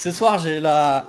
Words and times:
Ce 0.00 0.12
soir, 0.12 0.38
j'ai 0.38 0.60
la, 0.60 1.06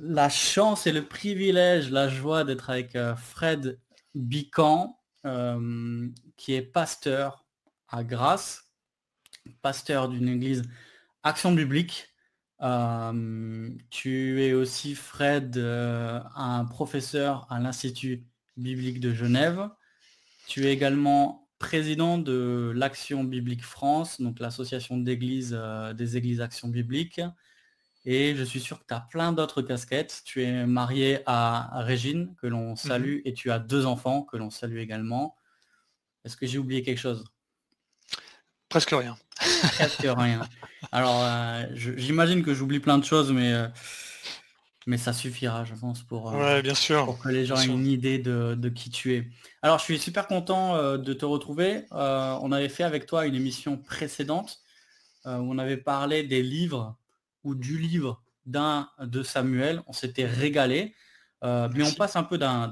la 0.00 0.28
chance 0.28 0.88
et 0.88 0.92
le 0.92 1.06
privilège, 1.06 1.92
la 1.92 2.08
joie 2.08 2.42
d'être 2.42 2.68
avec 2.68 2.96
euh, 2.96 3.14
Fred 3.14 3.78
Bican, 4.16 4.98
euh, 5.24 6.08
qui 6.36 6.54
est 6.54 6.62
pasteur 6.62 7.46
à 7.86 8.02
Grasse, 8.02 8.72
pasteur 9.62 10.08
d'une 10.08 10.28
église 10.28 10.64
Action 11.22 11.52
Biblique. 11.52 12.08
Euh, 12.60 13.70
tu 13.90 14.42
es 14.42 14.52
aussi, 14.52 14.96
Fred, 14.96 15.56
un 15.56 16.64
professeur 16.64 17.46
à 17.52 17.60
l'Institut 17.60 18.26
biblique 18.56 18.98
de 18.98 19.14
Genève. 19.14 19.70
Tu 20.48 20.66
es 20.66 20.72
également 20.72 21.48
président 21.60 22.18
de 22.18 22.72
l'Action 22.74 23.22
biblique 23.22 23.62
France, 23.62 24.20
donc 24.20 24.40
l'association 24.40 24.96
d'églises, 24.96 25.56
des 25.94 26.16
églises 26.16 26.40
Action 26.40 26.66
biblique. 26.66 27.20
Et 28.10 28.34
je 28.34 28.42
suis 28.42 28.60
sûr 28.60 28.78
que 28.78 28.86
tu 28.88 28.94
as 28.94 29.00
plein 29.00 29.34
d'autres 29.34 29.60
casquettes. 29.60 30.22
Tu 30.24 30.42
es 30.42 30.64
marié 30.64 31.20
à 31.26 31.82
Régine, 31.82 32.34
que 32.40 32.46
l'on 32.46 32.70
mhm. 32.70 32.76
salue, 32.76 33.18
et 33.26 33.34
tu 33.34 33.50
as 33.50 33.58
deux 33.58 33.84
enfants, 33.84 34.22
que 34.22 34.38
l'on 34.38 34.48
salue 34.48 34.78
également. 34.78 35.36
Est-ce 36.24 36.34
que 36.34 36.46
j'ai 36.46 36.56
oublié 36.56 36.82
quelque 36.82 36.98
chose? 36.98 37.26
Presque 38.70 38.92
rien. 38.92 39.14
Presque 39.74 40.06
rien. 40.06 40.40
Alors, 40.90 41.22
euh, 41.22 41.66
j'imagine 41.74 42.42
que 42.42 42.54
j'oublie 42.54 42.80
plein 42.80 42.96
de 42.96 43.04
choses, 43.04 43.30
mais, 43.30 43.52
euh, 43.52 43.68
mais 44.86 44.96
ça 44.96 45.12
suffira, 45.12 45.66
je 45.66 45.74
pense, 45.74 46.02
pour, 46.02 46.34
euh, 46.34 46.62
bien 46.62 46.74
sûr, 46.74 47.04
pour 47.04 47.18
que 47.18 47.28
les 47.28 47.44
gens 47.44 47.60
aient 47.60 47.66
une 47.66 47.86
idée 47.86 48.18
de, 48.18 48.54
de, 48.54 48.68
qui 48.70 48.88
tu 48.88 49.16
es. 49.16 49.28
Alors, 49.60 49.80
je 49.80 49.84
suis 49.84 49.98
super 49.98 50.28
content 50.28 50.96
de 50.96 51.12
te 51.12 51.26
retrouver. 51.26 51.84
on 51.90 52.52
avait 52.52 52.70
fait 52.70 52.84
avec 52.84 53.04
toi 53.04 53.26
une 53.26 53.34
émission 53.34 53.76
précédente 53.76 54.60
où 55.26 55.28
on 55.28 55.58
avait 55.58 55.76
parlé 55.76 56.22
des 56.22 56.42
livres 56.42 56.97
ou 57.44 57.54
du 57.54 57.78
livre 57.78 58.22
d'un 58.46 58.88
de 59.00 59.22
Samuel. 59.22 59.82
On 59.86 59.92
s'était 59.92 60.26
régalé. 60.26 60.94
Euh, 61.44 61.68
mais 61.74 61.84
on 61.84 61.92
passe 61.92 62.16
un 62.16 62.24
peu 62.24 62.38
d'un, 62.38 62.70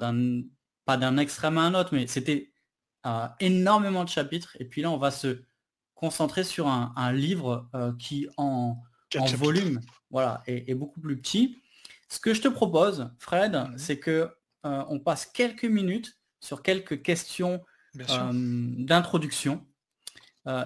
pas 0.84 0.96
d'un 0.96 1.18
extrême 1.18 1.58
à 1.58 1.62
un 1.62 1.74
autre, 1.74 1.90
mais 1.92 2.06
c'était 2.06 2.52
euh, 3.06 3.26
énormément 3.40 4.04
de 4.04 4.08
chapitres. 4.08 4.56
Et 4.58 4.64
puis 4.64 4.82
là, 4.82 4.90
on 4.90 4.96
va 4.96 5.10
se 5.10 5.42
concentrer 5.94 6.44
sur 6.44 6.66
un, 6.68 7.12
livre 7.12 7.68
euh, 7.74 7.92
qui 7.98 8.28
en, 8.36 8.82
volume 9.36 9.80
voilà, 10.10 10.42
est, 10.46 10.74
beaucoup 10.74 11.00
plus 11.00 11.16
petit. 11.16 11.58
Ce 12.08 12.18
que 12.18 12.34
je 12.34 12.42
te 12.42 12.48
propose, 12.48 13.10
Fred, 13.18 13.70
c'est 13.76 13.98
que 13.98 14.30
on 14.62 14.98
passe 14.98 15.26
quelques 15.26 15.64
minutes 15.64 16.18
sur 16.40 16.60
quelques 16.60 17.00
questions 17.00 17.62
d'introduction. 17.94 19.64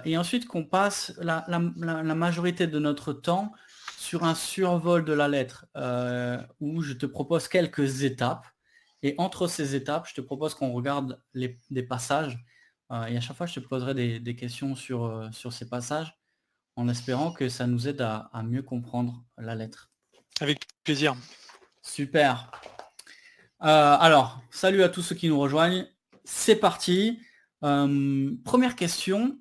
et 0.07 0.17
ensuite 0.17 0.47
qu'on 0.47 0.65
passe 0.65 1.13
la, 1.19 1.45
majorité 1.59 2.67
de 2.67 2.79
notre 2.79 3.13
temps 3.13 3.53
sur 4.01 4.25
un 4.25 4.35
survol 4.35 5.05
de 5.05 5.13
la 5.13 5.29
lettre 5.29 5.67
euh, 5.77 6.43
où 6.59 6.81
je 6.81 6.95
te 6.95 7.05
propose 7.05 7.49
quelques 7.49 8.03
étapes. 8.03 8.47
Et 9.03 9.15
entre 9.19 9.47
ces 9.47 9.75
étapes, 9.75 10.09
je 10.09 10.15
te 10.15 10.23
propose 10.23 10.55
qu'on 10.55 10.73
regarde 10.73 11.23
les, 11.35 11.61
des 11.69 11.83
passages. 11.83 12.43
Euh, 12.91 13.05
et 13.05 13.19
à 13.19 13.21
chaque 13.21 13.37
fois, 13.37 13.45
je 13.45 13.61
te 13.61 13.61
poserai 13.61 14.19
des, 14.19 14.37
questions 14.37 14.75
sur, 14.75 15.05
euh, 15.05 15.29
sur 15.33 15.53
ces 15.53 15.69
passages 15.69 16.19
en 16.77 16.89
espérant 16.89 17.31
que 17.31 17.51
ça 17.51 17.67
nous 17.67 17.89
aide 17.89 18.01
à, 18.01 18.31
mieux 18.43 18.63
comprendre 18.63 19.23
la 19.37 19.55
lettre. 19.55 19.91
Avec 20.41 20.61
plaisir. 20.83 21.15
Super. 21.83 22.51
alors, 23.59 24.41
salut 24.51 24.83
à 24.83 24.89
tous 24.89 25.03
ceux 25.03 25.15
qui 25.15 25.29
nous 25.29 25.39
rejoignent. 25.39 25.87
C'est 26.25 26.57
parti. 26.57 27.21
première 27.61 28.77
question 28.77 29.39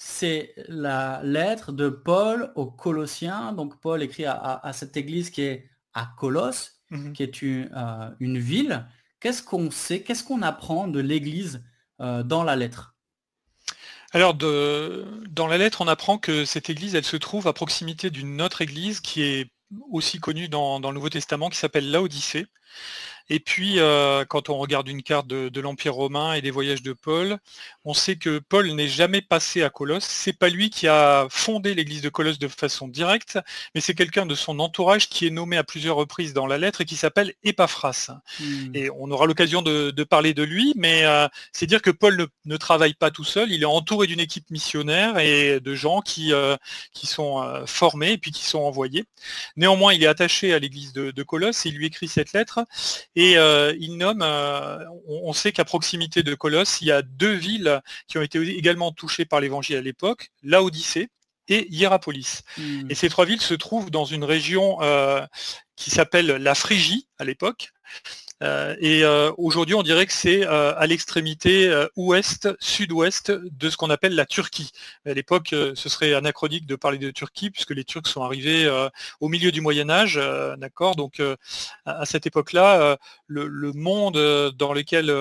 c'est 0.00 0.54
la 0.68 1.20
lettre 1.24 1.72
de 1.72 1.88
Paul 1.88 2.52
aux 2.54 2.66
Colossiens. 2.66 3.52
Donc 3.52 3.80
Paul 3.80 4.00
écrit 4.00 4.26
à, 4.26 4.70
cette 4.72 4.96
église 4.96 5.28
qui 5.30 5.42
est 5.42 5.68
à 5.92 6.08
Colosse, 6.16 6.80
mhm. 6.90 7.12
qui 7.12 7.24
est 7.24 7.42
euh, 7.42 8.10
une, 8.20 8.38
ville. 8.38 8.86
Qu'est-ce 9.18 9.42
qu'on 9.42 9.72
sait, 9.72 10.02
qu'est-ce 10.02 10.22
qu'on 10.22 10.42
apprend 10.42 10.86
de 10.86 11.00
l'église 11.00 11.64
euh, 12.00 12.22
dans 12.22 12.44
la 12.44 12.54
lettre? 12.54 12.94
Alors, 14.12 14.34
dans 14.34 15.46
la 15.48 15.58
lettre, 15.58 15.80
on 15.80 15.88
apprend 15.88 16.16
que 16.16 16.44
cette 16.44 16.70
église, 16.70 16.94
elle 16.94 17.04
se 17.04 17.16
trouve 17.16 17.48
à 17.48 17.52
proximité 17.52 18.08
d'une 18.10 18.40
autre 18.40 18.62
église 18.62 19.00
qui 19.00 19.22
est 19.22 19.50
aussi 19.90 20.20
connue 20.20 20.48
dans, 20.48 20.78
dans 20.78 20.90
le 20.90 20.94
Nouveau 20.94 21.10
Testament, 21.10 21.50
qui 21.50 21.58
s'appelle 21.58 21.90
Laodicée. 21.90 22.46
Et 23.30 23.40
puis, 23.40 23.78
euh, 23.78 24.24
quand 24.24 24.48
on 24.48 24.56
regarde 24.56 24.88
une 24.88 25.02
carte 25.02 25.26
de, 25.26 25.60
l'Empire 25.60 25.94
romain 25.94 26.34
et 26.34 26.40
des 26.40 26.50
voyages 26.50 26.82
de 26.82 26.92
Paul, 26.92 27.38
on 27.84 27.92
sait 27.92 28.16
que 28.16 28.38
Paul 28.38 28.70
n'est 28.72 28.88
jamais 28.88 29.20
passé 29.20 29.62
à 29.62 29.70
Colosse. 29.70 30.04
C'est 30.04 30.32
pas 30.32 30.48
lui 30.48 30.70
qui 30.70 30.86
a 30.86 31.26
fondé 31.30 31.74
l'église 31.74 32.00
de 32.00 32.08
Colosse 32.08 32.38
de 32.38 32.48
façon 32.48 32.86
directe, 32.86 33.38
mais 33.74 33.80
c'est 33.80 33.94
quelqu'un 33.94 34.24
de 34.24 34.34
son 34.34 34.60
entourage 34.60 35.08
qui 35.08 35.26
est 35.26 35.30
nommé 35.30 35.56
à 35.56 35.64
plusieurs 35.64 35.96
reprises 35.96 36.32
dans 36.32 36.46
la 36.46 36.58
lettre 36.58 36.82
et 36.82 36.84
qui 36.84 36.96
s'appelle 36.96 37.34
Epaphras. 37.42 38.10
Hmm. 38.40 38.70
Et 38.74 38.88
on 38.90 39.10
aura 39.10 39.26
l'occasion 39.26 39.62
de, 39.62 39.90
parler 40.04 40.32
de 40.32 40.44
lui, 40.44 40.72
mais 40.76 41.04
euh, 41.04 41.26
c'est 41.52 41.66
dire 41.66 41.82
que 41.82 41.90
Paul 41.90 42.28
ne, 42.46 42.56
travaille 42.56 42.94
pas 42.94 43.10
tout 43.10 43.24
seul. 43.24 43.50
Il 43.50 43.62
est 43.62 43.66
entouré 43.66 44.06
d'une 44.06 44.20
équipe 44.20 44.48
missionnaire 44.50 45.18
et 45.18 45.60
de 45.60 45.74
gens 45.74 46.00
qui, 46.00 46.32
euh, 46.32 46.56
qui 46.94 47.06
sont 47.06 47.64
formés 47.66 48.12
et 48.12 48.18
puis 48.18 48.30
qui 48.30 48.44
sont 48.44 48.60
envoyés. 48.60 49.04
Néanmoins, 49.56 49.92
il 49.92 50.02
est 50.02 50.06
attaché 50.06 50.54
à 50.54 50.58
l'église 50.58 50.92
de, 50.92 51.10
de 51.10 51.22
Colosse 51.22 51.66
et 51.66 51.70
il 51.70 51.74
lui 51.74 51.86
écrit 51.86 52.08
cette 52.08 52.32
lettre 52.32 52.57
et 53.16 53.38
euh, 53.38 53.74
il 53.78 53.96
nomme, 53.96 54.22
euh, 54.22 54.84
on, 55.06 55.32
sait 55.32 55.52
qu'à 55.52 55.64
proximité 55.64 56.22
de 56.22 56.34
Colosse, 56.34 56.80
il 56.80 56.88
y 56.88 56.92
a 56.92 57.02
deux 57.02 57.32
villes 57.32 57.80
qui 58.06 58.18
ont 58.18 58.22
été 58.22 58.40
également 58.56 58.92
touchées 58.92 59.24
par 59.24 59.40
l'évangile 59.40 59.76
à 59.76 59.80
l'époque, 59.80 60.30
Laodicée 60.42 61.08
et 61.48 61.66
Hierapolis. 61.70 62.42
Hmm. 62.56 62.90
Et 62.90 62.94
ces 62.94 63.08
trois 63.08 63.24
villes 63.24 63.40
se 63.40 63.54
trouvent 63.54 63.90
dans 63.90 64.04
une 64.04 64.24
région 64.24 64.80
euh, 64.82 65.24
qui 65.76 65.90
s'appelle 65.90 66.26
la 66.26 66.54
Phrygie 66.54 67.08
à 67.18 67.24
l'époque, 67.24 67.72
et 68.40 69.02
euh, 69.02 69.32
aujourd'hui, 69.36 69.74
on 69.74 69.82
dirait 69.82 70.06
que 70.06 70.12
c'est 70.12 70.46
euh, 70.46 70.72
à 70.76 70.86
l'extrémité 70.86 71.86
ouest, 71.96 72.48
sud-ouest 72.60 73.30
de 73.32 73.70
ce 73.70 73.76
qu'on 73.76 73.90
appelle 73.90 74.14
la 74.14 74.26
Turquie. 74.26 74.72
À 75.06 75.14
l'époque, 75.14 75.48
ce 75.50 75.88
serait 75.88 76.14
anachronique 76.14 76.66
de 76.66 76.76
parler 76.76 76.98
de 76.98 77.10
Turquie, 77.10 77.50
puisque 77.50 77.70
les 77.70 77.84
Turcs 77.84 78.06
sont 78.06 78.22
arrivés 78.22 78.68
au 79.20 79.28
milieu 79.28 79.50
du 79.50 79.60
Moyen 79.60 79.90
Âge, 79.90 80.20
d'accord? 80.58 80.96
Donc, 80.96 81.22
à 81.84 82.06
cette 82.06 82.26
époque-là, 82.26 82.96
le, 83.26 83.72
monde 83.72 84.18
dans 84.56 84.72
lequel 84.72 85.12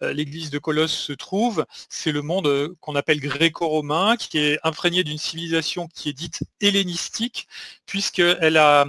l'église 0.00 0.50
de 0.50 0.58
Colosse 0.58 0.92
se 0.92 1.12
trouve, 1.12 1.64
c'est 1.88 2.12
le 2.12 2.22
monde 2.22 2.74
qu'on 2.80 2.94
appelle 2.94 3.20
gréco-romain, 3.20 4.16
qui 4.16 4.38
est 4.38 4.58
imprégné 4.62 5.04
d'une 5.04 5.18
civilisation 5.18 5.88
qui 5.88 6.08
est 6.10 6.14
dite 6.14 6.42
hellénistique, 6.60 7.48
puisqu'elle 7.86 8.56
a 8.56 8.86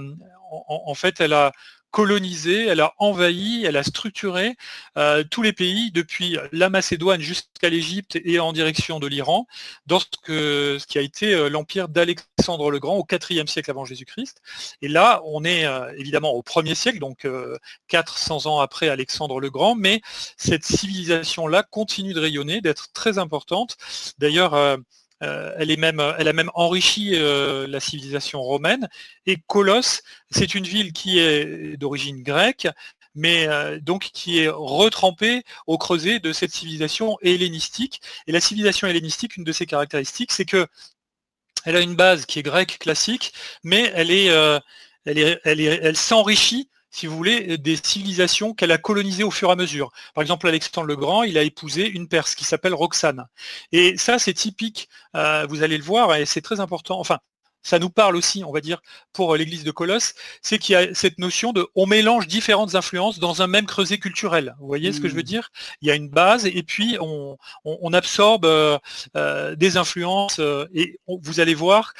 en, 0.68 0.94
fait, 0.94 1.20
elle 1.20 1.32
a 1.32 1.52
colonisé, 1.94 2.66
elle 2.66 2.80
a 2.80 2.92
envahi, 2.98 3.64
elle 3.64 3.76
a 3.76 3.84
structuré 3.84 4.56
euh, 4.98 5.22
tous 5.30 5.42
les 5.42 5.52
pays 5.52 5.92
depuis 5.92 6.36
la 6.50 6.68
Macédoine 6.68 7.20
jusqu'à 7.20 7.68
l'Égypte 7.68 8.18
et 8.24 8.40
en 8.40 8.52
direction 8.52 8.98
de 8.98 9.06
l'Iran, 9.06 9.46
dans 9.86 10.00
ce, 10.00 10.84
qui 10.86 10.98
a 10.98 11.00
été 11.00 11.32
euh, 11.32 11.48
l'empire 11.48 11.88
d'Alexandre 11.88 12.72
le 12.72 12.80
Grand 12.80 12.98
au 12.98 13.06
IVe 13.30 13.46
siècle 13.46 13.70
avant 13.70 13.84
Jésus-Christ. 13.84 14.42
Et 14.82 14.88
là, 14.88 15.22
on 15.24 15.44
est 15.44 15.66
euh, 15.66 15.92
évidemment 15.96 16.32
au 16.32 16.42
1er 16.42 16.74
siècle, 16.74 16.98
donc 16.98 17.28
400 17.86 18.46
ans 18.46 18.58
après 18.58 18.88
Alexandre 18.88 19.38
le 19.38 19.50
Grand, 19.50 19.76
mais 19.76 20.00
cette 20.36 20.64
civilisation-là 20.64 21.62
continue 21.62 22.12
de 22.12 22.18
rayonner, 22.18 22.60
d'être 22.60 22.88
très 22.92 23.18
importante. 23.18 23.76
D'ailleurs, 24.18 24.78
euh, 25.22 25.54
elle, 25.58 25.70
est 25.70 25.76
même, 25.76 26.00
elle 26.18 26.28
a 26.28 26.32
même 26.32 26.50
enrichi 26.54 27.12
euh, 27.14 27.66
la 27.66 27.80
civilisation 27.80 28.42
romaine. 28.42 28.88
Et 29.26 29.38
Colosse, 29.46 30.02
c'est 30.30 30.54
une 30.54 30.64
ville 30.64 30.92
qui 30.92 31.18
est 31.18 31.76
d'origine 31.76 32.22
grecque, 32.22 32.68
mais 33.14 33.46
euh, 33.48 33.78
donc 33.80 34.10
qui 34.12 34.40
est 34.40 34.48
retrempée 34.48 35.44
au 35.66 35.78
creuset 35.78 36.18
de 36.20 36.32
cette 36.32 36.52
civilisation 36.52 37.16
hellénistique. 37.22 38.00
Et 38.26 38.32
la 38.32 38.40
civilisation 38.40 38.88
hellénistique, 38.88 39.36
une 39.36 39.44
de 39.44 39.52
ses 39.52 39.66
caractéristiques, 39.66 40.32
c'est 40.32 40.44
que 40.44 40.66
elle 41.64 41.76
a 41.76 41.80
une 41.80 41.96
base 41.96 42.26
qui 42.26 42.40
est 42.40 42.42
grecque 42.42 42.78
classique, 42.78 43.32
mais 43.62 43.90
elle 43.94 44.10
est, 44.10 44.26
elle, 45.06 45.18
est, 45.18 45.40
elle, 45.44 45.60
est, 45.60 45.80
elle 45.82 45.96
s'enrichit 45.96 46.68
si 46.94 47.08
vous 47.08 47.16
voulez, 47.16 47.58
des 47.58 47.76
civilisations 47.76 48.54
qu'elle 48.54 48.70
a 48.70 48.78
colonisées 48.78 49.24
au 49.24 49.32
fur 49.32 49.48
et 49.48 49.52
à 49.52 49.56
mesure. 49.56 49.90
Par 50.14 50.22
exemple, 50.22 50.46
Alexandre 50.46 50.86
le 50.86 50.94
Grand, 50.94 51.24
il 51.24 51.36
a 51.36 51.42
épousé 51.42 51.88
une 51.88 52.06
Perse 52.06 52.36
qui 52.36 52.44
s'appelle 52.44 52.72
Roxane. 52.72 53.26
Et 53.72 53.96
ça, 53.96 54.20
c'est 54.20 54.32
typique, 54.32 54.88
euh, 55.16 55.44
vous 55.48 55.64
allez 55.64 55.76
le 55.76 55.82
voir, 55.82 56.14
et 56.14 56.24
c'est 56.24 56.40
très 56.40 56.60
important. 56.60 57.00
Enfin, 57.00 57.18
ça 57.64 57.78
nous 57.78 57.90
parle 57.90 58.14
aussi, 58.14 58.44
on 58.44 58.52
va 58.52 58.60
dire, 58.60 58.80
pour 59.12 59.34
l'église 59.34 59.64
de 59.64 59.70
Colosse, 59.70 60.14
c'est 60.42 60.58
qu'il 60.58 60.74
y 60.74 60.76
a 60.76 60.94
cette 60.94 61.18
notion 61.18 61.52
de 61.52 61.66
on 61.74 61.86
mélange 61.86 62.28
différentes 62.28 62.74
influences 62.74 63.18
dans 63.18 63.42
un 63.42 63.46
même 63.46 63.66
creuset 63.66 63.98
culturel. 63.98 64.54
Vous 64.60 64.66
voyez 64.66 64.92
ce 64.92 65.00
que 65.00 65.08
je 65.08 65.14
veux 65.14 65.22
mmh. 65.22 65.24
dire? 65.24 65.50
Il 65.80 65.88
y 65.88 65.90
a 65.90 65.94
une 65.94 66.10
base 66.10 66.46
et 66.46 66.62
puis 66.62 66.96
on, 67.00 67.36
absorbe 67.92 68.44
euh, 68.44 68.78
euh, 69.16 69.54
des 69.56 69.76
influences 69.76 70.38
euh, 70.40 70.66
et 70.74 70.98
vous 71.06 71.40
allez 71.40 71.54
voir, 71.54 71.94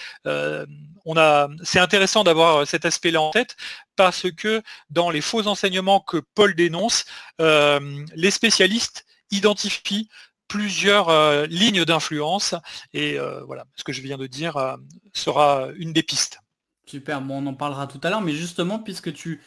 on 1.06 1.16
a, 1.16 1.48
c'est 1.62 1.78
intéressant 1.78 2.24
d'avoir 2.24 2.66
cet 2.66 2.84
aspect-là 2.84 3.20
en 3.20 3.30
tête 3.30 3.56
parce 3.96 4.30
que 4.30 4.62
dans 4.90 5.10
les 5.10 5.20
faux 5.20 5.46
enseignements 5.46 6.00
que 6.00 6.18
Paul 6.34 6.54
dénonce, 6.54 7.04
les 7.38 8.30
spécialistes 8.30 9.06
identifient 9.30 10.08
plusieurs 10.54 11.08
euh, 11.08 11.46
lignes 11.46 11.84
d'influence 11.84 12.54
et 12.92 13.18
euh, 13.18 13.42
voilà, 13.42 13.64
ce 13.74 13.82
que 13.82 13.92
je 13.92 14.00
viens 14.00 14.16
de 14.16 14.28
dire 14.28 14.56
euh, 14.56 14.76
sera 15.12 15.66
une 15.74 15.92
des 15.92 16.04
pistes. 16.04 16.38
Super, 16.86 17.20
bon, 17.20 17.42
on 17.42 17.46
en 17.48 17.54
parlera 17.54 17.88
tout 17.88 17.98
à 18.04 18.08
l'heure, 18.08 18.20
mais 18.20 18.34
justement, 18.34 18.78
puisque 18.78 19.12
tu, 19.12 19.42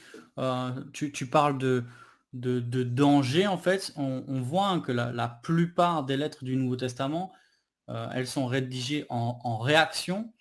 tu, 0.92 1.26
parles 1.28 1.58
de, 1.58 1.86
de, 2.34 2.84
danger, 2.84 3.48
en 3.48 3.58
fait, 3.58 3.94
on, 3.96 4.42
voit 4.42 4.82
que 4.82 4.92
la, 4.92 5.40
plupart 5.44 6.04
des 6.04 6.18
lettres 6.18 6.44
du 6.44 6.58
Nouveau 6.58 6.76
Testament, 6.76 7.32
elles 7.88 8.28
sont 8.28 8.48
rédigées 8.48 9.06
en, 9.10 9.60
réaction 9.60 10.34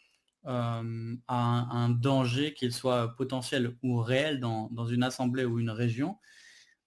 à 0.47 0.81
un, 1.29 1.91
danger, 1.91 2.55
qu'il 2.55 2.73
soit 2.73 3.15
potentiel 3.15 3.77
ou 3.83 4.01
réel 4.01 4.41
dans, 4.41 4.69
dans, 4.73 4.87
une 4.87 5.03
assemblée 5.03 5.45
ou 5.45 5.61
une 5.61 5.71
région. 5.71 6.17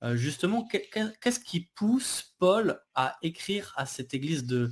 Euh, 0.03 0.15
justement, 0.15 0.65
qu'est-ce 0.67 1.39
qui 1.39 1.69
pousse 1.75 2.35
Paul 2.39 2.81
à 2.95 3.17
écrire 3.21 3.73
à 3.75 3.85
cette 3.85 4.13
église 4.13 4.45
de, 4.45 4.71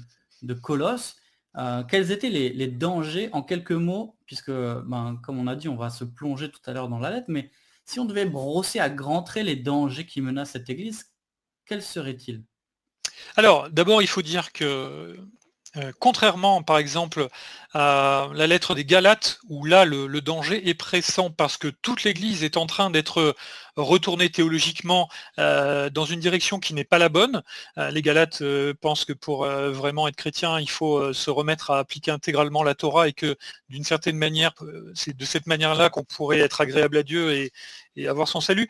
Colosse? 0.61 1.17
Euh, 1.57 1.83
Quels 1.83 2.11
étaient 2.11 2.29
les, 2.29 2.67
dangers 2.67 3.29
en 3.33 3.43
quelques 3.43 3.71
mots 3.71 4.17
Puisque, 4.25 4.51
ben, 4.51 5.19
comme 5.23 5.39
on 5.39 5.47
a 5.47 5.55
dit, 5.55 5.69
on 5.69 5.75
va 5.75 5.89
se 5.89 6.03
plonger 6.03 6.49
tout 6.49 6.61
à 6.65 6.73
l'heure 6.73 6.89
dans 6.89 6.99
la 6.99 7.11
lettre, 7.11 7.27
mais 7.29 7.51
si 7.85 7.99
on 7.99 8.05
devait 8.05 8.25
brosser 8.25 8.79
à 8.79 8.89
grands 8.89 9.23
traits 9.23 9.45
les 9.45 9.55
dangers 9.55 10.05
qui 10.05 10.21
menacent 10.21 10.51
cette 10.51 10.69
église, 10.69 11.11
quels 11.65 11.81
seraient-ils? 11.81 12.43
Alors, 13.35 13.69
d'abord, 13.69 14.01
il 14.01 14.07
faut 14.07 14.21
dire 14.21 14.51
que 14.51 15.17
euh, 15.75 15.91
contrairement, 15.99 16.63
par 16.63 16.77
exemple, 16.77 17.27
à 17.73 18.29
la 18.33 18.47
lettre 18.47 18.73
des 18.73 18.85
Galates, 18.85 19.39
où 19.49 19.65
là, 19.65 19.85
le, 19.85 20.21
danger 20.21 20.67
est 20.67 20.73
pressant 20.73 21.29
parce 21.29 21.57
que 21.57 21.67
toute 21.67 22.03
l'Église 22.03 22.43
est 22.43 22.57
en 22.57 22.65
train 22.65 22.89
d'être 22.89 23.35
retournée 23.75 24.29
théologiquement 24.31 25.09
euh, 25.39 25.89
dans 25.89 26.05
une 26.05 26.19
direction 26.19 26.59
qui 26.59 26.73
n'est 26.73 26.83
pas 26.83 26.97
la 26.97 27.09
bonne. 27.09 27.43
Euh, 27.77 27.91
les 27.91 28.01
Galates 28.01 28.41
pensent 28.81 29.05
que 29.05 29.13
pour 29.13 29.45
vraiment 29.45 30.07
être 30.07 30.15
chrétien, 30.15 30.59
il 30.59 30.69
faut 30.69 31.13
se 31.13 31.29
remettre 31.29 31.71
à 31.71 31.79
appliquer 31.79 32.11
intégralement 32.11 32.63
la 32.63 32.73
Torah 32.73 33.07
et 33.07 33.13
que 33.13 33.35
d'une 33.69 33.83
certaine 33.83 34.17
manière, 34.17 34.53
c'est 34.95 35.15
de 35.15 35.25
cette 35.25 35.47
manière-là 35.47 35.89
qu'on 35.89 36.03
pourrait 36.03 36.39
être 36.39 36.61
agréable 36.61 36.97
à 36.97 37.03
Dieu 37.03 37.33
et, 37.33 37.51
avoir 38.07 38.27
son 38.27 38.41
salut. 38.41 38.69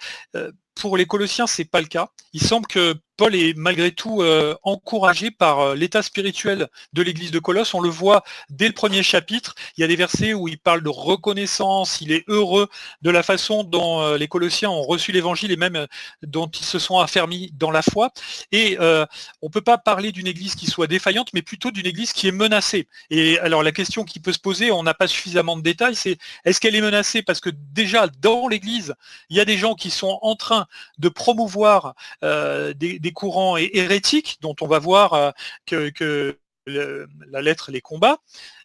pour 0.75 0.97
les 0.97 1.05
Colossiens, 1.05 1.47
c'est 1.47 1.65
pas 1.65 1.81
le 1.81 1.87
cas. 1.87 2.09
Il 2.33 2.41
semble 2.41 2.67
que 2.67 2.95
Paul 3.17 3.35
est 3.35 3.57
malgré 3.57 3.91
tout 3.91 4.21
euh, 4.21 4.55
encouragé 4.61 5.31
par 5.31 5.59
euh, 5.59 5.75
l'état 5.75 6.03
spirituel 6.03 6.67
de 6.93 7.01
l'église 7.01 7.31
de 7.31 7.39
Colosse. 7.39 7.73
On 7.73 7.81
le 7.81 7.89
voit 7.89 8.23
dès 8.51 8.67
le 8.67 8.73
premier 8.73 9.01
chapitre. 9.01 9.55
Il 9.75 9.81
y 9.81 9.83
a 9.83 9.87
des 9.87 9.95
versets 9.95 10.35
où 10.35 10.47
il 10.47 10.59
parle 10.59 10.83
de 10.83 10.89
reconnaissance. 10.89 11.99
Il 11.99 12.11
est 12.11 12.23
heureux 12.27 12.69
de 13.01 13.09
la 13.09 13.23
façon 13.23 13.63
dont 13.63 14.01
euh, 14.01 14.17
les 14.17 14.27
Colossiens 14.27 14.69
ont 14.69 14.83
reçu 14.83 15.11
l'évangile 15.11 15.51
et 15.51 15.57
même 15.57 15.87
dont 16.21 16.45
ils 16.47 16.65
se 16.65 16.77
sont 16.77 16.99
affermis 16.99 17.51
dans 17.55 17.71
la 17.71 17.81
foi. 17.81 18.11
Et 18.51 18.77
on 18.79 19.47
ne 19.47 19.51
peut 19.51 19.61
pas 19.61 19.79
parler 19.79 20.11
d'une 20.11 20.27
église 20.27 20.55
qui 20.55 20.67
soit 20.67 20.87
défaillante, 20.87 21.29
mais 21.33 21.41
plutôt 21.41 21.71
d'une 21.71 21.85
église 21.85 22.13
qui 22.13 22.27
est 22.27 22.31
menacée. 22.31 22.87
Et 23.09 23.39
alors 23.39 23.63
la 23.63 23.71
question 23.71 24.03
qui 24.03 24.19
peut 24.19 24.33
se 24.33 24.39
poser, 24.39 24.71
on 24.71 24.83
n'a 24.83 24.93
pas 24.93 25.07
suffisamment 25.07 25.57
de 25.57 25.61
détails, 25.61 25.95
c'est 25.95 26.17
est-ce 26.45 26.59
qu'elle 26.59 26.75
est 26.75 26.81
menacée? 26.81 27.23
Parce 27.23 27.39
que 27.39 27.49
déjà 27.49 28.07
dans 28.19 28.47
l'église, 28.47 28.93
il 29.29 29.37
y 29.37 29.39
a 29.39 29.45
des 29.45 29.57
gens 29.57 29.73
qui 29.73 29.89
sont 29.89 30.19
en 30.21 30.35
train 30.35 30.67
de 30.99 31.09
promouvoir 31.09 31.95
des 32.21 32.99
des 33.06 33.06
courants 33.11 33.57
hérétiques 33.57 34.37
dont 34.41 34.55
on 34.61 34.67
va 34.67 34.79
voir 34.79 35.13
euh, 35.13 35.31
que, 35.65 36.37
la 36.65 37.41
lettre 37.41 37.71
les 37.71 37.79
combats, 37.79 38.17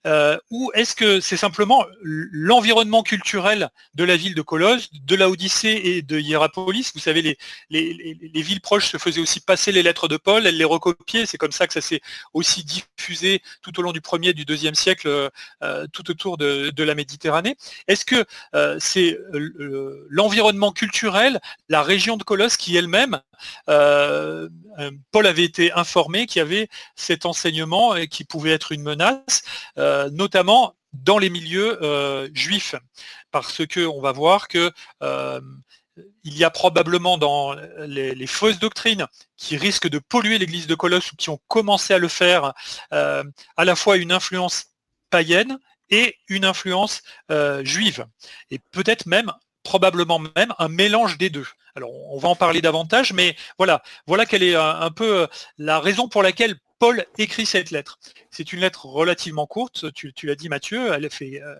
euh, 0.07 0.37
ou 0.51 0.71
est-ce 0.75 0.95
que 0.95 1.21
c'est 1.21 1.37
simplement 1.37 1.87
l'environnement 2.03 3.03
culturel 3.03 3.71
de 3.95 4.05
la 4.05 4.17
ville 4.17 4.35
de 4.35 4.43
Colosse, 4.43 4.89
de 4.93 5.15
la 5.15 5.29
Odyssée 5.29 5.81
et 5.85 6.03
de 6.03 6.19
Hierapolis 6.19 6.91
Vous 6.95 7.01
savez, 7.01 7.23
les, 7.23 7.39
les, 7.71 8.43
villes 8.43 8.61
proches 8.61 8.91
se 8.91 8.99
faisaient 8.99 9.21
aussi 9.21 9.41
passer 9.41 9.71
les 9.71 9.83
lettres 9.83 10.09
de 10.09 10.17
Paul, 10.17 10.47
elles 10.47 10.57
les 10.57 10.65
recopiaient, 10.65 11.27
c'est 11.27 11.39
comme 11.39 11.53
ça 11.53 11.67
que 11.67 11.73
ça 11.73 11.81
s'est 11.81 12.01
aussi 12.33 12.65
diffusé 12.65 13.43
tout 13.63 13.79
au 13.79 13.83
long 13.83 13.93
du 13.93 14.01
premier 14.01 14.31
et 14.31 14.35
du 14.35 14.45
deuxième 14.45 14.75
siècle 14.75 15.31
euh, 15.63 15.87
tout 15.93 16.11
autour 16.11 16.37
de, 16.37 16.83
la 16.83 16.95
Méditerranée. 16.97 17.57
Est-ce 17.87 18.05
que 18.05 18.25
euh, 18.57 18.77
c'est 18.81 19.17
l'environnement 20.09 20.73
culturel, 20.73 21.41
la 21.69 21.83
région 21.83 22.17
de 22.17 22.25
Colosse 22.25 22.57
qui 22.57 22.77
elle-même, 22.77 23.21
Paul 23.67 25.27
avait 25.27 25.45
été 25.45 25.73
informé 25.73 26.27
qu'il 26.27 26.41
y 26.41 26.43
avait 26.43 26.69
cet 26.97 27.27
enseignement 27.27 27.95
et 27.95 28.09
qui 28.09 28.25
pouvait 28.25 28.51
être 28.51 28.73
une 28.73 28.83
menace 28.83 29.43
notamment 30.13 30.75
dans 30.93 31.19
les 31.19 31.31
milieux 31.31 31.83
euh, 31.83 32.29
juifs, 32.35 32.75
parce 33.31 33.67
que 33.67 33.87
on 33.87 34.01
va 34.01 34.13
voir 34.13 34.49
que 34.49 34.71
euh, 35.03 35.41
il 36.25 36.37
y 36.37 36.45
a 36.45 36.51
probablement 36.51 37.19
dans 37.19 37.55
les, 37.81 38.27
fausses 38.27 38.59
doctrines 38.59 39.07
qui 39.37 39.57
risquent 39.57 39.89
de 39.89 39.99
polluer 39.99 40.39
l'église 40.39 40.67
de 40.67 40.75
Colosse 40.75 41.13
ou 41.13 41.17
qui 41.17 41.29
ont 41.29 41.41
commencé 41.49 41.93
à 41.93 41.99
le 41.99 42.09
faire 42.09 42.55
à 42.91 43.65
la 43.65 43.77
fois 43.77 43.99
une 43.99 44.11
influence 44.11 44.69
païenne 45.11 45.59
et 45.91 46.17
une 46.29 46.47
influence 46.47 47.03
juive. 47.61 48.07
Et 48.51 48.59
peut-être 48.71 49.05
même, 49.05 49.31
probablement 49.65 50.19
même, 50.19 50.55
un 50.59 50.69
mélange 50.69 51.19
des 51.19 51.29
deux. 51.29 51.47
Alors 51.77 51.91
on 52.11 52.19
va 52.19 52.31
en 52.31 52.37
parler 52.37 52.63
davantage, 52.63 53.13
mais 53.13 53.37
voilà, 53.59 53.83
voilà 54.07 54.25
quelle 54.25 54.43
est 54.43 54.57
un 54.57 54.91
peu 54.91 55.29
la 55.59 55.79
raison 55.79 56.09
pour 56.09 56.23
laquelle 56.23 56.57
Paul 56.83 57.07
écrit 57.17 57.47
cette 57.47 57.71
lettre. 57.71 58.01
C'est 58.33 58.53
une 58.53 58.59
lettre 58.59 58.87
relativement 58.87 59.47
courte, 59.47 59.93
tu, 59.93 60.13
l'as 60.25 60.35
dit 60.35 60.49
Mathieu, 60.49 60.93
elle 60.93 61.09
fait 61.11 61.41
euh, 61.41 61.55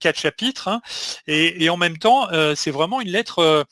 quatre 0.00 0.20
chapitres, 0.20 0.68
hein. 0.68 0.82
et, 1.26 1.70
en 1.70 1.78
même 1.78 1.96
temps, 1.96 2.30
euh, 2.32 2.54
c'est 2.54 2.70
vraiment 2.70 3.00
une 3.00 3.08
lettre 3.08 3.38
euh, 3.38 3.64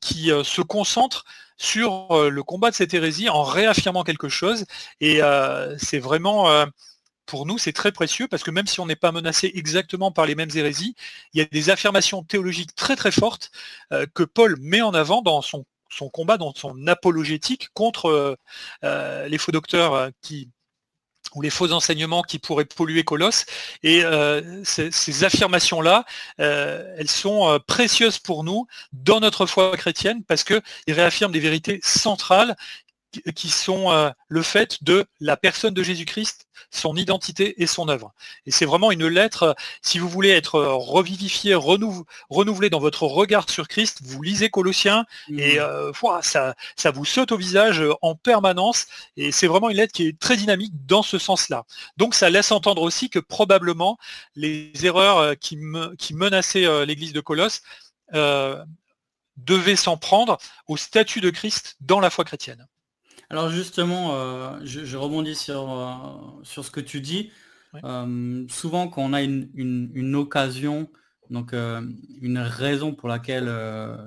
qui 0.00 0.30
se 0.44 0.62
concentre 0.62 1.24
sur 1.56 2.30
le 2.30 2.42
combat 2.44 2.70
de 2.70 2.76
cette 2.76 2.94
hérésie 2.94 3.28
en 3.28 3.42
réaffirmant 3.42 4.04
quelque 4.04 4.28
chose, 4.28 4.66
et 5.00 5.20
c'est 5.78 5.98
vraiment 5.98 6.64
pour 7.24 7.44
nous, 7.44 7.58
c'est 7.58 7.72
très 7.72 7.90
précieux 7.90 8.28
parce 8.28 8.44
que 8.44 8.52
même 8.52 8.68
si 8.68 8.78
on 8.78 8.86
n'est 8.86 8.94
pas 8.94 9.10
menacé 9.10 9.50
exactement 9.54 10.12
par 10.12 10.26
les 10.26 10.36
mêmes 10.36 10.50
hérésies, 10.54 10.94
il 11.32 11.38
y 11.38 11.42
a 11.42 11.46
des 11.46 11.70
affirmations 11.70 12.22
théologiques 12.22 12.74
très 12.76 12.94
très 12.94 13.10
fortes 13.10 13.50
que 14.14 14.22
Paul 14.22 14.56
met 14.60 14.82
en 14.82 14.94
avant 14.94 15.22
dans 15.22 15.42
son 15.42 15.64
son 15.88 16.08
combat, 16.08 16.36
dans 16.36 16.54
son 16.54 16.86
apologétique 16.86 17.68
contre 17.74 18.06
euh, 18.06 18.36
euh, 18.84 19.28
les 19.28 19.38
faux 19.38 19.52
docteurs 19.52 19.94
euh, 19.94 20.10
ou 21.34 21.42
les 21.42 21.50
faux 21.50 21.72
enseignements 21.72 22.22
qui 22.22 22.38
pourraient 22.38 22.64
polluer 22.64 23.04
Colosse. 23.04 23.44
Et 23.82 24.02
ces, 24.64 25.24
affirmations-là, 25.24 26.04
elles 26.38 27.10
sont 27.10 27.58
précieuses 27.66 28.18
pour 28.18 28.42
nous 28.42 28.66
dans 28.92 29.20
notre 29.20 29.44
foi 29.44 29.76
chrétienne 29.76 30.22
parce 30.22 30.44
qu'ils 30.44 30.62
réaffirment 30.88 31.32
des 31.32 31.40
vérités 31.40 31.80
centrales 31.82 32.56
qui 33.34 33.48
sont 33.48 33.90
euh, 33.90 34.10
le 34.28 34.42
fait 34.42 34.82
de 34.82 35.04
la 35.20 35.36
personne 35.36 35.74
de 35.74 35.82
Jésus-Christ, 35.82 36.46
son 36.70 36.96
identité 36.96 37.62
et 37.62 37.66
son 37.66 37.88
œuvre. 37.88 38.12
Et 38.46 38.50
c'est 38.50 38.64
vraiment 38.64 38.90
une 38.90 39.06
lettre, 39.06 39.42
euh, 39.42 39.52
si 39.82 39.98
vous 39.98 40.08
voulez 40.08 40.30
être 40.30 40.56
euh, 40.56 40.74
revivifié, 40.74 41.54
renouvelé 41.54 42.70
dans 42.70 42.80
votre 42.80 43.04
regard 43.04 43.48
sur 43.50 43.68
Christ, 43.68 43.98
vous 44.02 44.22
lisez 44.22 44.48
Colossiens 44.50 45.04
et 45.28 45.58
mmh. 45.58 46.22
ça, 46.22 46.54
ça 46.76 46.90
vous 46.90 47.04
saute 47.04 47.32
au 47.32 47.36
visage 47.36 47.82
en 48.02 48.14
permanence. 48.14 48.86
Et 49.16 49.32
c'est 49.32 49.46
vraiment 49.46 49.70
une 49.70 49.76
lettre 49.76 49.92
qui 49.92 50.08
est 50.08 50.18
très 50.18 50.36
dynamique 50.36 50.72
dans 50.86 51.02
ce 51.02 51.18
sens-là. 51.18 51.64
Donc 51.96 52.14
ça 52.14 52.30
laisse 52.30 52.52
entendre 52.52 52.82
aussi 52.82 53.10
que 53.10 53.18
probablement 53.18 53.98
les 54.34 54.72
erreurs 54.82 55.36
qui, 55.38 55.58
qui 55.98 56.14
menaçaient 56.14 56.86
l'église 56.86 57.12
de 57.12 57.20
Colosse 57.20 57.62
devaient 59.36 59.76
s'en 59.76 59.96
prendre 59.96 60.38
au 60.66 60.76
statut 60.76 61.20
de 61.20 61.30
Christ 61.30 61.76
dans 61.80 62.00
la 62.00 62.10
foi 62.10 62.24
chrétienne. 62.24 62.66
Alors 63.28 63.50
justement, 63.50 64.14
euh, 64.14 64.60
je, 64.62 64.96
rebondis 64.96 65.34
sur, 65.34 65.70
euh, 65.70 66.44
sur 66.44 66.64
ce 66.64 66.70
que 66.70 66.80
tu 66.80 67.00
dis. 67.00 67.32
Euh, 67.84 68.46
souvent, 68.48 68.88
quand 68.88 69.02
on 69.02 69.12
a 69.12 69.22
une, 69.22 70.14
occasion, 70.14 70.88
donc 71.30 71.52
une 71.52 72.38
raison 72.38 72.94
pour 72.94 73.08
laquelle 73.08 73.52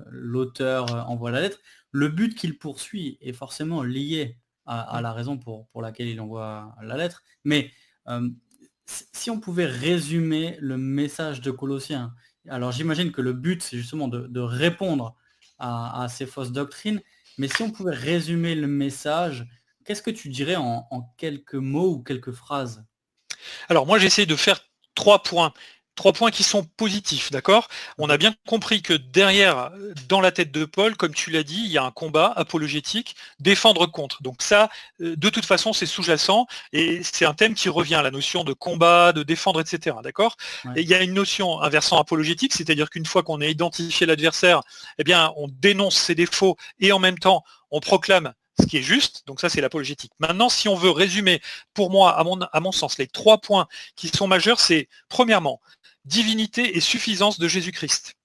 l'auteur 0.09 1.09
envoie 1.09 1.31
la 1.31 1.41
lettre, 1.41 1.59
le 1.91 2.07
but 2.07 2.35
qu'il 2.35 2.57
poursuit 2.57 3.17
est 3.21 3.33
forcément 3.33 3.83
lié 3.83 4.37
à, 4.65 5.01
la 5.01 5.13
raison 5.13 5.37
pour, 5.37 5.67
pour, 5.67 5.81
laquelle 5.81 6.07
il 6.07 6.19
envoie 6.21 6.73
la 6.81 6.97
lettre. 6.97 7.23
Mais 7.43 7.71
si 8.85 9.29
on 9.29 9.39
pouvait 9.39 9.65
résumer 9.65 10.57
le 10.59 10.77
message 10.77 11.41
de 11.41 11.51
Colossiens, 11.51 12.13
alors 12.47 12.71
j'imagine 12.71 13.11
que 13.11 13.21
le 13.21 13.33
but, 13.33 13.61
c'est 13.61 13.77
justement 13.77 14.07
de, 14.07 14.39
répondre 14.39 15.15
à, 15.59 16.07
ces 16.09 16.25
fausses 16.25 16.51
doctrines, 16.51 17.01
mais 17.39 17.47
si 17.47 17.63
on 17.63 17.71
pouvait 17.71 17.95
résumer 17.95 18.53
le 18.53 18.67
message, 18.67 19.47
qu'est-ce 19.85 20.03
que 20.03 20.11
tu 20.11 20.27
dirais 20.27 20.57
en, 20.57 20.85
quelques 21.17 21.55
mots 21.55 21.93
ou 21.93 22.03
quelques 22.03 22.33
phrases? 22.33 22.85
Alors 23.69 23.87
moi 23.87 23.97
j'essaie 23.97 24.25
de 24.25 24.35
faire 24.35 24.59
trois 24.93 25.23
points 25.23 25.53
Trois 25.99 26.13
points 26.13 26.31
qui 26.31 26.43
sont 26.43 26.63
positifs, 26.63 27.29
d'accord? 27.29 27.67
On 27.97 28.09
a 28.09 28.15
bien 28.15 28.33
compris 28.47 28.81
que 28.81 28.93
derrière, 28.93 29.69
dans 30.07 30.21
la 30.21 30.31
tête 30.31 30.49
de 30.49 30.63
Paul, 30.63 30.95
comme 30.95 31.13
tu 31.13 31.29
l'as 31.29 31.43
dit, 31.43 31.61
il 31.65 31.69
y 31.69 31.77
a 31.77 31.83
un 31.83 31.91
combat 31.91 32.31
apologétique, 32.37 33.17
défendre 33.41 33.85
contre. 33.85 34.23
Donc 34.23 34.41
ça, 34.41 34.69
euh, 35.01 35.17
de 35.17 35.29
toute 35.29 35.45
façon, 35.45 35.73
c'est 35.73 35.85
sous-jacent 35.85 36.47
et 36.71 37.01
c'est 37.03 37.25
un 37.25 37.33
thème 37.33 37.53
qui 37.53 37.67
revient, 37.67 37.99
la 38.01 38.11
notion 38.11 38.45
de 38.45 38.53
combat, 38.53 39.11
de 39.11 39.23
défendre, 39.23 39.59
etc. 39.59 39.97
D'accord? 40.01 40.37
Et 40.77 40.83
il 40.83 40.87
y 40.87 40.93
a 40.93 41.03
une 41.03 41.13
notion, 41.13 41.61
un 41.61 41.67
versant 41.67 41.99
apologétique, 41.99 42.53
c'est-à-dire 42.53 42.89
qu'une 42.89 43.05
fois 43.05 43.21
qu'on 43.21 43.41
a 43.41 43.47
identifié 43.47 44.05
l'adversaire, 44.05 44.61
eh 44.99 45.03
bien, 45.03 45.33
on 45.35 45.49
dénonce 45.49 45.97
ses 45.97 46.15
défauts 46.15 46.55
et 46.79 46.93
en 46.93 46.99
même 46.99 47.19
temps, 47.19 47.43
on 47.71 47.81
proclame 47.81 48.33
ce 48.59 48.65
qui 48.65 48.77
est 48.77 48.81
juste. 48.81 49.23
Donc 49.25 49.39
ça, 49.39 49.49
c'est 49.49 49.61
l'apologétique. 49.61 50.11
Maintenant, 50.19 50.49
si 50.49 50.67
on 50.67 50.75
veut 50.75 50.91
résumer, 50.91 51.41
pour 51.73 51.89
moi, 51.91 52.17
à 52.17 52.23
mon, 52.23 52.39
à 52.39 52.59
mon 52.59 52.71
sens, 52.71 52.97
les 52.97 53.07
trois 53.07 53.39
points 53.39 53.67
qui 53.95 54.09
sont 54.09 54.27
majeurs, 54.27 54.59
c'est 54.59 54.87
premièrement, 55.07 55.61
divinité 56.09 56.75
et 56.75 56.81
suffisance 56.81 57.39
de 57.39 57.47
Jésus-Christ. 57.47 58.15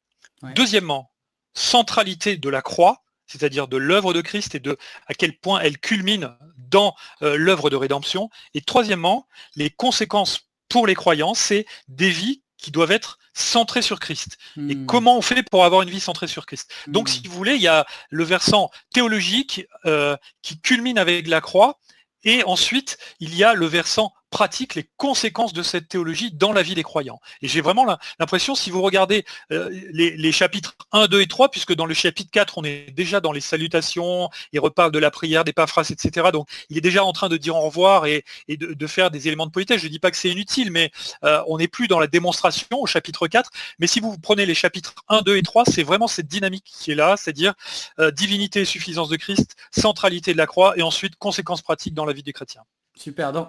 Deuxièmement, 0.56 1.12
centralité 1.54 2.36
de 2.36 2.48
la 2.48 2.60
croix, 2.60 3.02
c'est-à-dire 3.26 3.68
de 3.68 3.76
l'œuvre 3.76 4.12
de 4.12 4.20
Christ 4.20 4.54
et 4.54 4.60
de 4.60 4.76
à 5.06 5.14
quel 5.14 5.38
point 5.38 5.60
elle 5.60 5.78
culmine 5.78 6.36
dans 6.58 6.94
euh, 7.22 7.36
l'œuvre 7.36 7.70
de 7.70 7.76
rédemption. 7.76 8.28
Et 8.52 8.60
troisièmement, 8.60 9.26
les 9.56 9.70
conséquences 9.70 10.50
pour 10.68 10.86
les 10.86 10.94
croyants, 10.94 11.34
c'est 11.34 11.66
des 11.88 12.10
vies 12.10 12.42
qui 12.58 12.70
doivent 12.70 12.92
être 12.92 13.18
centrées 13.34 13.82
sur 13.82 14.00
Christ. 14.00 14.38
Et 14.56 14.74
hmm. 14.74 14.86
comment 14.86 15.18
on 15.18 15.22
fait 15.22 15.42
pour 15.42 15.64
avoir 15.64 15.82
une 15.82 15.90
vie 15.90 16.00
centrée 16.00 16.26
sur 16.26 16.46
Christ? 16.46 16.70
Donc, 16.86 17.08
hmm. 17.08 17.12
si 17.12 17.28
vous 17.28 17.36
voulez, 17.36 17.54
il 17.54 17.62
y 17.62 17.68
a 17.68 17.86
le 18.10 18.24
versant 18.24 18.70
théologique 18.92 19.66
euh, 19.86 20.16
qui 20.42 20.60
culmine 20.60 20.98
avec 20.98 21.26
la 21.26 21.40
croix, 21.40 21.78
et 22.24 22.42
ensuite, 22.44 22.98
il 23.20 23.34
y 23.34 23.44
a 23.44 23.54
le 23.54 23.66
versant 23.66 24.12
pratique 24.34 24.74
les 24.74 24.90
conséquences 24.96 25.52
de 25.52 25.62
cette 25.62 25.86
théologie 25.86 26.32
dans 26.32 26.52
la 26.52 26.62
vie 26.62 26.74
des 26.74 26.82
croyants. 26.82 27.20
Et 27.40 27.46
j'ai 27.46 27.60
vraiment 27.60 27.86
l'impression, 28.18 28.56
si 28.56 28.68
vous 28.68 28.82
regardez 28.82 29.24
euh, 29.52 29.70
les, 29.92 30.32
chapitres 30.32 30.74
1, 30.90 31.06
2 31.06 31.20
et 31.20 31.28
3, 31.28 31.52
puisque 31.52 31.72
dans 31.72 31.86
le 31.86 31.94
chapitre 31.94 32.32
4, 32.32 32.58
on 32.58 32.64
est 32.64 32.90
déjà 32.90 33.20
dans 33.20 33.30
les 33.30 33.40
salutations, 33.40 34.28
il 34.52 34.58
reparle 34.58 34.90
de 34.90 34.98
la 34.98 35.12
prière, 35.12 35.44
des 35.44 35.52
paphrases, 35.52 35.92
etc. 35.92 36.30
Donc 36.32 36.48
il 36.68 36.76
est 36.76 36.80
déjà 36.80 37.04
en 37.04 37.12
train 37.12 37.28
de 37.28 37.36
dire 37.36 37.54
au 37.54 37.60
revoir 37.60 38.06
et, 38.06 38.24
de, 38.48 38.86
faire 38.88 39.12
des 39.12 39.28
éléments 39.28 39.46
de 39.46 39.52
politesse. 39.52 39.80
Je 39.80 39.86
ne 39.86 39.92
dis 39.92 40.00
pas 40.00 40.10
que 40.10 40.16
c'est 40.16 40.30
inutile, 40.30 40.72
mais 40.72 40.90
euh, 41.22 41.40
on 41.46 41.58
n'est 41.58 41.68
plus 41.68 41.86
dans 41.86 42.00
la 42.00 42.08
démonstration 42.08 42.66
au 42.72 42.86
chapitre 42.86 43.28
4. 43.28 43.52
Mais 43.78 43.86
si 43.86 44.00
vous 44.00 44.18
prenez 44.18 44.46
les 44.46 44.54
chapitres 44.56 44.96
1, 45.10 45.22
2 45.22 45.36
et 45.36 45.42
3, 45.42 45.64
c'est 45.66 45.84
vraiment 45.84 46.08
cette 46.08 46.26
dynamique 46.26 46.64
qui 46.66 46.90
est 46.90 46.96
là, 46.96 47.16
c'est-à-dire 47.16 47.54
euh, 48.00 48.10
divinité 48.10 48.64
suffisance 48.64 49.08
de 49.08 49.16
Christ, 49.16 49.54
centralité 49.70 50.32
de 50.32 50.38
la 50.38 50.48
croix, 50.48 50.76
et 50.76 50.82
ensuite 50.82 51.14
conséquences 51.14 51.62
pratiques 51.62 51.94
dans 51.94 52.04
la 52.04 52.12
vie 52.12 52.24
des 52.24 52.32
chrétiens. 52.32 52.62
Super. 52.96 53.32
Donc, 53.32 53.48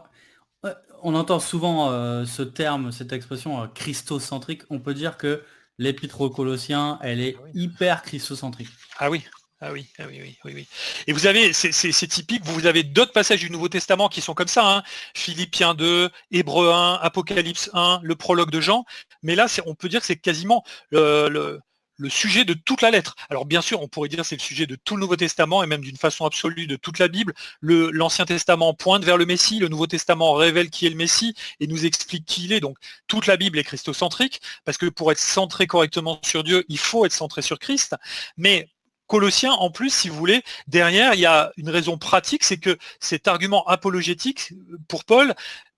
on 1.06 1.14
entend 1.14 1.40
souvent 1.40 1.92
euh, 1.92 2.26
ce 2.26 2.42
terme, 2.42 2.92
cette 2.92 3.14
expression 3.14 3.62
euh, 3.62 3.68
christocentrique. 3.68 4.64
On 4.72 4.80
peut 4.80 4.96
dire 4.96 5.18
que 5.18 5.44
l'épître 5.78 6.20
aux 6.22 6.32
Colossiens, 6.32 6.98
elle 7.02 7.22
est 7.22 7.38
ah 7.40 7.48
hyper 7.54 8.02
christocentrique. 8.02 8.70
Ah 8.98 9.12
oui. 9.12 9.24
Ah 9.62 9.72
oui, 9.72 9.88
ah 10.00 10.04
oui, 10.08 10.20
oui, 10.22 10.54
oui, 10.54 10.68
Et 11.08 11.14
vous 11.14 11.28
avez, 11.28 11.54
c'est 11.54 12.08
typique, 12.08 12.44
vous 12.44 12.66
avez 12.66 12.84
d'autres 12.84 13.14
passages 13.14 13.40
du 13.40 13.50
Nouveau 13.50 13.70
Testament 13.70 14.10
qui 14.10 14.20
sont 14.20 14.34
comme 14.34 14.50
ça, 14.50 14.78
hein. 14.78 14.84
Philippiens 15.14 15.74
2, 15.76 16.10
Hébreux 16.32 16.72
1, 16.72 16.96
Apocalypse 16.96 17.70
1, 17.74 18.02
le 18.04 18.16
prologue 18.16 18.52
de 18.52 18.60
Jean. 18.60 18.84
Mais 19.24 19.34
là, 19.34 19.48
on 19.66 19.74
peut 19.74 19.88
dire 19.88 20.02
que 20.02 20.08
c'est 20.08 20.18
quasiment 20.18 20.66
le, 20.92 21.30
le 21.30 21.62
sujet 22.10 22.46
de 22.46 22.54
toute 22.54 22.82
la 22.82 22.92
lettre. 22.92 23.16
Alors 23.30 23.46
bien 23.46 23.62
sûr, 23.62 23.82
on 23.82 23.88
pourrait 23.88 24.10
dire 24.10 24.26
c'est 24.26 24.36
le 24.36 24.42
sujet 24.42 24.66
de 24.66 24.76
tout 24.76 24.96
le 24.96 25.02
Nouveau 25.02 25.16
Testament 25.16 25.64
et 25.64 25.68
même 25.68 25.82
d'une 25.82 25.98
façon 25.98 26.26
absolue 26.26 26.68
de 26.68 26.76
toute 26.76 27.00
la 27.00 27.08
Bible. 27.08 27.34
L'Ancien 27.62 28.26
Testament 28.26 28.74
pointe 28.74 29.04
vers 29.04 29.18
le 29.18 29.26
Messie, 29.26 29.60
le 29.60 29.68
Nouveau 29.68 29.88
Testament 29.88 30.34
révèle 30.34 30.70
qui 30.70 30.86
est 30.86 30.90
le 30.90 30.96
Messie 30.96 31.36
et 31.60 31.68
nous 31.68 31.86
explique 31.86 32.26
qui 32.26 32.46
il 32.46 32.54
est. 32.54 32.60
Donc 32.60 32.78
toute 33.08 33.28
la 33.28 33.38
Bible 33.38 33.60
est 33.60 33.64
christocentrique 33.64 34.42
parce 34.66 34.78
que 34.78 34.88
pour 34.88 35.12
être 35.12 35.20
centré 35.20 35.68
correctement 35.68 36.20
sur 36.24 36.44
Dieu, 36.44 36.66
il 36.70 36.78
faut 36.78 37.06
être 37.06 37.14
centré 37.14 37.42
sur 37.42 37.60
Christ. 37.60 37.96
Mais 38.38 38.68
Colossiens, 39.08 39.54
en 39.54 39.70
plus, 39.70 39.92
si 39.92 40.10
vous 40.10 40.18
voulez, 40.18 40.42
derrière, 40.68 41.14
il 41.14 41.20
y 41.20 41.26
a 41.28 41.52
une 41.58 41.70
raison 41.70 41.98
pratique, 41.98 42.44
c'est 42.44 42.58
que 42.58 42.76
cet 43.00 43.28
argument 43.28 43.64
apologétique, 43.68 44.54
pour 44.88 45.06
Paul, 45.06 45.36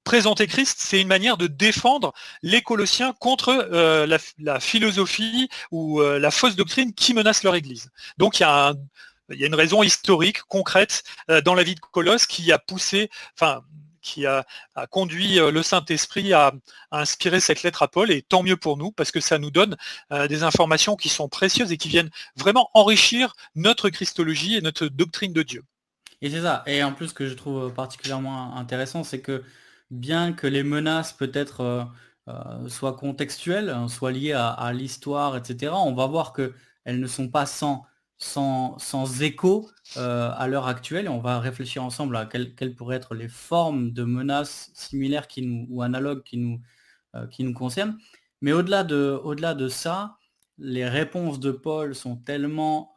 présenter 0.08 0.48
Christ, 0.48 0.78
c'est 0.80 1.02
une 1.02 1.10
manière 1.10 1.36
de 1.36 1.48
défendre 1.48 2.14
les 2.42 2.62
Colossiens 2.62 3.12
contre 3.20 3.50
euh, 3.74 4.08
la, 4.40 4.60
philosophie 4.62 5.50
ou 5.70 6.00
euh, 6.00 6.18
la 6.18 6.32
fausse 6.32 6.56
doctrine 6.56 6.94
qui 6.94 7.14
menace 7.14 7.44
leur 7.44 7.56
Église. 7.56 7.92
Donc 8.18 8.40
il 8.40 8.44
y 8.44 8.46
a, 8.46 8.74
une 9.30 9.54
raison 9.54 9.84
historique, 9.84 10.44
concrète, 10.44 11.04
euh, 11.30 11.42
dans 11.42 11.56
la 11.56 11.64
vie 11.64 11.76
de 11.76 11.82
Colosse 11.82 12.26
qui 12.26 12.54
a 12.54 12.58
poussé, 12.58 13.10
enfin, 13.34 13.64
qui 14.02 14.26
a, 14.26 14.46
conduit 14.92 15.40
le 15.40 15.62
Saint-Esprit 15.62 16.32
à, 16.32 16.54
inspirer 16.90 17.42
cette 17.42 17.64
lettre 17.64 17.84
à 17.84 17.90
Paul, 17.90 18.10
et 18.10 18.22
tant 18.22 18.44
mieux 18.44 18.56
pour 18.56 18.78
nous, 18.78 18.94
parce 18.94 19.12
que 19.12 19.20
ça 19.20 19.38
nous 19.38 19.52
donne 19.52 19.76
des 20.30 20.44
informations 20.44 20.96
qui 20.96 21.10
sont 21.10 21.28
précieuses 21.28 21.74
et 21.74 21.78
qui 21.78 21.90
viennent 21.90 22.12
vraiment 22.38 22.70
enrichir 22.74 23.34
notre 23.56 23.90
Christologie 23.90 24.56
et 24.56 24.62
notre 24.62 24.88
doctrine 24.88 25.34
de 25.34 25.44
Dieu. 25.44 25.66
Et 26.22 26.30
c'est 26.30 26.44
ça. 26.44 26.64
Et 26.66 26.82
en 26.82 26.94
plus, 26.94 27.10
ce 27.10 27.14
que 27.14 27.28
je 27.28 27.34
trouve 27.34 27.74
particulièrement 27.74 28.56
intéressant, 28.56 29.04
c'est 29.04 29.20
que 29.20 29.44
bien 29.92 30.34
que 30.34 30.48
les 30.48 30.64
menaces 30.64 31.14
peut-être 31.14 31.62
euh, 31.62 31.84
euh, 32.28 32.70
soient 32.70 32.96
contextuelles, 32.96 33.70
hein, 33.70 33.88
soient 33.88 34.12
liées 34.12 34.34
à, 34.34 34.72
l'histoire, 34.74 35.38
etc., 35.38 35.74
on 35.76 35.94
va 35.94 36.08
voir 36.08 36.34
qu'elles 36.34 37.00
ne 37.00 37.08
sont 37.08 37.30
pas 37.30 37.46
sans, 37.46 37.86
sans, 38.18 38.78
sans 38.80 39.22
écho 39.22 39.70
euh, 39.98 40.32
à 40.36 40.48
l'heure 40.48 40.68
actuelle 40.68 41.06
et 41.06 41.10
on 41.10 41.20
va 41.20 41.40
réfléchir 41.40 41.84
ensemble 41.84 42.18
à 42.18 42.26
quelles, 42.26 42.76
pourraient 42.76 42.98
être 42.98 43.16
les 43.16 43.30
formes 43.30 43.92
de 43.92 44.04
menaces 44.04 44.72
similaires 44.74 45.28
qui 45.28 45.44
nous, 45.44 45.68
ou 45.70 45.82
analogues 45.82 46.24
qui 46.24 46.38
nous, 46.38 46.62
qui 47.32 47.44
nous 47.44 47.54
concernent. 47.54 47.98
Mais 48.42 48.52
au-delà 48.52 48.84
de, 48.84 49.20
au 49.24 49.34
-delà 49.34 49.56
de 49.56 49.70
ça, 49.70 50.18
les 50.58 50.88
réponses 50.88 51.40
de 51.40 51.52
Paul 51.52 51.96
sont 51.96 52.18
tellement 52.18 52.94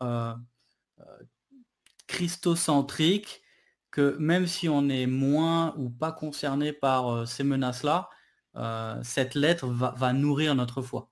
christocentriques 2.06 3.42
que 3.90 4.16
même 4.18 4.47
si 4.47 4.68
on 4.68 4.88
est 4.88 5.06
moins 5.06 5.75
ou 5.76 5.90
pas 5.90 6.12
concerné 6.12 6.73
par 6.73 7.09
euh, 7.09 7.26
ces 7.26 7.44
menaces-là, 7.44 8.09
euh, 8.56 8.99
cette 9.02 9.35
lettre 9.35 9.66
va, 9.66 10.12
nourrir 10.12 10.54
notre 10.54 10.82
foi. 10.82 11.11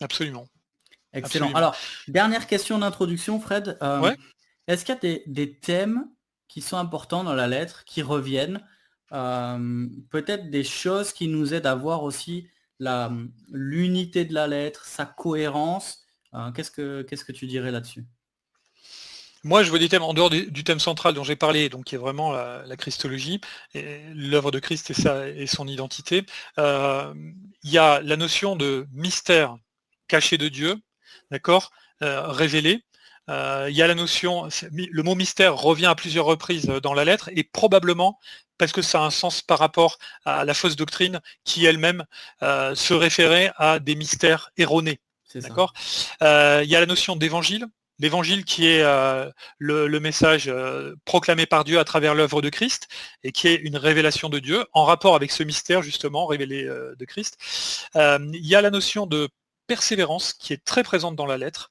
Absolument. 0.00 0.46
Excellent. 1.12 1.52
Alors, 1.54 1.76
dernière 2.08 2.46
question 2.46 2.78
d'introduction, 2.78 3.40
Fred. 3.40 3.76
Euh, 3.82 4.14
est-ce 4.66 4.84
qu'il 4.84 4.94
y 4.94 5.14
a 5.14 5.18
des, 5.26 5.58
thèmes 5.58 6.06
qui 6.48 6.60
sont 6.60 6.76
importants 6.76 7.24
dans 7.24 7.34
la 7.34 7.48
lettre, 7.48 7.84
qui 7.84 8.02
reviennent? 8.02 8.64
Peut-être 9.10 10.50
des 10.50 10.62
choses 10.62 11.12
qui 11.12 11.26
nous 11.26 11.52
aident 11.52 11.66
à 11.66 11.74
voir 11.74 12.04
aussi 12.04 12.48
l'unité 13.50 14.24
de 14.24 14.34
la 14.34 14.46
lettre, 14.46 14.84
sa 14.84 15.04
cohérence. 15.04 16.04
Qu'est-ce 16.54 16.70
que 16.70 17.32
tu 17.32 17.46
dirais 17.46 17.72
là-dessus? 17.72 18.06
Moi, 19.42 19.62
je 19.62 19.70
vois 19.70 19.78
des 19.78 19.88
thèmes 19.88 20.02
en 20.02 20.12
dehors 20.12 20.28
du, 20.28 20.64
thème 20.64 20.80
central 20.80 21.14
dont 21.14 21.24
j'ai 21.24 21.36
parlé, 21.36 21.68
donc 21.68 21.84
qui 21.84 21.94
est 21.94 21.98
vraiment 21.98 22.32
la, 22.32 22.76
Christologie, 22.76 23.40
l'œuvre 23.74 24.50
de 24.50 24.58
Christ 24.58 24.90
et, 24.90 24.94
sa, 24.94 25.28
et 25.28 25.46
son 25.46 25.66
identité. 25.66 26.26
Euh, 26.58 27.14
il 27.62 27.70
y 27.70 27.78
a 27.78 28.00
la 28.02 28.16
notion 28.16 28.54
de 28.56 28.86
mystère 28.92 29.56
caché 30.08 30.36
de 30.36 30.48
Dieu, 30.48 30.76
d'accord, 31.30 31.70
euh, 32.02 32.28
révélé. 32.28 32.84
Euh, 33.30 33.68
il 33.70 33.76
y 33.76 33.82
a 33.82 33.86
la 33.86 33.94
notion, 33.94 34.48
le 34.72 35.02
mot 35.02 35.14
mystère 35.14 35.56
revient 35.56 35.86
à 35.86 35.94
plusieurs 35.94 36.26
reprises 36.26 36.66
dans 36.66 36.94
la 36.94 37.04
lettre, 37.04 37.30
et 37.34 37.44
probablement 37.44 38.18
parce 38.58 38.72
que 38.72 38.82
ça 38.82 39.00
a 39.00 39.04
un 39.04 39.10
sens 39.10 39.40
par 39.40 39.58
rapport 39.58 39.98
à 40.26 40.44
la 40.44 40.52
fausse 40.52 40.76
doctrine 40.76 41.20
qui 41.44 41.64
elle-même 41.64 42.04
se 42.42 42.92
référait 42.92 43.52
à 43.56 43.78
des 43.78 43.94
mystères 43.94 44.50
erronés. 44.58 45.00
D'accord 45.34 45.72
Il 46.20 46.68
y 46.68 46.76
a 46.76 46.80
la 46.80 46.86
notion 46.86 47.16
d'évangile, 47.16 47.66
l'évangile 48.00 48.44
qui 48.44 48.66
est 48.66 48.82
euh, 48.82 49.30
le, 49.58 50.00
message 50.00 50.48
euh, 50.48 50.94
proclamé 51.04 51.46
par 51.46 51.64
Dieu 51.64 51.78
à 51.78 51.84
travers 51.84 52.14
l'œuvre 52.14 52.42
de 52.42 52.48
Christ 52.48 52.88
et 53.22 53.30
qui 53.30 53.46
est 53.48 53.56
une 53.56 53.76
révélation 53.76 54.28
de 54.28 54.38
Dieu 54.38 54.64
en 54.72 54.84
rapport 54.84 55.14
avec 55.14 55.30
ce 55.30 55.42
mystère 55.42 55.82
justement 55.82 56.26
révélé 56.26 56.64
euh, 56.64 56.94
de 56.98 57.04
Christ. 57.04 57.36
il 57.94 58.46
y 58.46 58.54
a 58.54 58.62
la 58.62 58.70
notion 58.70 59.06
de 59.06 59.28
persévérance 59.66 60.32
qui 60.32 60.52
est 60.52 60.64
très 60.64 60.82
présente 60.82 61.14
dans 61.14 61.26
la 61.26 61.38
lettre. 61.38 61.70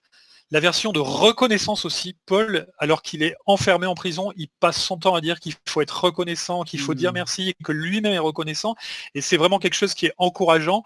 La 0.52 0.60
version 0.60 0.92
de 0.92 1.00
reconnaissance 1.00 1.86
aussi, 1.86 2.16
Paul, 2.26 2.68
alors 2.80 3.04
qu'il 3.04 3.22
est 3.22 3.36
enfermé 3.46 3.86
en 3.86 3.94
prison, 3.94 4.32
il 4.36 4.48
passe 4.60 4.82
son 4.82 4.98
temps 4.98 5.14
à 5.14 5.22
dire 5.22 5.40
qu'il 5.40 5.54
faut 5.68 5.82
être 5.82 6.06
reconnaissant, 6.06 6.64
qu'il 6.64 6.80
faut 6.80 6.96
dire 6.96 7.12
mmh. 7.12 7.16
merci, 7.16 7.56
que 7.64 7.72
lui-même 7.72 8.14
est 8.14 8.18
reconnaissant. 8.18 8.74
Et 9.14 9.22
c'est 9.22 9.38
vraiment 9.38 9.60
quelque 9.60 9.76
chose 9.76 9.94
qui 9.94 10.08
est 10.08 10.14
encourageant 10.18 10.84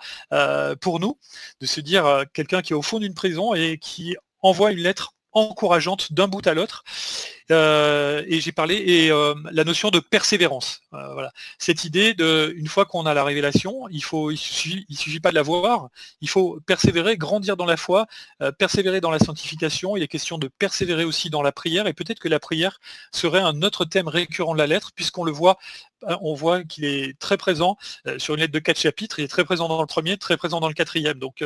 pour 0.82 1.00
nous, 1.00 1.18
de 1.62 1.66
se 1.66 1.80
dire 1.80 2.26
quelqu'un 2.34 2.62
qui 2.62 2.74
est 2.74 2.76
au 2.76 2.82
fond 2.82 3.00
d'une 3.00 3.14
prison 3.14 3.54
et 3.54 3.78
qui 3.78 4.18
envoie 4.42 4.74
une 4.74 4.80
lettre 4.80 5.14
encourageante 5.34 6.14
d'un 6.14 6.28
bout 6.28 6.46
à 6.48 6.54
l'autre. 6.54 6.84
Euh, 7.52 8.24
et 8.28 8.42
j'ai 8.42 8.52
parlé 8.52 8.76
et 8.76 9.12
euh, 9.12 9.34
la 9.52 9.64
notion 9.64 9.90
de 9.90 10.00
persévérance. 10.00 10.82
Euh, 10.94 11.14
voilà. 11.14 11.32
Cette 11.58 11.84
idée 11.84 12.14
de, 12.14 12.54
une 12.56 12.68
fois 12.68 12.86
qu'on 12.86 13.06
a 13.06 13.14
la 13.14 13.24
révélation, 13.24 13.88
il 13.90 14.04
faut, 14.04 14.32
il 14.32 14.38
suffit, 14.38 14.86
suffit 14.90 15.20
pas 15.20 15.30
de 15.30 15.36
la 15.36 15.42
voir, 15.42 15.90
il 16.22 16.30
faut 16.30 16.60
persévérer, 16.66 17.18
grandir 17.18 17.58
dans 17.58 17.66
la 17.66 17.78
foi, 17.78 18.06
persévérer 18.58 19.02
dans 19.02 19.12
la 19.12 19.20
sanctification. 19.20 19.98
Il 19.98 20.04
est 20.04 20.08
question 20.08 20.38
de 20.38 20.48
persévérer 20.48 21.04
aussi 21.04 21.30
dans 21.30 21.42
la 21.42 21.52
prière, 21.52 21.88
et 21.88 21.94
peut-être 21.94 22.20
que 22.20 22.30
la 22.30 22.40
prière 22.40 22.80
serait 23.12 23.42
un 23.42 23.62
autre 23.62 23.86
thème 23.86 24.08
récurrent 24.08 24.54
de 24.54 24.60
la 24.60 24.68
lettre, 24.68 24.92
puisqu'on 24.96 25.24
le 25.24 25.32
voit, 25.32 25.58
on 26.22 26.34
voit 26.34 26.64
qu'il 26.64 26.86
est 26.86 27.18
très 27.20 27.38
présent 27.38 27.78
sur 28.18 28.36
une 28.36 28.42
lettre 28.42 28.54
de 28.54 28.60
quatre 28.60 28.80
chapitres. 28.80 29.20
Il 29.20 29.26
est 29.26 29.28
très 29.28 29.46
présent 29.46 29.68
dans 29.68 29.82
le 29.82 29.88
premier, 29.88 30.18
très 30.18 30.38
présent 30.38 30.60
dans 30.60 30.68
le 30.68 30.74
quatrième. 30.74 31.20
Donc, 31.20 31.44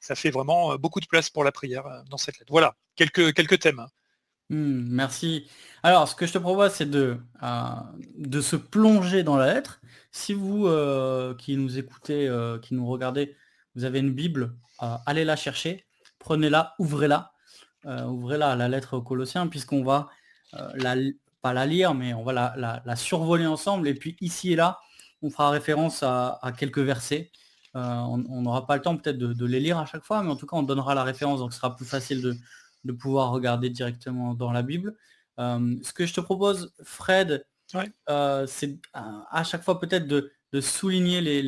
ça 0.00 0.14
fait 0.14 0.30
vraiment 0.30 0.76
beaucoup 0.76 1.00
de 1.00 1.06
place 1.06 1.30
pour 1.30 1.44
la 1.44 1.52
prière 1.52 1.84
dans 2.10 2.18
cette 2.18 2.38
lettre. 2.38 2.50
Voilà, 2.50 2.74
quelques 2.96 3.34
quelques 3.34 3.58
thèmes. 3.58 3.86
Mmh, 4.50 4.84
merci. 4.90 5.46
Alors, 5.82 6.08
ce 6.08 6.14
que 6.14 6.26
je 6.26 6.32
te 6.32 6.38
propose, 6.38 6.72
c'est 6.72 6.90
de, 6.90 7.18
euh, 7.42 8.42
se 8.42 8.56
plonger 8.56 9.22
dans 9.22 9.36
la 9.36 9.54
lettre. 9.54 9.80
Si 10.12 10.34
vous 10.34 10.66
euh, 10.66 11.34
qui 11.34 11.56
nous 11.56 11.78
écoutez, 11.78 12.28
euh, 12.28 12.58
qui 12.58 12.74
nous 12.74 12.86
regardez, 12.86 13.36
vous 13.74 13.84
avez 13.84 14.00
une 14.00 14.12
Bible, 14.12 14.54
allez 14.78 15.24
la 15.24 15.36
chercher, 15.36 15.84
prenez-la, 16.18 16.74
ouvrez-la, 16.78 17.32
ouvrez-la 17.84 18.54
la 18.56 18.68
lettre 18.68 18.96
aux 18.98 19.02
Colossiens, 19.02 19.46
puisqu'on 19.48 19.82
va 19.82 20.08
pas 21.42 21.52
la 21.52 21.66
lire, 21.66 21.94
mais 21.94 22.14
on 22.14 22.22
va 22.22 22.32
la, 22.32 22.96
survoler 22.96 23.46
ensemble. 23.46 23.88
Et 23.88 23.94
puis 23.94 24.16
ici 24.20 24.52
et 24.52 24.56
là, 24.56 24.78
on 25.22 25.30
fera 25.30 25.50
référence 25.50 26.02
à, 26.02 26.38
quelques 26.56 26.78
versets. 26.78 27.32
on 27.74 28.42
n'aura 28.42 28.66
pas 28.66 28.76
le 28.76 28.82
temps 28.82 28.96
peut-être 28.96 29.18
de, 29.18 29.46
les 29.46 29.60
lire 29.60 29.78
à 29.78 29.86
chaque 29.86 30.04
fois, 30.04 30.22
mais 30.22 30.30
en 30.30 30.36
tout 30.36 30.46
cas, 30.46 30.56
on 30.56 30.62
donnera 30.62 30.94
la 30.94 31.02
référence, 31.02 31.40
donc 31.40 31.52
ce 31.52 31.58
sera 31.58 31.74
plus 31.74 31.86
facile 31.86 32.22
de, 32.22 32.36
de 32.84 32.92
pouvoir 32.92 33.30
regarder 33.30 33.70
directement 33.70 34.34
dans 34.34 34.52
la 34.52 34.62
Bible. 34.62 34.96
Euh, 35.38 35.76
ce 35.82 35.92
que 35.92 36.06
je 36.06 36.14
te 36.14 36.20
propose, 36.20 36.72
Fred, 36.82 37.46
euh, 38.08 38.46
c'est 38.46 38.78
à, 38.92 39.42
chaque 39.44 39.64
fois 39.64 39.80
peut-être 39.80 40.06
de, 40.06 40.30
souligner 40.60 41.20
les, 41.20 41.42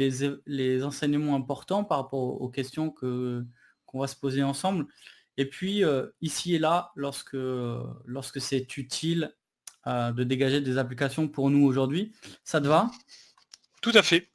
les, 0.47 0.83
enseignements 0.83 1.37
importants 1.37 1.85
par 1.85 1.99
rapport 1.99 2.43
aux 2.43 2.49
questions 2.49 2.91
que 2.91 3.45
qu'on 3.85 4.01
va 4.01 4.09
se 4.09 4.17
poser 4.17 4.43
ensemble. 4.43 4.87
Et 5.37 5.49
puis, 5.49 5.85
euh, 5.85 6.09
ici 6.23 6.57
et 6.57 6.59
là, 6.59 6.91
lorsque, 6.97 7.37
lorsque 8.05 8.41
c'est 8.41 8.77
utile 8.77 9.33
de 9.87 10.25
dégager 10.25 10.61
des 10.61 10.79
applications 10.79 11.29
pour 11.29 11.49
nous 11.51 11.65
aujourd'hui, 11.65 12.13
ça 12.43 12.61
te 12.61 12.67
va? 12.67 12.91
Tout 13.81 13.93
à 13.95 14.03
fait. 14.03 14.29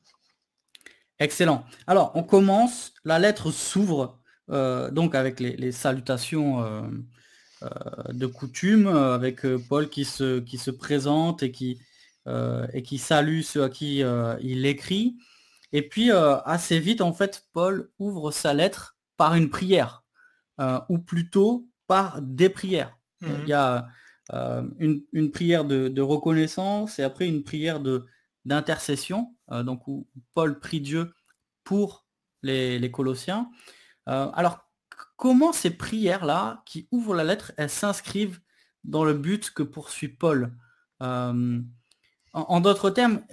Excellent. 1.20 1.66
Alors, 1.86 2.12
on 2.16 2.24
commence, 2.24 2.94
la 3.04 3.20
lettre 3.20 3.52
s'ouvre 3.52 4.02
euh, 4.02 4.21
donc 4.52 5.16
avec 5.16 5.40
les, 5.40 5.72
salutations 5.72 6.64
euh, 6.64 6.82
euh, 7.64 7.68
de 8.10 8.26
coutume, 8.26 8.88
avec 8.88 9.46
Paul 9.70 9.90
qui 9.90 10.06
se, 10.06 10.40
qui 10.40 10.58
se 10.58 10.72
présente 10.72 11.44
et 11.44 11.52
qui, 11.52 11.80
et 12.74 12.84
qui 12.84 12.98
salue 12.98 13.42
ceux 13.42 13.64
à 13.64 13.70
qui 13.70 14.04
il 14.42 14.66
écrit. 14.66 15.16
Et 15.74 15.88
puis 15.88 16.12
assez 16.12 16.80
vite, 16.80 17.02
en 17.02 17.14
fait, 17.14 17.46
Paul 17.54 17.90
ouvre 17.98 18.32
sa 18.32 18.54
lettre 18.54 18.98
par 19.18 19.36
une 19.36 19.50
prière, 19.50 20.04
ou 20.90 21.00
plutôt 21.00 21.68
par 21.88 22.22
des 22.22 22.50
prières. 22.50 22.98
Mmh 23.22 23.28
il 23.44 23.50
y 23.50 23.54
a 23.54 23.88
une, 24.80 25.32
prière 25.32 25.66
de, 25.66 26.02
reconnaissance 26.02 27.00
et 27.00 27.04
après 27.04 27.28
une 27.28 27.44
prière 27.44 27.80
de 27.80 28.06
d'intercession, 28.44 29.36
donc 29.50 29.88
où 29.88 30.08
Paul 30.34 30.60
prie 30.60 30.82
Dieu 30.82 31.14
pour 31.64 32.08
les, 32.42 32.80
les 32.80 32.92
Colossiens. 32.92 33.50
Euh, 34.12 34.30
alors, 34.34 34.60
comment 35.18 35.54
ces 35.54 35.72
prières-là, 35.72 36.64
qui 36.66 36.88
ouvrent 36.92 37.16
la 37.16 37.24
lettre, 37.24 37.54
elles 37.58 37.70
s'inscrivent 37.70 38.42
dans 38.84 39.04
le 39.06 39.14
but 39.14 39.52
que 39.52 39.64
poursuit 39.64 40.10
Paul? 40.10 40.56
Euh, 41.02 41.62
En, 42.34 42.62
d'autres 42.62 42.92
termes, 42.92 43.24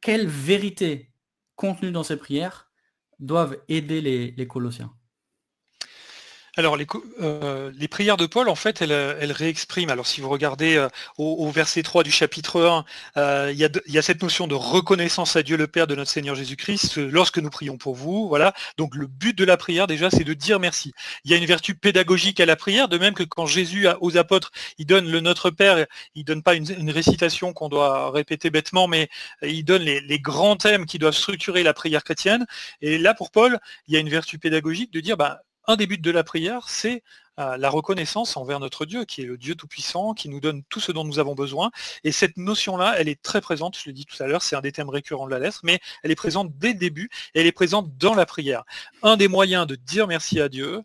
quelles 0.00 0.28
vérités 0.28 1.12
contenues 1.56 1.92
dans 1.92 2.04
ces 2.04 2.16
prières 2.16 2.70
doivent 3.18 3.58
aider 3.68 4.00
les 4.36 4.48
Colossiens? 4.48 4.97
Alors, 6.58 6.76
euh, 7.20 7.70
les, 7.78 7.86
prières 7.86 8.16
de 8.16 8.26
Paul, 8.26 8.48
en 8.48 8.56
fait, 8.56 8.82
elles, 8.82 9.30
réexpriment. 9.30 9.90
Alors, 9.90 10.08
si 10.08 10.20
vous 10.20 10.28
regardez 10.28 10.74
euh, 10.74 10.88
au, 11.16 11.48
verset 11.52 11.84
3 11.84 12.02
du 12.02 12.10
chapitre 12.10 12.60
1, 12.60 12.84
euh, 13.16 13.52
il 13.52 13.58
y, 13.86 13.98
a 13.98 14.02
cette 14.02 14.20
notion 14.20 14.48
de 14.48 14.56
reconnaissance 14.56 15.36
à 15.36 15.44
Dieu 15.44 15.56
le 15.56 15.68
Père 15.68 15.86
de 15.86 15.94
notre 15.94 16.10
Seigneur 16.10 16.34
Jésus-Christ 16.34 16.96
lorsque 16.96 17.38
nous 17.38 17.48
prions 17.48 17.76
pour 17.76 17.94
vous. 17.94 18.26
Voilà. 18.26 18.54
Donc, 18.76 18.96
le 18.96 19.06
but 19.06 19.38
de 19.38 19.44
la 19.44 19.56
prière, 19.56 19.86
déjà, 19.86 20.10
c'est 20.10 20.24
de 20.24 20.34
dire 20.34 20.58
merci. 20.58 20.92
Il 21.24 21.30
y 21.30 21.34
a 21.34 21.36
une 21.36 21.46
vertu 21.46 21.76
pédagogique 21.76 22.40
à 22.40 22.46
la 22.46 22.56
prière, 22.56 22.88
de 22.88 22.98
même 22.98 23.14
que 23.14 23.22
quand 23.22 23.46
Jésus, 23.46 23.86
aux 24.00 24.16
apôtres, 24.16 24.50
il 24.78 24.86
donne 24.86 25.08
le 25.08 25.20
Notre 25.20 25.50
Père, 25.50 25.86
il 26.16 26.24
donne 26.24 26.42
pas 26.42 26.54
une, 26.54 26.90
récitation 26.90 27.52
qu'on 27.52 27.68
doit 27.68 28.10
répéter 28.10 28.50
bêtement, 28.50 28.88
mais 28.88 29.08
il 29.42 29.62
donne 29.62 29.82
les, 29.82 30.00
les 30.00 30.18
grands 30.18 30.56
thèmes 30.56 30.86
qui 30.86 30.98
doivent 30.98 31.14
structurer 31.14 31.62
la 31.62 31.72
prière 31.72 32.02
chrétienne. 32.02 32.46
Et 32.80 32.98
là, 32.98 33.14
pour 33.14 33.30
Paul, 33.30 33.60
il 33.86 33.94
y 33.94 33.96
a 33.96 34.00
une 34.00 34.08
vertu 34.08 34.40
pédagogique 34.40 34.92
de 34.92 34.98
dire, 34.98 35.16
bah, 35.16 35.42
un 35.68 35.76
des 35.76 35.86
buts 35.86 35.98
de 35.98 36.10
la 36.10 36.24
prière, 36.24 36.68
c'est 36.68 37.02
euh, 37.38 37.56
la 37.56 37.70
reconnaissance 37.70 38.36
envers 38.36 38.58
notre 38.58 38.86
Dieu, 38.86 39.04
qui 39.04 39.20
est 39.20 39.26
le 39.26 39.36
Dieu 39.36 39.54
Tout-Puissant, 39.54 40.14
qui 40.14 40.28
nous 40.28 40.40
donne 40.40 40.64
tout 40.64 40.80
ce 40.80 40.90
dont 40.90 41.04
nous 41.04 41.18
avons 41.20 41.34
besoin. 41.34 41.70
Et 42.02 42.10
cette 42.10 42.36
notion-là, 42.38 42.94
elle 42.98 43.08
est 43.08 43.22
très 43.22 43.40
présente, 43.40 43.78
je 43.78 43.84
l'ai 43.84 43.92
dit 43.92 44.06
tout 44.06 44.20
à 44.20 44.26
l'heure, 44.26 44.42
c'est 44.42 44.56
un 44.56 44.60
des 44.62 44.72
thèmes 44.72 44.88
récurrents 44.88 45.26
de 45.26 45.30
la 45.30 45.38
lettre, 45.38 45.60
mais 45.62 45.78
elle 46.02 46.10
est 46.10 46.16
présente 46.16 46.56
dès 46.56 46.72
le 46.72 46.78
début, 46.78 47.10
et 47.34 47.40
elle 47.40 47.46
est 47.46 47.52
présente 47.52 47.96
dans 47.98 48.14
la 48.14 48.26
prière. 48.26 48.64
Un 49.02 49.16
des 49.16 49.28
moyens 49.28 49.66
de 49.66 49.76
dire 49.76 50.08
merci 50.08 50.40
à 50.40 50.48
Dieu, 50.48 50.82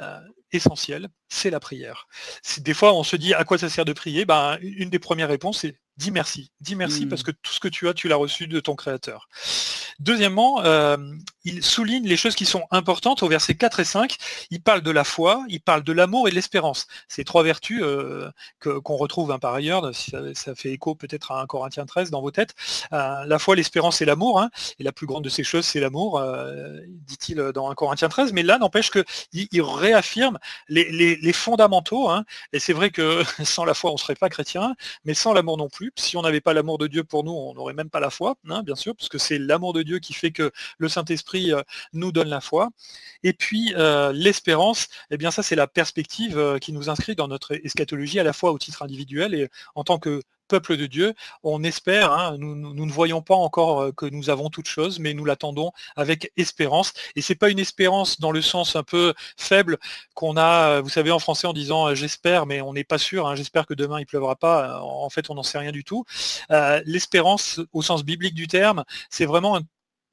euh, 0.00 0.20
essentiel, 0.52 1.08
c'est 1.28 1.50
la 1.50 1.58
prière. 1.58 2.06
Des 2.58 2.74
fois, 2.74 2.92
on 2.92 3.02
se 3.02 3.16
dit 3.16 3.34
à 3.34 3.44
quoi 3.44 3.58
ça 3.58 3.70
sert 3.70 3.86
de 3.86 3.92
prier? 3.94 4.26
Ben, 4.26 4.58
Une 4.60 4.90
des 4.90 4.98
premières 4.98 5.28
réponses, 5.28 5.60
c'est 5.60 5.80
dis 5.96 6.10
merci. 6.10 6.50
Dis 6.60 6.74
merci 6.74 7.06
parce 7.06 7.22
mmh. 7.22 7.24
que 7.24 7.30
tout 7.30 7.52
ce 7.52 7.60
que 7.60 7.68
tu 7.68 7.88
as, 7.88 7.94
tu 7.94 8.08
l'as 8.08 8.16
reçu 8.16 8.46
de 8.46 8.60
ton 8.60 8.74
Créateur. 8.74 9.28
Deuxièmement, 9.98 10.62
euh, 10.62 10.96
il 11.44 11.62
souligne 11.62 12.06
les 12.06 12.16
choses 12.16 12.34
qui 12.34 12.44
sont 12.44 12.64
importantes 12.70 13.22
au 13.22 13.28
verset 13.28 13.54
4 13.54 13.80
et 13.80 13.84
5. 13.84 14.16
Il 14.50 14.62
parle 14.62 14.82
de 14.82 14.90
la 14.90 15.04
foi, 15.04 15.44
il 15.48 15.60
parle 15.60 15.82
de 15.84 15.92
l'amour 15.92 16.28
et 16.28 16.30
de 16.30 16.34
l'espérance. 16.34 16.86
Ces 17.08 17.24
trois 17.24 17.42
vertus 17.42 17.80
euh, 17.82 18.30
qu'on 18.60 18.96
retrouve 18.96 19.30
hein, 19.30 19.38
par 19.38 19.54
ailleurs, 19.54 19.94
ça, 19.94 20.54
fait 20.54 20.72
écho 20.72 20.94
peut-être 20.94 21.32
à 21.32 21.40
1 21.40 21.46
Corinthiens 21.46 21.86
13 21.86 22.10
dans 22.10 22.20
vos 22.20 22.30
têtes. 22.30 22.54
Euh, 22.92 23.24
la 23.24 23.38
foi, 23.38 23.56
l'espérance 23.56 24.02
et 24.02 24.04
l'amour. 24.04 24.40
Hein. 24.40 24.50
et 24.78 24.82
la 24.82 24.92
plus 24.92 25.06
grande 25.06 25.24
de 25.24 25.28
ces 25.28 25.44
choses, 25.44 25.64
c'est 25.64 25.80
l'amour, 25.80 26.22
dit-il 27.06 27.36
dans 27.54 27.70
1 27.70 27.74
Corinthiens 27.74 28.08
13. 28.08 28.32
Mais 28.32 28.42
là, 28.42 28.58
n'empêche 28.58 28.90
qu'il 28.90 29.04
il 29.32 29.62
réaffirme 29.62 30.38
les, 30.68 31.32
fondamentaux. 31.32 32.10
Hein. 32.10 32.24
et 32.52 32.58
c'est 32.58 32.72
vrai 32.72 32.90
que 32.90 33.22
sans 33.44 33.64
la 33.64 33.74
foi, 33.74 33.90
on 33.90 33.94
ne 33.94 33.98
serait 33.98 34.14
pas 34.14 34.28
chrétien, 34.28 34.74
mais 35.04 35.14
sans 35.14 35.32
l'amour 35.32 35.56
non 35.56 35.68
plus. 35.68 35.85
Si 35.96 36.16
on 36.16 36.22
n'avait 36.22 36.40
pas 36.40 36.52
l'amour 36.54 36.78
de 36.78 36.86
Dieu 36.86 37.04
pour 37.04 37.24
nous, 37.24 37.32
on 37.32 37.54
n'aurait 37.54 37.74
même 37.74 37.90
pas 37.90 38.00
la 38.00 38.10
foi, 38.10 38.36
hein, 38.48 38.62
bien 38.62 38.76
sûr, 38.76 38.94
parce 38.96 39.08
que 39.08 39.18
c'est 39.18 39.38
l'amour 39.38 39.72
de 39.72 39.82
Dieu 39.82 39.98
qui 39.98 40.12
fait 40.12 40.30
que 40.30 40.50
le 40.78 40.88
Saint-Esprit 40.88 41.52
euh, 41.52 41.62
nous 41.92 42.12
donne 42.12 42.28
la 42.28 42.40
foi. 42.40 42.70
Et 43.22 43.32
puis 43.32 43.74
euh, 43.76 44.12
l'espérance, 44.12 44.88
eh 45.10 45.16
bien 45.16 45.30
ça 45.30 45.42
c'est 45.42 45.56
la 45.56 45.66
perspective 45.66 46.38
euh, 46.38 46.58
qui 46.58 46.72
nous 46.72 46.90
inscrit 46.90 47.14
dans 47.14 47.28
notre 47.28 47.54
eschatologie 47.64 48.18
à 48.20 48.24
la 48.24 48.32
fois 48.32 48.52
au 48.52 48.58
titre 48.58 48.82
individuel 48.82 49.34
et 49.34 49.48
en 49.74 49.84
tant 49.84 49.98
que 49.98 50.22
peuple 50.46 50.76
de 50.76 50.86
Dieu, 50.86 51.14
on 51.42 51.62
espère, 51.64 52.12
hein, 52.12 52.36
nous, 52.38 52.54
ne 52.86 52.92
voyons 52.92 53.22
pas 53.22 53.34
encore 53.34 53.80
euh, 53.80 53.92
que 53.92 54.06
nous 54.06 54.30
avons 54.30 54.50
toute 54.50 54.68
chose, 54.68 54.98
mais 54.98 55.14
nous 55.14 55.24
l'attendons 55.24 55.72
avec 55.96 56.32
espérance. 56.36 56.92
Et 57.14 57.22
c'est 57.22 57.34
pas 57.34 57.50
une 57.50 57.58
espérance 57.58 58.20
dans 58.20 58.32
le 58.32 58.42
sens 58.42 58.76
un 58.76 58.82
peu 58.82 59.14
faible 59.36 59.78
qu'on 60.14 60.36
a, 60.36 60.76
euh, 60.76 60.80
vous 60.80 60.88
savez, 60.88 61.10
en 61.10 61.18
français 61.18 61.46
en 61.46 61.52
disant 61.52 61.88
euh, 61.88 61.94
j'espère, 61.94 62.46
mais 62.46 62.60
on 62.60 62.72
n'est 62.72 62.84
pas 62.84 62.98
sûr, 62.98 63.26
hein, 63.26 63.34
j'espère 63.34 63.66
que 63.66 63.74
demain 63.74 64.00
il 64.00 64.06
pleuvra 64.06 64.36
pas. 64.36 64.80
En 64.82 65.10
fait, 65.10 65.30
on 65.30 65.34
n'en 65.34 65.42
sait 65.42 65.58
rien 65.58 65.72
du 65.72 65.84
tout. 65.84 66.04
L'espérance, 66.84 67.60
au 67.72 67.82
sens 67.82 68.04
biblique 68.04 68.34
du 68.34 68.46
terme, 68.46 68.84
c'est 69.10 69.26
vraiment 69.26 69.56
un 69.56 69.62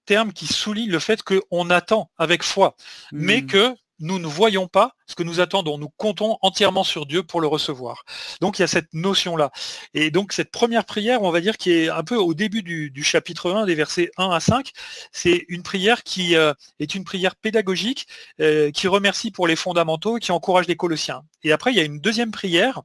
terme 0.05 0.33
qui 0.33 0.47
souligne 0.47 0.91
le 0.91 0.99
fait 0.99 1.21
qu'on 1.23 1.69
attend 1.69 2.09
avec 2.17 2.43
foi, 2.43 2.75
mais 3.11 3.41
mmh. 3.41 3.47
que 3.47 3.75
nous 3.99 4.19
ne 4.19 4.27
voyons 4.27 4.67
pas 4.67 4.95
ce 5.07 5.15
que 5.15 5.23
nous 5.23 5.39
attendons, 5.39 5.77
nous 5.77 5.89
comptons 5.97 6.37
entièrement 6.41 6.83
sur 6.83 7.05
Dieu 7.05 7.23
pour 7.23 7.41
le 7.41 7.47
recevoir. 7.47 8.03
Donc 8.41 8.57
il 8.57 8.61
y 8.61 8.65
a 8.65 8.67
cette 8.67 8.93
notion-là. 8.93 9.51
Et 9.93 10.11
donc 10.11 10.33
cette 10.33 10.51
première 10.51 10.85
prière, 10.85 11.21
on 11.21 11.31
va 11.31 11.41
dire, 11.41 11.57
qui 11.57 11.71
est 11.71 11.89
un 11.89 12.03
peu 12.03 12.15
au 12.15 12.33
début 12.33 12.63
du, 12.63 13.03
chapitre 13.03 13.51
1, 13.51 13.65
des 13.65 13.75
versets 13.75 14.11
1 14.17 14.29
à 14.29 14.39
5, 14.39 14.71
c'est 15.11 15.45
une 15.47 15.63
prière 15.63 16.03
qui 16.03 16.35
euh, 16.35 16.53
est 16.79 16.95
une 16.95 17.03
prière 17.03 17.35
pédagogique, 17.35 18.07
euh, 18.39 18.71
qui 18.71 18.87
remercie 18.87 19.31
pour 19.31 19.47
les 19.47 19.55
fondamentaux, 19.55 20.17
qui 20.17 20.31
encourage 20.31 20.67
les 20.67 20.75
Colossiens. 20.75 21.23
Et 21.43 21.51
après, 21.51 21.71
il 21.71 21.77
y 21.77 21.81
a 21.81 21.83
une 21.83 21.99
deuxième 21.99 22.31
prière, 22.31 22.81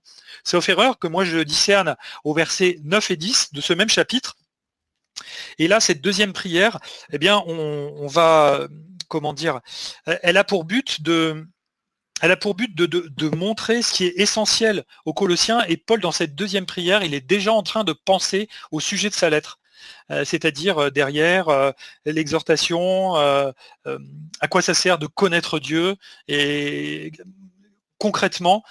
au 0.53 0.61
erreur 0.61 0.99
que 0.99 1.07
moi 1.07 1.25
je 1.25 1.39
discerne 1.39 1.97
au 2.25 2.35
verset 2.35 2.79
9 2.85 3.11
et 3.11 3.17
10 3.17 3.53
de 3.53 3.61
ce 3.61 3.73
même 3.73 3.89
chapitre. 3.89 4.37
Et 5.59 5.69
là, 5.69 5.81
cette 5.81 6.01
deuxième 6.01 6.33
prière, 6.33 6.79
eh 7.13 7.19
bien, 7.19 7.43
on 7.47 8.07
va 8.07 8.69
comment 9.09 9.33
dire, 9.33 9.61
elle 10.05 10.37
a 10.37 10.45
pour 10.45 10.65
but 10.65 11.03
de, 11.03 11.47
montrer 13.35 13.83
ce 13.83 13.93
qui 13.93 14.05
est 14.05 14.15
essentiel 14.17 14.85
aux 15.05 15.15
Colossiens. 15.15 15.65
Et 15.69 15.77
Paul, 15.77 16.01
dans 16.01 16.13
cette 16.13 16.35
deuxième 16.35 16.67
prière, 16.67 17.03
il 17.03 17.15
est 17.15 17.27
déjà 17.27 17.53
en 17.53 17.63
train 17.63 17.85
de 17.85 17.93
penser 17.93 18.49
au 18.71 18.81
sujet 18.81 19.09
de 19.09 19.15
sa 19.15 19.31
lettre. 19.31 19.59
Euh, 20.11 20.25
c'est-à-dire 20.25 20.79
euh, 20.79 20.91
derrière 20.91 21.49
euh, 21.49 21.71
l'exhortation, 22.05 23.15
à 23.15 24.49
quoi 24.51 24.63
ça 24.63 24.75
sert 24.75 24.99
de 24.99 25.07
connaître 25.07 25.59
Dieu 25.59 25.97
et 26.27 27.13
concrètement, 27.99 28.63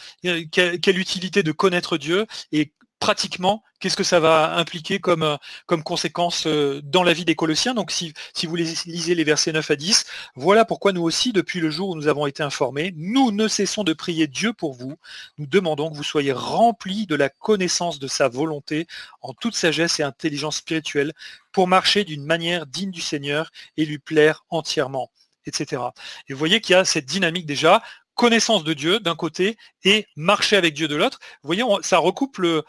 quelle, 0.51 0.97
utilité 0.97 1.43
de 1.43 1.51
connaître 1.51 1.97
Dieu 1.97 2.25
et 2.51 2.73
pratiquement, 2.99 3.63
qu'est-ce 3.79 3.95
que 3.95 4.03
ça 4.03 4.19
va 4.19 4.55
impliquer 4.55 4.99
comme, 4.99 5.23
euh, 5.23 5.37
conséquence 5.83 6.47
euh, 6.47 6.81
dans 6.83 7.03
la 7.03 7.13
vie 7.13 7.25
des 7.25 7.35
Colossiens? 7.35 7.73
Donc 7.73 7.91
si, 7.91 8.13
si 8.33 8.45
vous 8.45 8.55
lisez 8.55 9.15
les 9.15 9.23
versets 9.23 9.51
9 9.51 9.71
à 9.71 9.75
10, 9.75 10.05
voilà 10.35 10.65
pourquoi 10.65 10.93
nous 10.93 11.03
aussi, 11.03 11.33
depuis 11.33 11.59
le 11.59 11.69
jour 11.69 11.89
où 11.89 11.95
nous 11.95 12.07
avons 12.07 12.25
été 12.25 12.43
informés, 12.43 12.93
nous 12.97 13.31
ne 13.31 13.47
cessons 13.47 13.83
de 13.83 13.93
prier 13.93 14.27
Dieu 14.27 14.53
pour 14.53 14.73
vous. 14.73 14.97
Nous 15.37 15.47
demandons 15.47 15.89
que 15.89 15.95
vous 15.95 16.03
soyez 16.03 16.31
remplis 16.31 17.05
de 17.07 17.15
la 17.15 17.29
connaissance 17.29 17.99
de 17.99 18.07
sa 18.07 18.29
volonté 18.29 18.87
en 19.21 19.33
toute 19.33 19.55
sagesse 19.55 19.99
et 19.99 20.03
intelligence 20.03 20.57
spirituelle 20.57 21.13
pour 21.51 21.67
marcher 21.67 22.03
d'une 22.03 22.25
manière 22.25 22.65
digne 22.65 22.91
du 22.91 23.01
Seigneur 23.01 23.51
et 23.77 23.85
lui 23.85 23.99
plaire 23.99 24.45
entièrement 24.49 25.11
etc. 25.47 25.81
Et 26.27 26.33
vous 26.33 26.39
voyez 26.39 26.59
qu'il 26.61 26.73
y 26.73 26.75
a 26.75 26.83
cette 26.83 27.05
dynamique 27.05 27.45
déjà 27.45 27.81
connaissance 28.17 28.63
de 28.65 28.73
Dieu 28.73 28.99
d'un 28.99 29.15
côté 29.15 29.57
et 29.83 30.05
marcher 30.17 30.57
avec 30.57 30.73
Dieu 30.73 30.89
de 30.89 30.95
l'autre. 30.95 31.19
Vous 31.43 31.47
voyez, 31.47 31.63
ça 31.81 31.99
recoupe 31.99 32.39
le, 32.39 32.65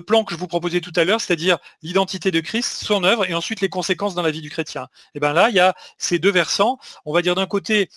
plan 0.00 0.24
que 0.24 0.32
je 0.32 0.38
vous 0.38 0.46
proposais 0.46 0.80
tout 0.80 0.92
à 0.96 1.04
l'heure, 1.04 1.20
c'est-à-dire 1.20 1.58
l'identité 1.82 2.30
de 2.30 2.40
Christ, 2.40 2.84
son 2.84 3.04
œuvre 3.04 3.28
et 3.28 3.34
ensuite 3.34 3.60
les 3.60 3.68
conséquences 3.68 4.14
dans 4.14 4.22
la 4.22 4.30
vie 4.30 4.40
du 4.40 4.48
chrétien. 4.48 4.88
Et 5.14 5.20
bien 5.20 5.34
là, 5.34 5.50
il 5.50 5.56
y 5.56 5.60
a 5.60 5.74
ces 5.98 6.18
deux 6.18 6.30
versants. 6.30 6.78
On 7.04 7.12
va 7.12 7.20
dire 7.20 7.34
d'un 7.34 7.46
côté 7.46 7.90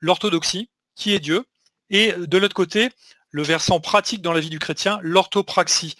l'orthodoxie, 0.00 0.70
qui 0.96 1.14
est 1.14 1.20
Dieu, 1.20 1.44
et 1.90 2.12
de 2.12 2.38
l'autre 2.38 2.54
côté, 2.54 2.88
le 3.30 3.42
versant 3.42 3.78
pratique 3.78 4.22
dans 4.22 4.32
la 4.32 4.40
vie 4.40 4.50
du 4.50 4.58
chrétien, 4.58 4.98
l'orthopraxie, 5.02 5.96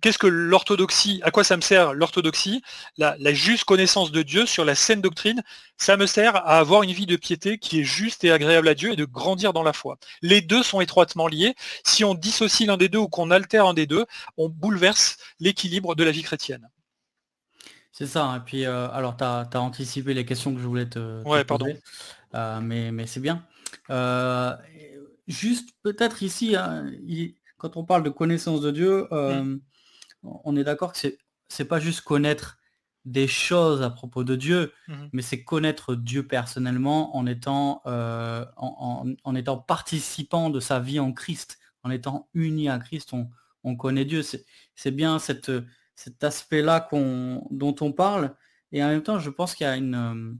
qu'est-ce 0.00 0.18
que 0.18 0.26
l'orthodoxie, 0.26 1.20
à 1.24 1.30
quoi 1.30 1.44
ça 1.44 1.56
me 1.56 1.62
sert 1.62 1.94
l'orthodoxie? 1.94 2.62
La, 2.96 3.16
juste 3.34 3.64
connaissance 3.64 4.12
de 4.12 4.22
Dieu 4.22 4.46
sur 4.46 4.64
la 4.64 4.74
saine 4.74 5.00
doctrine, 5.00 5.42
ça 5.76 5.96
me 5.96 6.06
sert 6.06 6.36
à 6.36 6.58
avoir 6.58 6.82
une 6.82 6.92
vie 6.92 7.06
de 7.06 7.16
piété 7.16 7.58
qui 7.58 7.80
est 7.80 7.84
juste 7.84 8.24
et 8.24 8.30
agréable 8.30 8.68
à 8.68 8.74
Dieu 8.74 8.92
et 8.92 8.96
de 8.96 9.04
grandir 9.04 9.52
dans 9.52 9.62
la 9.62 9.72
foi. 9.72 9.98
Les 10.22 10.40
deux 10.40 10.62
sont 10.62 10.80
étroitement 10.80 11.26
liés. 11.26 11.54
Si 11.84 12.04
on 12.04 12.14
dissocie 12.14 12.66
l'un 12.66 12.76
des 12.76 12.88
deux 12.88 12.98
ou 12.98 13.08
qu'on 13.08 13.30
altère 13.30 13.66
un 13.66 13.74
des 13.74 13.86
deux, 13.86 14.06
on 14.36 14.48
bouleverse 14.48 15.16
l'équilibre 15.40 15.94
de 15.94 16.04
la 16.04 16.12
vie 16.12 16.22
chrétienne. 16.22 16.68
C'est 17.92 18.06
ça. 18.06 18.36
Et 18.36 18.40
puis, 18.44 18.64
euh, 18.64 18.88
alors, 18.90 19.16
tu 19.16 19.24
as, 19.24 19.48
anticipé 19.54 20.14
les 20.14 20.24
questions 20.24 20.54
que 20.54 20.60
je 20.60 20.66
voulais 20.66 20.88
te, 20.88 21.22
ouais, 21.24 21.44
pardon. 21.44 21.66
Euh, 22.34 22.60
mais, 22.60 22.92
mais 22.92 23.06
c'est 23.06 23.20
bien. 23.20 23.44
Euh, 23.90 24.54
juste 25.26 25.70
peut-être 25.82 26.22
ici, 26.22 26.54
hein, 26.54 26.86
quand 27.58 27.76
on 27.76 27.84
parle 27.84 28.04
de 28.04 28.10
connaissance 28.10 28.60
de 28.60 28.70
Dieu, 28.70 29.06
mmh 29.10 29.58
on 30.22 30.56
est 30.56 30.64
d'accord 30.64 30.92
que 30.92 30.98
c'est 30.98 31.18
c'est 31.50 31.64
pas 31.66 31.80
juste 31.80 32.00
connaître 32.02 32.58
des 33.04 33.26
choses 33.26 33.82
à 33.82 33.90
propos 33.90 34.24
de 34.24 34.36
Dieu, 34.36 34.72
mmh 34.88 34.94
mais 35.12 35.22
c'est 35.22 35.42
connaître 35.42 35.94
Dieu 35.94 36.26
personnellement 36.26 37.16
en 37.16 37.26
étant, 37.26 37.82
euh, 37.86 38.44
en, 38.56 39.34
étant 39.34 39.58
participant 39.58 40.50
de 40.50 40.60
sa 40.60 40.80
vie 40.80 41.00
en 41.00 41.12
Christ, 41.12 41.58
en 41.82 41.90
étant 41.90 42.28
uni 42.34 42.68
à 42.68 42.78
Christ, 42.78 43.12
on, 43.64 43.76
connaît 43.76 44.04
Dieu. 44.04 44.22
C'est 44.74 44.90
bien 44.90 45.18
cette, 45.18 45.50
cet 45.96 46.22
aspect-là 46.22 46.88
dont 46.92 47.76
on 47.80 47.92
parle. 47.92 48.34
Et 48.72 48.84
en 48.84 48.88
même 48.88 49.02
temps, 49.02 49.18
je 49.18 49.30
pense 49.30 49.54
qu'il 49.54 49.66
y 49.66 49.70
a 49.70 49.76
une, 49.76 50.38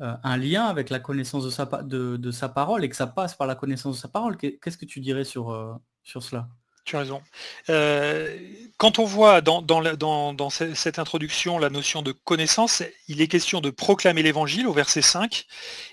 euh, 0.00 0.16
un 0.22 0.36
lien 0.36 0.64
avec 0.64 0.90
la 0.90 1.00
connaissance 1.00 1.44
de 1.44 1.50
sa, 1.50 1.66
de, 1.66 2.30
sa, 2.30 2.48
parole 2.48 2.84
et 2.84 2.88
que 2.88 2.96
ça 2.96 3.06
passe 3.06 3.34
par 3.34 3.46
la 3.46 3.54
connaissance 3.54 3.96
de 3.96 4.00
sa 4.00 4.08
parole. 4.08 4.36
Qu'est-ce 4.36 4.78
que 4.78 4.86
tu 4.86 5.00
dirais 5.00 5.24
sur, 5.24 5.50
euh, 5.50 5.74
sur 6.02 6.22
cela? 6.22 6.48
Tu 6.88 6.96
as 6.96 7.00
raison. 7.00 7.22
Euh, 7.68 8.36
quand 8.78 8.98
on 8.98 9.04
voit 9.04 9.40
dans, 9.42 9.60
dans, 9.60 10.50
cette 10.50 10.98
introduction 10.98 11.58
la 11.58 11.68
notion 11.68 12.00
de 12.02 12.12
connaissance, 12.12 12.82
il 13.08 13.20
est 13.20 13.28
question 13.28 13.60
de 13.60 13.70
proclamer 13.70 14.22
l'évangile 14.22 14.66
au 14.66 14.72
verset 14.72 15.02
5, 15.02 15.44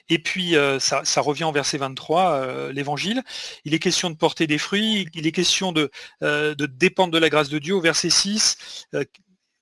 et 0.10 0.20
puis 0.20 0.56
euh, 0.56 0.80
ça, 0.80 1.04
revient 1.18 1.44
au 1.44 1.52
verset 1.52 1.78
23, 1.78 2.32
euh, 2.32 2.72
l'évangile. 2.72 3.24
Il 3.66 3.74
est 3.74 3.80
question 3.80 4.10
de 4.10 4.16
porter 4.16 4.48
des 4.48 4.58
fruits, 4.58 5.08
il 5.14 5.28
est 5.28 5.32
question 5.32 5.74
de, 5.74 5.92
de 6.22 6.66
dépendre 6.66 7.12
de 7.12 7.18
la 7.18 7.30
grâce 7.30 7.50
de 7.50 7.60
Dieu 7.60 7.76
au 7.76 7.82
verset 7.82 8.10
6. 8.10 8.88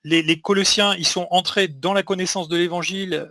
Les, 0.05 0.39
Colossiens, 0.39 0.95
ils 0.95 1.07
sont 1.07 1.27
entrés 1.31 1.69
dans 1.69 1.93
la 1.93 2.03
connaissance 2.03 2.49
de 2.49 2.57
l'évangile 2.57 3.27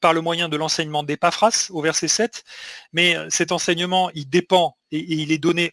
par 0.00 0.12
le 0.12 0.20
moyen 0.20 0.48
de 0.48 0.56
l'enseignement 0.56 1.04
d'Épaphras 1.04 1.68
au 1.70 1.80
verset 1.80 2.08
7, 2.08 2.44
mais 2.92 3.16
cet 3.30 3.52
enseignement, 3.52 4.10
il 4.14 4.28
dépend 4.28 4.76
et 4.90 4.98
il 4.98 5.32
est 5.32 5.38
donné 5.38 5.72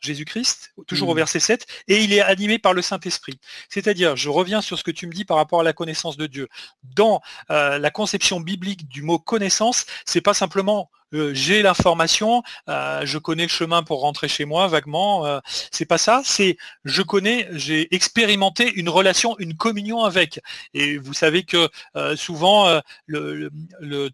Jésus-Christ, 0.00 0.72
toujours 0.86 1.10
au 1.10 1.14
mmh. 1.14 1.16
verset 1.16 1.40
7, 1.40 1.66
et 1.88 2.02
il 2.02 2.12
est 2.12 2.20
animé 2.20 2.58
par 2.58 2.72
le 2.72 2.82
Saint-Esprit. 2.82 3.38
C'est-à-dire, 3.68 4.16
je 4.16 4.30
reviens 4.30 4.62
sur 4.62 4.78
ce 4.78 4.84
que 4.84 4.90
tu 4.90 5.06
me 5.06 5.12
dis 5.12 5.24
par 5.24 5.36
rapport 5.36 5.60
à 5.60 5.64
la 5.64 5.72
connaissance 5.72 6.16
de 6.16 6.26
Dieu. 6.26 6.48
Dans 6.82 7.20
euh, 7.50 7.78
la 7.78 7.90
conception 7.90 8.40
biblique 8.40 8.88
du 8.88 9.02
mot 9.02 9.18
connaissance, 9.18 9.86
c'est 10.04 10.20
pas 10.20 10.34
simplement 10.34 10.90
euh, 11.14 11.32
j'ai 11.34 11.62
l'information, 11.62 12.42
euh, 12.68 13.02
je 13.04 13.18
connais 13.18 13.44
le 13.44 13.48
chemin 13.48 13.82
pour 13.82 14.00
rentrer 14.00 14.28
chez 14.28 14.44
moi 14.44 14.66
vaguement. 14.68 15.24
Euh, 15.26 15.40
c'est 15.70 15.86
pas 15.86 15.98
ça, 15.98 16.22
c'est 16.24 16.56
je 16.84 17.02
connais, 17.02 17.48
j'ai 17.52 17.94
expérimenté 17.94 18.72
une 18.74 18.88
relation, 18.88 19.36
une 19.38 19.56
communion 19.56 20.02
avec. 20.04 20.40
Et 20.74 20.98
vous 20.98 21.14
savez 21.14 21.44
que 21.44 21.68
souvent 22.16 22.80
le, 23.06 23.50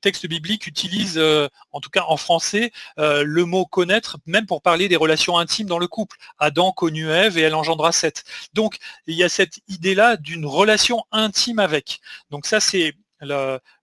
texte 0.00 0.26
biblique 0.26 0.66
utilise, 0.66 1.20
en 1.72 1.80
tout 1.80 1.90
cas 1.90 2.04
en 2.08 2.16
français, 2.16 2.72
le 2.96 3.44
mot 3.44 3.64
connaître, 3.66 4.18
même 4.26 4.46
pour 4.46 4.62
parler 4.62 4.88
des 4.88 4.96
relations 4.96 5.38
intimes 5.38 5.66
dans 5.66 5.78
le 5.78 5.88
couple. 5.88 6.16
Adam 6.38 6.72
connut 6.72 7.10
Ève 7.10 7.38
et 7.38 7.42
elle 7.42 7.54
engendra 7.54 7.92
Seth. 7.92 8.24
Donc 8.54 8.76
il 9.06 9.16
y 9.16 9.24
a 9.24 9.28
cette 9.28 9.60
idée-là 9.68 10.16
d'une 10.16 10.46
relation 10.46 11.04
intime 11.12 11.58
avec. 11.58 12.00
Donc 12.30 12.46
ça 12.46 12.60
c'est 12.60 12.94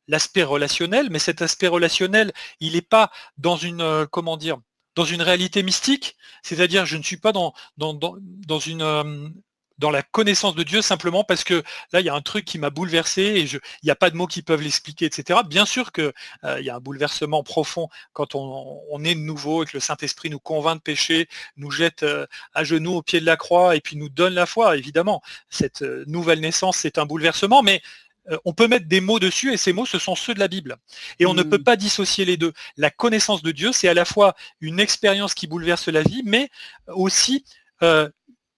l'aspect 0.10 0.44
relationnel, 0.44 1.08
mais 1.12 1.20
cet 1.20 1.42
aspect 1.42 1.68
relationnel, 1.68 2.34
il 2.60 2.74
n'est 2.74 2.82
pas 2.82 3.12
dans 3.38 3.56
une, 3.56 3.82
euh, 3.82 4.06
dans 4.96 5.06
une 5.06 5.22
réalité 5.22 5.64
mystique, 5.64 6.18
c'est-à-dire 6.44 6.86
je 6.86 6.98
ne 6.98 7.04
suis 7.04 7.18
pas 7.18 7.32
dans, 7.32 7.54
dans, 7.78 7.94
dans, 7.94 8.60
une, 8.60 8.82
euh, 8.82 9.30
dans 9.78 9.92
la 9.92 10.02
connaissance 10.02 10.56
de 10.56 10.64
Dieu 10.64 10.82
simplement 10.82 11.24
parce 11.24 11.44
que 11.44 11.64
là, 11.94 12.00
il 12.00 12.08
y 12.08 12.10
a 12.10 12.16
un 12.16 12.22
truc 12.22 12.44
qui 12.44 12.58
m'a 12.58 12.72
bouleversé 12.72 13.22
et 13.22 13.42
il 13.44 13.60
n'y 13.84 13.92
a 13.92 13.96
pas 13.96 14.10
de 14.10 14.18
mots 14.18 14.26
qui 14.26 14.42
peuvent 14.42 14.64
l'expliquer, 14.64 15.06
etc. 15.06 15.42
Bien 15.48 15.68
sûr 15.68 15.92
qu'il 15.92 16.12
euh, 16.44 16.60
y 16.60 16.72
a 16.72 16.76
un 16.76 16.80
bouleversement 16.80 17.44
profond 17.44 17.88
quand 18.12 18.34
on, 18.34 18.82
on, 18.90 19.04
est 19.04 19.16
nouveau 19.16 19.64
et 19.64 19.68
que 19.68 19.76
le 19.76 19.80
Saint-Esprit 19.80 20.32
nous 20.32 20.40
convainc 20.40 20.78
de 20.78 20.82
pécher, 20.82 21.30
nous 21.56 21.70
jette 21.70 22.04
à 22.56 22.64
genoux 22.64 22.96
au 22.96 23.02
pied 23.04 23.20
de 23.20 23.26
la 23.26 23.38
croix 23.38 23.76
et 23.76 23.80
puis 23.80 23.96
nous 23.96 24.10
donne 24.10 24.34
la 24.34 24.48
foi, 24.48 24.76
évidemment. 24.76 25.22
Cette 25.52 25.84
nouvelle 26.08 26.42
naissance, 26.42 26.78
c'est 26.78 26.98
un 26.98 27.06
bouleversement, 27.06 27.62
mais 27.62 27.84
on 28.46 28.54
peut 28.54 28.68
mettre 28.68 28.88
des 28.88 29.02
mots 29.02 29.20
dessus 29.20 29.54
et 29.54 29.58
ces 29.58 29.74
mots, 29.74 29.86
ce 29.86 30.00
sont 30.00 30.16
ceux 30.16 30.34
de 30.34 30.40
la 30.40 30.48
Bible. 30.48 30.78
Et 31.20 31.26
on 31.26 31.34
ne 31.34 31.44
peut 31.44 31.58
mm. 31.58 31.64
pas 31.64 31.76
dissocier 31.76 32.26
les 32.26 32.38
deux. 32.38 32.54
La 32.78 32.92
connaissance 32.92 33.42
de 33.42 33.52
Dieu, 33.52 33.72
c'est 33.72 33.88
à 33.88 33.94
la 33.94 34.06
fois 34.06 34.36
une 34.62 34.80
expérience 34.80 35.34
qui 35.34 35.48
bouleverse 35.48 35.88
la 35.88 36.04
vie, 36.04 36.22
mais 36.26 36.50
aussi 36.88 37.46
euh, 37.82 38.10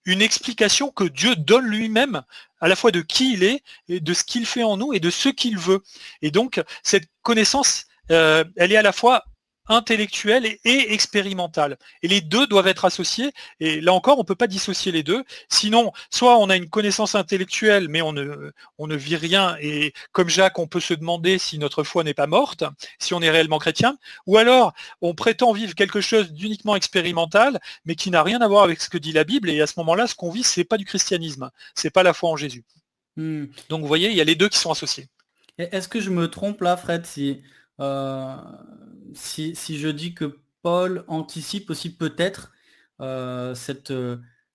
une 0.05 0.21
explication 0.21 0.89
que 0.89 1.03
Dieu 1.03 1.35
donne 1.35 1.65
lui-même 1.65 2.23
à 2.59 2.67
la 2.67 2.75
fois 2.75 2.91
de 2.91 3.01
qui 3.01 3.33
il 3.33 3.43
est, 3.43 3.63
et 3.87 3.99
de 3.99 4.13
ce 4.13 4.23
qu'il 4.23 4.45
fait 4.45 4.63
en 4.63 4.77
nous 4.77 4.93
et 4.93 4.99
de 4.99 5.09
ce 5.09 5.29
qu'il 5.29 5.57
veut. 5.57 5.81
Et 6.21 6.31
donc, 6.31 6.61
cette 6.83 7.05
connaissance, 7.23 7.85
euh, 8.11 8.43
elle 8.55 8.71
est 8.71 8.77
à 8.77 8.81
la 8.83 8.91
fois 8.91 9.25
intellectuelle 9.67 10.45
et, 10.45 10.93
expérimentale. 10.93 11.77
Et 12.01 12.07
les 12.07 12.21
deux 12.21 12.47
doivent 12.47 12.67
être 12.67 12.85
associés. 12.85 13.31
Et 13.59 13.81
là 13.81 13.93
encore, 13.93 14.17
on 14.17 14.21
ne 14.21 14.25
peut 14.25 14.35
pas 14.35 14.47
dissocier 14.47 14.91
les 14.91 15.03
deux. 15.03 15.23
Sinon, 15.49 15.91
soit 16.09 16.37
on 16.37 16.49
a 16.49 16.55
une 16.55 16.69
connaissance 16.69 17.15
intellectuelle, 17.15 17.87
mais 17.89 18.01
on 18.01 18.13
ne, 18.13 18.51
on 18.77 18.87
ne 18.87 18.95
vit 18.95 19.15
rien. 19.15 19.55
Et 19.61 19.93
comme 20.11 20.29
Jacques, 20.29 20.59
on 20.59 20.67
peut 20.67 20.79
se 20.79 20.93
demander 20.93 21.37
si 21.37 21.57
notre 21.57 21.83
foi 21.83 22.03
n'est 22.03 22.13
pas 22.13 22.27
morte, 22.27 22.63
si 22.99 23.13
on 23.13 23.21
est 23.21 23.29
réellement 23.29 23.59
chrétien. 23.59 23.97
Ou 24.27 24.37
alors, 24.37 24.73
on 25.01 25.13
prétend 25.13 25.53
vivre 25.53 25.75
quelque 25.75 26.01
chose 26.01 26.31
d'uniquement 26.31 26.75
expérimental, 26.75 27.59
mais 27.85 27.95
qui 27.95 28.11
n'a 28.11 28.23
rien 28.23 28.41
à 28.41 28.47
voir 28.47 28.63
avec 28.63 28.81
ce 28.81 28.89
que 28.89 28.97
dit 28.97 29.11
la 29.11 29.23
Bible. 29.23 29.49
Et 29.49 29.61
à 29.61 29.67
ce 29.67 29.73
moment-là, 29.77 30.07
ce 30.07 30.15
qu'on 30.15 30.31
vit, 30.31 30.43
c'est 30.43 30.63
pas 30.63 30.77
du 30.77 30.85
christianisme. 30.85 31.49
C'est 31.75 31.91
pas 31.91 32.03
la 32.03 32.13
foi 32.13 32.29
en 32.29 32.37
Jésus. 32.37 32.63
Hmm. 33.17 33.45
Donc 33.69 33.81
vous 33.81 33.87
voyez, 33.87 34.09
il 34.09 34.15
y 34.15 34.21
a 34.21 34.25
les 34.25 34.35
deux 34.35 34.49
qui 34.49 34.57
sont 34.57 34.71
associés. 34.71 35.07
Est-ce 35.57 35.87
que 35.87 35.99
je 35.99 36.09
me 36.09 36.29
trompe 36.29 36.61
là, 36.61 36.77
Fred, 36.77 37.05
si 37.05 37.41
euh, 37.81 38.35
si, 39.13 39.55
je 39.55 39.87
dis 39.89 40.13
que 40.13 40.39
Paul 40.61 41.03
anticipe 41.07 41.69
aussi 41.69 41.95
peut-être 41.95 42.51
euh, 43.01 43.55
cette, 43.55 43.93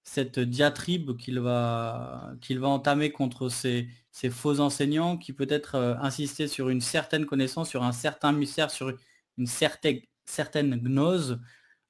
cette 0.04 0.38
diatribe 0.38 1.16
qu'il 1.16 1.40
va, 1.40 2.32
qu'il 2.40 2.60
va 2.60 2.68
entamer 2.68 3.10
contre 3.10 3.48
ces, 3.48 3.88
faux 4.30 4.60
enseignants, 4.60 5.18
qui 5.18 5.32
peut-être 5.32 5.74
euh, 5.74 5.94
insister 6.00 6.48
sur 6.48 6.68
une 6.70 6.80
certaine 6.80 7.26
connaissance, 7.26 7.68
sur 7.68 7.82
un 7.82 7.92
certain 7.92 8.32
mystère, 8.32 8.70
sur 8.70 8.92
une 9.36 9.46
certaine, 9.46 10.00
certaine 10.24 10.76
gnose, 10.76 11.40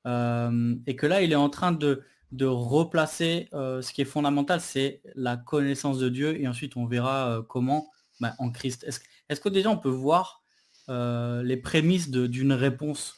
et 0.06 0.94
que 0.96 1.06
là, 1.06 1.20
il 1.20 1.32
est 1.32 1.36
en 1.36 1.50
train 1.50 1.72
de, 1.72 2.04
de 2.30 2.46
replacer 2.46 3.48
ce 3.52 3.92
qui 3.92 4.02
est 4.02 4.04
fondamental, 4.04 4.60
c'est 4.60 5.02
la 5.16 5.36
connaissance 5.36 5.98
de 5.98 6.08
Dieu, 6.08 6.40
et 6.40 6.46
ensuite 6.46 6.76
on 6.76 6.86
verra 6.86 7.44
comment 7.48 7.90
bah, 8.20 8.34
en 8.38 8.50
Christ. 8.52 8.84
Est-ce, 8.84 9.00
est-ce 9.28 9.40
que 9.40 9.48
déjà 9.48 9.68
on 9.68 9.78
peut 9.78 9.88
voir 9.88 10.45
euh, 10.88 11.42
les 11.42 11.56
prémices 11.56 12.10
d'une 12.10 12.52
réponse 12.52 13.16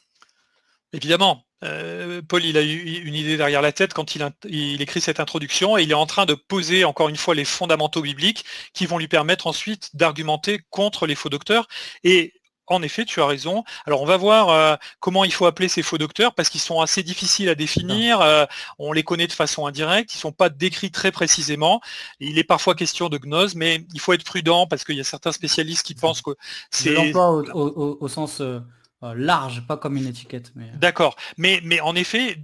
Évidemment. 0.93 1.45
Euh, 1.65 2.23
Paul, 2.27 2.45
il 2.45 2.57
a 2.57 2.63
eu 2.63 3.03
une 3.05 3.15
idée 3.15 3.37
derrière 3.37 3.63
la 3.63 3.73
tête 3.73 3.93
quand 3.93 4.15
il, 4.15 4.81
écrit 4.81 5.01
cette 5.01 5.21
introduction 5.21 5.77
et 5.77 5.83
il 5.83 5.91
est 5.91 5.95
en 5.95 6.07
train 6.07 6.25
de 6.25 6.35
poser 6.35 6.85
encore 6.85 7.09
une 7.09 7.17
fois 7.17 7.35
les 7.35 7.45
fondamentaux 7.45 8.01
bibliques 8.01 8.45
qui 8.73 8.87
vont 8.87 8.97
lui 8.97 9.09
permettre 9.09 9.47
ensuite 9.49 9.95
d'argumenter 9.95 10.61
contre 10.71 11.07
les 11.07 11.15
faux 11.15 11.29
docteurs. 11.29 11.67
Et 12.05 12.33
en 12.69 12.83
effet, 12.83 13.05
tu 13.05 13.21
as 13.21 13.27
raison. 13.27 13.65
Alors 13.87 14.03
on 14.03 14.07
va 14.07 14.17
voir 14.17 14.51
euh, 14.51 14.77
comment 15.01 15.25
il 15.25 15.33
faut 15.33 15.47
appeler 15.47 15.69
ces 15.69 15.83
faux 15.83 15.99
docteurs 15.99 16.35
parce 16.35 16.49
qu'ils 16.49 16.61
sont 16.61 16.81
assez 16.81 17.03
difficiles 17.03 17.49
à 17.49 17.55
définir. 17.55 18.21
Euh, 18.21 18.45
on 18.79 18.93
les 18.93 19.03
connaît 19.03 19.27
de 19.27 19.33
façon 19.33 19.67
indirecte, 19.67 20.15
ils 20.15 20.19
ne 20.19 20.21
sont 20.21 20.33
pas 20.33 20.49
décrits 20.49 20.91
très 20.91 21.13
précisément. 21.13 21.81
Il 22.21 22.39
est 22.39 22.45
parfois 22.45 22.75
question 22.75 23.09
de 23.09 23.19
gnose, 23.19 23.55
mais 23.55 23.85
il 23.95 24.01
faut 24.01 24.13
être 24.13 24.25
prudent 24.25 24.67
parce 24.67 24.85
qu'il 24.85 24.97
y 24.97 25.01
a 25.01 25.05
certains 25.05 25.33
spécialistes 25.33 25.85
qui 25.85 25.95
pensent 25.95 26.23
que 26.23 26.33
c'est 26.71 26.91
l'emploi 26.91 27.31
au, 27.31 28.09
sens 28.09 28.41
euh, 28.41 28.61
large, 29.03 29.67
pas 29.67 29.77
comme 29.77 29.97
une 29.97 30.07
étiquette. 30.07 30.53
Mais... 30.55 30.65
Euh. 30.65 30.77
D'accord, 30.77 31.17
mais, 31.37 31.61
mais 31.65 31.81
en 31.81 31.95
effet, 31.95 32.39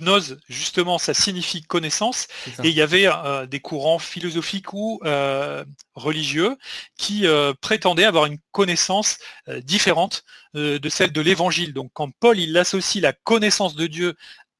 gnose, 0.00 0.38
justement, 0.48 0.98
ça 0.98 1.14
signifie 1.14 1.62
connaissance, 1.62 2.28
et 2.62 2.68
il 2.68 2.74
y 2.74 2.82
avait 2.82 3.06
euh, 3.06 3.46
des 3.46 3.60
courants 3.60 3.98
philosophiques 3.98 4.72
ou 4.72 5.00
religieux 5.94 6.56
qui 6.96 7.24
prétendaient 7.60 8.04
avoir 8.04 8.26
une 8.26 8.38
connaissance 8.52 9.18
différente 9.62 10.24
de 10.54 10.88
celle 10.88 11.12
de 11.12 11.20
l'évangile. 11.20 11.72
Donc 11.72 11.90
quand 11.94 12.10
Paul 12.20 12.38
il 12.38 12.56
associe 12.56 13.02
la 13.02 13.12
connaissance 13.12 13.74
de 13.74 13.86
Dieu 13.86 14.14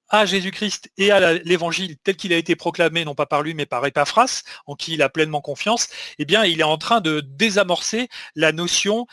à 0.08 0.26
Jésus-Christ 0.26 0.90
et 0.98 1.10
à 1.10 1.34
l'évangile 1.34 1.96
tel 2.04 2.16
qu'il 2.16 2.32
a 2.32 2.36
été 2.36 2.56
proclamé, 2.56 3.04
non 3.04 3.14
pas 3.14 3.26
par 3.26 3.42
lui, 3.42 3.54
mais 3.54 3.66
par 3.66 3.84
Epaphras, 3.84 4.42
en 4.66 4.74
qui 4.74 4.94
il 4.94 5.02
a 5.02 5.08
pleinement 5.08 5.40
confiance, 5.40 5.88
eh 6.18 6.24
bien, 6.24 6.44
il 6.44 6.60
est 6.60 6.64
en 6.64 6.78
train 6.78 7.00
de 7.00 7.20
désamorcer 7.20 8.08
la 8.34 8.52
notion 8.52 9.06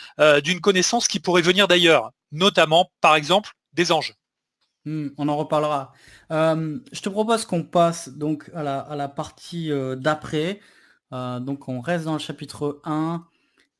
d'une 0.43 0.61
connaissance 0.61 1.07
qui 1.07 1.19
pourrait 1.19 1.41
venir 1.41 1.67
d'ailleurs 1.67 2.11
notamment, 2.33 2.91
par 2.99 3.15
exemple, 3.15 3.51
des 3.71 3.91
anges. 3.93 4.15
Hmm, 4.85 5.09
on 5.17 5.29
en 5.29 5.37
reparlera. 5.37 5.93
Euh, 6.31 6.79
je 6.91 7.01
te 7.01 7.07
propose 7.07 7.45
qu'on 7.45 7.63
passe 7.63 8.09
donc 8.09 8.51
à 8.53 8.63
la, 8.63 9.07
partie 9.07 9.71
euh, 9.71 9.95
d'après. 9.95 10.59
Euh, 11.13 11.39
donc 11.39 11.69
on 11.69 11.79
reste 11.79 12.03
dans 12.03 12.13
le 12.13 12.19
chapitre 12.19 12.81
1, 12.83 13.25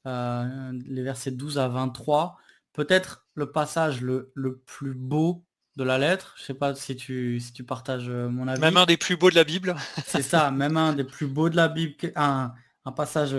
les 0.05 1.03
versets 1.03 1.31
12 1.31 1.57
à 1.57 1.67
23. 1.67 2.37
Peut-être 2.71 3.27
le 3.33 3.51
passage 3.51 4.01
le, 4.01 4.31
plus 4.65 4.93
beau 4.93 5.43
de 5.75 5.83
la 5.83 5.97
lettre. 5.97 6.35
Je 6.37 6.43
sais 6.43 6.53
pas 6.53 6.75
si 6.75 6.95
tu, 6.95 7.39
si 7.39 7.53
tu 7.53 7.63
partages 7.63 8.09
mon 8.09 8.47
avis. 8.47 8.61
Même 8.61 8.77
un 8.77 8.85
des 8.85 8.97
plus 8.97 9.17
beaux 9.17 9.29
de 9.29 9.35
la 9.35 9.43
Bible. 9.43 9.75
C'est 10.05 10.21
ça, 10.21 10.51
même 10.51 10.77
un 10.77 10.93
des 10.93 11.03
plus 11.03 11.27
beaux 11.27 11.49
de 11.49 11.55
la 11.55 11.67
Bible. 11.67 11.95
Un, 12.15 12.53
un 12.85 12.91
passage 12.91 13.35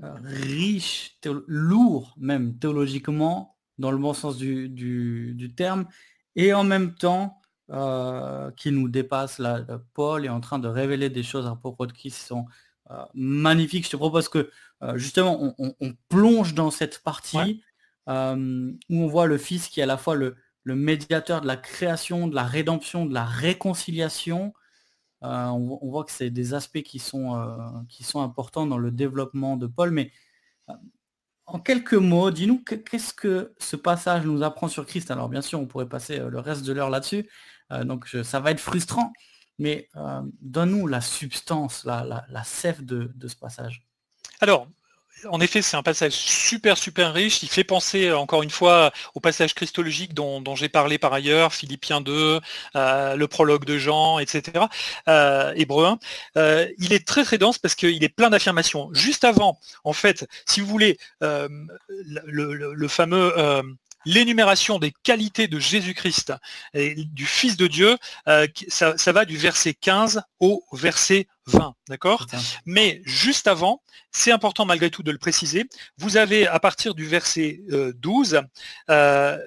riche, 0.00 1.18
lourd 1.46 2.14
même 2.18 2.58
théologiquement, 2.58 3.54
dans 3.78 3.90
le 3.90 3.98
bon 3.98 4.14
sens 4.14 4.36
du, 4.36 5.52
terme, 5.56 5.86
et 6.36 6.52
en 6.52 6.64
même 6.64 6.94
temps 6.94 7.40
euh, 7.70 8.50
qui 8.52 8.70
nous 8.72 8.88
dépasse. 8.88 9.38
Là, 9.38 9.64
Paul 9.94 10.24
est 10.24 10.30
en 10.30 10.40
train 10.40 10.58
de 10.58 10.68
révéler 10.68 11.10
des 11.10 11.22
choses 11.22 11.46
à 11.46 11.54
propos 11.56 11.86
de 11.86 11.92
qui 11.92 12.10
sont 12.10 12.46
euh, 12.90 13.04
magnifiques. 13.14 13.86
Je 13.86 13.90
te 13.90 13.96
propose 13.96 14.28
que 14.28 14.50
euh, 14.82 14.96
justement 14.96 15.54
on, 15.58 15.94
plonge 16.08 16.54
dans 16.54 16.70
cette 16.70 17.02
partie 17.02 17.62
où 18.06 18.12
on 18.12 19.06
voit 19.06 19.26
le 19.26 19.38
Fils 19.38 19.68
qui 19.68 19.80
est 19.80 19.84
à 19.84 19.86
la 19.86 19.96
fois 19.96 20.14
le, 20.14 20.36
médiateur 20.64 21.40
de 21.42 21.46
la 21.46 21.56
création, 21.56 22.26
de 22.26 22.34
la 22.34 22.44
rédemption, 22.44 23.04
de 23.06 23.12
la 23.12 23.24
réconciliation. 23.24 24.54
On, 25.20 25.78
on, 25.80 25.90
voit 25.90 26.04
que 26.04 26.12
c'est 26.12 26.30
des 26.30 26.54
aspects 26.54 26.82
qui 26.82 26.98
sont, 26.98 27.84
qui 27.88 28.04
sont 28.04 28.20
importants 28.20 28.66
dans 28.66 28.78
le 28.78 28.90
développement 28.90 29.56
de 29.56 29.66
Paul, 29.66 29.90
mais 29.90 30.10
en 31.46 31.58
quelques 31.58 31.94
mots, 31.94 32.30
dis-nous 32.30 32.62
qu'est-ce 32.64 33.12
que 33.12 33.54
ce 33.58 33.76
passage 33.76 34.24
nous 34.24 34.42
apprend 34.42 34.68
sur 34.68 34.86
Christ? 34.86 35.10
Alors 35.10 35.28
bien 35.28 35.42
sûr, 35.42 35.60
on 35.60 35.66
pourrait 35.66 35.88
passer 35.88 36.18
euh, 36.18 36.30
le 36.30 36.38
reste 36.40 36.64
de 36.64 36.72
l'heure 36.72 36.90
là-dessus, 36.90 37.28
euh, 37.72 37.84
donc 37.84 38.08
ça 38.22 38.40
va 38.40 38.50
être 38.50 38.60
frustrant, 38.60 39.12
mais 39.58 39.88
euh, 39.96 40.22
donne-nous 40.40 40.86
la 40.86 41.00
substance, 41.00 41.84
la, 41.84 42.24
la, 42.28 42.44
sève 42.44 42.84
de, 42.84 43.12
de, 43.14 43.28
ce 43.28 43.36
passage. 43.36 43.86
Alors, 44.40 44.68
en 45.30 45.40
effet, 45.40 45.62
c'est 45.62 45.76
un 45.76 45.82
passage 45.82 46.12
super, 46.12 46.76
super 46.78 47.12
riche. 47.12 47.42
Il 47.42 47.48
fait 47.48 47.64
penser, 47.64 48.08
euh, 48.08 48.18
encore 48.18 48.42
une 48.42 48.50
fois, 48.50 48.92
au 49.14 49.20
passage 49.20 49.54
christologique 49.54 50.14
dont, 50.14 50.42
j'ai 50.54 50.68
parlé 50.68 50.98
par 50.98 51.12
ailleurs, 51.12 51.52
Philippiens 51.52 52.00
2, 52.00 52.40
euh, 52.76 53.16
le 53.16 53.28
prologue 53.28 53.64
de 53.64 53.78
Jean, 53.78 54.18
etc., 54.18 54.66
euh, 55.08 55.52
Hébreu 55.56 55.86
1. 55.86 55.98
il 56.78 56.92
est 56.92 57.06
très, 57.06 57.24
très 57.24 57.38
dense 57.38 57.58
parce 57.58 57.74
qu'il 57.74 58.02
est 58.02 58.08
plein 58.08 58.30
d'affirmations. 58.30 58.90
Juste 58.92 59.24
avant, 59.24 59.58
en 59.84 59.92
fait, 59.92 60.26
si 60.46 60.60
vous 60.60 60.66
voulez, 60.66 60.98
le, 61.20 62.88
fameux 62.88 63.32
l'énumération 64.04 64.78
des 64.78 64.92
qualités 65.02 65.48
de 65.48 65.58
Jésus-Christ 65.58 66.32
et 66.74 66.94
du 66.94 67.26
Fils 67.26 67.56
de 67.56 67.66
Dieu, 67.66 67.96
ça, 68.68 68.96
ça, 68.96 69.12
va 69.12 69.24
du 69.24 69.36
verset 69.36 69.74
15 69.74 70.22
au 70.40 70.64
verset 70.72 71.26
20, 71.46 71.74
d'accord? 71.88 72.26
Mais 72.66 73.02
juste 73.04 73.46
avant, 73.46 73.82
c'est 74.14 74.32
important 74.32 74.64
malgré 74.64 74.90
tout 74.90 75.02
de 75.02 75.10
le 75.10 75.18
préciser, 75.18 75.64
vous 75.98 76.16
avez 76.16 76.46
à 76.46 76.60
partir 76.60 76.94
du 76.94 77.06
verset 77.06 77.60
12 77.68 78.34
euh, 78.34 78.42
euh, 78.90 79.38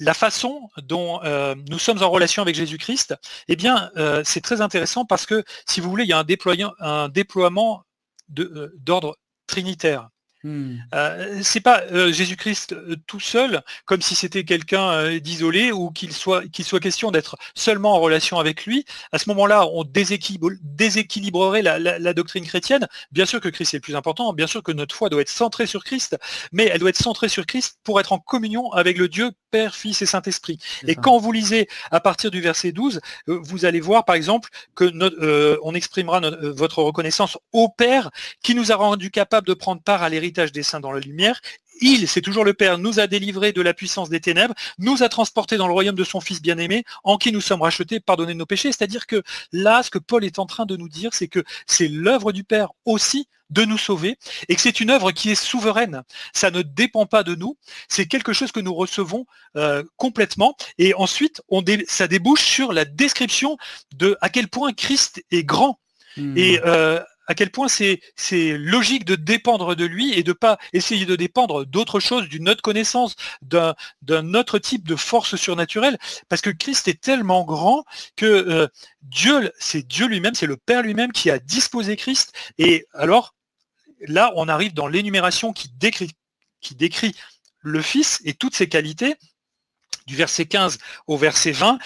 la 0.00 0.14
façon 0.14 0.68
dont 0.82 1.22
euh, 1.22 1.54
nous 1.68 1.78
sommes 1.78 2.02
en 2.02 2.10
relation 2.10 2.42
avec 2.42 2.56
Jésus-Christ, 2.56 3.14
eh 3.46 3.54
bien, 3.54 3.90
c'est 4.24 4.40
très 4.40 4.60
intéressant 4.60 5.04
parce 5.04 5.24
que, 5.24 5.44
si 5.66 5.80
vous 5.80 5.88
voulez, 5.88 6.04
il 6.04 6.10
y 6.10 6.12
a 6.12 6.18
un, 6.18 6.72
un 6.80 7.08
déploiement 7.08 7.84
d'ordre 8.28 9.16
trinitaire. 9.46 10.08
Hmm. 10.44 10.76
Euh, 10.94 11.40
c'est 11.42 11.62
pas 11.62 11.84
euh, 11.90 12.12
Jésus-Christ 12.12 12.74
euh, 12.74 12.96
tout 13.06 13.18
seul, 13.18 13.62
comme 13.86 14.02
si 14.02 14.14
c'était 14.14 14.44
quelqu'un 14.44 15.16
d'isolé 15.16 15.72
ou 15.72 15.90
qu'il 15.90 16.12
soit, 16.12 16.46
qu'il 16.48 16.66
soit 16.66 16.80
question 16.80 17.10
d'être 17.10 17.38
seulement 17.54 17.94
en 17.94 18.00
relation 18.00 18.38
avec 18.38 18.66
lui. 18.66 18.84
À 19.10 19.18
ce 19.18 19.30
moment-là, 19.30 19.66
on 19.72 19.84
déséquilibrerait 19.84 21.62
la, 21.62 22.12
doctrine 22.12 22.44
chrétienne. 22.44 22.86
Bien 23.10 23.24
sûr 23.24 23.40
que 23.40 23.48
Christ 23.48 23.72
est 23.72 23.78
le 23.78 23.80
plus 23.80 23.96
important, 23.96 24.34
bien 24.34 24.46
sûr 24.46 24.62
que 24.62 24.70
notre 24.70 24.94
foi 24.94 25.08
doit 25.08 25.22
être 25.22 25.30
centrée 25.30 25.66
sur 25.66 25.82
Christ, 25.82 26.18
mais 26.52 26.64
elle 26.66 26.78
doit 26.78 26.90
être 26.90 26.98
centrée 26.98 27.30
sur 27.30 27.46
Christ 27.46 27.78
pour 27.82 27.98
être 27.98 28.12
en 28.12 28.18
communion 28.18 28.70
avec 28.72 28.98
le 28.98 29.08
Dieu 29.08 29.30
Père, 29.50 29.74
Fils 29.74 30.02
et 30.02 30.06
Saint-Esprit. 30.06 30.58
Et 30.86 30.94
quand 30.94 31.16
vous 31.18 31.32
lisez 31.32 31.68
à 31.90 32.00
partir 32.00 32.30
du 32.30 32.42
verset 32.42 32.72
12, 32.72 33.00
vous 33.26 33.64
allez 33.64 33.80
voir 33.80 34.04
par 34.04 34.14
exemple 34.14 34.50
que 34.74 34.92
on 35.62 35.74
exprimera 35.74 36.20
votre 36.42 36.82
reconnaissance 36.82 37.38
au 37.52 37.70
Père 37.70 38.10
qui 38.42 38.54
nous 38.54 38.72
a 38.72 38.76
rendu 38.76 39.10
capable 39.10 39.46
de 39.46 39.54
prendre 39.54 39.80
part 39.80 40.02
à 40.02 40.10
l'héritage 40.10 40.33
des 40.52 40.62
saints 40.62 40.80
dans 40.80 40.92
la 40.92 41.00
lumière. 41.00 41.40
Il, 41.80 42.06
c'est 42.06 42.20
toujours 42.20 42.44
le 42.44 42.54
Père, 42.54 42.78
nous 42.78 43.00
a 43.00 43.06
délivrés 43.06 43.52
de 43.52 43.60
la 43.60 43.74
puissance 43.74 44.08
des 44.08 44.20
ténèbres, 44.20 44.54
nous 44.78 45.02
a 45.02 45.08
transportés 45.08 45.56
dans 45.56 45.66
le 45.66 45.72
royaume 45.72 45.96
de 45.96 46.04
son 46.04 46.20
Fils 46.20 46.40
bien-aimé, 46.40 46.84
en 47.02 47.16
qui 47.16 47.32
nous 47.32 47.40
sommes 47.40 47.62
rachetés, 47.62 47.98
pardonnés 47.98 48.34
de 48.34 48.38
nos 48.38 48.46
péchés. 48.46 48.70
C'est-à-dire 48.70 49.06
que 49.06 49.22
là, 49.52 49.82
ce 49.82 49.90
que 49.90 49.98
Paul 49.98 50.24
est 50.24 50.38
en 50.38 50.46
train 50.46 50.66
de 50.66 50.76
nous 50.76 50.88
dire, 50.88 51.14
c'est 51.14 51.28
que 51.28 51.42
c'est 51.66 51.88
l'œuvre 51.88 52.32
du 52.32 52.44
Père 52.44 52.70
aussi 52.84 53.28
de 53.50 53.64
nous 53.64 53.78
sauver 53.78 54.18
et 54.48 54.56
que 54.56 54.60
c'est 54.60 54.80
une 54.80 54.90
œuvre 54.90 55.12
qui 55.12 55.30
est 55.30 55.34
souveraine. 55.34 56.02
Ça 56.32 56.50
ne 56.50 56.62
dépend 56.62 57.06
pas 57.06 57.22
de 57.22 57.34
nous, 57.34 57.56
c'est 57.88 58.06
quelque 58.06 58.32
chose 58.32 58.52
que 58.52 58.60
nous 58.60 58.74
recevons 58.74 59.26
euh, 59.56 59.82
complètement 59.96 60.56
et 60.78 60.94
ensuite 60.94 61.42
on 61.48 61.62
ça 61.86 62.08
débouche 62.08 62.42
sur 62.42 62.72
la 62.72 62.84
description 62.84 63.56
de 63.94 64.16
à 64.20 64.28
quel 64.28 64.48
point 64.48 64.72
Christ 64.72 65.22
est 65.30 65.44
grand. 65.44 65.78
Hmm. 66.16 66.36
Et 66.36 66.60
euh, 66.64 67.00
à 67.26 67.34
quel 67.34 67.50
point 67.50 67.68
c'est 67.68 68.00
logique 68.58 69.04
de 69.04 69.14
dépendre 69.14 69.74
de 69.74 69.84
lui 69.84 70.12
et 70.12 70.22
de 70.22 70.32
pas 70.32 70.58
essayer 70.72 71.06
de 71.06 71.16
dépendre 71.16 71.64
d'autre 71.64 72.00
chose, 72.00 72.28
d'une 72.28 72.48
autre 72.48 72.62
connaissance, 72.62 73.16
d'un 73.42 74.34
autre 74.34 74.58
type 74.58 74.86
de 74.86 74.96
force 74.96 75.36
surnaturelle, 75.36 75.98
parce 76.28 76.42
que 76.42 76.50
Christ 76.50 76.88
est 76.88 77.00
tellement 77.00 77.44
grand 77.44 77.84
que 78.16 78.26
euh, 78.26 78.68
Dieu, 79.02 79.52
c'est 79.58 79.86
Dieu 79.86 80.06
lui-même, 80.06 80.34
c'est 80.34 80.46
le 80.46 80.56
Père 80.56 80.82
lui-même 80.82 81.12
qui 81.12 81.30
a 81.30 81.38
disposé 81.38 81.96
Christ. 81.96 82.32
Et 82.58 82.86
alors, 82.92 83.34
là, 84.06 84.32
on 84.36 84.48
arrive 84.48 84.74
dans 84.74 84.86
l'énumération 84.86 85.52
qui 85.52 85.68
décrit, 85.76 86.10
qui 86.60 86.74
décrit 86.74 87.14
le 87.60 87.80
Fils 87.80 88.20
et 88.24 88.34
toutes 88.34 88.54
ses 88.54 88.68
qualités, 88.68 89.16
du 90.06 90.16
verset 90.16 90.44
15 90.46 90.78
au 91.06 91.16
verset 91.16 91.52
20. 91.52 91.78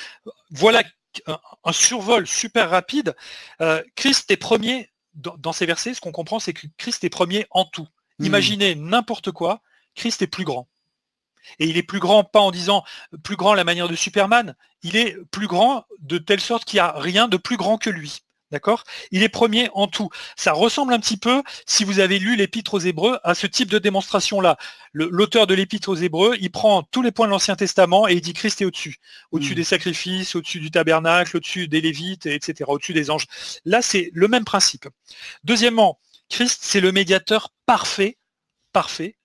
Voilà 0.50 0.82
un, 1.26 1.72
survol 1.72 2.26
super 2.26 2.70
rapide. 2.70 3.14
Euh, 3.60 3.82
Christ 3.94 4.30
est 4.30 4.36
premier 4.36 4.90
dans, 5.14 5.52
ces 5.52 5.66
versets, 5.66 5.94
ce 5.94 6.00
qu'on 6.00 6.12
comprend, 6.12 6.38
c'est 6.38 6.52
que 6.52 6.66
Christ 6.76 7.04
est 7.04 7.10
premier 7.10 7.46
en 7.50 7.64
tout. 7.64 7.88
Hmm. 8.18 8.26
Imaginez 8.26 8.74
n'importe 8.74 9.32
quoi, 9.32 9.62
Christ 9.94 10.22
est 10.22 10.26
plus 10.26 10.44
grand. 10.44 10.68
Et 11.58 11.66
il 11.66 11.76
est 11.76 11.82
plus 11.82 11.98
grand, 11.98 12.24
pas 12.24 12.40
en 12.40 12.50
disant 12.50 12.84
plus 13.22 13.36
grand 13.36 13.54
la 13.54 13.64
manière 13.64 13.88
de 13.88 13.96
Superman, 13.96 14.54
il 14.82 14.96
est 14.96 15.16
plus 15.30 15.46
grand 15.46 15.84
de 16.00 16.18
telle 16.18 16.40
sorte 16.40 16.64
qu'il 16.64 16.76
n'y 16.76 16.80
a 16.80 16.92
rien 16.92 17.28
de 17.28 17.36
plus 17.36 17.56
grand 17.56 17.78
que 17.78 17.90
lui. 17.90 18.22
D'accord? 18.50 18.84
Il 19.10 19.22
est 19.22 19.28
premier 19.28 19.68
en 19.74 19.88
tout. 19.88 20.08
Ça 20.36 20.52
ressemble 20.52 20.94
un 20.94 21.00
petit 21.00 21.18
peu, 21.18 21.42
si 21.66 21.84
vous 21.84 22.00
avez 22.00 22.18
lu 22.18 22.34
l'Épître 22.34 22.74
aux 22.74 22.78
Hébreux, 22.78 23.18
à 23.22 23.34
ce 23.34 23.46
type 23.46 23.68
de 23.68 23.78
démonstration-là. 23.78 24.56
L'auteur 24.94 25.46
de 25.46 25.54
l'Épître 25.54 25.90
aux 25.90 25.96
Hébreux, 25.96 26.34
il 26.40 26.50
prend 26.50 26.82
tous 26.82 27.02
les 27.02 27.12
points 27.12 27.26
de 27.26 27.32
l'Ancien 27.32 27.56
Testament 27.56 28.08
et 28.08 28.14
il 28.14 28.20
dit 28.22 28.32
Christ 28.32 28.62
est 28.62 28.64
au-dessus. 28.64 28.96
Au-dessus 29.32 29.52
hmm. 29.52 29.56
des 29.56 29.64
sacrifices, 29.64 30.34
au-dessus 30.34 30.60
du 30.60 30.70
tabernacle, 30.70 31.36
au-dessus 31.36 31.68
des 31.68 31.82
Lévites, 31.82 32.24
etc., 32.24 32.64
au-dessus 32.68 32.94
des 32.94 33.10
anges. 33.10 33.26
Là, 33.66 33.82
c'est 33.82 34.10
le 34.14 34.28
même 34.28 34.44
principe. 34.44 34.88
Deuxièmement, 35.44 36.00
Christ, 36.30 36.60
c'est 36.62 36.80
le 36.80 36.90
médiateur 36.90 37.52
parfait, 37.66 38.16
parfait, 38.72 39.17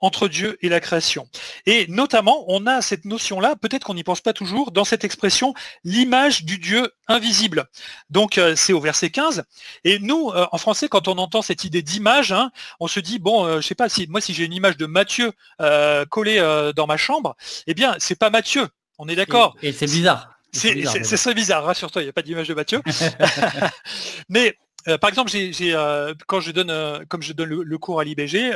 entre 0.00 0.28
Dieu 0.28 0.58
et 0.62 0.68
la 0.68 0.80
création. 0.80 1.28
Et 1.66 1.86
notamment, 1.88 2.44
on 2.48 2.66
a 2.66 2.82
cette 2.82 3.04
notion-là, 3.04 3.56
peut-être 3.56 3.84
qu'on 3.84 3.94
n'y 3.94 4.04
pense 4.04 4.20
pas 4.20 4.32
toujours, 4.32 4.72
dans 4.72 4.84
cette 4.84 5.04
expression, 5.04 5.54
l'image 5.84 6.44
du 6.44 6.58
Dieu 6.58 6.90
invisible. 7.08 7.66
Donc 8.08 8.38
euh, 8.38 8.54
c'est 8.56 8.72
au 8.72 8.80
verset 8.80 9.10
15. 9.10 9.44
Et 9.84 9.98
nous, 9.98 10.30
euh, 10.30 10.46
en 10.52 10.58
français, 10.58 10.88
quand 10.88 11.08
on 11.08 11.18
entend 11.18 11.42
cette 11.42 11.64
idée 11.64 11.82
d'image, 11.82 12.32
hein, 12.32 12.50
on 12.78 12.88
se 12.88 13.00
dit, 13.00 13.18
bon, 13.18 13.44
euh, 13.44 13.60
je 13.60 13.66
sais 13.66 13.74
pas, 13.74 13.88
si 13.88 14.06
moi 14.08 14.20
si 14.20 14.34
j'ai 14.34 14.44
une 14.44 14.52
image 14.52 14.76
de 14.76 14.86
Matthieu 14.86 15.32
collée 16.08 16.40
dans 16.74 16.86
ma 16.86 16.96
chambre, 16.96 17.36
eh 17.66 17.74
bien, 17.74 17.94
c'est 17.98 18.18
pas 18.18 18.30
Matthieu. 18.30 18.68
On 18.98 19.08
est 19.08 19.16
d'accord. 19.16 19.56
Et, 19.62 19.72
c'est 19.72 19.86
bizarre. 19.86 20.36
C'est 20.52 20.74
bizarre, 20.74 21.34
bizarre, 21.34 21.64
rassure-toi, 21.64 22.02
il 22.02 22.06
n'y 22.06 22.10
a 22.10 22.12
pas 22.12 22.22
d'image 22.22 22.48
de 22.48 22.54
Matthieu. 22.54 22.82
Mais 24.28 24.56
euh, 24.88 24.98
par 24.98 25.10
exemple, 25.10 25.30
euh, 25.34 26.14
quand 26.26 26.40
je 26.40 26.52
donne, 26.52 26.70
euh, 26.70 27.04
comme 27.08 27.22
je 27.22 27.32
donne 27.32 27.50
le, 27.50 27.78
cours 27.78 28.00
à 28.00 28.04
l'IBG, 28.04 28.52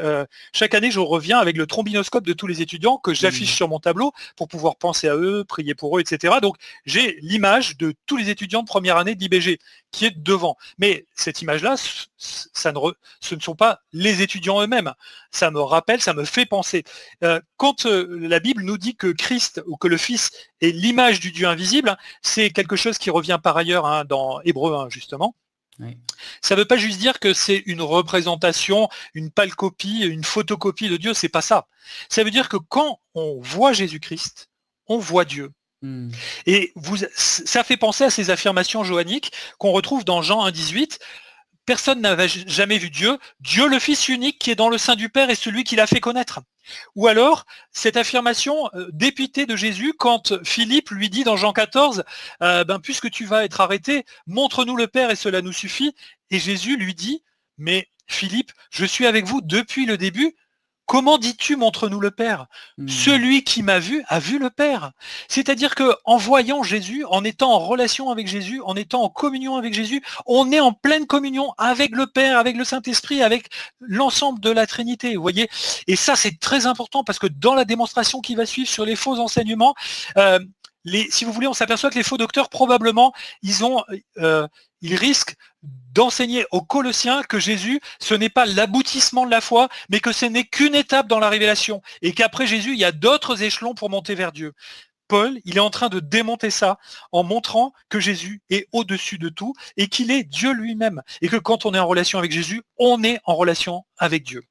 chaque 0.53 0.75
année, 0.75 0.91
je 0.91 1.01
reviens 1.01 1.39
avec 1.39 1.57
le 1.57 1.67
trombinoscope 1.67 2.25
de 2.25 2.33
tous 2.33 2.47
les 2.47 2.63
étudiants 2.63 2.99
que 2.99 3.15
j'affiche 3.15 3.53
mmh. 3.53 3.57
sur 3.57 3.69
mon 3.69 3.79
tableau 3.79 4.13
pour 4.37 4.49
pouvoir 4.49 4.77
penser 4.77 5.09
à 5.09 5.17
eux, 5.17 5.45
prier 5.45 5.75
pour 5.75 5.97
eux, 5.97 6.01
etc. 6.01 6.35
Donc, 6.41 6.57
j'ai 6.87 7.19
l'image 7.21 7.77
de 7.77 7.95
tous 8.07 8.17
les 8.17 8.31
étudiants 8.31 8.63
de 8.63 8.67
première 8.67 8.97
année 8.97 9.15
d'IBG 9.15 9.59
qui 9.93 10.07
est 10.07 10.23
devant. 10.23 10.57
Mais 10.79 11.07
cette 11.15 11.43
image-là, 11.43 11.77
ça 12.17 12.73
ne 12.73 12.79
ce 13.21 13.35
ne 13.35 13.41
sont 13.41 13.55
pas 13.55 13.81
les 13.93 14.23
étudiants 14.23 14.61
eux-mêmes. 14.63 14.93
Ça 15.31 15.51
me 15.51 15.61
rappelle, 15.61 16.01
ça 16.01 16.15
me 16.15 16.25
fait 16.25 16.47
penser. 16.47 16.85
quand 17.57 17.85
la 17.85 18.41
Bible 18.41 18.63
nous 18.63 18.79
dit 18.79 18.97
que 18.97 19.09
Christ 19.09 19.63
ou 19.67 19.77
que 19.77 19.89
le 19.89 19.97
Fils 19.97 20.31
est 20.61 20.71
l'image 20.71 21.21
du 21.21 21.33
Dieu 21.33 21.47
invisible, 21.47 21.97
c'est 22.23 22.51
quelque 22.51 22.77
chose 22.77 22.99
qui 22.99 23.11
revient 23.11 23.39
par 23.43 23.57
ailleurs 23.57 23.87
hein, 23.87 24.05
dans 24.05 24.41
Hébreu 24.43 24.75
1, 24.75 24.89
justement. 24.91 25.35
Ça 26.41 26.55
ne 26.55 26.61
veut 26.61 26.67
pas 26.67 26.77
juste 26.77 26.99
dire 26.99 27.19
que 27.19 27.33
c'est 27.33 27.63
une 27.67 27.83
représentation, 27.83 28.89
une 29.15 29.31
pâle 29.31 29.55
copie, 29.55 30.01
une 30.03 30.25
photocopie 30.25 30.89
de 30.89 30.97
Dieu, 30.97 31.15
c'est 31.15 31.29
pas 31.29 31.43
ça. 31.43 31.67
Ça 32.09 32.25
veut 32.25 32.31
dire 32.31 32.49
que 32.49 32.57
quand 32.57 33.01
on 33.15 33.41
voit 33.41 33.73
Jésus-Christ, 33.73 34.49
on 34.87 34.99
voit 34.99 35.25
Dieu. 35.25 35.51
Hmm. 35.83 36.11
Et 36.47 36.73
vous, 36.77 36.97
ça 37.15 37.65
fait 37.65 37.77
penser 37.77 38.05
à 38.05 38.11
ces 38.11 38.31
affirmations 38.31 38.85
johanniques 38.85 39.33
qu'on 39.59 39.73
retrouve 39.73 40.05
dans 40.05 40.23
Jean 40.23 40.49
1,18 40.49 40.99
personne 41.67 42.01
n'avait 42.01 42.29
jamais 42.29 42.79
vu 42.79 42.91
Dieu, 42.91 43.19
Dieu 43.41 43.69
le 43.69 43.79
Fils 43.79 44.09
unique 44.09 44.39
qui 44.39 44.51
est 44.51 44.55
dans 44.55 44.69
le 44.69 44.79
sein 44.79 44.95
du 44.95 45.09
Père 45.09 45.31
est 45.31 45.35
celui 45.35 45.65
qui 45.65 45.77
l'a 45.77 45.87
fait 45.87 46.01
connaître. 46.01 46.41
Ou 46.95 47.09
alors, 47.09 47.45
cette 47.73 47.97
affirmation 47.97 48.71
euh, 48.75 48.89
députée 48.93 49.47
de 49.47 49.57
Jésus 49.57 49.93
quand 49.99 50.43
Philippe 50.45 50.91
lui 50.91 51.11
dit 51.11 51.25
dans 51.25 51.37
Jean 51.37 51.53
14, 51.53 52.05
euh, 52.43 52.65
ben, 52.65 52.81
puisque 52.81 53.11
tu 53.11 53.25
vas 53.27 53.45
être 53.45 53.61
arrêté, 53.61 54.05
montre-nous 54.27 54.77
le 54.77 54.87
Père 54.87 55.11
et 55.11 55.17
cela 55.17 55.43
nous 55.43 55.53
suffit. 55.53 55.95
Et 56.31 56.39
Jésus 56.39 56.77
lui 56.77 56.95
dit, 56.95 57.23
mais 57.59 57.89
Philippe, 58.07 58.53
je 58.71 58.85
suis 58.85 59.07
avec 59.07 59.25
vous 59.25 59.41
depuis 59.41 59.87
le 59.87 59.97
début, 59.97 60.35
Comment 60.87 61.17
dis-tu 61.17 61.57
montre-nous 61.57 62.01
le 62.01 62.11
Père? 62.11 62.47
Hmm. 62.77 62.89
Celui 62.89 63.43
qui 63.43 63.63
m'a 63.63 63.79
vu 63.79 64.05
a 64.09 64.19
vu 64.19 64.39
le 64.39 64.51
Père. 64.51 64.93
C'est-à-dire 65.29 65.75
que 65.75 65.95
en 66.05 66.17
voyant 66.17 66.63
Jésus, 66.63 67.05
en 67.09 67.25
étant 67.25 67.53
en 67.53 67.59
relation 67.59 68.11
avec 68.11 68.29
Jésus, 68.29 68.61
en 68.65 68.77
étant 68.77 69.03
en 69.03 69.09
communion 69.09 69.57
avec 69.57 69.73
Jésus, 69.73 70.03
on 70.27 70.53
est 70.53 70.61
en 70.61 70.73
pleine 70.73 71.07
communion 71.07 71.53
avec 71.57 71.95
le 71.97 72.07
Père, 72.07 72.39
avec 72.39 72.57
le 72.57 72.65
Saint-Esprit, 72.65 73.23
avec 73.23 73.49
l'ensemble 73.81 74.41
de 74.41 74.51
la 74.51 74.67
Trinité. 74.67 75.17
Vous 75.17 75.23
voyez? 75.23 75.49
Et 75.87 75.97
ça, 75.97 76.17
c'est 76.17 76.39
très 76.39 76.67
important 76.67 77.03
parce 77.03 77.19
que 77.19 77.27
dans 77.27 77.55
la 77.55 77.65
démonstration 77.65 78.21
qui 78.21 78.35
va 78.35 78.45
suivre 78.45 78.69
sur 78.69 78.85
les 78.85 78.97
faux 78.97 79.19
enseignements, 79.19 79.75
euh, 80.19 80.39
les, 80.85 81.11
si 81.11 81.25
vous 81.25 81.33
voulez, 81.33 81.47
on 81.47 81.55
s'aperçoit 81.55 81.91
que 81.91 81.95
les 81.95 82.03
faux 82.03 82.19
docteurs, 82.19 82.51
probablement, 82.51 83.15
ils 83.43 83.65
ont, 83.65 83.83
euh, 84.19 84.47
ils 84.83 84.97
risquent 84.97 85.35
d'enseigner 85.95 86.45
aux 86.51 86.63
Colossiens 86.63 87.23
que 87.23 87.39
Jésus, 87.39 87.81
ce 88.01 88.15
n'est 88.15 88.29
pas 88.29 88.47
l'aboutissement 88.47 89.25
de 89.25 89.31
la 89.31 89.41
foi, 89.41 89.69
mais 89.89 90.01
que 90.01 90.13
ce 90.13 90.27
n'est 90.27 90.45
qu'une 90.45 90.75
étape 90.75 91.07
dans 91.07 91.21
la 91.21 91.29
révélation, 91.29 91.81
et 92.03 92.13
qu'après 92.13 92.47
Jésus, 92.47 92.73
il 92.73 92.79
y 92.79 92.85
a 92.85 92.93
d'autres 92.93 93.43
échelons 93.43 93.75
pour 93.75 93.91
monter 93.91 94.15
vers 94.15 94.33
Dieu. 94.33 94.53
Paul, 95.07 95.39
il 95.45 95.59
est 95.59 95.61
en 95.61 95.71
train 95.71 95.91
de 95.91 96.01
démonter 96.01 96.51
ça 96.51 96.79
en 97.13 97.23
montrant 97.23 97.73
que 97.91 98.01
Jésus 98.01 98.43
est 98.49 98.67
au-dessus 98.73 99.19
de 99.19 99.29
tout 99.29 99.53
et 99.77 99.89
qu'il 99.89 100.11
est 100.11 100.25
Dieu 100.25 100.53
lui-même. 100.53 101.03
Et 101.21 101.29
que 101.29 101.37
quand 101.37 101.67
on 101.67 101.75
est 101.75 101.79
en 101.79 101.87
relation 101.87 102.19
avec 102.19 102.33
Jésus, 102.33 102.63
on 102.79 103.03
est 103.05 103.21
en 103.27 103.35
relation 103.35 103.85
avec 103.99 104.25
Dieu. 104.25 104.43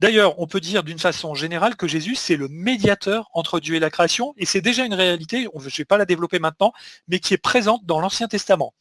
D'ailleurs, 0.00 0.38
on 0.38 0.46
peut 0.46 0.60
dire 0.60 0.82
d'une 0.82 0.98
façon 0.98 1.34
générale 1.34 1.74
que 1.74 1.88
Jésus, 1.88 2.16
c'est 2.16 2.36
le 2.36 2.48
médiateur 2.48 3.30
entre 3.32 3.60
Dieu 3.60 3.76
et 3.76 3.80
la 3.80 3.88
création. 3.88 4.34
Et 4.36 4.44
c'est 4.44 4.60
déjà 4.60 4.84
une 4.84 4.94
réalité, 4.94 5.48
je 5.58 5.64
ne 5.64 5.70
vais 5.70 5.84
pas 5.86 5.96
la 5.96 6.04
développer 6.04 6.38
maintenant, 6.38 6.72
mais 7.08 7.18
qui 7.18 7.32
est 7.32 7.38
présente 7.38 7.86
dans 7.86 7.98
l'Ancien 7.98 8.28
Testament 8.28 8.74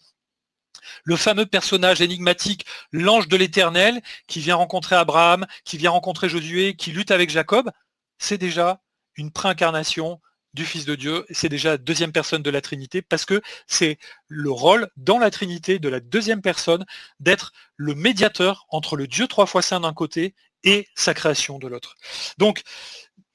le 1.04 1.16
fameux 1.16 1.46
personnage 1.46 2.02
énigmatique, 2.02 2.66
l'ange 2.92 3.28
de 3.28 3.38
l'éternel, 3.38 4.02
qui 4.28 4.40
vient 4.40 4.56
rencontrer 4.56 4.96
Abraham, 4.96 5.46
qui 5.64 5.78
vient 5.78 5.92
rencontrer 5.92 6.30
Josué, 6.30 6.76
qui 6.76 6.92
lutte 6.92 7.12
avec 7.12 7.30
Jacob, 7.30 7.72
c'est 8.18 8.38
déjà 8.38 8.82
une 9.16 9.32
préincarnation 9.32 10.20
du 10.54 10.66
Fils 10.66 10.86
de 10.86 10.96
Dieu, 10.96 11.26
c'est 11.30 11.50
déjà 11.50 11.72
la 11.72 11.78
deuxième 11.78 12.12
personne 12.12 12.42
de 12.42 12.50
la 12.50 12.62
Trinité, 12.62 13.02
parce 13.02 13.26
que 13.26 13.42
c'est 13.68 14.00
le 14.28 14.50
rôle 14.50 14.90
dans 14.98 15.20
la 15.20 15.30
Trinité 15.30 15.78
de 15.78 15.88
la 15.88 16.00
deuxième 16.00 16.42
personne 16.42 16.86
d'être 17.20 17.52
le 17.76 17.94
médiateur 17.94 18.66
entre 18.70 18.96
le 18.96 19.08
Dieu 19.08 19.28
trois 19.28 19.46
fois 19.46 19.62
saint 19.62 19.82
d'un 19.82 19.94
côté 19.94 20.34
et 20.64 20.88
sa 20.96 21.14
création 21.14 21.60
de 21.60 21.68
l'autre. 21.68 21.96
Donc, 22.40 22.64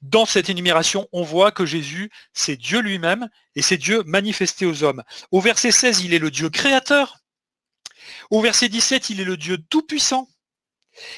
dans 0.00 0.26
cette 0.26 0.50
énumération, 0.50 1.08
on 1.12 1.22
voit 1.22 1.52
que 1.52 1.64
Jésus, 1.64 2.10
c'est 2.32 2.56
Dieu 2.56 2.80
lui-même 2.80 3.28
et 3.54 3.62
c'est 3.62 3.76
Dieu 3.76 4.02
manifesté 4.04 4.66
aux 4.66 4.82
hommes. 4.82 5.04
Au 5.30 5.40
verset 5.40 5.70
16, 5.70 6.00
il 6.00 6.12
est 6.14 6.18
le 6.18 6.32
Dieu 6.32 6.50
créateur, 6.50 7.21
au 8.30 8.40
verset 8.40 8.68
17, 8.68 9.10
il 9.10 9.20
est 9.20 9.24
le 9.24 9.36
Dieu 9.36 9.58
tout-puissant. 9.70 10.28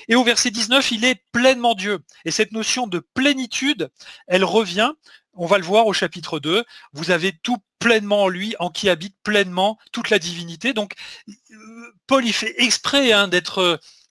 Et 0.08 0.14
au 0.14 0.24
verset 0.24 0.50
19, 0.50 0.92
il 0.92 1.04
est 1.04 1.20
pleinement 1.32 1.74
Dieu. 1.74 1.98
Et 2.24 2.30
cette 2.30 2.52
notion 2.52 2.86
de 2.86 3.00
plénitude, 3.00 3.90
elle 4.26 4.44
revient, 4.44 4.92
on 5.32 5.46
va 5.46 5.58
le 5.58 5.64
voir 5.64 5.86
au 5.86 5.92
chapitre 5.92 6.38
2, 6.38 6.64
vous 6.92 7.10
avez 7.10 7.32
tout 7.32 7.58
pleinement 7.78 8.22
en 8.22 8.28
lui, 8.28 8.54
en 8.60 8.70
qui 8.70 8.88
habite 8.88 9.16
pleinement 9.22 9.78
toute 9.92 10.10
la 10.10 10.18
divinité. 10.18 10.72
Donc, 10.72 10.94
euh, 11.28 11.92
Paul, 12.06 12.24
il 12.24 12.32
fait 12.32 12.54
exprès 12.62 13.12
hein, 13.12 13.28
d'être 13.28 13.58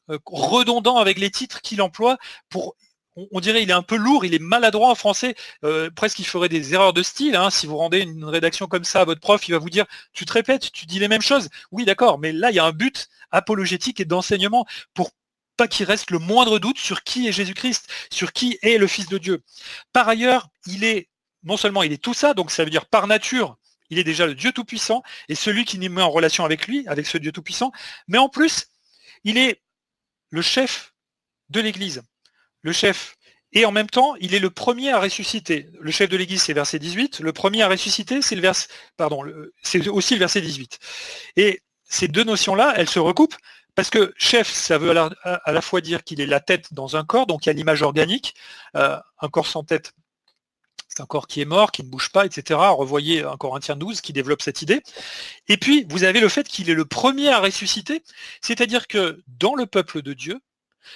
euh, 0.09 0.19
redondant 0.25 0.97
avec 0.97 1.17
les 1.17 1.31
titres 1.31 1.61
qu'il 1.61 1.81
emploie 1.81 2.17
pour 2.49 2.75
on, 3.15 3.39
dirait 3.39 3.63
il 3.63 3.69
est 3.69 3.73
un 3.73 3.83
peu 3.83 3.95
lourd, 3.95 4.25
il 4.25 4.33
est 4.33 4.39
maladroit 4.39 4.89
en 4.89 4.95
français, 4.95 5.35
euh, 5.63 5.89
presque 5.91 6.19
il 6.19 6.25
ferait 6.25 6.49
des 6.49 6.73
erreurs 6.73 6.93
de 6.93 7.03
style. 7.03 7.35
Hein. 7.35 7.49
Si 7.49 7.67
vous 7.67 7.77
rendez 7.77 7.99
une 7.99 8.25
rédaction 8.25 8.67
comme 8.67 8.83
ça 8.83 9.01
à 9.01 9.05
votre 9.05 9.21
prof, 9.21 9.47
il 9.47 9.51
va 9.51 9.59
vous 9.59 9.69
dire 9.69 9.85
tu 10.13 10.25
te 10.25 10.33
répètes, 10.33 10.71
tu 10.71 10.85
dis 10.85 10.99
les 10.99 11.07
mêmes 11.07 11.21
choses. 11.21 11.49
Oui, 11.71 11.85
d'accord, 11.85 12.19
mais 12.19 12.31
là 12.31 12.51
il 12.51 12.55
y 12.55 12.59
a 12.59 12.65
un 12.65 12.71
but 12.71 13.09
apologétique 13.31 13.99
et 13.99 14.05
d'enseignement 14.05 14.65
pour 14.93 15.11
pas 15.57 15.67
qu'il 15.67 15.85
reste 15.85 16.11
le 16.11 16.19
moindre 16.19 16.59
doute 16.59 16.79
sur 16.79 17.03
qui 17.03 17.27
est 17.27 17.31
Jésus-Christ, 17.31 17.87
sur 18.11 18.33
qui 18.33 18.57
est 18.63 18.77
le 18.77 18.87
Fils 18.87 19.07
de 19.07 19.17
Dieu. 19.17 19.43
Par 19.91 20.07
ailleurs, 20.07 20.47
il 20.65 20.83
est 20.83 21.09
non 21.43 21.57
seulement 21.57 21.83
il 21.83 21.93
est 21.93 22.01
tout 22.01 22.13
ça, 22.13 22.33
donc 22.33 22.51
ça 22.51 22.63
veut 22.63 22.69
dire 22.69 22.85
par 22.87 23.05
nature, 23.07 23.57
il 23.89 23.99
est 23.99 24.03
déjà 24.03 24.25
le 24.25 24.33
Dieu 24.33 24.51
Tout-Puissant 24.51 25.03
et 25.29 25.35
celui 25.35 25.65
qui 25.65 25.77
nous 25.77 25.89
met 25.89 26.01
en 26.01 26.09
relation 26.09 26.45
avec 26.45 26.67
lui, 26.67 26.87
avec 26.87 27.05
ce 27.05 27.17
Dieu 27.17 27.31
Tout-Puissant, 27.31 27.71
mais 28.07 28.17
en 28.17 28.29
plus, 28.29 28.67
il 29.23 29.37
est 29.37 29.61
le 30.29 30.41
chef 30.41 30.93
de 31.49 31.61
l'Église 31.61 32.01
le 32.63 32.71
chef. 32.71 33.15
Et 33.51 33.65
en 33.65 33.71
même 33.71 33.89
temps, 33.89 34.15
il 34.19 34.33
est 34.33 34.39
le 34.39 34.49
premier 34.49 34.91
à 34.91 34.99
ressusciter. 34.99 35.69
Le 35.79 35.91
chef 35.91 36.09
de 36.09 36.17
l'Église, 36.17 36.41
c'est 36.41 36.53
verset 36.53 36.79
18. 36.79 37.19
Le 37.19 37.33
premier 37.33 37.61
à 37.61 37.69
ressusciter, 37.69 38.19
c'est 38.23 39.87
aussi 39.87 40.13
le 40.15 40.19
verset 40.19 40.41
18. 40.41 40.79
Et 41.37 41.61
ces 41.83 42.07
deux 42.07 42.23
notions-là, 42.23 42.73
elles 42.75 42.89
se 42.89 42.99
recoupent 42.99 43.35
parce 43.75 43.89
que 43.89 44.13
chef, 44.17 44.51
ça 44.51 44.77
veut 44.77 44.91
à 45.23 45.51
la, 45.51 45.61
fois 45.61 45.81
dire 45.81 46.03
qu'il 46.03 46.21
est 46.21 46.25
la 46.25 46.39
tête 46.39 46.73
dans 46.73 46.95
un 46.95 47.03
corps, 47.03 47.25
donc 47.25 47.45
il 47.45 47.49
y 47.49 47.51
a 47.51 47.53
l'image 47.53 47.81
organique. 47.81 48.35
Euh, 48.75 48.97
un 49.19 49.29
corps 49.29 49.47
sans 49.47 49.63
tête, 49.63 49.93
c'est 50.89 51.01
un 51.01 51.05
corps 51.05 51.27
qui 51.27 51.41
est 51.41 51.45
mort, 51.45 51.71
qui 51.71 51.83
ne 51.83 51.89
bouge 51.89 52.11
pas, 52.11 52.25
etc. 52.25 52.59
Revoyez 52.71 53.23
un 53.23 53.35
Corinthien 53.35 53.75
12 53.75 54.01
qui 54.01 54.13
développe 54.13 54.43
cette 54.43 54.61
idée. 54.61 54.81
Et 55.47 55.57
puis, 55.57 55.85
vous 55.89 56.03
avez 56.03 56.19
le 56.19 56.29
fait 56.29 56.47
qu'il 56.47 56.69
est 56.69 56.75
le 56.75 56.85
premier 56.85 57.29
à 57.29 57.39
ressusciter, 57.39 58.03
c'est-à-dire 58.41 58.87
que 58.87 59.23
dans 59.27 59.55
le 59.55 59.65
peuple 59.65 60.03
de 60.03 60.13
Dieu, 60.13 60.39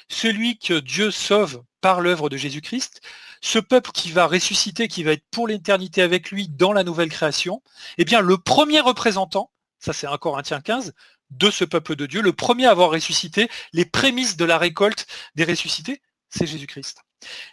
celui 0.10 0.58
que 0.58 0.80
Dieu 0.80 1.12
sauve 1.12 1.64
par 1.82 2.02
l'œuvre 2.02 2.30
de 2.30 2.38
Jésus-Christ, 2.38 3.02
ce 3.42 3.60
peuple 3.60 3.92
qui 3.92 4.12
va 4.12 4.28
ressusciter, 4.28 4.88
qui 4.88 5.04
va 5.04 5.14
être 5.14 5.26
pour 5.32 5.48
l'éternité 5.48 6.02
avec 6.02 6.32
lui 6.32 6.48
dans 6.48 6.74
la 6.74 6.84
nouvelle 6.84 7.10
création, 7.10 7.62
eh 7.98 8.06
bien 8.06 8.22
le 8.22 8.38
premier 8.38 8.80
représentant, 8.80 9.52
ça 9.80 9.94
c'est 9.94 10.08
un 10.08 10.18
Corinthiens 10.18 10.62
15, 10.62 10.94
de 11.30 11.52
ce 11.52 11.66
peuple 11.66 11.96
de 11.96 12.06
Dieu, 12.06 12.22
le 12.22 12.34
premier 12.34 12.66
à 12.66 12.72
avoir 12.72 12.90
ressuscité, 12.90 13.50
les 13.74 13.86
prémices 13.86 14.38
de 14.38 14.46
la 14.46 14.58
récolte 14.58 15.08
des 15.36 15.44
ressuscités, 15.44 16.02
c'est 16.30 16.48
Jésus-Christ. 16.48 17.00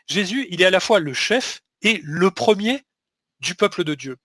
Jésus, 0.06 0.46
il 0.50 0.62
est 0.62 0.66
à 0.66 0.70
la 0.70 0.80
fois 0.80 1.00
le 1.00 1.14
chef 1.14 1.62
et 1.82 2.00
le 2.02 2.30
premier 2.30 2.82
du 3.40 3.54
peuple 3.54 3.84
de 3.84 3.94
Dieu. 3.94 4.16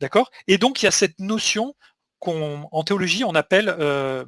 D'accord? 0.00 0.30
Et 0.46 0.58
donc 0.58 0.82
il 0.82 0.86
y 0.86 0.88
a 0.88 0.92
cette 0.92 1.18
notion 1.18 1.74
qu'en 2.18 2.82
théologie 2.84 3.24
on 3.24 3.34
appelle 3.34 3.74
euh, 3.78 4.24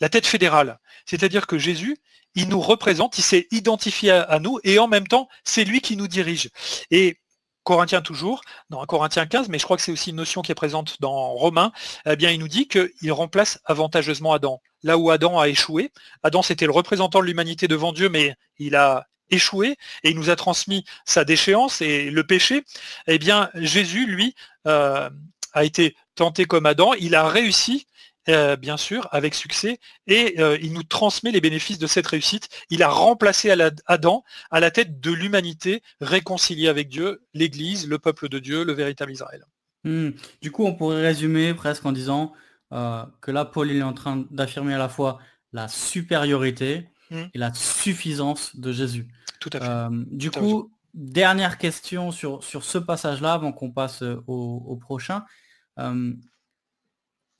la 0.00 0.08
tête 0.08 0.26
fédérale. 0.26 0.78
C'est-à-dire 1.06 1.46
que 1.46 1.58
Jésus, 1.58 1.96
il 2.34 2.48
nous 2.48 2.60
représente, 2.60 3.18
il 3.18 3.22
s'est 3.22 3.46
identifié 3.50 4.10
à, 4.10 4.38
nous 4.38 4.58
et 4.64 4.78
en 4.78 4.88
même 4.88 5.06
temps, 5.06 5.28
c'est 5.44 5.64
lui 5.64 5.80
qui 5.80 5.96
nous 5.96 6.08
dirige. 6.08 6.50
Et 6.90 7.18
Corinthiens 7.64 8.00
toujours, 8.00 8.40
dans 8.70 8.84
Corinthiens 8.86 9.26
15, 9.26 9.48
mais 9.48 9.58
je 9.58 9.64
crois 9.64 9.76
que 9.76 9.82
c'est 9.82 9.92
aussi 9.92 10.10
une 10.10 10.16
notion 10.16 10.40
qui 10.40 10.52
est 10.52 10.54
présente 10.54 11.00
dans 11.00 11.32
Romains, 11.34 11.72
eh 12.06 12.16
bien, 12.16 12.30
il 12.30 12.38
nous 12.38 12.48
dit 12.48 12.66
qu'il 12.66 13.12
remplace 13.12 13.58
avantageusement 13.64 14.32
Adam. 14.32 14.60
Là 14.82 14.96
où 14.96 15.10
Adam 15.10 15.38
a 15.38 15.48
échoué, 15.48 15.90
Adam 16.22 16.42
c'était 16.42 16.64
le 16.66 16.72
représentant 16.72 17.20
de 17.20 17.26
l'humanité 17.26 17.68
devant 17.68 17.92
Dieu, 17.92 18.08
mais 18.08 18.34
il 18.58 18.76
a 18.76 19.06
échoué 19.30 19.76
et 20.02 20.10
il 20.10 20.16
nous 20.16 20.30
a 20.30 20.36
transmis 20.36 20.84
sa 21.04 21.24
déchéance 21.24 21.82
et 21.82 22.10
le 22.10 22.24
péché, 22.24 22.64
eh 23.06 23.18
bien 23.18 23.50
Jésus, 23.54 24.06
lui, 24.06 24.34
euh, 24.66 25.10
a 25.52 25.64
été 25.64 25.96
tenté 26.14 26.44
comme 26.44 26.66
Adam, 26.66 26.94
il 26.94 27.14
a 27.14 27.28
réussi, 27.28 27.86
euh, 28.28 28.56
bien 28.56 28.76
sûr, 28.76 29.08
avec 29.10 29.34
succès, 29.34 29.78
et 30.06 30.40
euh, 30.40 30.58
il 30.60 30.72
nous 30.72 30.82
transmet 30.82 31.30
les 31.30 31.40
bénéfices 31.40 31.78
de 31.78 31.86
cette 31.86 32.06
réussite. 32.06 32.48
Il 32.70 32.82
a 32.82 32.88
remplacé 32.88 33.50
Adam 33.86 34.24
à 34.50 34.60
la 34.60 34.70
tête 34.70 35.00
de 35.00 35.12
l'humanité, 35.12 35.82
réconciliée 36.00 36.68
avec 36.68 36.88
Dieu, 36.88 37.22
l'Église, 37.34 37.88
le 37.88 37.98
peuple 37.98 38.28
de 38.28 38.38
Dieu, 38.38 38.64
le 38.64 38.72
véritable 38.72 39.12
Israël. 39.12 39.44
Hmm. 39.84 40.10
Du 40.42 40.50
coup, 40.50 40.64
on 40.64 40.74
pourrait 40.74 41.02
résumer 41.02 41.54
presque 41.54 41.86
en 41.86 41.92
disant 41.92 42.32
que 42.70 43.30
là, 43.30 43.46
Paul 43.46 43.70
il 43.70 43.78
est 43.78 43.82
en 43.82 43.94
train 43.94 44.26
d'affirmer 44.30 44.74
à 44.74 44.78
la 44.78 44.90
fois 44.90 45.20
la 45.54 45.68
supériorité 45.68 46.86
hmm. 47.10 47.24
et 47.32 47.38
la 47.38 47.54
suffisance 47.54 48.54
de 48.56 48.72
Jésus. 48.72 49.08
Tout 49.40 49.50
à 49.52 49.60
fait. 49.60 49.68
Euh, 49.68 50.04
du 50.10 50.30
coup, 50.30 50.70
dernière 50.94 51.58
question 51.58 52.10
sur, 52.10 52.42
sur 52.42 52.64
ce 52.64 52.78
passage-là 52.78 53.34
avant 53.34 53.52
qu'on 53.52 53.70
passe 53.70 54.02
euh, 54.02 54.22
au, 54.26 54.76
prochain. 54.76 55.24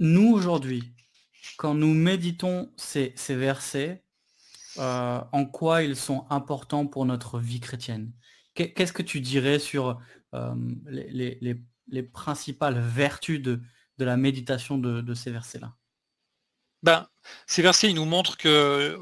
Euh, 0.01 0.05
nous, 0.05 0.33
aujourd'hui, 0.33 0.83
quand 1.57 1.75
nous 1.75 1.95
méditons 1.95 2.73
ces, 2.77 3.15
versets, 3.29 4.05
en 4.77 5.47
quoi 5.47 5.83
ils 5.83 5.97
sont 5.97 6.27
importants 6.31 6.87
pour 6.87 7.05
notre 7.07 7.39
vie 7.39 7.61
chrétienne? 7.61 8.13
Qu'est-ce 8.55 8.93
que 8.93 9.03
tu 9.03 9.21
dirais 9.21 9.59
sur 9.59 10.01
les, 10.87 12.05
principales 12.13 12.79
vertus 12.81 13.41
de, 13.41 13.61
la 13.99 14.17
méditation 14.17 14.79
de, 14.79 15.15
ces 15.15 15.31
versets-là? 15.31 15.75
Ben, 16.83 17.09
Ces 17.47 17.63
versets, 17.63 17.91
ils 17.91 17.97
nous 17.97 18.05
montrent 18.05 18.37
que 18.37 18.99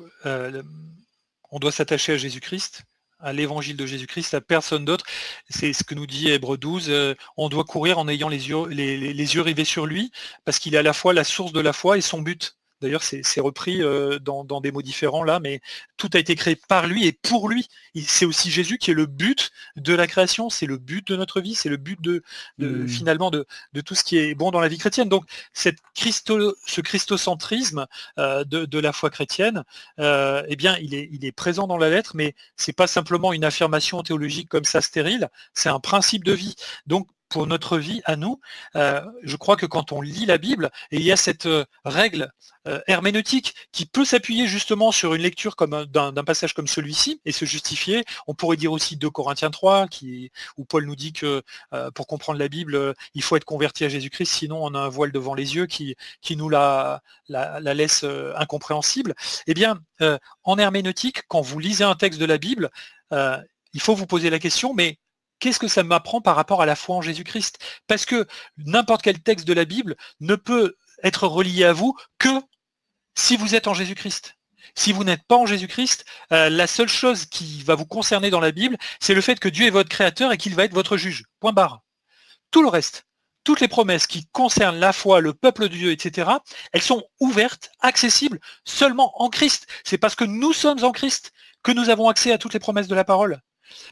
on 1.51 1.59
doit 1.59 1.73
s'attacher 1.73 2.13
à 2.13 2.17
Jésus-Christ, 2.17 2.85
à 3.27 3.33
l'évangile 3.33 3.77
de 3.77 3.87
Jésus-Christ, 3.87 4.35
à 4.35 4.41
personne 4.41 4.85
d'autre. 4.85 5.05
C'est 5.51 5.73
ce 5.73 5.83
que 5.85 5.95
nous 5.95 6.07
dit 6.07 6.29
Hébreu 6.31 6.57
12. 6.57 6.87
Euh, 6.89 7.15
on 7.37 7.49
doit 7.49 7.65
courir 7.65 7.99
en 7.99 8.09
ayant 8.09 8.29
les 8.29 8.49
yeux, 8.49 8.67
les 8.69 9.35
yeux 9.35 9.43
rivés 9.43 9.65
sur 9.65 9.85
lui, 9.85 10.13
parce 10.45 10.59
qu'il 10.59 10.75
est 10.75 10.79
à 10.79 10.83
la 10.83 10.93
fois 10.93 11.13
la 11.13 11.25
source 11.25 11.53
de 11.53 11.61
la 11.61 11.73
foi 11.73 11.99
et 11.99 12.01
son 12.01 12.23
but. 12.23 12.57
D'ailleurs, 12.81 13.03
c'est 13.03 13.41
repris 13.41 13.83
euh, 13.83 14.19
dans, 14.19 14.45
des 14.61 14.71
mots 14.71 14.83
différents 14.83 15.25
là, 15.25 15.41
mais 15.41 15.61
tout 15.97 16.11
a 16.13 16.19
été 16.19 16.35
créé 16.35 16.57
par 16.57 16.87
lui 16.87 17.07
et 17.07 17.13
pour 17.13 17.49
lui. 17.49 17.69
C'est 18.07 18.27
aussi 18.27 18.51
Jésus 18.51 18.79
qui 18.79 18.91
est 18.91 18.95
le 18.95 19.07
but 19.07 19.51
de 19.77 19.95
la 19.95 20.07
création, 20.07 20.51
c'est 20.51 20.67
le 20.67 20.77
but 20.77 21.07
de 21.07 21.17
notre 21.17 21.41
vie, 21.41 21.55
c'est 21.55 21.69
le 21.69 21.79
but 21.79 22.01
de, 22.01 22.23
mmh. 22.59 22.89
finalement 22.89 23.31
de, 23.31 23.47
tout 23.85 23.95
ce 23.95 24.05
qui 24.05 24.19
est 24.19 24.35
bon 24.35 24.51
dans 24.51 24.61
la 24.61 24.69
vie 24.69 24.79
chrétienne. 24.79 25.09
Donc, 25.09 25.25
cette 25.53 25.79
Christo, 25.95 26.55
ce 26.67 26.81
christocentrisme 26.81 27.87
euh, 28.19 28.45
de, 28.45 28.79
la 28.79 28.93
foi 28.93 29.09
chrétienne, 29.11 29.65
euh, 29.99 30.43
eh 30.49 30.57
bien, 30.57 30.77
il 30.79 30.95
est, 30.95 31.09
il 31.13 31.25
est 31.25 31.33
présent 31.33 31.67
dans 31.67 31.79
la 31.79 31.89
lettre, 31.89 32.13
mais 32.15 32.35
c'est 32.57 32.75
pas 32.75 32.87
simplement 32.87 33.33
une 33.33 33.45
affirmation 33.45 34.03
théologique 34.03 34.49
comme 34.49 34.65
ça 34.65 34.83
stérile, 34.83 35.29
c'est 35.55 35.71
un 35.71 35.81
principe 35.81 36.25
de 36.25 36.33
vie. 36.33 36.55
Donc, 36.87 37.09
pour 37.29 37.47
notre 37.47 37.79
vie 37.79 38.01
à 38.05 38.17
nous. 38.17 38.41
Euh, 38.77 39.03
je 39.23 39.37
crois 39.37 39.57
que 39.57 39.67
quand 39.67 39.93
on 39.93 40.01
lit 40.01 40.27
la 40.27 40.39
Bible, 40.39 40.71
il 40.91 41.03
y 41.03 41.13
a 41.13 41.17
cette 41.17 41.47
euh, 41.47 41.65
règle 41.85 42.31
euh, 42.69 42.81
herméneutique 42.87 43.55
qui 43.73 43.87
peut 43.87 44.05
s'appuyer 44.05 44.47
justement 44.47 44.93
sur 44.93 45.15
une 45.15 45.23
lecture 45.23 45.55
d'un 45.57 46.25
passage 46.25 46.55
comme 46.55 46.67
celui-ci 46.67 47.21
et 47.25 47.33
se 47.33 47.45
justifier. 47.45 48.05
On 48.27 48.35
pourrait 48.35 48.57
dire 48.57 48.73
aussi 48.73 48.97
2 48.97 49.11
Corinthiens 49.11 49.51
3, 49.51 49.89
qui, 49.89 50.31
où 50.57 50.65
Paul 50.65 50.87
nous 50.87 50.97
dit 50.97 51.13
que 51.13 51.43
pour 51.95 52.07
comprendre 52.07 52.39
la 52.39 52.49
Bible, 52.49 52.95
il 53.15 53.23
faut 53.23 53.37
être 53.37 53.45
converti 53.45 53.85
à 53.85 53.89
Jésus-Christ, 53.89 54.27
sinon 54.27 54.65
on 54.65 54.75
a 54.75 54.81
un 54.81 54.89
voile 54.89 55.13
devant 55.13 55.35
les 55.35 55.55
yeux 55.55 55.67
qui, 55.67 55.97
nous 56.31 56.49
la 56.49 57.03
laisse 57.29 58.05
incompréhensible. 58.37 59.15
Eh 59.47 59.55
bien, 59.55 59.79
en 60.45 60.59
herméneutique, 60.59 61.23
quand 61.29 61.41
vous 61.41 61.59
lisez 61.59 61.85
un 61.85 61.95
texte 61.95 62.21
de 62.21 62.27
la 62.27 62.39
Bible, 62.39 62.71
il 63.13 63.81
faut 63.81 63.95
vous 63.95 64.07
poser 64.07 64.31
la 64.31 64.39
question, 64.39 64.75
mais 64.75 64.99
qu'est-ce 65.39 65.59
que 65.59 65.69
ça 65.69 65.83
m'apprend 65.83 66.21
par 66.21 66.37
rapport 66.37 66.63
à 66.63 66.67
la 66.67 66.77
foi 66.77 66.97
en 66.97 67.03
Jésus-Christ? 67.03 67.59
Parce 67.87 68.05
que 68.05 68.27
n'importe 68.59 69.03
quel 69.03 69.21
texte 69.21 69.47
de 69.47 69.53
la 69.53 69.65
Bible 69.65 69.97
ne 70.21 70.35
peut 70.37 70.77
être 71.03 71.27
relié 71.27 71.65
à 71.65 71.73
vous 71.73 71.97
que 72.19 72.41
si 73.17 73.37
vous 73.37 73.55
êtes 73.55 73.67
en 73.67 73.75
Jésus-Christ. 73.75 74.35
Si 74.75 74.93
vous 74.93 75.05
n'êtes 75.05 75.23
pas 75.23 75.37
en 75.37 75.47
Jésus-Christ, 75.47 76.05
euh, 76.33 76.51
la 76.51 76.67
seule 76.67 76.89
chose 76.89 77.27
qui 77.27 77.63
va 77.63 77.75
vous 77.75 77.87
concerner 77.87 78.31
dans 78.31 78.41
la 78.41 78.53
Bible, 78.53 78.77
c'est 79.01 79.15
le 79.15 79.21
fait 79.21 79.39
que 79.39 79.49
Dieu 79.49 79.67
est 79.67 79.71
votre 79.71 79.89
créateur 79.89 80.33
et 80.33 80.37
qu'il 80.37 80.55
va 80.55 80.65
être 80.65 80.75
votre 80.75 80.97
juge. 80.97 81.25
Point 81.41 81.53
barre. 81.53 81.83
Tout 82.51 82.63
le 82.63 82.69
reste, 82.69 83.05
toutes 83.45 83.61
les 83.61 83.69
promesses 83.69 84.07
qui 84.07 84.27
concernent 84.33 84.79
la 84.79 84.93
foi, 84.93 85.21
le 85.21 85.33
peuple 85.33 85.69
de 85.69 85.77
Dieu, 85.77 85.93
etc., 85.93 86.31
elles 86.73 86.83
sont 86.83 87.05
ouvertes, 87.21 87.71
accessibles 87.81 88.41
seulement 88.65 89.23
en 89.23 89.31
Christ. 89.31 89.67
C'est 89.85 89.99
parce 89.99 90.17
que 90.17 90.25
nous 90.25 90.53
sommes 90.53 90.85
en 90.85 90.93
Christ 90.93 91.33
que 91.63 91.73
nous 91.73 91.89
avons 91.89 92.09
accès 92.09 92.33
à 92.33 92.39
toutes 92.39 92.55
les 92.55 92.61
promesses 92.61 92.89
de 92.89 92.95
la 92.95 93.05
parole 93.05 93.41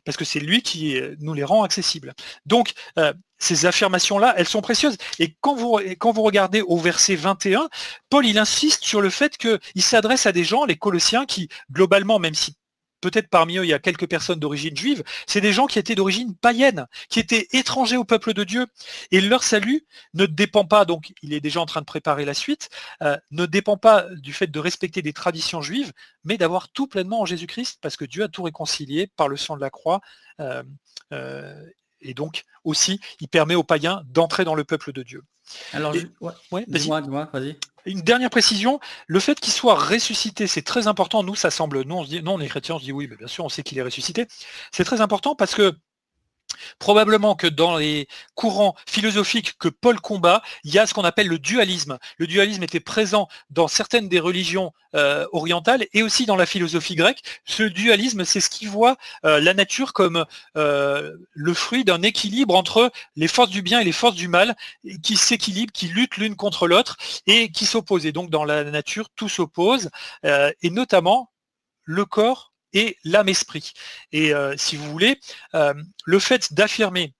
parce 0.05 0.16
que 0.16 0.25
c'est 0.25 0.41
lui 0.41 0.62
qui 0.62 0.99
euh, 0.99 1.14
nous 1.20 1.35
les 1.35 1.45
rend 1.45 1.62
accessibles. 1.62 2.14
Donc, 2.47 2.72
euh, 2.99 3.12
ces 3.39 3.66
affirmations-là, 3.66 4.35
elles 4.37 4.49
sont 4.49 4.62
précieuses. 4.62 4.97
Et 5.18 5.37
quand 5.41 5.55
vous, 5.55 5.79
quand 5.99 6.12
vous 6.12 6.22
regardez 6.22 6.62
au 6.62 6.79
verset 6.79 7.16
21, 7.16 7.68
Paul, 8.09 8.27
il 8.27 8.39
insiste 8.39 8.85
sur 8.85 9.01
le 9.01 9.11
fait 9.11 9.37
qu'il 9.37 9.83
s'adresse 9.83 10.27
à 10.27 10.33
des 10.33 10.45
gens, 10.45 10.64
les 10.64 10.77
Colossiens, 10.77 11.27
qui, 11.27 11.49
globalement, 11.70 12.18
même 12.18 12.35
si 12.35 12.55
peut-être 13.11 13.29
parmi 13.29 13.59
eux 13.59 13.65
il 13.65 13.69
y 13.69 13.75
a 13.75 13.79
quelques 13.79 14.09
personnes 14.09 14.39
d'origine 14.39 14.75
juive, 14.75 15.03
c'est 15.27 15.43
des 15.43 15.53
gens 15.53 15.67
qui 15.67 15.79
étaient 15.79 15.95
d'origine 15.95 16.35
païenne, 16.35 16.87
qui 17.11 17.21
étaient 17.21 17.49
étrangers 17.53 17.99
au 17.99 18.05
peuple 18.05 18.33
de 18.33 18.45
Dieu. 18.45 18.67
Et 19.11 19.21
leur 19.21 19.43
salut 19.43 19.87
ne 20.15 20.25
dépend 20.25 20.65
pas, 20.65 20.87
donc 20.87 21.13
il 21.23 21.35
est 21.35 21.41
déjà 21.41 21.61
en 21.61 21.67
train 21.67 21.81
de 21.81 21.87
préparer 21.87 22.25
la 22.25 22.33
suite, 22.33 22.71
euh, 23.03 23.17
ne 23.31 23.45
dépend 23.45 23.77
pas 23.77 24.07
du 24.15 24.33
fait 24.33 24.47
de 24.47 24.59
respecter 24.59 25.03
des 25.03 25.13
traditions 25.13 25.61
juives, 25.61 25.93
mais 26.25 26.39
d'avoir 26.39 26.71
tout 26.71 26.87
pleinement 26.87 27.21
en 27.21 27.27
Jésus-Christ, 27.27 27.79
parce 27.83 27.97
que 27.97 28.07
Dieu 28.07 28.25
a 28.25 28.29
tout 28.29 28.43
réconcilié 28.43 29.11
par 29.17 29.29
le 29.29 29.37
sang 29.37 29.57
de 29.57 29.61
la 29.61 29.71
croix. 29.71 30.01
Euh, 30.41 30.63
euh, 31.13 31.63
et 32.01 32.15
donc 32.15 32.45
aussi, 32.65 33.01
il 33.21 33.29
permet 33.29 33.55
aux 33.55 33.65
païens 33.65 34.03
d'entrer 34.07 34.45
dans 34.45 34.55
le 34.55 34.65
peuple 34.65 34.93
de 34.93 35.03
Dieu. 35.03 35.23
Alors, 35.75 35.93
vas-y. 37.31 37.59
Une 37.87 38.01
dernière 38.01 38.30
précision, 38.30 38.80
le 39.07 39.20
fait 39.20 39.39
qu'il 39.41 39.53
soit 39.53 39.74
ressuscité, 39.74 40.47
c'est 40.47 40.62
très 40.62 40.87
important. 40.87 41.22
Nous, 41.22 41.35
ça 41.35 41.51
semble, 41.51 41.82
nous, 41.82 41.97
on 41.97 42.05
dit, 42.05 42.22
non, 42.22 42.35
on 42.35 42.41
est 42.41 42.49
chrétiens, 42.49 42.76
on 42.76 42.78
se 42.78 42.85
dit 42.85 42.93
oui, 42.93 43.07
mais 43.11 43.16
bien 43.16 43.26
sûr, 43.26 43.45
on 43.45 43.49
sait 43.51 43.62
qu'il 43.62 43.78
est 43.78 43.82
ressuscité. 43.82 44.26
C'est 44.72 44.85
très 44.85 45.01
important 45.03 45.35
parce 45.35 45.55
que 45.55 45.72
Probablement 46.79 47.35
que 47.35 47.47
dans 47.47 47.77
les 47.77 48.09
courants 48.35 48.75
philosophiques 48.89 49.59
que 49.59 49.69
Paul 49.69 50.01
combat, 50.01 50.43
il 50.65 50.73
y 50.73 50.79
a 50.79 50.87
ce 50.87 50.95
qu'on 50.95 51.05
appelle 51.05 51.29
le 51.29 51.39
dualisme. 51.39 51.99
Le 52.19 52.27
dualisme 52.27 52.63
était 52.63 52.81
présent 52.81 53.29
dans 53.51 53.69
certaines 53.69 54.09
des 54.09 54.21
religions 54.21 54.73
euh, 54.95 55.27
orientales 55.33 55.87
et 55.93 56.03
aussi 56.03 56.25
dans 56.25 56.37
la 56.37 56.47
philosophie 56.47 56.95
grecque. 56.95 57.23
Ce 57.45 57.65
dualisme, 57.65 58.25
c'est 58.25 58.41
ce 58.41 58.49
qui 58.49 58.67
voit 58.67 58.97
euh, 59.25 59.41
la 59.41 59.53
nature 59.53 59.93
comme 59.93 60.25
euh, 60.57 61.17
le 61.33 61.55
fruit 61.55 61.85
d'un 61.85 62.03
équilibre 62.03 62.55
entre 62.55 62.93
les 63.17 63.27
forces 63.29 63.51
du 63.51 63.63
bien 63.63 63.81
et 63.81 63.85
les 63.85 63.93
forces 63.93 64.15
du 64.15 64.29
mal, 64.29 64.55
qui 65.03 65.17
s'équilibrent, 65.17 65.73
qui 65.73 65.89
luttent 65.89 66.17
l'une 66.17 66.37
contre 66.37 66.69
l'autre 66.69 66.97
et 67.27 67.51
qui 67.51 67.67
s'opposent. 67.67 68.07
Et 68.07 68.13
donc 68.13 68.31
dans 68.31 68.45
la 68.45 68.65
nature, 68.65 69.09
tout 69.17 69.29
s'oppose, 69.29 69.91
et 70.23 70.71
notamment 70.71 71.31
le 71.85 72.05
corps 72.05 72.54
et 72.75 72.99
l'âme-esprit. 73.05 73.72
Et 74.12 74.35
euh, 74.35 74.55
si 74.57 74.77
vous 74.77 74.91
voulez, 74.91 75.18
euh, 75.55 75.75
le 76.05 76.18
fait 76.18 76.53
d'affirmer 76.53 77.14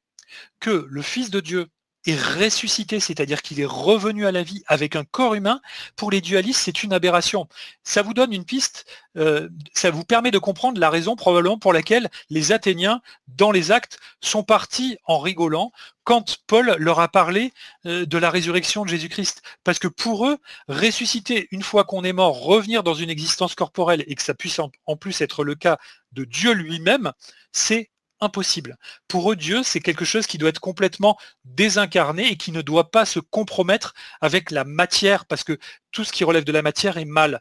que 0.61 0.86
le 0.88 1.02
Fils 1.02 1.30
de 1.30 1.40
Dieu 1.40 1.68
est 2.07 2.20
ressuscité, 2.20 3.00
c'est-à-dire 3.00 3.42
qu'il 3.42 3.61
est 3.61 3.66
revenu 3.66 4.26
à 4.26 4.32
la 4.32 4.42
vie 4.42 4.62
avec 4.66 4.96
un 4.96 5.05
corps 5.05 5.34
humain, 5.34 5.61
pour 5.96 6.11
les 6.11 6.20
dualistes, 6.20 6.61
c'est 6.64 6.82
une 6.82 6.92
aberration. 6.92 7.48
Ça 7.82 8.02
vous 8.02 8.14
donne 8.14 8.32
une 8.32 8.44
piste, 8.44 8.86
euh, 9.16 9.48
ça 9.72 9.90
vous 9.90 10.05
permet 10.05 10.30
de 10.30 10.38
comprendre 10.38 10.78
la 10.80 10.90
raison 10.90 11.16
probablement 11.16 11.59
pour 11.59 11.72
laquelle 11.72 12.11
les 12.30 12.52
Athéniens, 12.52 13.00
dans 13.28 13.50
les 13.50 13.72
actes, 13.72 13.98
sont 14.20 14.42
partis 14.42 14.98
en 15.05 15.18
rigolant 15.18 15.72
quand 16.05 16.38
Paul 16.46 16.76
leur 16.78 17.00
a 17.00 17.09
parlé 17.09 17.52
euh, 17.86 18.05
de 18.05 18.18
la 18.18 18.30
résurrection 18.30 18.84
de 18.84 18.90
Jésus-Christ. 18.90 19.42
Parce 19.64 19.78
que 19.78 19.88
pour 19.88 20.26
eux, 20.26 20.38
ressusciter 20.68 21.48
une 21.50 21.62
fois 21.62 21.84
qu'on 21.84 22.05
est 22.05 22.12
mort, 22.12 22.42
revenir 22.42 22.82
dans 22.82 22.94
une 22.94 23.11
existence 23.11 23.55
corporelle, 23.55 24.05
et 24.07 24.14
que 24.14 24.22
ça 24.22 24.34
puisse 24.34 24.61
en 24.61 24.96
plus 24.96 25.20
être 25.20 25.44
le 25.44 25.55
cas 25.55 25.78
de 26.12 26.24
Dieu 26.24 26.52
lui-même, 26.52 27.12
c'est 27.52 27.90
impossible. 28.20 28.76
Pour 29.08 29.30
eux, 29.30 29.36
Dieu, 29.36 29.62
c'est 29.62 29.80
quelque 29.80 30.04
chose 30.04 30.26
qui 30.26 30.38
doit 30.38 30.48
être 30.48 30.60
complètement 30.60 31.18
désincarné 31.44 32.30
et 32.30 32.36
qui 32.36 32.52
ne 32.52 32.62
doit 32.62 32.90
pas 32.90 33.04
se 33.04 33.20
compromettre 33.20 33.94
avec 34.20 34.50
la 34.50 34.64
matière, 34.64 35.26
parce 35.26 35.44
que 35.44 35.58
tout 35.92 36.04
ce 36.04 36.12
qui 36.12 36.24
relève 36.24 36.44
de 36.44 36.52
la 36.52 36.62
matière 36.62 36.98
est 36.98 37.04
mal. 37.04 37.40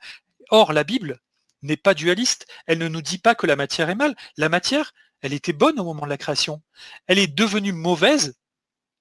Or, 0.49 0.73
la 0.73 0.83
Bible 0.83 1.19
n'est 1.61 1.77
pas 1.77 1.93
dualiste. 1.93 2.45
Elle 2.67 2.79
ne 2.79 2.87
nous 2.87 3.01
dit 3.01 3.17
pas 3.17 3.35
que 3.35 3.47
la 3.47 3.55
matière 3.55 3.89
est 3.89 3.95
mal. 3.95 4.15
La 4.37 4.49
matière, 4.49 4.93
elle 5.21 5.33
était 5.33 5.53
bonne 5.53 5.79
au 5.79 5.83
moment 5.83 6.03
de 6.03 6.09
la 6.09 6.17
création. 6.17 6.61
Elle 7.07 7.19
est 7.19 7.33
devenue 7.33 7.71
mauvaise 7.71 8.35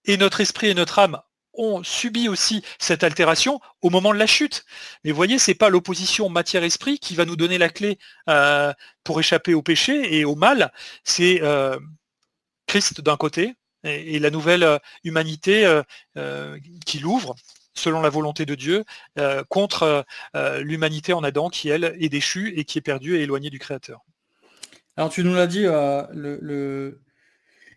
et 0.05 0.17
notre 0.17 0.41
esprit 0.41 0.69
et 0.69 0.75
notre 0.75 0.99
âme 0.99 1.21
ont 1.55 1.83
subi 1.83 2.29
aussi 2.29 2.63
cette 2.79 3.05
altération 3.05 3.61
au 3.81 3.91
moment 3.91 4.13
de 4.13 4.19
la 4.19 4.27
chute. 4.27 4.65
Mais 5.05 5.11
vous 5.11 5.17
voyez, 5.17 5.39
c'est 5.39 5.55
pas 5.55 5.71
l'opposition 5.71 6.29
matière-esprit 6.29 6.99
qui 6.99 7.15
va 7.15 7.25
nous 7.25 7.37
donner 7.37 7.59
la 7.59 7.69
clé 7.69 7.99
euh, 8.29 8.73
pour 9.05 9.21
échapper 9.21 9.55
au 9.55 9.63
péché 9.63 10.19
et 10.19 10.25
au 10.25 10.35
mal. 10.35 10.73
C'est 11.05 11.43
euh, 11.43 11.79
Christ 12.67 13.01
d'un 13.01 13.17
côté 13.17 13.55
et, 13.85 14.19
la 14.19 14.31
nouvelle 14.31 14.63
euh, 14.63 14.79
humanité 15.05 15.81
qui 16.87 16.99
l'ouvre 16.99 17.35
selon 17.75 18.03
la 18.03 18.11
volonté 18.11 18.45
de 18.45 18.55
Dieu, 18.55 18.85
contre 19.49 20.05
l'humanité 20.61 21.15
en 21.15 21.25
Adam 21.25 21.49
qui, 21.49 21.71
elle, 21.71 21.97
est 21.99 22.11
déchue 22.11 22.53
et 22.59 22.65
qui 22.65 22.77
est 22.77 22.83
perdue 22.83 23.17
et 23.17 23.23
éloignée 23.23 23.49
du 23.49 23.59
Créateur. 23.59 24.01
Alors 24.99 25.09
tu 25.09 25.25
nous 25.25 25.33
l'as 25.33 25.47
dit, 25.47 25.63
le, 25.63 27.01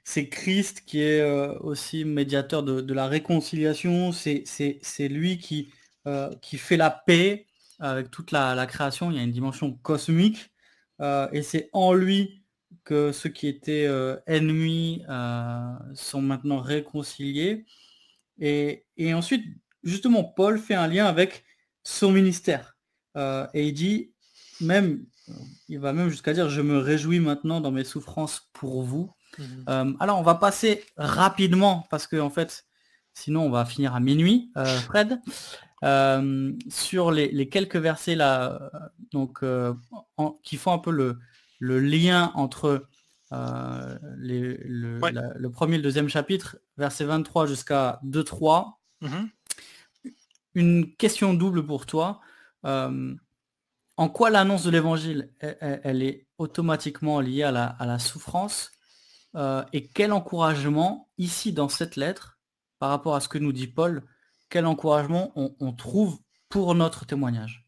c'est 0.05 0.29
Christ 0.29 0.83
qui 0.85 1.01
est 1.01 1.19
euh, 1.19 1.57
aussi 1.59 2.05
médiateur 2.05 2.63
de, 2.63 2.93
la 2.93 3.07
réconciliation, 3.07 4.11
c'est 4.11 5.07
lui 5.09 5.39
qui, 5.39 5.73
euh, 6.07 6.33
qui 6.41 6.57
fait 6.57 6.77
la 6.77 6.91
paix 6.91 7.47
avec 7.79 8.11
toute 8.11 8.31
la, 8.31 8.65
création, 8.67 9.11
il 9.11 9.17
y 9.17 9.19
a 9.19 9.23
une 9.23 9.31
dimension 9.31 9.73
cosmique, 9.73 10.51
et 11.01 11.41
c'est 11.41 11.69
en 11.73 11.93
lui 11.93 12.43
que 12.85 13.11
ceux 13.11 13.29
qui 13.29 13.47
étaient 13.47 13.89
ennemis 14.27 15.03
sont 15.93 16.21
maintenant 16.21 16.59
réconciliés. 16.61 17.65
Et, 18.39 18.85
et, 18.95 19.13
ensuite, 19.13 19.43
justement, 19.83 20.23
Paul 20.23 20.57
fait 20.57 20.75
un 20.75 20.87
lien 20.87 21.05
avec 21.05 21.43
son 21.83 22.11
ministère. 22.11 22.77
et 23.17 23.67
il 23.67 23.73
dit, 23.73 24.13
même 24.61 25.05
il 25.67 25.79
va 25.79 25.93
même 25.93 26.09
jusqu'à 26.09 26.33
dire 26.33 26.49
je 26.49 26.61
me 26.61 26.77
réjouis 26.77 27.19
maintenant 27.19 27.61
dans 27.61 27.71
mes 27.71 27.83
souffrances 27.83 28.49
pour 28.53 28.83
vous. 28.83 29.11
Euh, 29.69 29.93
alors 29.99 30.19
on 30.19 30.23
va 30.23 30.35
passer 30.35 30.83
rapidement 30.97 31.87
parce 31.89 32.07
que 32.07 32.17
en 32.17 32.29
fait 32.29 32.65
sinon 33.13 33.45
on 33.45 33.49
va 33.49 33.65
finir 33.65 33.95
à 33.95 33.99
minuit, 33.99 34.51
euh, 34.57 34.65
Fred, 34.65 35.19
euh, 35.83 36.51
sur 36.69 37.11
les, 37.11 37.49
quelques 37.49 37.77
versets 37.77 38.15
là 38.15 38.71
donc 39.11 39.43
qui 40.43 40.57
font 40.57 40.73
un 40.73 40.79
peu 40.79 40.91
le, 40.91 41.19
lien 41.59 42.31
entre 42.35 42.87
le, 43.31 44.99
premier 45.49 45.75
et 45.75 45.77
le 45.77 45.83
deuxième 45.83 46.09
chapitre, 46.09 46.57
verset 46.77 47.05
23 47.05 47.47
jusqu'à 47.47 47.99
2-3. 48.05 48.73
Mhm. 49.01 49.29
Une 50.55 50.95
question 50.95 51.33
double 51.33 51.65
pour 51.65 51.85
toi 51.85 52.21
en 53.97 54.09
quoi 54.09 54.29
l'annonce 54.29 54.63
de 54.63 54.71
l'évangile, 54.71 55.29
elle, 55.39 56.03
est 56.03 56.27
automatiquement 56.37 57.21
liée 57.21 57.43
à 57.43 57.51
la, 57.51 57.99
souffrance? 57.99 58.71
Euh, 59.35 59.63
et 59.73 59.87
quel 59.87 60.13
encouragement, 60.13 61.09
ici 61.17 61.51
dans 61.51 61.69
cette 61.69 61.95
lettre, 61.95 62.37
par 62.79 62.89
rapport 62.89 63.15
à 63.15 63.19
ce 63.19 63.27
que 63.27 63.37
nous 63.37 63.51
dit 63.51 63.67
Paul, 63.67 64.03
quel 64.49 64.65
encouragement 64.65 65.33
on, 65.35 65.73
trouve 65.73 66.19
pour 66.49 66.75
notre 66.75 67.05
témoignage? 67.05 67.65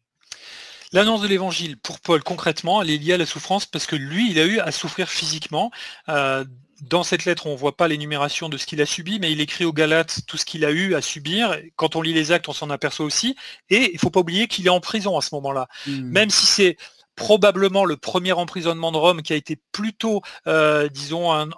L'annonce 0.92 1.20
de 1.20 1.26
l'évangile, 1.26 1.76
pour 1.78 2.00
Paul 2.00 2.22
concrètement, 2.22 2.80
elle 2.80 2.90
est 2.90 2.96
liée 2.96 3.12
à 3.14 3.18
la 3.18 3.26
souffrance 3.26 3.66
parce 3.66 3.86
que 3.86 3.96
lui, 3.96 4.30
il 4.30 4.38
a 4.38 4.46
eu 4.46 4.58
à 4.58 4.72
souffrir 4.72 5.08
physiquement. 5.08 5.70
Euh, 6.08 6.44
dans 6.80 7.02
cette 7.02 7.24
lettre, 7.24 7.46
on 7.46 7.52
ne 7.52 7.58
voit 7.58 7.76
pas 7.76 7.88
l'énumération 7.88 8.48
de 8.48 8.56
ce 8.56 8.64
qu'il 8.64 8.80
a 8.80 8.86
subi, 8.86 9.18
mais 9.18 9.32
il 9.32 9.40
écrit 9.40 9.64
aux 9.64 9.72
Galates 9.72 10.20
tout 10.26 10.36
ce 10.36 10.44
qu'il 10.44 10.64
a 10.64 10.70
eu 10.70 10.94
à 10.94 11.02
subir. 11.02 11.58
Quand 11.76 11.96
on 11.96 12.02
lit 12.02 12.12
les 12.12 12.32
actes, 12.32 12.48
on 12.48 12.52
s'en 12.52 12.70
aperçoit 12.70 13.04
aussi. 13.04 13.36
Et 13.68 13.90
il 13.90 13.94
ne 13.94 13.98
faut 13.98 14.10
pas 14.10 14.20
oublier 14.20 14.46
qu'il 14.46 14.66
est 14.66 14.70
en 14.70 14.80
prison 14.80 15.18
à 15.18 15.20
ce 15.20 15.34
moment-là. 15.34 15.68
Hmm. 15.86 16.08
Même 16.08 16.30
si 16.30 16.46
c'est 16.46 16.76
probablement 17.18 17.84
le 17.84 17.96
premier 17.96 18.32
emprisonnement 18.32 18.92
de 18.92 18.96
Rome 18.96 19.22
qui 19.22 19.32
a 19.32 19.36
été 19.36 19.58
plutôt, 19.72 20.22
euh, 20.46 20.88
disons, 20.88 21.32
un, 21.32 21.50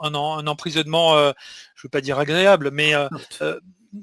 emprisonnement, 0.46 1.16
euh, 1.16 1.32
je 1.74 1.80
ne 1.80 1.82
veux 1.84 1.90
pas 1.90 2.00
dire 2.00 2.18
agréable, 2.18 2.70
mais 2.72 2.94
euh, 2.94 3.60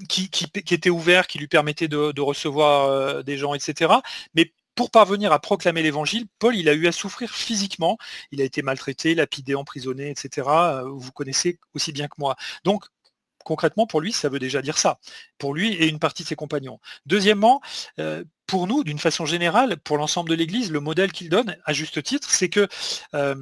qui, 0.08 0.30
était 0.54 0.92
ouvert, 0.92 1.26
qui 1.26 1.40
lui 1.40 1.48
permettait 1.48 1.88
de, 1.88 2.12
de 2.12 2.22
recevoir 2.22 3.24
des 3.24 3.38
gens, 3.38 3.56
etc. 3.56 3.92
Mais 4.36 4.54
pour 4.76 4.92
parvenir 4.92 5.34
à 5.34 5.40
proclamer 5.40 5.82
l'évangile, 5.82 6.28
Paul, 6.38 6.56
il 6.56 6.70
a 6.70 6.74
eu 6.74 6.86
à 6.86 6.92
souffrir 6.92 7.32
physiquement. 7.32 7.98
Il 8.32 8.40
a 8.40 8.44
été 8.44 8.62
maltraité, 8.62 9.16
lapidé, 9.16 9.56
emprisonné, 9.56 10.12
etc. 10.12 10.48
Vous 10.86 11.12
connaissez 11.12 11.60
aussi 11.74 11.92
bien 11.92 12.08
que 12.08 12.16
moi. 12.20 12.36
Donc, 12.64 12.86
concrètement, 13.48 13.88
pour 13.88 14.02
lui, 14.02 14.12
ça 14.12 14.30
veut 14.30 14.40
déjà 14.40 14.62
dire 14.62 14.78
ça. 14.78 15.00
Pour 15.40 15.56
lui 15.56 15.74
et 15.74 15.88
une 15.88 16.00
partie 16.00 16.24
de 16.24 16.28
ses 16.28 16.36
compagnons. 16.36 16.80
Deuxièmement, 17.06 17.62
euh, 17.98 18.24
pour 18.48 18.66
nous, 18.66 18.84
d'une 18.84 19.00
façon 19.00 19.26
générale, 19.26 19.78
pour 19.78 19.98
l'ensemble 19.98 20.30
de 20.30 20.36
l'Église, 20.36 20.72
le 20.72 20.80
modèle 20.80 21.12
qu'il 21.12 21.30
donne, 21.30 21.58
à 21.66 21.74
juste 21.74 22.02
titre, 22.02 22.30
c'est 22.32 22.50
que 22.50 22.68
euh, 23.14 23.36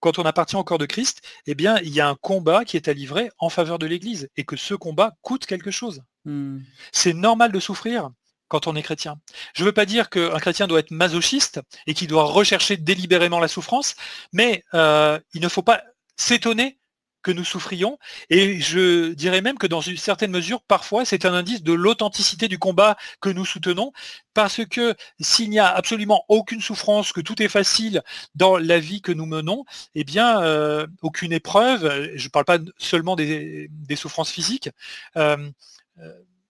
quand 0.00 0.18
on 0.18 0.24
appartient 0.24 0.56
au 0.56 0.64
corps 0.64 0.78
de 0.78 0.86
Christ, 0.86 1.22
eh 1.46 1.54
bien, 1.54 1.78
il 1.78 1.92
y 1.92 2.00
a 2.00 2.08
un 2.08 2.14
combat 2.14 2.64
qui 2.64 2.76
est 2.76 2.88
à 2.88 2.92
livrer 2.92 3.30
en 3.38 3.48
faveur 3.48 3.78
de 3.78 3.86
l'Église 3.86 4.28
et 4.36 4.44
que 4.44 4.56
ce 4.56 4.74
combat 4.74 5.16
coûte 5.22 5.46
quelque 5.46 5.70
chose. 5.70 6.02
Hmm. 6.24 6.58
C'est 6.92 7.14
normal 7.14 7.50
de 7.50 7.60
souffrir 7.60 8.10
quand 8.48 8.66
on 8.66 8.76
est 8.76 8.82
chrétien. 8.82 9.18
Je 9.54 9.62
ne 9.62 9.66
veux 9.66 9.72
pas 9.72 9.86
dire 9.86 10.10
qu'un 10.10 10.38
chrétien 10.38 10.68
doit 10.68 10.78
être 10.78 10.92
masochiste 10.92 11.60
et 11.86 11.94
qu'il 11.94 12.08
doit 12.08 12.24
rechercher 12.24 12.76
délibérément 12.76 13.40
la 13.40 13.48
souffrance, 13.48 13.96
mais 14.32 14.62
euh, 14.74 15.18
il 15.34 15.40
ne 15.40 15.48
faut 15.48 15.62
pas 15.62 15.82
s'étonner 16.16 16.78
que 17.26 17.32
nous 17.32 17.44
souffrions. 17.44 17.98
Et 18.30 18.60
je 18.60 19.12
dirais 19.12 19.40
même 19.40 19.58
que 19.58 19.66
dans 19.66 19.80
une 19.80 19.96
certaine 19.96 20.30
mesure, 20.30 20.62
parfois, 20.62 21.04
c'est 21.04 21.24
un 21.24 21.34
indice 21.34 21.64
de 21.64 21.72
l'authenticité 21.72 22.46
du 22.46 22.56
combat 22.56 22.96
que 23.20 23.28
nous 23.28 23.44
soutenons, 23.44 23.90
parce 24.32 24.64
que 24.64 24.94
s'il 25.18 25.50
n'y 25.50 25.58
a 25.58 25.66
absolument 25.66 26.24
aucune 26.28 26.60
souffrance, 26.60 27.12
que 27.12 27.20
tout 27.20 27.42
est 27.42 27.48
facile 27.48 28.02
dans 28.36 28.58
la 28.58 28.78
vie 28.78 29.00
que 29.00 29.10
nous 29.10 29.26
menons, 29.26 29.64
eh 29.96 30.04
bien, 30.04 30.40
euh, 30.42 30.86
aucune 31.02 31.32
épreuve, 31.32 32.12
je 32.14 32.24
ne 32.26 32.30
parle 32.30 32.44
pas 32.44 32.58
seulement 32.78 33.16
des, 33.16 33.68
souffrances 33.96 34.30
physiques, 34.30 34.70
euh, 35.16 35.50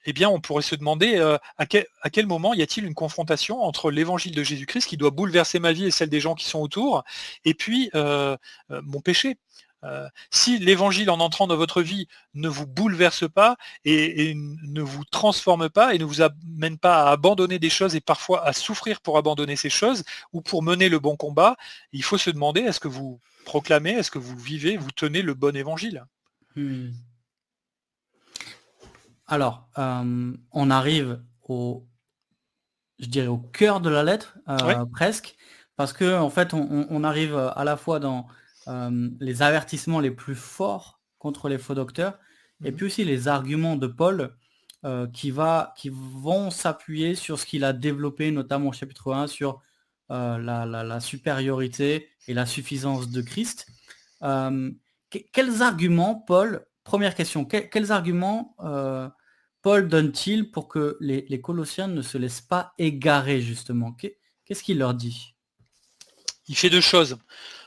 eh 0.07 0.13
bien, 0.13 0.31
on 0.31 0.41
pourrait 0.41 0.63
se 0.63 0.77
demander 0.77 1.17
euh, 1.17 1.37
à, 1.59 1.67
quel, 1.67 2.27
moment 2.27 2.55
y 2.55 2.63
a-t-il 2.63 2.87
une 2.87 2.95
confrontation 2.95 3.61
entre 3.63 3.91
l'évangile 3.91 4.35
de 4.35 4.43
Jésus-Christ 4.43 4.87
qui 4.87 4.97
doit 4.97 5.11
bouleverser 5.11 5.59
ma 5.59 5.73
vie 5.73 5.87
et 5.87 5.91
celle 5.91 6.09
des 6.09 6.21
gens 6.21 6.35
qui 6.35 6.47
sont 6.47 6.61
autour, 6.61 7.05
et 7.45 7.55
puis 7.55 7.91
euh, 7.95 8.37
euh, 8.71 8.81
mon 8.85 9.01
péché. 9.01 9.37
Si 10.31 10.59
l'évangile 10.59 11.11
en 11.11 11.21
entrant 11.21 11.47
dans 11.47 11.57
votre 11.57 11.81
vie 11.81 12.09
ne 12.35 12.49
vous 12.49 12.67
bouleverse 12.67 13.29
pas 13.29 13.57
et, 13.85 14.35
ne 14.35 14.83
vous 14.83 15.05
transforme 15.05 15.69
pas 15.69 15.95
et 15.95 15.99
ne 15.99 16.05
vous 16.05 16.23
amène 16.23 16.79
pas 16.79 17.05
à 17.05 17.13
abandonner 17.13 17.59
des 17.59 17.71
choses 17.71 17.95
et 17.95 18.01
parfois 18.01 18.45
à 18.45 18.53
souffrir 18.53 19.01
pour 19.01 19.17
abandonner 19.17 19.55
ces 19.55 19.71
choses 19.71 20.03
ou 20.33 20.41
pour 20.41 20.63
mener 20.63 20.89
le 20.89 20.99
bon 20.99 21.17
combat, 21.17 21.57
il 21.93 22.03
faut 22.03 22.19
se 22.19 22.31
demander 22.31 22.63
est-ce 22.63 22.81
que 22.81 22.89
vous 22.89 23.21
proclamez, 23.45 23.93
est-ce 23.93 24.11
que 24.11 24.19
vous 24.19 24.37
vivez, 24.37 24.77
vous 24.77 24.91
tenez 24.91 25.23
le 25.23 25.35
bon 25.35 25.55
évangile? 25.57 26.05
Hmm. 26.57 26.91
Alors, 29.27 29.69
euh, 29.79 30.33
on 30.53 30.71
arrive 30.71 31.21
au, 31.43 31.87
je 32.99 33.07
dirais 33.07 33.27
au 33.27 33.39
cœur 33.39 33.81
de 33.81 33.91
la 33.91 34.03
lettre, 34.03 34.39
euh, 34.49 34.85
presque, 34.87 35.37
parce 35.77 35.93
que 35.93 36.17
en 36.17 36.31
fait, 36.31 36.55
on, 36.55 37.05
arrive 37.05 37.37
à 37.37 37.65
la 37.65 37.77
fois 37.77 37.99
dans 37.99 38.27
euh, 38.69 39.11
les 39.21 39.43
avertissements 39.43 40.01
les 40.01 40.11
plus 40.11 40.35
forts 40.35 41.01
contre 41.19 41.49
les 41.49 41.59
faux 41.59 41.75
docteurs, 41.75 42.19
et 42.65 42.71
mhm. 42.71 42.77
puis 42.77 42.87
aussi 42.87 43.05
les 43.05 43.29
arguments 43.29 43.77
de 43.77 43.87
Paul 43.87 44.37
qui, 45.13 45.33
va, 45.33 45.75
qui 45.77 45.91
vont 45.93 46.53
s'appuyer 46.53 47.17
sur 47.17 47.41
ce 47.41 47.47
qu'il 47.47 47.65
a 47.65 47.73
développé, 47.73 48.31
notamment 48.31 48.69
au 48.69 48.73
chapitre 48.73 49.13
1, 49.13 49.27
sur 49.27 49.61
la, 50.09 51.01
supériorité 51.01 52.09
et 52.29 52.35
la 52.35 52.47
suffisance 52.47 53.11
de 53.11 53.21
Christ. 53.21 53.67
quels 54.21 55.63
arguments, 55.63 56.15
Paul, 56.15 56.65
première 56.85 57.17
question, 57.17 57.45
quels 57.45 57.91
arguments 57.91 58.55
Paul 59.67 59.89
donne-t-il 59.89 60.53
pour 60.53 60.69
que 60.69 60.97
les, 61.01 61.41
Colossiens 61.41 61.89
ne 61.89 62.01
se 62.01 62.17
laissent 62.19 62.41
pas 62.41 62.73
égarer, 62.79 63.41
justement? 63.41 63.97
Qu'est-ce 64.45 64.63
qu'il 64.63 64.79
leur 64.79 64.95
dit? 64.95 65.35
Il 66.47 66.55
fait 66.55 66.71
deux 66.71 66.81
choses. 66.81 67.19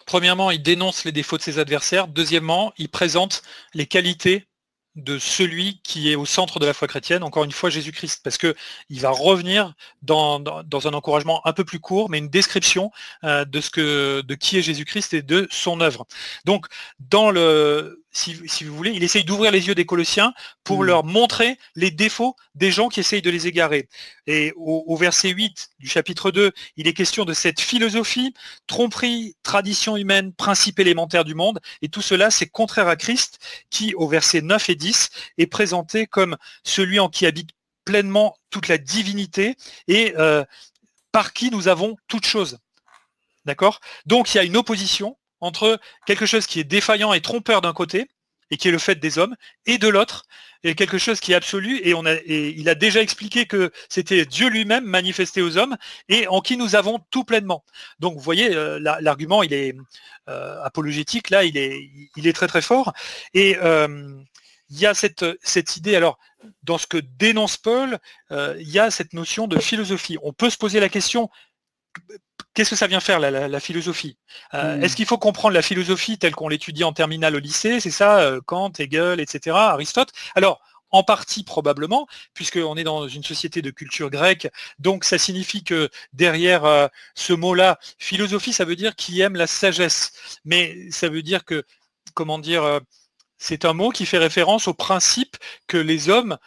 Premièrement, 0.09 0.49
il 0.49 0.63
dénonce 0.63 1.05
les 1.05 1.11
défauts 1.11 1.37
de 1.37 1.43
ses 1.43 1.59
adversaires. 1.59 2.07
Deuxièmement, 2.07 2.73
il 2.79 2.89
présente 2.89 3.43
les 3.75 3.85
qualités 3.85 4.47
de 4.95 5.19
celui 5.19 5.81
qui 5.83 6.11
est 6.11 6.15
au 6.15 6.25
centre 6.25 6.57
de 6.57 6.65
la 6.65 6.73
foi 6.73 6.87
chrétienne, 6.87 7.21
encore 7.21 7.43
une 7.43 7.51
fois 7.51 7.69
Jésus-Christ, 7.69 8.21
parce 8.23 8.39
qu'il 8.39 8.55
va 8.89 9.11
revenir 9.11 9.75
dans, 10.01 10.41
un 10.41 10.93
encouragement 10.95 11.45
un 11.45 11.53
peu 11.53 11.63
plus 11.63 11.79
court, 11.79 12.09
mais 12.09 12.17
une 12.17 12.27
description 12.27 12.89
euh, 13.23 13.45
de 13.45 13.61
ce 13.61 13.69
que 13.69 14.21
de 14.21 14.33
qui 14.33 14.57
est 14.57 14.63
Jésus-Christ 14.63 15.13
et 15.13 15.21
de 15.21 15.47
son 15.51 15.79
œuvre. 15.79 16.07
Donc, 16.43 16.65
dans 16.97 17.29
le 17.29 18.03
si, 18.11 18.63
vous 18.63 18.75
voulez, 18.75 18.91
il 18.91 19.03
essaye 19.03 19.23
d'ouvrir 19.23 19.51
les 19.51 19.67
yeux 19.67 19.75
des 19.75 19.85
Colossiens 19.85 20.33
pour 20.63 20.81
mm. 20.81 20.85
leur 20.85 21.03
montrer 21.03 21.57
les 21.75 21.91
défauts 21.91 22.35
des 22.55 22.71
gens 22.71 22.89
qui 22.89 22.99
essayent 22.99 23.21
de 23.21 23.29
les 23.29 23.47
égarer. 23.47 23.87
Et 24.25 24.51
au, 24.55 24.95
verset 24.97 25.29
8 25.29 25.69
du 25.79 25.87
chapitre 25.87 26.31
2, 26.31 26.51
il 26.77 26.87
est 26.87 26.93
question 26.93 27.25
de 27.25 27.33
cette 27.33 27.59
philosophie, 27.59 28.33
tromperie, 28.67 29.35
tradition 29.43 29.95
humaine, 29.95 30.33
principe 30.33 30.79
élémentaire 30.79 31.23
du 31.23 31.35
monde. 31.35 31.59
Et 31.81 31.89
tout 31.89 32.01
cela, 32.01 32.31
c'est 32.31 32.47
contraire 32.47 32.87
à 32.87 32.95
Christ 32.95 33.39
qui, 33.69 33.93
au 33.93 34.07
verset 34.07 34.41
9 34.41 34.69
et 34.69 34.75
10, 34.75 35.09
est 35.37 35.47
présenté 35.47 36.07
comme 36.07 36.35
celui 36.63 36.99
en 36.99 37.09
qui 37.09 37.25
habite 37.25 37.51
pleinement 37.85 38.35
toute 38.49 38.67
la 38.67 38.77
divinité 38.77 39.55
et 39.87 40.13
euh, 40.17 40.43
par 41.11 41.33
qui 41.33 41.51
nous 41.51 41.67
avons 41.67 41.95
toute 42.07 42.25
chose. 42.25 42.57
D'accord? 43.45 43.79
Donc 44.05 44.33
il 44.33 44.37
y 44.37 44.39
a 44.39 44.43
une 44.43 44.57
opposition 44.57 45.17
entre 45.41 45.79
quelque 46.05 46.25
chose 46.25 46.47
qui 46.47 46.59
est 46.59 46.63
défaillant 46.63 47.13
et 47.13 47.21
trompeur 47.21 47.61
d'un 47.61 47.73
côté, 47.73 48.07
et 48.51 48.57
qui 48.57 48.67
est 48.67 48.71
le 48.71 48.79
fait 48.79 48.95
des 48.95 49.17
hommes, 49.17 49.35
et 49.65 49.77
de 49.77 49.87
l'autre, 49.87 50.25
et 50.63 50.75
quelque 50.75 50.97
chose 50.97 51.19
qui 51.19 51.31
est 51.31 51.35
absolu, 51.35 51.77
et, 51.77 51.93
il 52.57 52.69
a 52.69 52.75
déjà 52.75 53.01
expliqué 53.01 53.45
que 53.45 53.71
c'était 53.87 54.25
Dieu 54.25 54.49
lui-même 54.49 54.85
manifesté 54.85 55.41
aux 55.41 55.57
hommes, 55.57 55.77
et 56.09 56.27
en 56.27 56.41
qui 56.41 56.57
nous 56.57 56.75
avons 56.75 56.99
tout 57.11 57.23
pleinement. 57.23 57.63
Donc 57.99 58.15
vous 58.15 58.19
voyez, 58.19 58.55
euh, 58.55 58.79
l'argument, 58.79 59.43
il 59.43 59.53
est 59.53 59.75
euh, 60.27 60.61
apologétique, 60.63 61.29
là, 61.29 61.43
il 61.43 61.57
est, 61.57 62.33
très 62.33 62.47
très 62.47 62.61
fort, 62.61 62.93
et 63.33 63.57
euh, 63.57 64.09
il 64.69 64.79
y 64.79 64.85
a 64.85 64.93
cette 64.93 65.77
idée, 65.77 65.95
alors, 65.95 66.19
dans 66.63 66.77
ce 66.77 66.87
que 66.87 66.97
dénonce 66.97 67.57
Paul, 67.57 67.97
il 68.31 68.69
y 68.69 68.79
a 68.79 68.91
cette 68.91 69.13
notion 69.13 69.47
de 69.47 69.57
philosophie. 69.57 70.17
On 70.21 70.31
peut 70.31 70.51
se 70.51 70.57
poser 70.57 70.79
la 70.79 70.89
question, 70.89 71.29
qu'est-ce 72.53 72.71
que 72.71 72.75
ça 72.75 72.87
vient 72.87 72.99
faire 72.99 73.19
la, 73.19 73.59
philosophie? 73.59 74.17
Hmm. 74.53 74.81
Est-ce 74.81 74.95
qu'il 74.95 75.05
faut 75.05 75.17
comprendre 75.17 75.53
la 75.53 75.61
philosophie 75.61 76.17
telle 76.17 76.35
qu'on 76.35 76.49
l'étudie 76.49 76.83
en 76.83 76.93
terminale 76.93 77.35
au 77.35 77.39
lycée? 77.39 77.79
C'est 77.79 77.91
ça, 77.91 78.19
euh, 78.19 78.41
Kant, 78.45 78.71
Hegel, 78.77 79.19
etc., 79.19 79.55
Aristote? 79.55 80.11
Alors, 80.35 80.61
en 80.91 81.03
partie 81.03 81.43
probablement, 81.43 82.07
puisqu'on 82.33 82.75
est 82.75 82.83
dans 82.83 83.07
une 83.07 83.23
société 83.23 83.61
de 83.61 83.69
culture 83.69 84.09
grecque, 84.09 84.47
donc 84.79 85.03
ça 85.03 85.17
signifie 85.17 85.63
que 85.63 85.89
derrière 86.13 86.65
euh, 86.65 86.87
ce 87.15 87.33
mot-là, 87.33 87.77
philosophie, 87.99 88.53
ça 88.53 88.65
veut 88.65 88.75
dire 88.75 88.95
qui 88.95 89.21
aime 89.21 89.35
la 89.35 89.47
sagesse. 89.47 90.13
Mais 90.45 90.89
ça 90.91 91.09
veut 91.09 91.21
dire 91.21 91.45
que, 91.45 91.63
comment 92.13 92.39
dire, 92.39 92.63
euh, 92.63 92.79
c'est 93.37 93.65
un 93.65 93.73
mot 93.73 93.89
qui 93.89 94.05
fait 94.05 94.17
référence 94.17 94.67
au 94.67 94.73
principe 94.73 95.37
que 95.67 95.77
les 95.77 96.09
hommes 96.09 96.37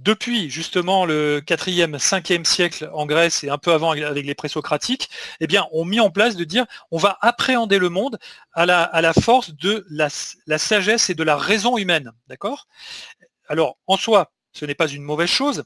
depuis 0.00 0.50
justement 0.50 1.06
le 1.06 1.40
4e, 1.40 1.98
5e 1.98 2.44
siècle 2.44 2.90
en 2.92 3.06
Grèce 3.06 3.44
et 3.44 3.50
un 3.50 3.58
peu 3.58 3.72
avant 3.72 3.92
avec 3.92 4.26
les 4.26 4.34
présocratiques, 4.34 5.08
eh 5.40 5.46
bien, 5.46 5.66
mis 5.84 6.00
en 6.00 6.10
place 6.10 6.36
de 6.36 6.44
dire 6.44 6.66
on 6.90 6.98
va 6.98 7.18
appréhender 7.20 7.78
le 7.78 7.88
monde 7.88 8.18
à 8.52 8.66
la, 8.66 9.12
force 9.12 9.54
de 9.54 9.86
la, 9.90 10.08
sagesse 10.58 11.10
et 11.10 11.14
de 11.14 11.22
la 11.22 11.36
raison 11.36 11.78
humaine. 11.78 12.12
D'accord? 12.28 12.66
Alors, 13.48 13.78
en 13.86 13.96
soi, 13.96 14.32
ce 14.52 14.64
n'est 14.64 14.74
pas 14.74 14.88
une 14.88 15.02
mauvaise 15.02 15.30
chose, 15.30 15.64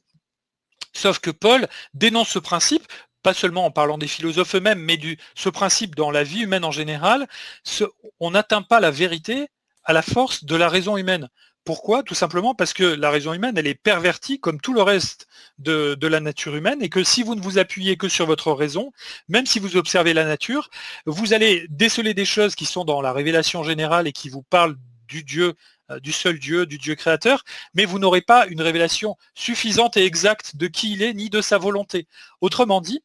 sauf 0.92 1.18
que 1.18 1.30
Paul 1.30 1.66
dénonce 1.94 2.28
ce 2.28 2.38
principe 2.38 2.86
pas 3.22 3.34
seulement 3.34 3.66
en 3.66 3.70
parlant 3.70 3.98
des 3.98 4.06
philosophes 4.06 4.54
eux-mêmes, 4.54 4.78
mais 4.78 4.96
du, 4.96 5.18
ce 5.34 5.48
principe 5.48 5.96
dans 5.96 6.10
la 6.10 6.22
vie 6.22 6.42
humaine 6.42 6.64
en 6.64 6.70
général, 6.70 7.26
on 8.20 8.30
n'atteint 8.30 8.62
pas 8.62 8.80
la 8.80 8.92
vérité 8.92 9.48
à 9.84 9.92
la 9.92 10.02
force 10.02 10.44
de 10.44 10.54
la 10.54 10.68
raison 10.68 10.96
humaine. 10.96 11.28
Pourquoi? 11.68 12.02
Tout 12.02 12.14
simplement 12.14 12.54
parce 12.54 12.72
que 12.72 12.82
la 12.82 13.10
raison 13.10 13.34
humaine, 13.34 13.58
elle 13.58 13.66
est 13.66 13.74
pervertie 13.74 14.40
comme 14.40 14.58
tout 14.58 14.72
le 14.72 14.80
reste 14.80 15.26
de, 15.58 15.98
la 16.06 16.18
nature 16.18 16.56
humaine 16.56 16.80
et 16.80 16.88
que 16.88 17.04
si 17.04 17.22
vous 17.22 17.34
ne 17.34 17.42
vous 17.42 17.58
appuyez 17.58 17.98
que 17.98 18.08
sur 18.08 18.24
votre 18.24 18.52
raison, 18.52 18.90
même 19.28 19.44
si 19.44 19.58
vous 19.58 19.76
observez 19.76 20.14
la 20.14 20.24
nature, 20.24 20.70
vous 21.04 21.34
allez 21.34 21.66
déceler 21.68 22.14
des 22.14 22.24
choses 22.24 22.54
qui 22.54 22.64
sont 22.64 22.86
dans 22.86 23.02
la 23.02 23.12
révélation 23.12 23.64
générale 23.64 24.06
et 24.06 24.12
qui 24.12 24.30
vous 24.30 24.40
parlent 24.40 24.78
du 25.08 25.24
Dieu, 25.24 25.56
euh, 25.90 26.00
du 26.00 26.10
seul 26.10 26.38
Dieu, 26.38 26.64
du 26.64 26.78
Dieu 26.78 26.94
créateur, 26.94 27.44
mais 27.74 27.84
vous 27.84 27.98
n'aurez 27.98 28.22
pas 28.22 28.46
une 28.46 28.62
révélation 28.62 29.18
suffisante 29.34 29.98
et 29.98 30.06
exacte 30.06 30.56
de 30.56 30.68
qui 30.68 30.94
il 30.94 31.02
est 31.02 31.12
ni 31.12 31.28
de 31.28 31.42
sa 31.42 31.58
volonté. 31.58 32.06
Autrement 32.40 32.80
dit, 32.80 33.02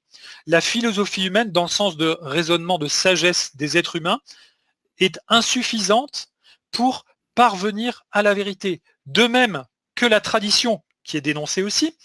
la 0.47 0.61
philosophie 0.61 1.25
humaine, 1.25 1.51
dans 1.51 1.63
le 1.63 1.67
sens 1.67 1.97
de 1.97 2.17
raisonnement 2.21 2.77
de 2.77 2.87
sagesse 2.87 3.57
des 3.57 3.77
êtres 3.77 3.97
humains, 3.97 4.21
est 4.99 5.19
insuffisante 5.27 6.27
pour 6.71 7.03
parvenir 7.35 8.05
à 8.11 8.21
la 8.21 8.33
vérité. 8.33 8.81
De 9.05 9.27
même 9.27 9.63
que 9.95 10.05
la 10.05 10.21
tradition, 10.21 10.81
qui 11.03 11.17
est 11.17 11.21
dénoncée 11.21 11.63
aussi. 11.63 11.97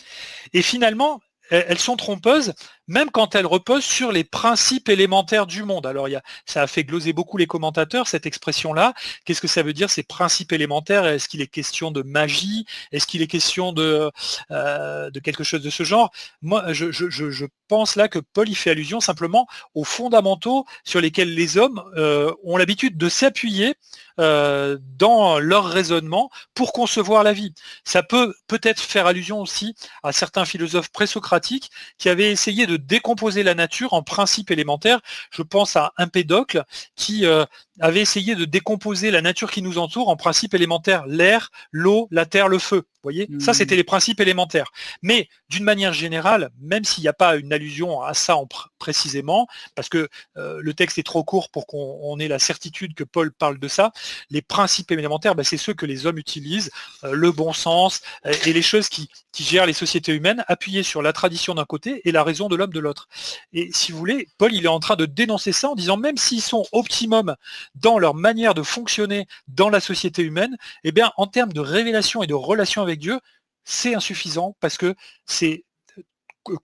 Et 0.53 0.62
finalement, 0.62 1.20
elles 1.51 1.79
sont 1.79 1.97
trompeuses, 1.97 2.53
même 2.89 3.11
quand 3.11 3.34
elles 3.34 3.47
reposent 3.47 3.84
sur 3.84 4.11
les 4.11 4.24
principes 4.24 4.89
élémentaires 4.89 5.47
du 5.47 5.62
monde. 5.62 5.86
Alors, 5.86 6.09
ça 6.47 6.62
a 6.62 6.66
fait 6.66 6.84
gloser 6.84 7.12
beaucoup 7.12 7.36
les 7.36 7.47
commentateurs, 7.47 8.09
cette 8.09 8.26
expression-là. 8.26 8.95
Qu'est-ce 9.24 9.41
que 9.41 9.49
ça 9.49 9.62
veut 9.62 9.74
dire, 9.74 9.91
ces 9.91 10.03
principes 10.03 10.53
élémentaires? 10.53 11.07
Est-ce 11.07 11.28
qu'il 11.28 11.43
est 11.43 11.47
question 11.47 11.91
de 11.91 12.03
magie? 12.03 12.66
Est-ce 12.93 13.07
qu'il 13.07 13.22
est 13.22 13.26
question 13.26 13.72
de, 13.72 14.11
euh, 14.51 15.11
de 15.11 15.20
quelque 15.20 15.45
chose 15.45 15.62
de 15.62 15.70
ce 15.70 15.82
genre? 15.82 16.11
Moi, 16.43 16.72
je, 16.72 17.47
pense 17.68 17.97
là 17.97 18.09
que 18.09 18.18
Paul 18.18 18.49
y 18.49 18.55
fait 18.55 18.70
allusion 18.70 18.99
simplement 18.99 19.47
aux 19.74 19.84
fondamentaux 19.84 20.64
sur 20.84 21.03
lesquels 21.03 21.34
les 21.34 21.59
hommes 21.59 21.82
euh, 21.99 22.32
ont 22.43 22.57
l'habitude 22.57 22.97
de 22.97 23.11
s'appuyer 23.11 23.74
euh, 24.20 24.78
dans 24.97 25.39
leur 25.39 25.66
raisonnement 25.66 26.28
pour 26.55 26.72
concevoir 26.72 27.22
la 27.22 27.32
vie. 27.32 27.55
Ça 27.84 28.03
peut 28.03 28.34
peut-être 28.49 28.80
faire 28.80 29.07
allusion 29.07 29.41
aussi 29.41 29.76
à 30.03 30.12
certains 30.12 30.45
philosophes 30.45 30.89
présocratiques 30.91 31.70
qui 31.99 32.09
avaient 32.09 32.32
essayé 32.32 32.66
de 32.66 32.78
décomposer 32.79 33.43
la 33.43 33.55
nature 33.55 33.93
en 33.93 34.03
principes 34.03 34.51
élémentaires. 34.51 35.01
Je 35.31 35.43
pense 35.43 35.76
à 35.76 35.93
Empédocle 35.99 36.64
qui 36.97 37.26
euh, 37.26 37.45
avait 37.81 38.01
essayé 38.01 38.35
de 38.35 38.45
décomposer 38.45 39.11
la 39.11 39.22
nature 39.22 39.51
qui 39.51 39.62
nous 39.62 39.79
entoure 39.79 40.09
en 40.09 40.16
principes 40.16 40.55
élémentaires, 40.55 41.07
l'air, 41.07 41.51
l'eau, 41.70 42.09
la 42.11 42.26
terre, 42.26 42.49
le 42.49 42.59
feu. 42.59 42.85
Vous 43.03 43.03
voyez? 43.05 43.29
Ça, 43.39 43.55
c'était 43.55 43.76
les 43.76 43.85
principes 43.85 44.20
élémentaires. 44.20 44.72
Mais 45.03 45.29
d'une 45.49 45.62
manière 45.62 45.93
générale, 45.93 46.51
même 46.61 46.85
s'il 46.85 47.03
n'y 47.03 47.09
a 47.09 47.12
pas 47.12 47.37
une 47.37 47.53
allusion 47.53 48.03
à 48.03 48.12
ça 48.12 48.37
en 48.37 48.47
pr 48.47 48.70
précisément, 48.79 49.47
parce 49.74 49.89
que 49.89 50.09
euh, 50.37 50.59
le 50.61 50.74
texte 50.74 50.99
est 50.99 51.05
trop 51.05 51.24
court 51.24 51.51
pour 51.51 51.66
qu'on 51.66 52.18
ait 52.18 52.29
la 52.29 52.39
certitude 52.39 52.95
que 52.95 53.05
Paul 53.05 53.33
parle 53.33 53.59
de 53.59 53.68
ça, 53.68 53.93
les 54.31 54.43
principes 54.43 54.91
élémentaires, 54.91 55.35
bah, 55.35 55.45
c'est 55.45 55.57
ceux 55.57 55.74
que 55.74 55.87
les 55.87 56.07
hommes 56.07 56.18
utilisent, 56.18 56.70
euh, 57.05 57.12
le 57.12 57.33
bon 57.33 57.53
sens 57.53 58.03
euh, 58.26 58.33
et 58.47 58.53
les 58.53 58.62
choses 58.62 58.89
qui, 58.89 59.09
qui 59.33 59.45
gèrent 59.45 59.66
les 59.66 59.72
sociétés 59.72 60.12
humaines, 60.12 60.45
appuyées 60.49 60.83
sur 60.83 61.03
la 61.03 61.12
tradition 61.12 61.55
d'un 61.55 61.64
côté 61.64 62.03
et 62.05 62.12
la 62.12 62.24
raison 62.24 62.49
de 62.49 62.57
l'homme 62.57 62.72
de 62.72 62.81
l'autre. 62.81 63.09
Et 63.53 63.70
si 63.72 63.93
vous 63.93 63.99
voulez, 63.99 64.29
Paul, 64.39 64.53
il 64.53 64.64
est 64.64 64.68
en 64.68 64.81
train 64.81 64.97
de 64.97 65.07
dénoncer 65.07 65.53
ça 65.53 65.70
en 65.70 65.74
disant, 65.74 65.97
même 65.97 66.16
s'ils 66.16 66.43
sont 66.43 66.64
optimum 66.72 67.35
dans 67.75 67.99
leur 67.99 68.14
manière 68.14 68.55
de 68.55 68.62
fonctionner 68.62 69.27
dans 69.49 69.69
la 69.69 69.81
société 69.81 70.23
humaine, 70.23 70.57
eh 70.85 70.93
bien, 70.93 71.12
en 71.16 71.27
termes 71.27 71.53
de 71.53 71.61
révélation 71.61 72.23
et 72.23 72.27
de 72.27 72.35
relation 72.35 72.83
avec 72.83 72.99
Dieu, 72.99 73.21
c'est 73.64 73.95
insuffisant 73.95 74.57
parce 74.61 74.79
que 74.79 74.95
c'est 75.27 75.64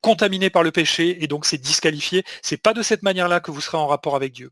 contaminé 0.01 0.51
par 0.51 0.63
le 0.63 0.73
péché 0.73 1.23
et 1.23 1.27
donc 1.27 1.45
c'est 1.45 1.59
disqualifié. 1.59 2.25
C'est 2.43 2.57
pas 2.57 2.73
de 2.73 2.83
cette 2.83 3.03
manière-là 3.03 3.41
que 3.41 3.51
vous 3.51 3.61
serez 3.61 3.77
en 3.79 3.87
rapport 3.87 4.17
avec 4.17 4.33
Dieu. 4.33 4.51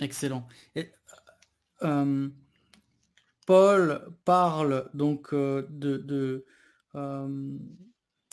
Excellent. 0.00 0.46
Et, 0.74 0.90
euh, 1.82 2.28
Paul 3.46 4.14
parle 4.24 4.88
donc 4.94 5.34
euh, 5.34 5.66
de, 5.70 5.98
de, 5.98 6.46
euh, 6.94 7.58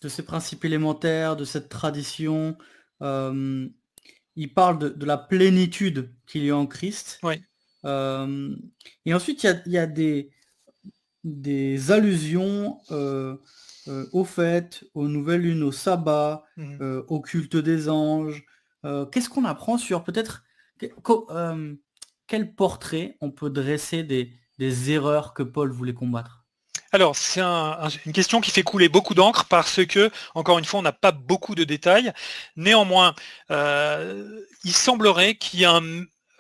ces 0.08 0.24
principes 0.24 0.64
élémentaires, 0.66 1.36
de 1.36 1.46
cette 1.46 1.70
tradition. 1.70 2.58
Euh, 3.02 3.68
il 4.40 4.54
parle 4.54 4.80
de, 4.80 4.90
de, 4.90 5.06
la 5.06 5.18
plénitude 5.18 6.14
qu'il 6.26 6.44
y 6.46 6.50
a 6.50 6.56
en 6.58 6.66
Christ. 6.66 7.20
Oui. 7.24 7.36
Euh, 7.86 8.56
et 9.06 9.14
ensuite, 9.14 9.44
il 9.44 9.48
y 9.48 9.50
a, 9.50 9.62
il 9.66 9.72
y 9.74 9.78
a 9.78 9.86
des, 9.88 10.32
des 11.24 11.92
allusions 11.92 12.80
euh, 12.92 13.36
euh, 13.88 14.06
aux 14.14 14.24
fêtes, 14.24 14.86
aux 14.94 15.08
nouvelles 15.08 15.42
lunes, 15.42 15.64
au 15.64 15.72
sabbat, 15.72 16.46
Mhm. 16.58 16.78
euh, 16.82 17.04
au 17.08 17.20
culte 17.22 17.58
des 17.58 17.90
anges. 17.90 18.46
Euh, 18.86 19.06
Qu'est-ce 19.06 19.30
qu'on 19.30 19.46
apprend 19.46 19.78
sur 19.78 20.04
peut-être 20.04 20.44
que- 20.80 21.76
quel 22.28 22.56
portrait 22.56 23.18
on 23.22 23.32
peut 23.32 23.50
dresser 23.50 24.04
des, 24.04 24.32
des 24.58 24.92
erreurs 24.92 25.34
que 25.34 25.44
Paul 25.44 25.72
voulait 25.72 25.94
combattre? 25.94 26.39
Alors, 26.92 27.16
c'est 27.16 27.42
un- 27.42 27.78
un- 27.82 27.90
une 28.06 28.14
question 28.14 28.42
qui 28.42 28.52
fait 28.52 28.64
couler 28.64 28.90
beaucoup 28.90 29.14
d'encre 29.14 29.46
parce 29.46 29.86
que, 29.86 30.10
encore 30.34 30.58
une 30.58 30.66
fois, 30.66 30.80
on 30.80 30.84
n'a 30.84 30.92
pas 30.92 31.12
beaucoup 31.12 31.54
de 31.56 31.64
détails. 31.64 32.12
Néanmoins, 32.56 33.14
euh, 33.52 34.42
il 34.64 34.74
semblerait 34.74 35.36
qu'il 35.36 35.60
y 35.60 35.64
ait 35.64 35.66
un, 35.68 35.82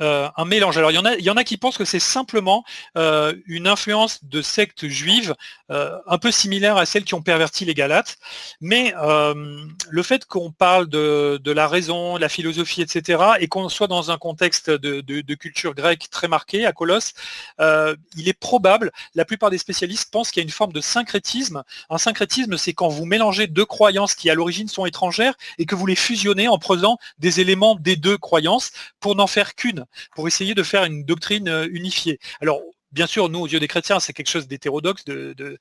euh, 0.02 0.30
un 0.38 0.46
mélange. 0.46 0.78
Alors, 0.78 0.92
il 0.92 0.96
y, 0.96 0.98
en 0.98 1.06
a, 1.06 1.16
il 1.16 1.24
y 1.24 1.30
en 1.30 1.38
a 1.38 1.44
qui 1.44 1.58
pensent 1.58 1.78
que 1.78 1.86
c'est 1.86 2.00
simplement 2.00 2.64
euh, 2.98 3.34
une 3.46 3.68
influence 3.68 4.24
de 4.24 4.42
sectes 4.42 4.88
juives 4.88 5.36
euh, 5.72 5.98
un 6.08 6.18
peu 6.18 6.32
similaire 6.32 6.78
à 6.78 6.86
celles 6.86 7.04
qui 7.04 7.14
ont 7.14 7.22
perverti 7.22 7.66
les 7.66 7.74
Galates. 7.74 8.18
Mais 8.62 8.94
euh, 9.02 9.66
le 9.90 10.04
fait 10.04 10.26
qu'on 10.26 10.52
parle 10.52 10.88
de, 10.88 11.40
de 11.44 11.52
la 11.52 11.68
raison, 11.68 12.16
de 12.16 12.22
la 12.22 12.30
philosophie, 12.30 12.82
etc., 12.82 13.22
et 13.40 13.48
qu'on 13.48 13.70
soit 13.70 13.88
dans 13.88 14.12
un 14.12 14.18
contexte 14.18 14.70
de, 14.70 15.02
de- 15.02 15.22
de 15.22 15.36
culture 15.36 15.74
grecque 15.76 16.10
très 16.10 16.28
marqué 16.28 16.66
à 16.66 16.72
Colosse, 16.74 17.14
euh, 17.60 17.96
il 18.16 18.28
est 18.30 18.34
probable, 18.40 18.92
la 19.16 19.26
plupart 19.26 19.50
des 19.50 19.58
spécialistes 19.58 20.12
pensent 20.12 20.32
qu'il 20.32 20.42
y 20.42 20.44
a 20.44 20.48
une 20.48 20.50
forme 20.52 20.74
de 20.74 20.82
syncrétisme. 20.82 21.64
Un 21.90 21.98
syncrétisme, 21.98 22.58
c'est 22.58 22.74
quand 22.74 22.88
vous 22.90 23.06
mélangez 23.06 23.48
deux 23.48 23.66
croyances 23.66 24.16
qui 24.16 24.30
à 24.30 24.34
l'origine 24.36 24.68
sont 24.68 24.86
étrangères 24.86 25.34
et 25.58 25.66
que 25.66 25.76
vous 25.76 25.86
les 25.86 25.96
fusionnez 25.96 26.48
en 26.48 26.58
prenant 26.58 26.98
des 27.20 27.42
éléments 27.42 27.76
des 27.76 27.96
deux 27.96 28.18
croyances 28.18 28.72
pour 29.00 29.16
n'en 29.16 29.28
faire 29.28 29.56
qu'une, 29.56 29.86
pour 30.16 30.28
essayer 30.28 30.56
de 30.56 30.64
faire 30.64 30.84
une 30.84 31.04
doctrine 31.04 31.48
euh, 31.48 31.68
unifiée. 31.72 32.20
Alors, 32.42 32.62
bien 32.92 33.08
sûr, 33.08 33.30
nous, 33.30 33.40
aux 33.40 33.48
yeux 33.48 33.60
des 33.60 33.68
chrétiens, 33.68 34.00
c'est 34.00 34.14
quelque 34.14 34.30
chose 34.30 34.48
d'hétérodoxe, 34.48 35.06
de, 35.06 35.60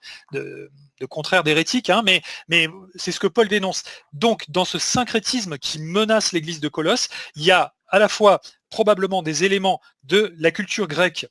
contraire 1.08 1.44
d'hérétique, 1.44 1.90
hein, 1.90 2.02
mais, 2.48 2.68
c'est 2.94 3.12
ce 3.12 3.20
que 3.20 3.26
Paul 3.26 3.48
dénonce. 3.48 3.82
Donc, 4.12 4.44
dans 4.48 4.64
ce 4.64 4.78
syncrétisme 4.78 5.58
qui 5.58 5.78
menace 5.80 6.32
l'église 6.32 6.60
de 6.60 6.68
Colosse, 6.68 7.08
il 7.36 7.44
y 7.44 7.50
a 7.50 7.74
à 7.88 7.98
la 7.98 8.08
fois 8.08 8.40
probablement 8.70 9.22
des 9.22 9.44
éléments 9.44 9.80
de 10.04 10.34
la 10.38 10.50
culture 10.50 10.88
grecque 10.88 11.26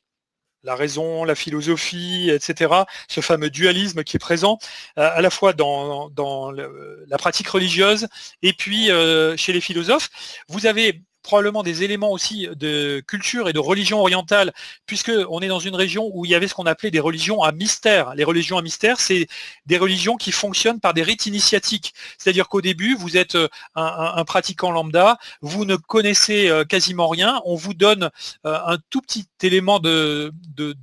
la 0.63 0.75
raison, 0.75 1.23
la 1.23 1.35
philosophie, 1.35 2.29
etc., 2.29 2.73
ce 3.07 3.21
fameux 3.21 3.49
dualisme 3.49 4.03
qui 4.03 4.17
est 4.17 4.19
présent 4.19 4.57
euh, 4.97 5.09
à 5.13 5.21
la 5.21 5.29
fois 5.29 5.53
dans, 5.53 6.11
la 6.51 7.17
pratique 7.17 7.47
religieuse 7.47 8.07
et 8.41 8.53
puis 8.53 8.91
euh, 8.91 9.37
chez 9.37 9.53
les 9.53 9.61
philosophes. 9.61 10.09
Vous 10.49 10.65
avez 10.65 11.03
probablement 11.27 11.61
des 11.61 11.83
éléments 11.83 12.11
aussi 12.11 12.47
de 12.55 13.03
culture 13.05 13.49
et 13.49 13.53
de 13.53 13.59
religion 13.59 13.99
orientale, 13.99 14.53
puisque 14.85 15.11
on 15.29 15.41
est 15.41 15.49
dans 15.49 15.59
une 15.59 15.75
région 15.75 16.09
où 16.13 16.23
il 16.23 16.31
y 16.31 16.35
avait 16.35 16.47
ce 16.47 16.53
qu'on 16.53 16.65
appelait 16.65 16.89
des 16.89 17.01
religions 17.01 17.43
à 17.43 17.51
mystère. 17.51 18.15
Les 18.15 18.23
religions 18.23 18.57
à 18.57 18.61
mystère, 18.61 19.01
c'est 19.01 19.27
des 19.65 19.77
religions 19.77 20.15
qui 20.15 20.31
fonctionnent 20.31 20.79
par 20.79 20.93
des 20.93 21.03
rites 21.03 21.25
initiatiques. 21.25 21.93
C'est-à-dire 22.17 22.47
qu'au 22.47 22.61
début, 22.61 22.95
vous 22.95 23.17
êtes 23.17 23.35
euh, 23.35 23.49
un, 23.75 24.23
pratiquant 24.23 24.71
lambda, 24.71 25.17
vous 25.41 25.65
ne 25.65 25.75
connaissez 25.75 26.47
euh, 26.47 26.63
quasiment 26.63 27.09
rien, 27.09 27.41
on 27.43 27.55
vous 27.55 27.73
donne 27.73 28.09
euh, 28.45 28.57
un 28.65 28.77
tout 28.89 29.01
petit 29.01 29.27
élément 29.43 29.79
de, 29.79 30.31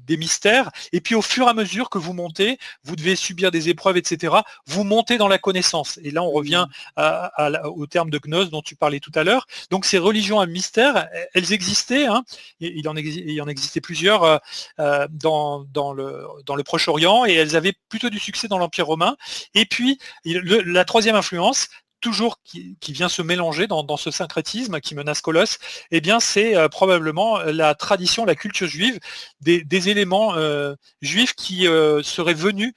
des 0.07 0.19
mystères, 0.19 0.71
et 0.93 1.01
puis 1.01 1.15
au 1.15 1.23
fur 1.23 1.47
et 1.47 1.51
à 1.51 1.55
mesure 1.55 1.89
que 1.89 1.97
vous 1.97 2.13
montez, 2.13 2.59
vous 2.85 2.97
devez 2.97 3.17
subir 3.17 3.51
des 3.51 3.71
épreuves, 3.71 3.97
etc. 3.97 4.35
Vous 4.67 4.85
montez 4.85 5.17
dans 5.17 5.29
la 5.29 5.39
connaissance. 5.39 5.99
Et 6.05 6.11
là, 6.11 6.23
on 6.23 6.31
revient 6.31 6.67
mmh. 6.99 7.57
au 7.65 7.87
terme 7.87 8.11
de 8.11 8.19
gnose 8.19 8.51
dont 8.51 8.61
tu 8.61 8.77
parlais 8.77 9.01
tout 9.01 9.13
à 9.15 9.25
l'heure. 9.25 9.47
Donc 9.71 9.87
ces 9.87 9.97
religions 9.99 10.34
à 10.41 10.47
mystère, 10.47 11.09
elles 11.35 11.53
existaient. 11.53 12.07
Hein. 12.07 12.25
il, 12.61 12.89
en 12.89 12.95
en 12.95 13.49
existait 13.49 13.81
plusieurs 13.81 14.41
dans, 14.79 15.65
dans, 15.65 15.93
le, 15.93 16.27
dans 16.47 16.57
le 16.57 16.63
Proche-Orient, 16.63 17.27
et 17.27 17.35
elles 17.35 17.57
avaient 17.57 17.75
plutôt 17.89 18.11
du 18.11 18.19
succès 18.19 18.49
dans 18.49 18.59
l'Empire 18.59 18.87
romain. 18.87 19.17
Et 19.55 19.67
puis, 19.67 19.99
la 20.25 20.85
troisième 20.85 21.17
influence, 21.17 21.69
toujours 22.05 22.39
qui, 22.45 22.77
vient 22.93 23.09
se 23.09 23.23
mélanger 23.23 23.67
dans, 23.67 23.97
ce 23.97 24.11
syncrétisme 24.11 24.79
qui 24.81 24.95
menace 24.95 25.23
Colosse, 25.23 25.59
eh 25.91 26.03
bien 26.03 26.21
c'est 26.21 26.55
euh, 26.55 26.69
probablement 26.69 27.39
la 27.39 27.75
tradition, 27.75 28.27
la 28.27 28.35
culture 28.35 28.69
juive, 28.69 29.01
des, 29.41 29.89
éléments 29.89 30.35
euh, 30.37 30.75
juifs 31.01 31.35
qui 31.35 31.67
euh, 31.67 32.03
seraient 32.03 32.35
venus 32.35 32.75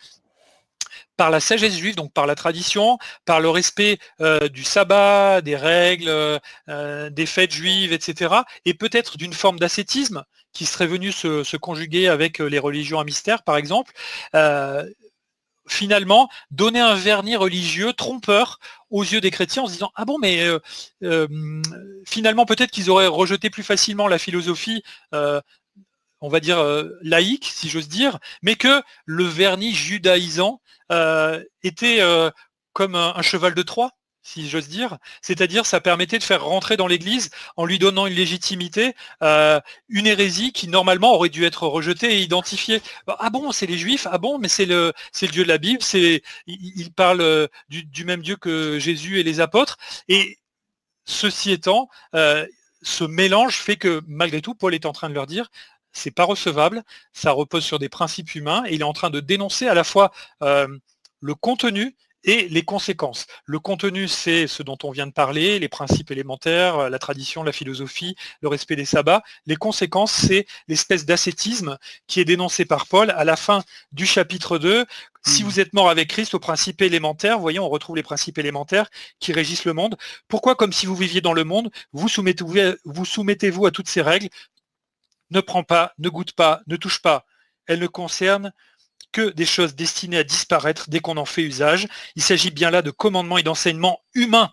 par 1.18 1.30
la 1.30 1.40
sagesse 1.40 1.76
juive, 1.76 1.96
donc 1.96 2.14
par 2.14 2.28
la 2.28 2.36
tradition, 2.36 2.98
par 3.26 3.40
le 3.40 3.50
respect 3.50 4.00
du 4.52 4.64
sabbat, 4.64 5.42
des 5.42 5.56
règles, 5.56 6.40
des 6.68 7.26
fêtes 7.26 7.52
juives, 7.52 7.92
etc. 7.92 8.36
Et 8.66 8.74
peut-être 8.74 9.18
d'une 9.18 9.34
forme 9.34 9.60
d'ascétisme 9.60 10.24
qui 10.54 10.66
serait 10.66 10.88
venu 10.88 11.12
se, 11.12 11.58
conjuguer 11.58 12.08
avec 12.08 12.40
les 12.40 12.60
religions 12.60 13.00
à 13.00 13.04
mystère, 13.04 13.44
par 13.44 13.58
exemple 13.58 13.94
finalement 15.68 16.30
donner 16.52 16.80
un 16.80 16.96
vernis 16.96 17.36
religieux 17.36 17.94
trompeur 17.94 18.60
aux 18.90 19.04
yeux 19.04 19.22
des 19.22 19.32
chrétiens 19.32 19.64
en 19.64 19.68
se 19.68 19.74
disant 19.74 19.92
ah 19.96 20.06
bon 20.06 20.18
mais 20.20 20.44
euh, 20.44 20.60
euh, 21.04 21.28
finalement 22.06 22.46
peut-être 22.46 22.72
qu'ils 22.72 22.90
auraient 22.90 23.08
rejeté 23.08 23.50
plus 23.50 23.64
facilement 23.64 24.08
la 24.08 24.18
philosophie 24.18 24.82
euh, 25.14 25.42
on 26.22 26.30
va 26.30 26.40
dire 26.40 26.64
laïque 27.02 27.46
si 27.46 27.70
j'ose 27.70 27.88
dire 27.88 28.20
mais 28.42 28.56
que 28.56 28.82
le 29.06 29.24
vernis 29.24 29.74
judaïsant 29.74 30.62
était 31.64 32.02
comme 32.74 32.96
un, 32.96 33.22
cheval 33.22 33.54
de 33.54 33.62
Troie 33.64 33.92
si 34.28 34.50
j'ose 34.50 34.68
dire. 34.68 34.98
C'est-à-dire, 35.22 35.66
ça 35.66 35.80
permettait 35.80 36.20
de 36.20 36.24
faire 36.24 36.44
rentrer 36.44 36.76
dans 36.76 36.88
l'Église, 36.88 37.30
en 37.56 37.66
lui 37.66 37.80
donnant 37.80 38.08
une 38.08 38.14
légitimité, 38.14 38.94
euh, 39.24 39.62
une 39.88 40.06
hérésie 40.06 40.52
qui 40.52 40.68
normalement 40.68 41.14
aurait 41.14 41.30
dû 41.30 41.46
être 41.46 41.66
rejetée 41.66 42.18
et 42.18 42.22
identifiée. 42.22 42.82
Ah 43.08 43.30
bon, 43.30 43.54
c'est 43.54 43.68
les 43.68 43.78
Juifs 43.78 44.06
Ah 44.12 44.18
bon, 44.18 44.38
mais 44.38 44.50
c'est 44.50 44.66
le, 44.66 44.92
Dieu 45.32 45.44
de 45.44 45.48
la 45.48 45.58
Bible. 45.58 45.82
C'est, 45.82 46.24
il, 46.46 46.92
parle 46.92 47.22
euh, 47.22 47.48
du, 47.70 48.04
même 48.04 48.22
Dieu 48.22 48.36
que 48.36 48.80
Jésus 48.80 49.20
et 49.20 49.24
les 49.24 49.40
apôtres. 49.40 49.78
Et 50.10 50.38
ceci 51.06 51.52
étant, 51.52 51.88
euh, 52.14 52.46
ce 52.82 53.06
mélange 53.06 53.58
fait 53.60 53.78
que 53.78 54.02
malgré 54.08 54.42
tout, 54.42 54.56
Paul 54.56 54.76
est 54.76 54.86
en 54.86 54.92
train 54.92 55.08
de 55.10 55.14
leur 55.14 55.28
dire, 55.28 55.50
c'est 55.92 56.12
pas 56.12 56.26
recevable, 56.26 56.84
ça 57.14 57.32
repose 57.32 57.64
sur 57.64 57.80
des 57.80 57.90
principes 57.90 58.36
humains, 58.36 58.64
et 58.68 58.76
il 58.76 58.82
est 58.82 58.86
en 58.86 58.94
train 58.94 59.10
de 59.10 59.20
dénoncer 59.20 59.68
à 59.68 59.74
la 59.74 59.84
fois 59.84 60.12
le 60.42 61.36
contenu 61.36 61.96
et 62.28 62.48
les 62.50 62.64
conséquences. 62.64 63.26
Le 63.46 63.60
contenu, 63.60 64.08
c'est 64.08 64.48
ce 64.48 64.62
dont 64.62 64.78
on 64.84 64.92
vient 64.92 65.08
de 65.08 65.14
parler, 65.14 65.60
les 65.60 65.70
principes 65.70 66.12
élémentaires, 66.12 66.78
euh, 66.78 66.90
la 66.90 67.00
tradition, 67.00 67.42
la 67.42 67.54
philosophie, 67.54 68.16
le 68.42 68.50
respect 68.50 68.76
des 68.76 68.86
sabbats. 68.86 69.24
Les 69.46 69.56
conséquences, 69.56 70.12
c'est 70.12 70.46
l'espèce 70.68 71.06
d'ascétisme 71.06 71.78
qui 72.08 72.20
est 72.20 72.26
dénoncé 72.26 72.66
par 72.66 72.88
Paul 72.88 73.12
à 73.12 73.24
la 73.24 73.38
fin 73.38 73.64
du 73.94 74.06
chapitre 74.06 74.58
2. 74.58 74.86
Si 75.26 75.44
hmm. 75.44 75.46
vous 75.46 75.60
êtes 75.60 75.74
mort 75.74 75.90
avec 75.90 76.10
Christ 76.10 76.34
aux 76.34 76.40
principes 76.40 76.82
élémentaires, 76.82 77.38
vous 77.38 77.44
voyez, 77.44 77.60
on 77.60 77.70
retrouve 77.70 77.96
les 77.96 78.04
principes 78.04 78.38
élémentaires 78.38 78.90
qui 79.20 79.32
régissent 79.32 79.66
le 79.66 79.74
monde. 79.74 79.96
Pourquoi, 80.28 80.56
comme 80.56 80.74
si 80.74 80.86
vous 80.86 80.96
viviez 80.96 81.22
dans 81.22 81.34
le 81.34 81.46
monde, 81.46 81.72
vous 81.94 82.10
soumettez-vous 82.10 83.06
soumettez 83.06 83.54
à 83.66 83.72
toutes 83.72 83.90
ces 83.90 84.02
règles 84.02 84.28
Ne 85.32 85.42
prends 85.42 85.64
pas, 85.64 85.94
ne 85.98 86.10
goûte 86.10 86.34
pas, 86.34 86.62
ne 86.68 86.76
touche 86.76 87.02
pas. 87.02 87.26
Elles 87.68 87.80
ne 87.80 87.88
concernent 87.88 88.54
que 89.12 89.30
des 89.30 89.46
choses 89.46 89.76
destinées 89.76 90.18
à 90.18 90.24
disparaître 90.24 90.90
dès 90.90 91.00
qu'on 91.00 91.18
en 91.18 91.26
fait 91.26 91.44
usage. 91.44 91.88
Il 92.16 92.22
s'agit 92.22 92.52
bien 92.52 92.72
là 92.72 92.82
de 92.82 92.92
commandements 92.92 93.38
et 93.38 93.44
d'enseignements 93.44 94.02
humains. 94.14 94.52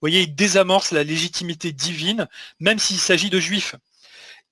Vous 0.00 0.08
voyez, 0.08 0.22
ils 0.22 0.34
désamorcent 0.34 0.92
la 0.92 1.04
légitimité 1.04 1.72
divine, 1.72 2.26
même 2.58 2.78
s'il 2.78 2.98
s'agit 2.98 3.30
de 3.30 3.38
juifs. 3.38 3.74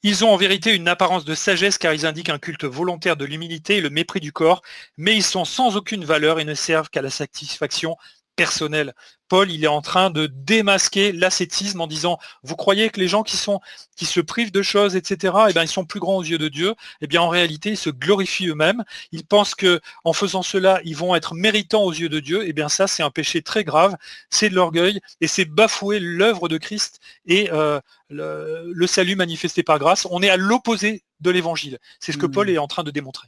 Ils 0.04 0.24
ont 0.24 0.30
en 0.30 0.36
vérité 0.36 0.74
une 0.74 0.86
apparence 0.86 1.24
de 1.24 1.34
sagesse 1.34 1.76
car 1.76 1.92
ils 1.92 2.06
indiquent 2.06 2.28
un 2.28 2.38
culte 2.38 2.64
volontaire 2.64 3.16
de 3.16 3.24
l'humilité 3.24 3.78
et 3.78 3.80
le 3.80 3.90
mépris 3.90 4.20
du 4.20 4.30
corps, 4.30 4.62
mais 4.96 5.16
ils 5.16 5.24
sont 5.24 5.44
sans 5.44 5.76
aucune 5.76 6.04
valeur 6.04 6.38
et 6.38 6.44
ne 6.44 6.54
servent 6.54 6.88
qu'à 6.88 7.02
la 7.02 7.10
satisfaction 7.10 7.96
personnelle. 8.38 8.94
Paul, 9.26 9.50
il 9.50 9.64
est 9.64 9.66
en 9.66 9.82
train 9.82 10.10
de 10.10 10.26
démasquer 10.26 11.10
l'ascétisme 11.10 11.80
en 11.80 11.88
disant, 11.88 12.18
vous 12.44 12.54
croyez 12.54 12.88
que 12.88 13.00
les 13.00 13.08
gens 13.08 13.24
qui 13.24 13.36
sont, 13.36 13.60
qui 13.96 14.06
se 14.06 14.20
privent 14.20 14.52
de 14.52 14.62
choses, 14.62 14.94
etc., 14.94 15.34
eh 15.50 15.52
bien, 15.52 15.64
ils 15.64 15.68
sont 15.68 15.84
plus 15.84 15.98
grands 15.98 16.18
aux 16.18 16.22
yeux 16.22 16.38
de 16.38 16.46
Dieu. 16.48 16.74
Eh 17.00 17.08
bien, 17.08 17.20
en 17.20 17.28
réalité, 17.28 17.70
ils 17.70 17.76
se 17.76 17.90
glorifient 17.90 18.46
eux-mêmes. 18.46 18.84
Ils 19.10 19.26
pensent 19.26 19.56
que, 19.56 19.80
en 20.04 20.12
faisant 20.12 20.42
cela, 20.42 20.80
ils 20.84 20.96
vont 20.96 21.16
être 21.16 21.34
méritants 21.34 21.82
aux 21.82 21.92
yeux 21.92 22.08
de 22.08 22.20
Dieu. 22.20 22.44
Eh 22.46 22.52
bien, 22.52 22.68
ça, 22.68 22.86
c'est 22.86 23.02
un 23.02 23.10
péché 23.10 23.42
très 23.42 23.64
grave. 23.64 23.96
C'est 24.30 24.50
de 24.50 24.54
l'orgueil 24.54 25.00
et 25.20 25.26
c'est 25.26 25.44
bafouer 25.44 25.98
l'œuvre 25.98 26.48
de 26.48 26.56
Christ 26.56 27.00
et 27.26 27.50
euh, 27.52 27.80
le, 28.08 28.86
salut 28.86 29.16
manifesté 29.16 29.64
par 29.64 29.80
grâce. 29.80 30.06
On 30.12 30.22
est 30.22 30.30
à 30.30 30.36
l'opposé 30.36 31.02
de 31.20 31.30
l'évangile. 31.30 31.78
C'est 31.98 32.12
ce 32.12 32.18
que 32.18 32.26
Paul 32.26 32.46
mmh. 32.46 32.54
est 32.54 32.58
en 32.58 32.68
train 32.68 32.84
de 32.84 32.92
démontrer. 32.92 33.26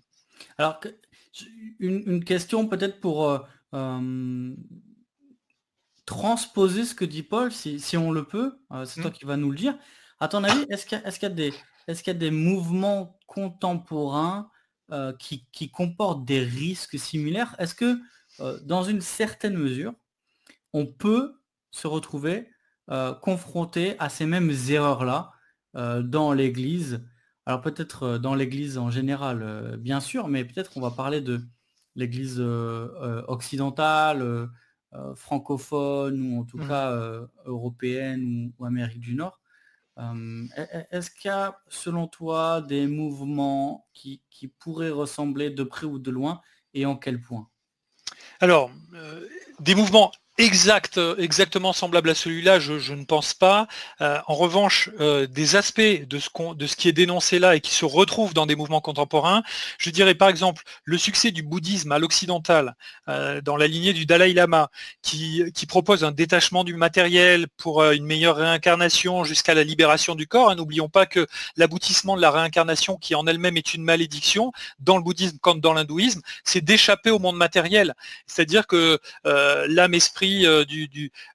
Alors, 0.56 0.80
une, 1.80 2.24
question 2.24 2.68
peut-être 2.68 3.00
pour 3.00 3.28
euh, 3.28 3.38
euh, 3.74 4.54
transposer 6.10 6.84
ce 6.84 6.96
que 6.96 7.04
dit 7.04 7.22
Paul, 7.22 7.52
si, 7.52 7.96
on 7.96 8.10
le 8.10 8.24
peut, 8.24 8.58
euh, 8.72 8.84
c'est 8.84 9.00
toi 9.00 9.10
mmh. 9.10 9.14
qui 9.14 9.24
vas 9.26 9.36
nous 9.36 9.52
le 9.52 9.56
dire. 9.56 9.78
À 10.18 10.26
ton 10.26 10.42
avis, 10.42 10.66
est-ce 10.68 10.84
qu'il 10.84 10.98
y, 11.28 12.10
a 12.10 12.14
des 12.14 12.30
mouvements 12.32 13.16
contemporains 13.28 14.50
euh, 14.90 15.12
qui, 15.20 15.70
comportent 15.70 16.24
des 16.24 16.40
risques 16.40 16.98
similaires? 16.98 17.54
Est-ce 17.60 17.76
que, 17.76 18.00
euh, 18.40 18.58
dans 18.64 18.82
une 18.82 19.00
certaine 19.00 19.56
mesure, 19.56 19.94
on 20.72 20.84
peut 20.84 21.40
se 21.70 21.86
retrouver 21.86 22.48
confronté 23.22 23.94
à 24.00 24.08
ces 24.08 24.26
mêmes 24.26 24.52
erreurs-là 24.68 25.30
dans 25.74 26.32
l'Église? 26.32 27.06
Alors 27.46 27.60
peut-être 27.60 28.18
dans 28.18 28.34
l'Église 28.34 28.78
en 28.78 28.90
général, 28.90 29.76
bien 29.78 30.00
sûr, 30.00 30.26
mais 30.26 30.44
peut-être 30.44 30.72
qu'on 30.72 30.80
va 30.80 30.90
parler 30.90 31.20
de 31.20 31.40
l'Église 31.94 32.40
occidentale 33.28 34.50
euh, 34.92 35.14
francophone 35.14 36.20
ou 36.20 36.40
en 36.40 36.44
tout 36.44 36.58
mmh. 36.58 36.68
cas 36.68 36.90
euh, 36.90 37.24
européenne 37.44 38.52
ou, 38.58 38.64
Amérique 38.64 39.00
du 39.00 39.14
Nord. 39.14 39.40
Euh, 39.98 40.44
est-ce 40.90 41.10
qu'il 41.10 41.28
y 41.28 41.32
a, 41.32 41.60
selon 41.68 42.08
toi, 42.08 42.60
des 42.60 42.86
mouvements 42.88 43.86
qui, 43.92 44.22
pourraient 44.58 44.90
ressembler 44.90 45.50
de 45.50 45.62
près 45.62 45.86
ou 45.86 45.98
de 45.98 46.10
loin 46.10 46.40
et 46.74 46.86
en 46.86 46.96
quel 46.96 47.20
point? 47.20 47.48
Alors, 48.40 48.70
des 49.60 49.74
mouvements 49.74 50.10
exact, 50.40 51.00
exactement 51.18 51.72
semblable 51.72 52.10
à 52.10 52.14
celui-là, 52.14 52.58
je, 52.58 52.92
ne 52.92 53.04
pense 53.04 53.34
pas. 53.34 53.68
Euh, 54.00 54.18
en 54.26 54.34
revanche, 54.34 54.90
euh, 55.00 55.26
des 55.26 55.56
aspects 55.56 55.80
de 55.80 56.18
ce, 56.18 56.28
de 56.54 56.66
ce 56.66 56.76
qui 56.76 56.88
est 56.88 56.92
dénoncé 56.92 57.38
là 57.38 57.56
et 57.56 57.60
qui 57.60 57.74
se 57.74 57.84
retrouvent 57.84 58.34
dans 58.34 58.46
des 58.46 58.56
mouvements 58.56 58.80
contemporains, 58.80 59.42
je 59.78 59.90
dirais 59.90 60.14
par 60.14 60.28
exemple 60.28 60.62
le 60.84 60.98
succès 60.98 61.30
du 61.30 61.42
bouddhisme 61.42 61.92
à 61.92 61.98
l'occidental, 61.98 62.74
euh, 63.08 63.40
dans 63.40 63.56
la 63.56 63.66
lignée 63.66 63.92
du 63.92 64.06
Dalai 64.06 64.32
Lama, 64.32 64.70
qui, 65.02 65.44
propose 65.68 66.02
un 66.02 66.10
détachement 66.10 66.64
du 66.64 66.74
matériel 66.74 67.46
pour 67.56 67.84
une 67.84 68.04
meilleure 68.04 68.34
réincarnation 68.34 69.22
jusqu'à 69.22 69.54
la 69.54 69.62
libération 69.62 70.16
du 70.16 70.26
corps. 70.26 70.50
Hein, 70.50 70.56
n'oublions 70.56 70.88
pas 70.88 71.06
que 71.06 71.28
l'aboutissement 71.56 72.16
de 72.16 72.20
la 72.20 72.32
réincarnation, 72.32 72.96
qui 72.96 73.14
en 73.14 73.24
elle-même 73.28 73.56
est 73.56 73.72
une 73.72 73.84
malédiction, 73.84 74.50
dans 74.80 74.96
le 74.96 75.04
bouddhisme 75.04 75.38
comme 75.40 75.60
dans 75.60 75.72
l'hindouisme, 75.72 76.22
c'est 76.42 76.60
d'échapper 76.60 77.10
au 77.10 77.20
monde 77.20 77.36
matériel. 77.36 77.94
C'est-à-dire 78.26 78.66
que 78.66 78.98
l'âme 79.24 79.94
euh, 80.44 80.64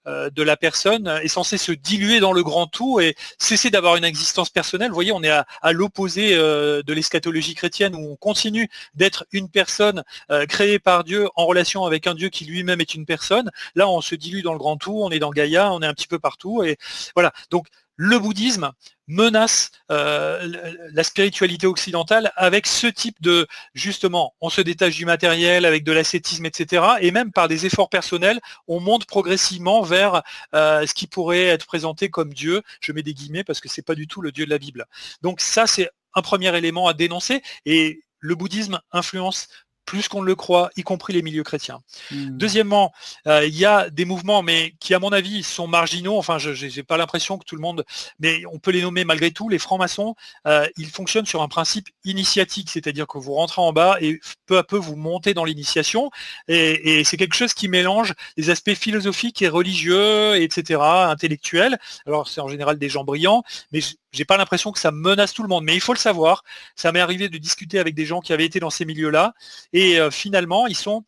euh, 0.08 0.30
de 0.30 0.44
la 0.44 0.58
personne 0.58 1.08
est 1.22 1.28
censé 1.28 1.58
se 1.58 1.72
diluer 1.72 2.20
dans 2.20 2.32
le 2.32 2.44
grand 2.44 2.68
tout 2.68 3.00
et 3.00 3.16
cesser 3.38 3.70
d'avoir 3.70 3.96
une 3.96 4.04
existence 4.04 4.50
personnelle. 4.50 4.90
Vous 4.90 4.96
voyez, 4.96 5.12
on 5.12 5.24
est 5.24 5.30
à, 5.30 5.72
l'opposé 5.72 6.36
euh, 6.36 6.82
de 6.84 6.94
l'eschatologie 6.94 7.56
chrétienne 7.56 7.96
où 7.96 8.12
on 8.12 8.16
continue 8.16 8.70
d'être 8.96 9.26
une 9.32 9.50
personne 9.50 10.04
créée 10.50 10.80
par 10.80 11.04
Dieu 11.04 11.28
en 11.36 11.46
relation 11.46 11.86
avec 11.86 12.08
un 12.08 12.16
Dieu 12.16 12.30
qui 12.30 12.46
lui-même 12.46 12.82
est 12.82 12.94
une 12.94 13.06
personne. 13.06 13.50
Là, 13.76 13.90
on 13.90 14.02
se 14.02 14.16
dilue 14.16 14.42
dans 14.42 14.54
le 14.54 14.60
grand 14.60 14.78
tout, 14.78 15.00
on 15.02 15.12
est 15.12 15.20
dans 15.20 15.32
Gaïa, 15.32 15.72
on 15.72 15.82
est 15.82 15.88
un 15.88 15.94
petit 15.94 16.08
peu 16.08 16.20
partout. 16.20 16.64
Et 16.64 16.78
voilà. 17.16 17.32
Donc, 17.52 17.68
le 17.96 18.20
bouddhisme 18.20 18.72
menace 19.08 19.72
euh, 19.92 20.78
la 20.92 21.04
spiritualité 21.04 21.68
occidentale 21.68 22.32
avec 22.36 22.66
ce 22.66 22.88
type 22.88 23.22
de 23.22 23.48
justement 23.74 24.34
on 24.42 24.50
se 24.50 24.62
détache 24.62 24.96
du 24.96 25.06
matériel 25.06 25.66
avec 25.66 25.84
de 25.84 25.92
l'ascétisme 25.92 26.46
etc 26.46 26.84
et 27.00 27.12
même 27.12 27.32
par 27.32 27.48
des 27.48 27.66
efforts 27.66 27.90
personnels 27.90 28.42
on 28.68 28.80
monte 28.80 29.06
progressivement 29.06 29.84
vers 29.84 30.24
euh, 30.56 30.86
ce 30.88 30.94
qui 30.94 31.08
pourrait 31.08 31.46
être 31.46 31.66
présenté 31.68 32.10
comme 32.10 32.34
Dieu. 32.34 32.64
Je 32.82 32.92
mets 32.92 33.04
des 33.04 33.14
guillemets 33.14 33.44
parce 33.44 33.60
que 33.60 33.70
c'est 33.70 33.82
pas 33.82 33.96
du 33.96 34.08
tout 34.08 34.22
le 34.22 34.32
Dieu 34.32 34.46
de 34.46 34.50
la 34.50 34.58
Bible. 34.58 34.86
Donc 35.22 35.40
ça 35.40 35.68
c'est 35.68 35.90
un 36.16 36.22
premier 36.22 36.56
élément 36.58 36.88
à 36.88 36.94
dénoncer 36.94 37.42
et 37.66 38.02
le 38.20 38.36
bouddhisme 38.36 38.80
influence 38.92 39.48
plus 39.86 40.08
qu'on 40.08 40.22
ne 40.22 40.28
le 40.28 40.36
croit, 40.36 40.70
y 40.76 40.84
compris 40.84 41.14
les 41.14 41.22
milieux 41.22 41.44
chrétiens. 41.44 41.82
Hmm. 42.12 42.38
Deuxièmement, 42.38 42.92
euh, 43.28 43.46
il 43.46 43.56
y 43.56 43.66
a 43.66 43.90
des 43.90 44.06
mouvements, 44.06 44.42
mais 44.42 44.74
qui 44.80 44.94
à 44.94 45.00
mon 45.00 45.12
avis 45.12 45.44
sont 45.44 45.68
marginaux. 45.68 46.18
Enfin, 46.18 46.38
je 46.38 46.66
n'ai 46.66 46.84
pas 46.84 46.98
l'impression 46.98 47.38
que 47.38 47.46
tout 47.46 47.56
le 47.56 47.62
monde, 47.62 47.86
mais 48.20 48.44
on 48.52 48.60
peut 48.60 48.72
les 48.72 48.82
nommer 48.82 49.06
malgré 49.06 49.32
tout. 49.32 49.50
Les 49.50 49.60
francs-maçons, 49.60 50.16
euh, 50.48 50.68
ils 50.78 50.90
fonctionnent 50.90 51.26
sur 51.26 51.42
un 51.42 51.48
principe 51.48 51.88
initiatique, 52.04 52.70
c'est-à-dire 52.72 53.08
que 53.08 53.18
vous 53.18 53.34
rentrez 53.34 53.62
en 53.62 53.74
bas 53.74 53.98
et 54.02 54.20
peu 54.46 54.58
à 54.58 54.64
peu 54.64 54.78
vous 54.78 54.96
montez 54.96 55.34
dans 55.34 55.46
l'initiation. 55.46 56.10
Et, 56.48 57.04
c'est 57.04 57.18
quelque 57.18 57.36
chose 57.36 57.54
qui 57.54 57.68
mélange 57.68 58.14
les 58.38 58.50
aspects 58.50 58.74
philosophiques 58.74 59.42
et 59.42 59.48
religieux, 59.48 60.36
etc., 60.42 60.80
intellectuels. 60.82 61.78
Alors 62.06 62.28
c'est 62.28 62.42
en 62.42 62.48
général 62.48 62.78
des 62.78 62.90
gens 62.90 63.04
brillants, 63.04 63.44
mais 63.72 63.82
j'ai 64.16 64.26
pas 64.26 64.38
l'impression 64.38 64.72
que 64.72 64.80
ça 64.80 64.92
menace 64.92 65.34
tout 65.34 65.44
le 65.44 65.50
monde, 65.50 65.64
mais 65.64 65.76
il 65.76 65.82
faut 65.82 65.94
le 65.94 66.00
savoir. 66.00 66.44
Ça 66.76 66.92
m'est 66.92 67.00
arrivé 67.00 67.30
de 67.30 67.38
discuter 67.38 67.80
avec 67.80 67.96
des 67.96 68.06
gens 68.06 68.22
qui 68.22 68.34
avaient 68.34 68.46
été 68.46 68.60
dans 68.60 68.70
ces 68.70 68.86
milieux-là, 68.86 69.34
et 69.74 70.00
euh, 70.00 70.12
finalement, 70.12 70.68
ils 70.68 70.76
sont 70.76 71.06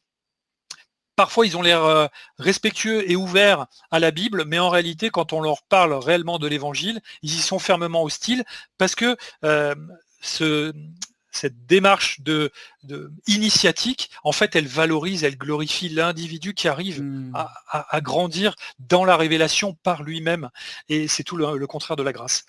parfois 1.15 1.47
ils 1.47 1.57
ont 1.57 1.61
l'air 1.61 1.83
euh, 1.83 2.07
respectueux 2.37 3.09
et 3.09 3.15
ouverts 3.15 3.65
à 3.91 3.99
la 3.99 4.11
Bible, 4.11 4.45
mais 4.45 4.59
en 4.59 4.69
réalité, 4.69 5.09
quand 5.09 5.33
on 5.33 5.41
leur 5.41 5.63
parle 5.63 5.93
réellement 5.93 6.37
de 6.39 6.47
l'Évangile, 6.47 7.01
ils 7.23 7.33
y 7.33 7.41
sont 7.41 7.59
fermement 7.59 8.03
hostiles 8.03 8.45
parce 8.77 8.95
que 8.95 9.17
euh, 9.43 9.75
ce, 10.21 10.71
cette 11.38 11.65
démarche 11.65 12.21
de, 12.21 12.51
initiatique, 13.27 14.09
en 14.23 14.31
fait, 14.31 14.55
elle 14.55 14.67
valorise, 14.67 15.23
elle 15.23 15.38
glorifie 15.38 15.89
l'individu 15.89 16.53
qui 16.53 16.67
arrive 16.67 17.01
hmm. 17.01 17.33
à, 17.69 18.01
grandir 18.01 18.55
dans 18.79 19.05
la 19.05 19.17
révélation 19.17 19.73
par 19.83 20.03
lui-même. 20.03 20.49
Et 20.89 21.07
c'est 21.07 21.23
tout 21.23 21.38
le, 21.38 21.67
contraire 21.67 21.97
de 21.97 22.03
la 22.03 22.13
grâce. 22.13 22.45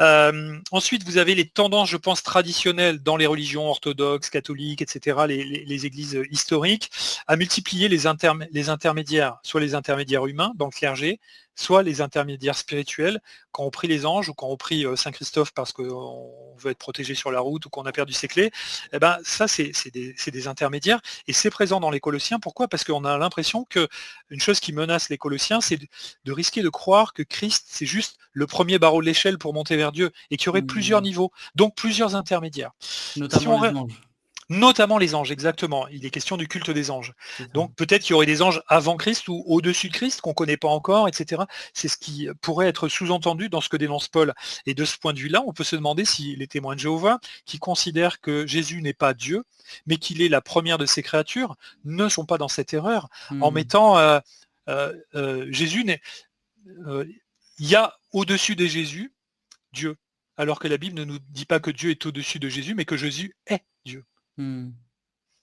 Euh, 0.00 0.58
ensuite, 0.70 1.04
vous 1.04 1.18
avez 1.18 1.34
les 1.34 1.48
tendances, 1.48 1.90
je 1.90 1.96
pense, 1.96 2.22
traditionnelles 2.22 3.02
dans 3.02 3.16
les 3.16 3.26
religions 3.26 3.68
orthodoxes, 3.68 4.30
catholiques, 4.30 4.82
etc., 4.82 5.24
les, 5.28 5.86
églises 5.86 6.20
historiques, 6.30 6.90
à 7.26 7.36
multiplier 7.36 7.88
les, 7.88 8.02
les 8.50 8.68
intermédiaires, 8.68 9.38
soit 9.42 9.60
les 9.60 9.74
intermédiaires 9.74 10.26
humains 10.26 10.52
dans 10.56 10.66
le 10.66 10.70
clergé, 10.70 11.20
soit 11.56 11.82
les 11.82 12.00
intermédiaires 12.00 12.56
spirituels, 12.56 13.20
quand 13.50 13.64
on 13.64 13.70
prie 13.70 13.88
les 13.88 14.06
anges 14.06 14.28
ou 14.28 14.34
quand 14.34 14.46
on 14.48 14.56
prie 14.56 14.86
euh, 14.86 14.94
Saint 14.94 15.10
Christophe 15.10 15.52
parce 15.52 15.72
qu'on 15.72 16.54
veut 16.58 16.70
être 16.70 16.78
protégé 16.78 17.14
sur 17.14 17.30
la 17.30 17.40
route 17.40 17.66
ou 17.66 17.70
qu'on 17.70 17.86
a 17.86 17.92
perdu 17.92 18.12
ses 18.12 18.28
clés, 18.28 18.52
eh 18.92 18.98
ben, 18.98 19.18
ça 19.24 19.48
c'est 19.48 19.72
des, 19.92 20.48
intermédiaires 20.48 21.00
et 21.26 21.32
c'est 21.32 21.50
présent 21.50 21.80
dans 21.80 21.90
les 21.90 21.98
Colossiens. 21.98 22.38
Pourquoi? 22.38 22.68
Parce 22.68 22.84
qu'on 22.84 23.04
a 23.04 23.18
l'impression 23.18 23.64
que 23.64 23.88
une 24.28 24.40
chose 24.40 24.60
qui 24.60 24.72
menace 24.72 25.08
les 25.08 25.18
Colossiens, 25.18 25.60
c'est 25.60 25.78
de, 26.24 26.32
risquer 26.32 26.62
de 26.62 26.68
croire 26.68 27.14
que 27.14 27.22
Christ 27.22 27.64
c'est 27.68 27.86
juste 27.86 28.18
le 28.32 28.46
premier 28.46 28.78
barreau 28.78 29.00
de 29.00 29.06
l'échelle 29.06 29.38
pour 29.38 29.54
monter 29.54 29.76
vers 29.76 29.92
Dieu 29.92 30.12
et 30.30 30.36
qu'il 30.36 30.46
y 30.46 30.48
aurait 30.50 30.60
mmh. 30.60 30.66
plusieurs 30.66 31.02
niveaux, 31.02 31.32
donc 31.54 31.74
plusieurs 31.74 32.14
intermédiaires. 32.14 32.72
Notamment 33.16 33.62
les 33.62 33.70
anges 33.70 34.00
notamment 34.48 34.98
les 34.98 35.14
anges, 35.14 35.30
exactement. 35.30 35.88
Il 35.88 36.04
est 36.04 36.10
question 36.10 36.36
du 36.36 36.48
culte 36.48 36.70
des 36.70 36.90
anges. 36.90 37.12
Donc 37.54 37.74
peut-être 37.74 38.02
qu'il 38.02 38.12
y 38.12 38.14
aurait 38.14 38.26
des 38.26 38.42
anges 38.42 38.62
avant 38.68 38.96
Christ 38.96 39.28
ou 39.28 39.42
au-dessus 39.46 39.88
de 39.88 39.92
Christ 39.92 40.20
qu'on 40.20 40.30
ne 40.30 40.34
connaît 40.34 40.56
pas 40.56 40.68
encore, 40.68 41.08
etc. 41.08 41.42
C'est 41.74 41.88
ce 41.88 41.96
qui 41.96 42.28
pourrait 42.40 42.68
être 42.68 42.88
sous-entendu 42.88 43.48
dans 43.48 43.60
ce 43.60 43.68
que 43.68 43.76
dénonce 43.76 44.08
Paul. 44.08 44.34
Et 44.66 44.74
de 44.74 44.84
ce 44.84 44.96
point 44.98 45.12
de 45.12 45.18
vue-là, 45.18 45.42
on 45.46 45.52
peut 45.52 45.64
se 45.64 45.76
demander 45.76 46.04
si 46.04 46.36
les 46.36 46.46
témoins 46.46 46.74
de 46.74 46.80
Jéhovah, 46.80 47.18
qui 47.44 47.58
considèrent 47.58 48.20
que 48.20 48.46
Jésus 48.46 48.82
n'est 48.82 48.92
pas 48.92 49.14
Dieu, 49.14 49.44
mais 49.86 49.96
qu'il 49.96 50.22
est 50.22 50.28
la 50.28 50.40
première 50.40 50.78
de 50.78 50.86
ses 50.86 51.02
créatures, 51.02 51.56
ne 51.84 52.08
sont 52.08 52.24
pas 52.24 52.38
dans 52.38 52.48
cette 52.48 52.72
erreur 52.74 53.08
en 53.40 53.50
hmm. 53.50 53.54
mettant 53.54 53.98
euh, 53.98 54.20
euh, 54.68 54.94
euh, 55.14 55.46
Jésus 55.50 55.84
il 57.58 57.66
y 57.66 57.74
a 57.74 57.94
au-dessus 58.12 58.56
de 58.56 58.66
Jésus 58.66 59.12
Dieu, 59.72 59.96
alors 60.36 60.58
que 60.58 60.68
la 60.68 60.78
Bible 60.78 60.98
ne 60.98 61.04
nous 61.04 61.18
dit 61.18 61.46
pas 61.46 61.60
que 61.60 61.70
Dieu 61.70 61.90
est 61.90 62.06
au-dessus 62.06 62.38
de 62.38 62.48
Jésus, 62.48 62.74
mais 62.74 62.84
que 62.84 62.96
Jésus 62.96 63.34
est 63.46 63.62
Dieu. 63.84 64.04
Mmh. 64.36 64.70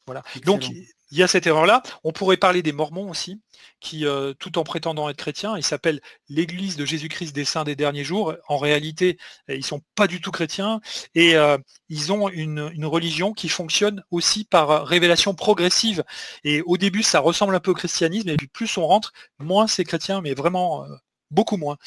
Voilà. 0.05 0.23
Donc 0.45 0.65
il 1.13 1.19
y 1.19 1.23
a 1.23 1.27
cette 1.27 1.45
erreur-là. 1.45 1.83
On 2.03 2.11
pourrait 2.11 2.37
parler 2.37 2.63
des 2.63 2.71
Mormons 2.71 3.07
aussi, 3.07 3.39
qui, 3.79 4.07
euh, 4.07 4.33
tout 4.33 4.57
en 4.57 4.63
prétendant 4.63 5.09
être 5.09 5.17
chrétiens, 5.17 5.55
ils 5.55 5.63
s'appellent 5.63 6.01
l'Église 6.27 6.75
de 6.75 6.85
Jésus-Christ 6.85 7.33
des 7.33 7.45
saints 7.45 7.63
des 7.63 7.75
derniers 7.75 8.03
jours. 8.03 8.33
En 8.47 8.57
réalité, 8.57 9.19
ils 9.47 9.57
ne 9.57 9.61
sont 9.61 9.81
pas 9.93 10.07
du 10.07 10.21
tout 10.21 10.31
chrétiens 10.31 10.81
et 11.13 11.35
euh, 11.35 11.59
ils 11.87 12.11
ont 12.11 12.29
une, 12.29 12.83
religion 12.83 13.33
qui 13.33 13.47
fonctionne 13.47 14.03
aussi 14.09 14.43
par 14.43 14.87
révélation 14.87 15.35
progressive. 15.35 16.03
Et 16.43 16.63
au 16.63 16.77
début, 16.77 17.03
ça 17.03 17.19
ressemble 17.19 17.53
un 17.55 17.59
peu 17.59 17.71
au 17.71 17.75
christianisme, 17.75 18.29
et 18.29 18.35
puis 18.35 18.47
plus 18.47 18.75
on 18.77 18.87
rentre, 18.87 19.13
moins 19.37 19.67
c'est 19.67 19.83
chrétien, 19.83 20.19
mais 20.21 20.33
vraiment 20.33 20.83
euh, 20.83 20.87
beaucoup 21.29 21.57
moins, 21.57 21.77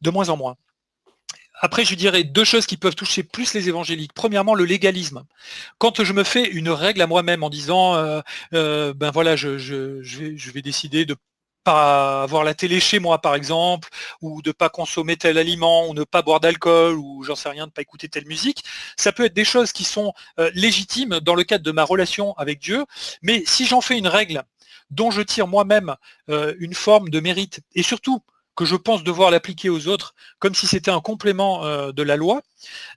de 0.00 0.10
moins 0.10 0.30
en 0.30 0.38
moins. 0.38 0.56
Après, 1.64 1.84
je 1.84 1.94
dirais 1.94 2.24
deux 2.24 2.44
choses 2.44 2.66
qui 2.66 2.76
peuvent 2.76 2.96
toucher 2.96 3.22
plus 3.22 3.54
les 3.54 3.68
évangéliques. 3.68 4.12
Premièrement, 4.14 4.54
le 4.56 4.64
légalisme. 4.64 5.22
Quand 5.78 6.02
je 6.02 6.12
me 6.12 6.24
fais 6.24 6.50
une 6.50 6.68
règle 6.68 7.00
à 7.00 7.06
moi-même 7.06 7.44
en 7.44 7.50
disant, 7.50 7.94
euh, 7.94 8.20
euh, 8.52 8.92
ben 8.94 9.12
voilà, 9.12 9.36
je, 9.36 9.48
vais, 10.50 10.62
décider 10.62 11.04
de 11.04 11.14
pas 11.62 12.24
avoir 12.24 12.42
la 12.42 12.54
télé 12.54 12.80
chez 12.80 12.98
moi 12.98 13.20
par 13.20 13.36
exemple, 13.36 13.88
ou 14.20 14.42
de 14.42 14.50
pas 14.50 14.68
consommer 14.70 15.16
tel 15.16 15.38
aliment, 15.38 15.88
ou 15.88 15.94
ne 15.94 16.02
pas 16.02 16.22
boire 16.22 16.40
d'alcool, 16.40 16.96
ou 16.96 17.22
j'en 17.22 17.36
sais 17.36 17.48
rien, 17.48 17.68
de 17.68 17.72
pas 17.72 17.82
écouter 17.82 18.08
telle 18.08 18.26
musique, 18.26 18.64
ça 18.96 19.12
peut 19.12 19.26
être 19.26 19.34
des 19.34 19.44
choses 19.44 19.70
qui 19.70 19.84
sont 19.84 20.12
euh, 20.40 20.50
légitimes 20.54 21.20
dans 21.20 21.36
le 21.36 21.44
cadre 21.44 21.64
de 21.64 21.70
ma 21.70 21.84
relation 21.84 22.32
avec 22.38 22.58
Dieu, 22.58 22.84
mais 23.22 23.44
si 23.46 23.66
j'en 23.66 23.80
fais 23.80 23.96
une 23.96 24.08
règle 24.08 24.42
dont 24.90 25.12
je 25.12 25.22
tire 25.22 25.46
moi-même 25.46 25.94
une 26.28 26.74
forme 26.74 27.08
de 27.08 27.20
mérite, 27.20 27.60
et 27.74 27.82
surtout 27.82 28.20
que 28.54 28.64
je 28.64 28.76
pense 28.76 29.02
devoir 29.04 29.30
l'appliquer 29.30 29.68
aux 29.68 29.88
autres 29.88 30.14
comme 30.38 30.54
si 30.54 30.66
c'était 30.66 30.90
un 30.90 31.00
complément 31.00 31.64
euh, 31.64 31.92
de 31.92 32.02
la 32.02 32.16
loi, 32.16 32.42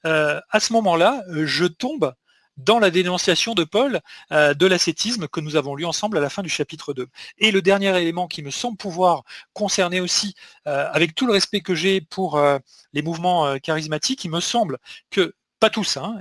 euh, 0.06 0.40
à 0.50 0.60
ce 0.60 0.74
moment-là, 0.74 1.24
euh, 1.30 1.46
je 1.46 1.66
tombe 1.66 2.14
dans 2.58 2.80
la 2.80 2.90
dénonciation 2.90 3.54
de 3.54 3.66
Paul 3.66 4.00
de 4.32 4.66
l'ascétisme 4.66 5.28
que 5.28 5.42
nous 5.42 5.58
avons 5.58 5.76
lu 5.76 5.84
ensemble 5.84 6.18
à 6.18 6.22
la 6.22 6.30
fin 6.30 6.42
du 6.42 6.48
chapitre 6.48 6.94
2. 6.94 7.06
Et 7.38 7.52
le 7.52 7.62
dernier 7.62 7.90
élément 8.02 8.30
qui 8.30 8.42
me 8.44 8.50
semble 8.50 8.78
pouvoir 8.78 9.24
concerner 9.52 10.00
aussi, 10.00 10.36
avec 10.64 11.16
tout 11.16 11.28
le 11.28 11.34
respect 11.34 11.60
que 11.60 11.76
j'ai 11.76 12.00
pour 12.00 12.42
les 12.94 13.02
mouvements 13.02 13.60
charismatiques, 13.60 14.24
il 14.24 14.32
me 14.32 14.40
semble 14.40 14.78
que, 15.12 15.36
pas 15.60 15.70
tous, 15.70 15.98
hein, 15.98 16.18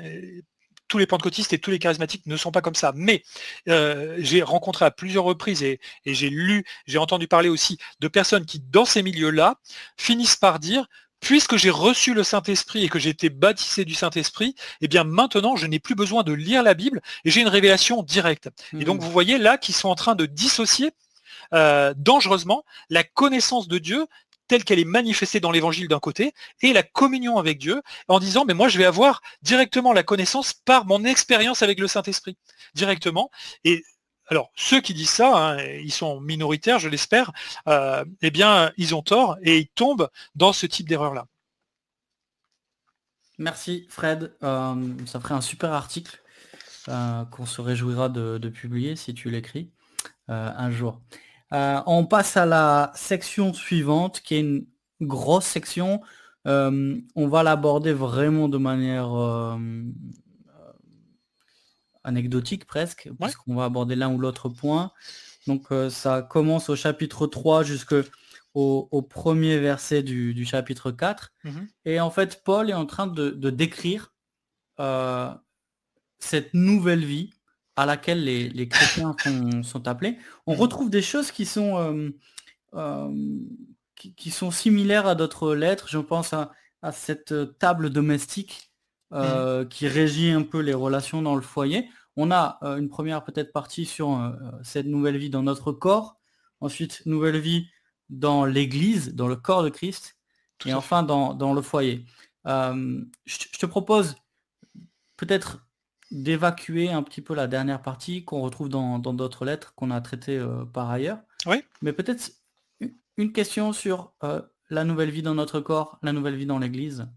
tous 0.95 0.99
les 0.99 1.09
pentecôtistes 1.09 1.53
et 1.53 1.59
tous 1.59 1.73
les 1.73 1.81
charismatiques 1.81 2.25
ne 2.27 2.37
sont 2.37 2.53
pas 2.53 2.61
comme 2.61 2.77
ça. 2.77 2.93
Mais 2.95 3.25
euh, 3.69 4.15
j'ai 4.21 4.45
rencontré 4.45 4.85
à 4.85 4.93
plusieurs 4.93 5.25
reprises 5.25 5.65
et, 5.65 5.81
j'ai 6.07 6.31
lu, 6.31 6.65
j'ai 6.87 6.99
entendu 6.99 7.27
parler 7.27 7.49
aussi 7.49 7.79
de 7.99 8.07
personnes 8.07 8.47
qui, 8.47 8.61
dans 8.61 8.85
ces 8.85 9.03
milieux-là, 9.03 9.57
finissent 9.97 10.37
par 10.37 10.61
dire 10.61 10.87
puisque 11.19 11.57
j'ai 11.57 11.71
reçu 11.71 12.15
le 12.15 12.23
Saint-Esprit 12.23 12.85
et 12.85 12.89
que 12.89 13.01
j'ai 13.01 13.11
été 13.11 13.29
baptisé 13.29 13.85
du 13.85 13.95
Saint-Esprit, 13.95 14.55
eh 14.83 14.87
bien 14.87 15.03
maintenant 15.03 15.57
je 15.57 15.67
n'ai 15.67 15.81
plus 15.81 15.97
besoin 15.97 16.23
de 16.23 16.33
lire 16.33 16.63
la 16.63 16.75
Bible 16.75 17.03
et 17.25 17.31
j'ai 17.31 17.41
une 17.41 17.49
révélation 17.49 18.05
directe. 18.05 18.51
Et 18.79 18.85
donc 18.85 19.01
mmh. 19.01 19.05
vous 19.05 19.11
voyez 19.11 19.39
là 19.39 19.59
qu'ils 19.59 19.75
sont 19.75 19.89
en 19.89 19.97
train 19.97 20.15
de 20.15 20.27
dissocier 20.27 20.93
euh, 21.55 21.93
dangereusement 21.97 22.65
la 22.89 23.03
connaissance 23.03 23.67
de 23.67 23.79
Dieu 23.79 24.07
telle 24.49 24.65
qu'elle 24.65 24.79
est 24.79 24.85
manifestée 24.85 25.41
dans 25.41 25.51
l'évangile 25.51 25.89
d'un 25.89 26.01
côté, 26.01 26.35
et 26.61 26.73
la 26.73 26.83
communion 26.83 27.39
avec 27.39 27.59
Dieu, 27.59 27.83
en 28.09 28.19
disant, 28.19 28.45
mais 28.45 28.55
moi 28.55 28.69
je 28.69 28.79
vais 28.79 28.85
avoir 28.85 29.21
directement 29.43 29.93
la 29.93 30.03
connaissance 30.03 30.53
par 30.53 30.87
mon 30.87 31.05
expérience 31.05 31.63
avec 31.63 31.79
le 31.81 31.87
Saint-Esprit, 31.87 32.37
directement. 32.75 33.31
Et 33.65 33.83
alors, 34.29 34.51
ceux 34.55 34.81
qui 34.81 34.95
disent 34.95 35.11
ça, 35.11 35.37
hein, 35.37 35.63
ils 35.63 35.93
sont 35.93 36.21
minoritaires, 36.21 36.79
je 36.79 36.89
l'espère, 36.89 37.33
euh, 37.69 38.05
eh 38.23 38.31
bien, 38.31 38.73
ils 38.77 38.95
ont 38.95 39.03
tort 39.03 39.37
et 39.43 39.59
ils 39.59 39.69
tombent 39.69 40.09
dans 40.35 40.53
ce 40.53 40.67
type 40.67 40.89
d'erreur-là. 40.89 41.27
Merci 43.37 43.87
Fred, 43.91 44.35
euh, 44.43 44.95
ça 45.07 45.21
ferait 45.21 45.35
un 45.35 45.41
super 45.41 45.73
article 45.73 46.23
euh, 46.89 47.25
qu'on 47.27 47.47
se 47.47 47.61
réjouira 47.61 48.09
de, 48.09 48.39
de 48.39 48.49
publier 48.49 48.97
si 48.97 49.13
tu 49.13 49.29
l'écris 49.29 49.71
un 50.29 50.71
jour. 50.71 51.03
Euh, 51.55 51.81
on 51.87 52.05
passe 52.05 52.37
à 52.37 52.47
la 52.47 52.91
section 52.97 53.55
suivante, 53.55 54.21
qui 54.21 54.35
est 54.35 54.41
une 54.41 54.67
grosse 55.01 55.47
section. 55.47 56.01
Euh, 56.47 57.01
on 57.15 57.29
va 57.29 57.43
l'aborder 57.45 57.93
vraiment 57.93 58.49
de 58.49 58.59
manière 58.59 59.15
euh, 59.15 59.57
anecdotique 62.03 62.67
presque, 62.67 63.09
parce 63.21 63.37
qu'on 63.37 63.55
va 63.55 63.65
aborder 63.65 63.95
l'un 63.95 64.13
ou 64.13 64.19
l'autre 64.19 64.49
point. 64.49 64.93
Donc 65.47 65.67
ça 65.91 66.23
commence 66.23 66.71
au 66.71 66.77
chapitre 66.77 67.27
3 67.27 67.63
jusqu'au 67.63 68.03
au, 68.55 69.03
premier 69.03 69.59
verset 69.59 70.03
du, 70.03 70.45
chapitre 70.45 70.91
4. 70.91 71.33
Mhm. 71.45 71.69
Et 71.85 72.01
en 72.01 72.11
fait, 72.11 72.43
Paul 72.45 72.71
est 72.71 72.75
en 72.75 72.87
train 72.87 73.07
de, 73.07 73.31
de 73.31 73.51
décrire 73.51 74.13
cette 76.19 76.55
nouvelle 76.55 77.05
vie 77.05 77.34
à 77.77 77.87
laquelle 77.87 78.25
les, 78.25 78.69
chrétiens 78.69 79.17
sont, 79.63 79.89
appelés, 79.89 80.19
on 80.47 80.55
mmh. 80.55 80.61
retrouve 80.61 80.91
des 80.91 81.03
choses 81.03 81.31
qui 81.31 81.45
sont, 81.45 81.77
euh, 81.79 82.11
euh, 82.75 83.39
qui, 83.97 84.31
sont 84.31 84.51
similaires 84.51 85.07
à 85.07 85.15
d'autres 85.15 85.55
lettres. 85.55 85.89
Je 85.89 85.99
pense 85.99 86.33
à, 86.33 86.53
à 86.83 86.93
cette 86.93 87.59
table 87.59 87.91
domestique 87.91 88.71
mmh. 89.11 89.67
qui 89.71 89.89
régit 89.89 90.31
un 90.31 90.43
peu 90.43 90.61
les 90.61 90.75
relations 90.75 91.23
dans 91.23 91.35
le 91.35 91.43
foyer. 91.43 91.89
On 92.17 92.31
a 92.31 92.59
une 92.63 92.89
première 92.89 93.25
peut-être 93.25 93.53
partie 93.53 93.87
sur 93.87 94.33
cette 94.63 94.87
nouvelle 94.87 95.17
vie 95.17 95.31
dans 95.31 95.43
notre 95.43 95.73
corps, 95.73 96.17
ensuite 96.61 97.03
nouvelle 97.07 97.39
vie 97.39 97.67
dans 98.09 98.45
l'Église, 98.45 99.15
dans 99.15 99.27
le 99.27 99.35
corps 99.35 99.65
de 99.65 99.69
Christ, 99.69 100.17
et 100.65 100.75
enfin 100.75 101.03
dans, 101.03 101.55
le 101.55 101.63
foyer. 101.63 102.05
je, 102.45 103.59
te 103.59 103.67
propose 103.67 104.15
peut-être 105.17 105.64
d'évacuer 106.11 106.91
un 106.91 107.03
petit 107.03 107.23
peu 107.23 107.35
la 107.35 107.47
dernière 107.47 107.83
partie 107.83 108.25
qu'on 108.25 108.41
retrouve 108.41 108.69
dans 108.69 108.99
d'autres 108.99 109.45
lettres 109.45 109.75
qu'on 109.75 109.91
a 109.91 110.01
traitées 110.01 110.39
euh, 110.39 110.65
par 110.65 110.91
ailleurs. 110.91 111.19
Oui. 111.47 111.63
Mais 111.83 111.93
peut-être 111.93 112.31
une 113.17 113.33
question 113.33 113.73
sur 113.73 114.13
euh, 114.23 114.43
la 114.71 114.85
nouvelle 114.85 115.11
vie 115.11 115.23
dans 115.23 115.35
notre 115.35 115.61
corps, 115.61 115.99
la 116.03 116.13
nouvelle 116.13 116.37
vie 116.37 116.47
dans 116.47 116.59
l'Église. 116.59 117.09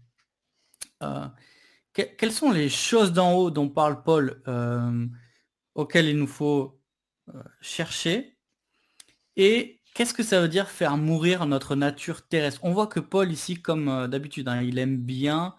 Euh, 1.02 1.26
quelles 1.92 2.32
sont 2.32 2.52
les 2.52 2.68
choses 2.68 3.12
d'en 3.12 3.32
haut 3.32 3.50
dont 3.50 3.68
parle 3.68 4.04
Paul 4.04 4.40
auxquelles 5.74 6.06
il 6.06 6.16
nous 6.16 6.28
faut 6.28 6.80
chercher? 7.60 8.36
Et 9.34 9.80
qu'est-ce 9.94 10.14
que 10.14 10.22
ça 10.22 10.40
veut 10.40 10.48
dire 10.48 10.68
faire 10.68 10.96
mourir 10.96 11.44
notre 11.46 11.74
nature 11.74 12.28
terrestre? 12.28 12.60
On 12.62 12.72
voit 12.72 12.86
que 12.86 13.00
Paul 13.00 13.32
ici, 13.32 13.60
comme 13.60 14.06
d'habitude, 14.06 14.46
hein, 14.46 14.62
il 14.62 14.78
aime 14.78 14.96
bien 14.96 15.56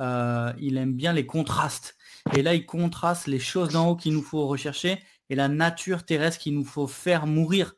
il 0.00 0.76
aime 0.76 0.94
bien 0.94 1.12
les 1.12 1.24
contrastes. 1.24 1.96
Et 2.34 2.42
là, 2.42 2.54
il 2.54 2.66
contraste 2.66 3.26
les 3.26 3.38
choses 3.38 3.70
d'en 3.70 3.88
haut 3.88 3.96
qu'il 3.96 4.12
nous 4.12 4.22
faut 4.22 4.46
rechercher 4.46 5.02
et 5.30 5.34
la 5.34 5.48
nature 5.48 6.04
terrestre 6.04 6.38
qu'il 6.38 6.54
nous 6.54 6.64
faut 6.64 6.86
faire 6.86 7.26
mourir. 7.26 7.74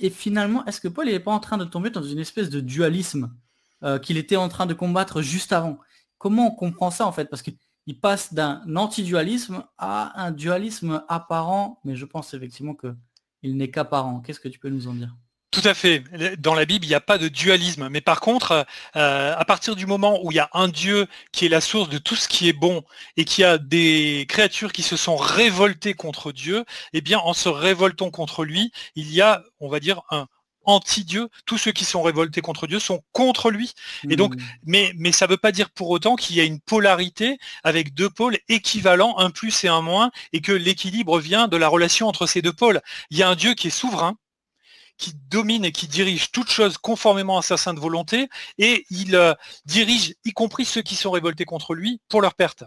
Et 0.00 0.10
finalement, 0.10 0.64
est-ce 0.66 0.80
que 0.80 0.88
Paul 0.88 1.06
n'est 1.06 1.20
pas 1.20 1.32
en 1.32 1.40
train 1.40 1.58
de 1.58 1.64
tomber 1.64 1.90
dans 1.90 2.02
une 2.02 2.18
espèce 2.18 2.50
de 2.50 2.60
dualisme 2.60 3.34
euh, 3.82 3.98
qu'il 3.98 4.16
était 4.16 4.36
en 4.36 4.48
train 4.48 4.66
de 4.66 4.74
combattre 4.74 5.22
juste 5.22 5.52
avant? 5.52 5.78
Comment 6.18 6.48
on 6.48 6.54
comprend 6.54 6.90
ça 6.90 7.06
en 7.06 7.12
fait? 7.12 7.26
Parce 7.26 7.42
qu'il 7.42 8.00
passe 8.00 8.34
d'un 8.34 8.62
anti-dualisme 8.76 9.64
à 9.78 10.20
un 10.20 10.30
dualisme 10.30 11.04
apparent, 11.08 11.80
mais 11.84 11.96
je 11.96 12.04
pense 12.04 12.34
effectivement 12.34 12.74
qu'il 12.74 13.56
n'est 13.56 13.70
qu'apparent. 13.70 14.20
Qu'est-ce 14.20 14.40
que 14.40 14.48
tu 14.48 14.58
peux 14.58 14.70
nous 14.70 14.88
en 14.88 14.94
dire? 14.94 15.14
Tout 15.54 15.68
à 15.68 15.74
fait. 15.74 16.02
Dans 16.38 16.54
la 16.54 16.64
Bible, 16.64 16.84
il 16.84 16.88
n'y 16.88 16.94
a 16.96 17.00
pas 17.00 17.16
de 17.16 17.28
dualisme. 17.28 17.88
Mais 17.88 18.00
par 18.00 18.20
contre, 18.20 18.66
euh, 18.96 19.34
à 19.36 19.44
partir 19.44 19.76
du 19.76 19.86
moment 19.86 20.18
où 20.24 20.32
il 20.32 20.34
y 20.34 20.40
a 20.40 20.50
un 20.52 20.66
Dieu 20.66 21.06
qui 21.30 21.46
est 21.46 21.48
la 21.48 21.60
source 21.60 21.88
de 21.88 21.98
tout 21.98 22.16
ce 22.16 22.26
qui 22.26 22.48
est 22.48 22.52
bon 22.52 22.82
et 23.16 23.24
qui 23.24 23.44
a 23.44 23.56
des 23.56 24.26
créatures 24.28 24.72
qui 24.72 24.82
se 24.82 24.96
sont 24.96 25.16
révoltées 25.16 25.94
contre 25.94 26.32
Dieu, 26.32 26.64
eh 26.92 27.00
bien, 27.00 27.20
en 27.20 27.34
se 27.34 27.48
révoltant 27.48 28.10
contre 28.10 28.44
lui, 28.44 28.72
il 28.96 29.12
y 29.12 29.20
a, 29.20 29.44
on 29.60 29.68
va 29.68 29.78
dire, 29.78 30.02
un 30.10 30.26
anti-Dieu. 30.64 31.28
Tous 31.46 31.58
ceux 31.58 31.72
qui 31.72 31.84
sont 31.84 32.02
révoltés 32.02 32.40
contre 32.40 32.66
Dieu 32.66 32.80
sont 32.80 33.02
contre 33.12 33.50
lui. 33.50 33.74
Et 34.10 34.16
donc, 34.16 34.34
hmm. 34.34 34.42
mais, 34.64 34.92
mais 34.96 35.12
ça 35.12 35.26
ne 35.26 35.30
veut 35.30 35.36
pas 35.36 35.52
dire 35.52 35.70
pour 35.70 35.90
autant 35.90 36.16
qu'il 36.16 36.34
y 36.34 36.40
a 36.40 36.44
une 36.44 36.60
polarité 36.60 37.38
avec 37.62 37.94
deux 37.94 38.10
pôles 38.10 38.38
équivalents, 38.48 39.18
un 39.18 39.30
plus 39.30 39.62
et 39.62 39.68
un 39.68 39.82
moins, 39.82 40.10
et 40.32 40.40
que 40.40 40.52
l'équilibre 40.52 41.20
vient 41.20 41.46
de 41.46 41.56
la 41.56 41.68
relation 41.68 42.08
entre 42.08 42.26
ces 42.26 42.42
deux 42.42 42.52
pôles. 42.52 42.80
Il 43.10 43.18
y 43.18 43.22
a 43.22 43.28
un 43.28 43.36
Dieu 43.36 43.54
qui 43.54 43.68
est 43.68 43.70
souverain, 43.70 44.16
qui 44.96 45.12
domine 45.30 45.64
et 45.64 45.72
qui 45.72 45.88
dirige 45.88 46.30
toute 46.30 46.50
chose 46.50 46.78
conformément 46.78 47.38
à 47.38 47.42
sa 47.42 47.56
sainte 47.56 47.78
volonté, 47.78 48.28
et 48.58 48.86
il 48.90 49.16
euh, 49.16 49.34
dirige 49.66 50.14
y 50.24 50.32
compris 50.32 50.64
ceux 50.64 50.82
qui 50.82 50.96
sont 50.96 51.10
révoltés 51.10 51.44
contre 51.44 51.74
lui 51.74 52.00
pour 52.08 52.20
leur 52.22 52.34
perte 52.34 52.64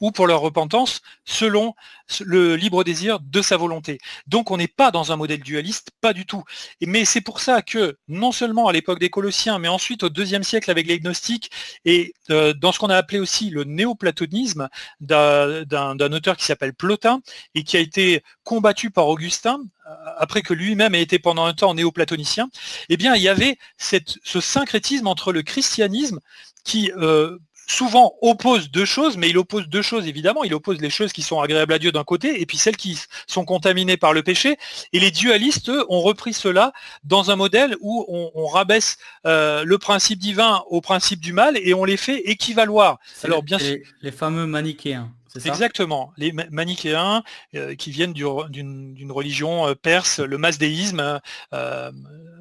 ou 0.00 0.10
pour 0.12 0.26
leur 0.26 0.40
repentance 0.40 1.02
selon 1.24 1.74
le 2.20 2.56
libre 2.56 2.82
désir 2.84 3.20
de 3.20 3.42
sa 3.42 3.56
volonté. 3.56 3.98
Donc 4.26 4.50
on 4.50 4.56
n'est 4.56 4.66
pas 4.68 4.90
dans 4.90 5.12
un 5.12 5.16
modèle 5.16 5.40
dualiste, 5.40 5.90
pas 6.00 6.12
du 6.12 6.26
tout. 6.26 6.42
Mais 6.84 7.04
c'est 7.04 7.20
pour 7.20 7.40
ça 7.40 7.62
que 7.62 7.98
non 8.08 8.32
seulement 8.32 8.66
à 8.66 8.72
l'époque 8.72 8.98
des 8.98 9.10
Colossiens, 9.10 9.58
mais 9.58 9.68
ensuite 9.68 10.02
au 10.02 10.08
deuxième 10.08 10.42
siècle 10.42 10.70
avec 10.70 10.86
les 10.86 10.98
gnostiques 10.98 11.50
et 11.84 12.14
euh, 12.30 12.52
dans 12.54 12.72
ce 12.72 12.78
qu'on 12.78 12.90
a 12.90 12.96
appelé 12.96 13.18
aussi 13.18 13.50
le 13.50 13.64
néoplatonisme 13.64 14.68
d'un 15.00 16.12
auteur 16.12 16.36
qui 16.36 16.44
s'appelle 16.44 16.74
Plotin 16.74 17.20
et 17.54 17.64
qui 17.64 17.76
a 17.76 17.80
été 17.80 18.22
combattu 18.42 18.90
par 18.90 19.08
Augustin 19.08 19.60
euh, 19.86 19.94
après 20.18 20.42
que 20.42 20.54
lui-même 20.54 20.94
ait 20.94 21.02
été 21.02 21.18
pendant 21.18 21.44
un 21.44 21.54
temps 21.54 21.74
néoplatonicien, 21.74 22.48
eh 22.88 22.96
bien 22.96 23.14
il 23.14 23.22
y 23.22 23.28
avait 23.28 23.58
ce 23.78 24.40
syncrétisme 24.40 25.06
entre 25.06 25.32
le 25.32 25.42
christianisme 25.42 26.20
qui 26.64 26.92
euh, 26.96 27.38
souvent 27.70 28.14
oppose 28.20 28.70
deux 28.70 28.84
choses, 28.84 29.16
mais 29.16 29.28
il 29.30 29.38
oppose 29.38 29.68
deux 29.68 29.82
choses 29.82 30.06
évidemment. 30.06 30.44
Il 30.44 30.54
oppose 30.54 30.80
les 30.80 30.90
choses 30.90 31.12
qui 31.12 31.22
sont 31.22 31.40
agréables 31.40 31.72
à 31.72 31.78
Dieu 31.78 31.92
d'un 31.92 32.04
côté, 32.04 32.40
et 32.40 32.46
puis 32.46 32.58
celles 32.58 32.76
qui 32.76 32.98
sont 33.26 33.44
contaminées 33.44 33.96
par 33.96 34.12
le 34.12 34.22
péché. 34.22 34.56
Et 34.92 35.00
les 35.00 35.10
dualistes, 35.10 35.68
eux, 35.68 35.84
ont 35.88 36.00
repris 36.00 36.34
cela 36.34 36.72
dans 37.04 37.30
un 37.30 37.36
modèle 37.36 37.76
où 37.80 38.04
on, 38.08 38.46
rabaisse 38.50 38.98
euh, 39.26 39.62
le 39.64 39.78
principe 39.78 40.18
divin 40.18 40.64
au 40.70 40.80
principe 40.80 41.20
du 41.20 41.32
mal 41.32 41.56
et 41.56 41.72
on 41.72 41.84
les 41.84 41.96
fait 41.96 42.18
équivaloir. 42.28 42.98
Alors 43.22 43.44
bien 43.44 43.58
sûr, 43.60 43.76
les 44.02 44.10
fameux 44.10 44.46
manichéens. 44.46 45.12
Exactement. 45.44 46.12
Les 46.16 46.32
manichéens 46.32 47.22
euh, 47.54 47.74
qui 47.74 47.90
viennent 47.90 48.12
d'une 48.12 49.12
religion 49.12 49.68
euh, 49.68 49.74
perse, 49.74 50.20
le 50.20 50.38
masdéisme, 50.38 51.20
euh, 51.52 51.92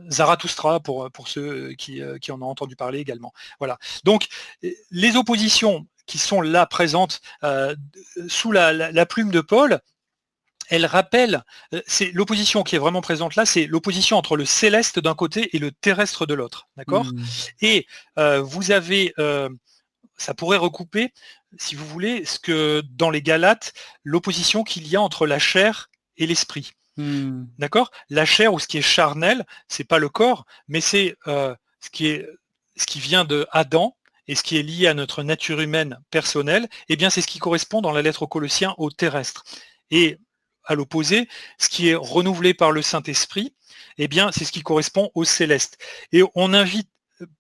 Zarathustra 0.10 0.80
pour, 0.80 1.12
pour 1.12 1.28
ceux 1.28 1.74
qui, 1.74 2.02
en 2.04 2.42
ont 2.42 2.48
entendu 2.48 2.76
parler 2.76 3.00
également. 3.00 3.34
Voilà. 3.60 3.78
Donc 4.04 4.28
les 4.92 5.16
oppositions 5.16 5.88
qui 6.08 6.18
sont 6.18 6.42
là 6.42 6.66
présentes 6.66 7.22
sous 8.28 8.52
la, 8.52 9.06
plume 9.06 9.30
de 9.30 9.42
Paul, 9.42 9.80
elles 10.70 10.88
rappellent, 10.88 11.44
c'est 11.86 12.12
l'opposition 12.12 12.64
qui 12.64 12.76
est 12.76 12.80
vraiment 12.80 13.02
présente 13.02 13.36
là, 13.36 13.46
c'est 13.46 13.68
l'opposition 13.68 14.18
entre 14.18 14.36
le 14.36 14.46
céleste 14.46 15.00
d'un 15.00 15.14
côté 15.14 15.56
et 15.56 15.60
le 15.60 15.72
terrestre 15.72 16.26
de 16.26 16.34
l'autre. 16.34 16.68
D'accord? 16.78 17.06
Mmh. 17.06 17.24
Et 17.62 17.88
vous 18.18 18.72
avez 18.72 19.14
ça 20.20 20.34
pourrait 20.34 20.58
recouper, 20.58 21.14
si 21.58 21.76
vous 21.76 21.86
voulez, 21.86 22.26
ce 22.26 22.40
que 22.40 22.84
dans 22.92 23.10
les 23.10 23.22
Galates, 23.22 23.74
l'opposition 24.04 24.64
qu'il 24.64 24.88
y 24.88 24.96
a 24.96 25.02
entre 25.02 25.26
la 25.26 25.40
chair 25.40 25.90
et 26.18 26.28
l'esprit. 26.28 26.72
Hmm. 26.98 27.46
D'accord? 27.58 27.92
La 28.10 28.26
chair 28.26 28.54
ou 28.54 28.60
ce 28.60 28.68
qui 28.68 28.78
est 28.78 28.82
charnel, 28.82 29.46
c'est 29.68 29.86
pas 29.86 30.00
le 30.00 30.10
corps, 30.10 30.46
mais 30.68 30.82
c'est 30.82 31.16
euh, 31.28 31.56
ce 31.80 31.90
qui 31.90 32.08
est 32.08 32.28
ce 32.76 32.86
qui 32.86 33.00
vient 33.00 33.26
de 33.26 33.46
Adam 33.52 33.96
et 34.28 34.36
ce 34.36 34.44
qui 34.44 34.58
est 34.58 34.64
lié 34.64 34.88
à 34.88 34.94
notre 34.94 35.24
nature 35.24 35.60
humaine 35.60 36.00
personnelle, 36.12 36.70
eh 36.88 36.96
bien 36.96 37.10
c'est 37.10 37.22
ce 37.22 37.28
qui 37.28 37.40
correspond 37.40 37.82
dans 37.82 37.92
la 37.92 38.02
lettre 38.02 38.24
aux 38.24 38.28
Colossiens 38.28 38.74
au 38.78 38.90
terrestre. 38.92 39.44
Et 39.92 40.18
à 40.64 40.76
l'opposé, 40.76 41.28
ce 41.58 41.68
qui 41.68 41.90
est 41.90 41.96
renouvelé 41.96 42.54
par 42.54 42.72
le 42.72 42.82
Saint-Esprit, 42.82 43.54
eh 43.98 44.08
bien 44.08 44.32
c'est 44.32 44.46
ce 44.46 44.52
qui 44.52 44.62
correspond 44.62 45.10
au 45.16 45.24
céleste. 45.24 45.78
Et 46.12 46.24
on 46.36 46.54
invite 46.54 46.90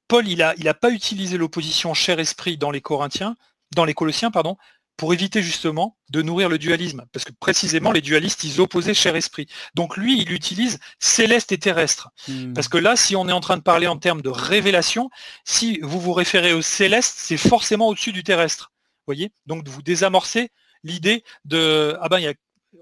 Paul, 0.07 0.27
il 0.27 0.39
n'a 0.39 0.53
il 0.57 0.67
a 0.67 0.73
pas 0.73 0.91
utilisé 0.91 1.37
l'opposition 1.37 1.93
chair-esprit 1.93 2.57
dans 2.57 2.71
les 2.71 2.81
Corinthiens, 2.81 3.35
dans 3.75 3.85
les 3.85 3.93
Colossiens, 3.93 4.31
pardon, 4.31 4.57
pour 4.99 5.13
éviter 5.13 5.41
justement 5.41 5.97
de 6.09 6.21
nourrir 6.21 6.49
le 6.49 6.57
dualisme. 6.57 7.05
Parce 7.13 7.23
que 7.23 7.31
précisément, 7.31 7.93
les 7.93 8.01
dualistes, 8.01 8.43
ils 8.43 8.59
opposaient 8.59 8.93
chair-esprit. 8.93 9.47
Donc 9.73 9.95
lui, 9.95 10.21
il 10.21 10.33
utilise 10.33 10.77
céleste 10.99 11.53
et 11.53 11.57
terrestre. 11.57 12.09
Hmm. 12.27 12.53
Parce 12.53 12.67
que 12.67 12.77
là, 12.77 12.97
si 12.97 13.15
on 13.15 13.29
est 13.29 13.31
en 13.31 13.39
train 13.39 13.55
de 13.55 13.61
parler 13.61 13.87
en 13.87 13.97
termes 13.97 14.21
de 14.21 14.29
révélation, 14.29 15.09
si 15.45 15.79
vous 15.81 16.01
vous 16.01 16.11
référez 16.11 16.51
au 16.51 16.61
céleste, 16.61 17.15
c'est 17.17 17.37
forcément 17.37 17.87
au-dessus 17.87 18.11
du 18.11 18.23
terrestre. 18.23 18.73
voyez 19.07 19.31
Donc 19.45 19.65
vous 19.69 19.81
désamorcez 19.81 20.51
l'idée 20.83 21.23
de 21.45 21.97
ah 22.01 22.09
ben 22.09 22.19
il 22.19 22.23
y 22.23 22.27
a 22.27 22.33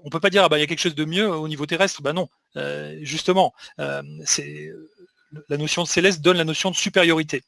on 0.04 0.10
peut 0.10 0.20
pas 0.20 0.30
dire 0.30 0.44
ah 0.44 0.48
ben 0.48 0.56
il 0.58 0.60
y 0.60 0.62
a 0.62 0.66
quelque 0.66 0.80
chose 0.80 0.94
de 0.94 1.04
mieux 1.04 1.30
au 1.30 1.46
niveau 1.46 1.66
terrestre. 1.66 2.02
Ben 2.02 2.12
non, 2.12 2.28
euh, 2.56 2.98
justement, 3.02 3.54
euh, 3.78 4.02
c'est 4.24 4.72
la 5.48 5.56
notion 5.56 5.82
de 5.82 5.88
céleste 5.88 6.20
donne 6.20 6.36
la 6.36 6.44
notion 6.44 6.70
de 6.70 6.76
supériorité. 6.76 7.42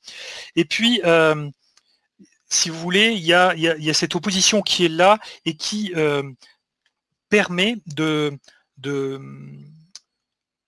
Et 0.57 0.64
puis, 0.64 1.01
euh, 1.05 1.49
si 2.49 2.68
vous 2.68 2.78
voulez, 2.78 3.12
il 3.12 3.22
y, 3.24 3.33
a, 3.35 3.95
cette 3.95 4.14
opposition 4.14 4.62
qui 4.62 4.85
est 4.85 4.89
là 4.89 5.18
et 5.45 5.57
qui 5.57 5.93
euh, 5.97 6.22
permet 7.28 7.76
de, 7.87 8.37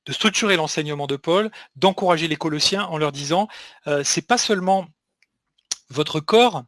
structurer 0.08 0.56
l'enseignement 0.56 1.06
de 1.06 1.16
Paul, 1.16 1.50
d'encourager 1.76 2.28
les 2.28 2.36
Colossiens 2.36 2.84
en 2.84 2.98
leur 2.98 3.12
disant, 3.12 3.48
euh, 3.86 4.02
c'est 4.04 4.26
pas 4.26 4.38
seulement 4.38 4.86
votre 5.88 6.20
corps, 6.20 6.64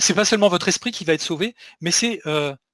c'est 0.00 0.14
pas 0.14 0.26
seulement 0.26 0.48
votre 0.48 0.68
esprit 0.68 0.90
qui 0.90 1.04
va 1.04 1.14
être 1.14 1.22
sauvé, 1.22 1.54
mais 1.80 1.90
c'est 1.90 2.20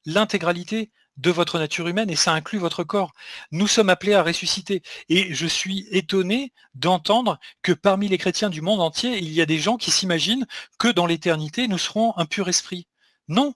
l'intégralité 0.04 0.90
de 1.16 1.30
votre 1.30 1.58
nature 1.58 1.88
humaine 1.88 2.10
et 2.10 2.16
ça 2.16 2.32
inclut 2.32 2.58
votre 2.58 2.84
corps. 2.84 3.12
Nous 3.52 3.66
sommes 3.66 3.88
appelés 3.88 4.14
à 4.14 4.22
ressusciter. 4.22 4.82
Et 5.08 5.32
je 5.34 5.46
suis 5.46 5.86
étonné 5.90 6.52
d'entendre 6.74 7.38
que 7.62 7.72
parmi 7.72 8.08
les 8.08 8.18
chrétiens 8.18 8.50
du 8.50 8.60
monde 8.60 8.80
entier, 8.80 9.18
il 9.18 9.32
y 9.32 9.40
a 9.40 9.46
des 9.46 9.58
gens 9.58 9.76
qui 9.76 9.90
s'imaginent 9.90 10.46
que 10.78 10.88
dans 10.88 11.06
l'éternité, 11.06 11.68
nous 11.68 11.78
serons 11.78 12.16
un 12.16 12.26
pur 12.26 12.48
esprit. 12.48 12.86
Non. 13.28 13.54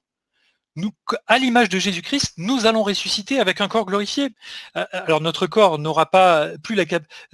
À 1.27 1.39
l'image 1.39 1.69
de 1.71 1.79
Jésus-Christ, 1.81 2.35
nous 2.37 2.67
allons 2.67 2.85
ressusciter 2.85 3.41
avec 3.41 3.61
un 3.61 3.67
corps 3.67 3.85
glorifié. 3.85 4.29
Euh, 4.77 4.85
alors 4.93 5.21
notre 5.21 5.49
corps 5.49 5.77
n'aura 5.77 6.07
pas 6.07 6.51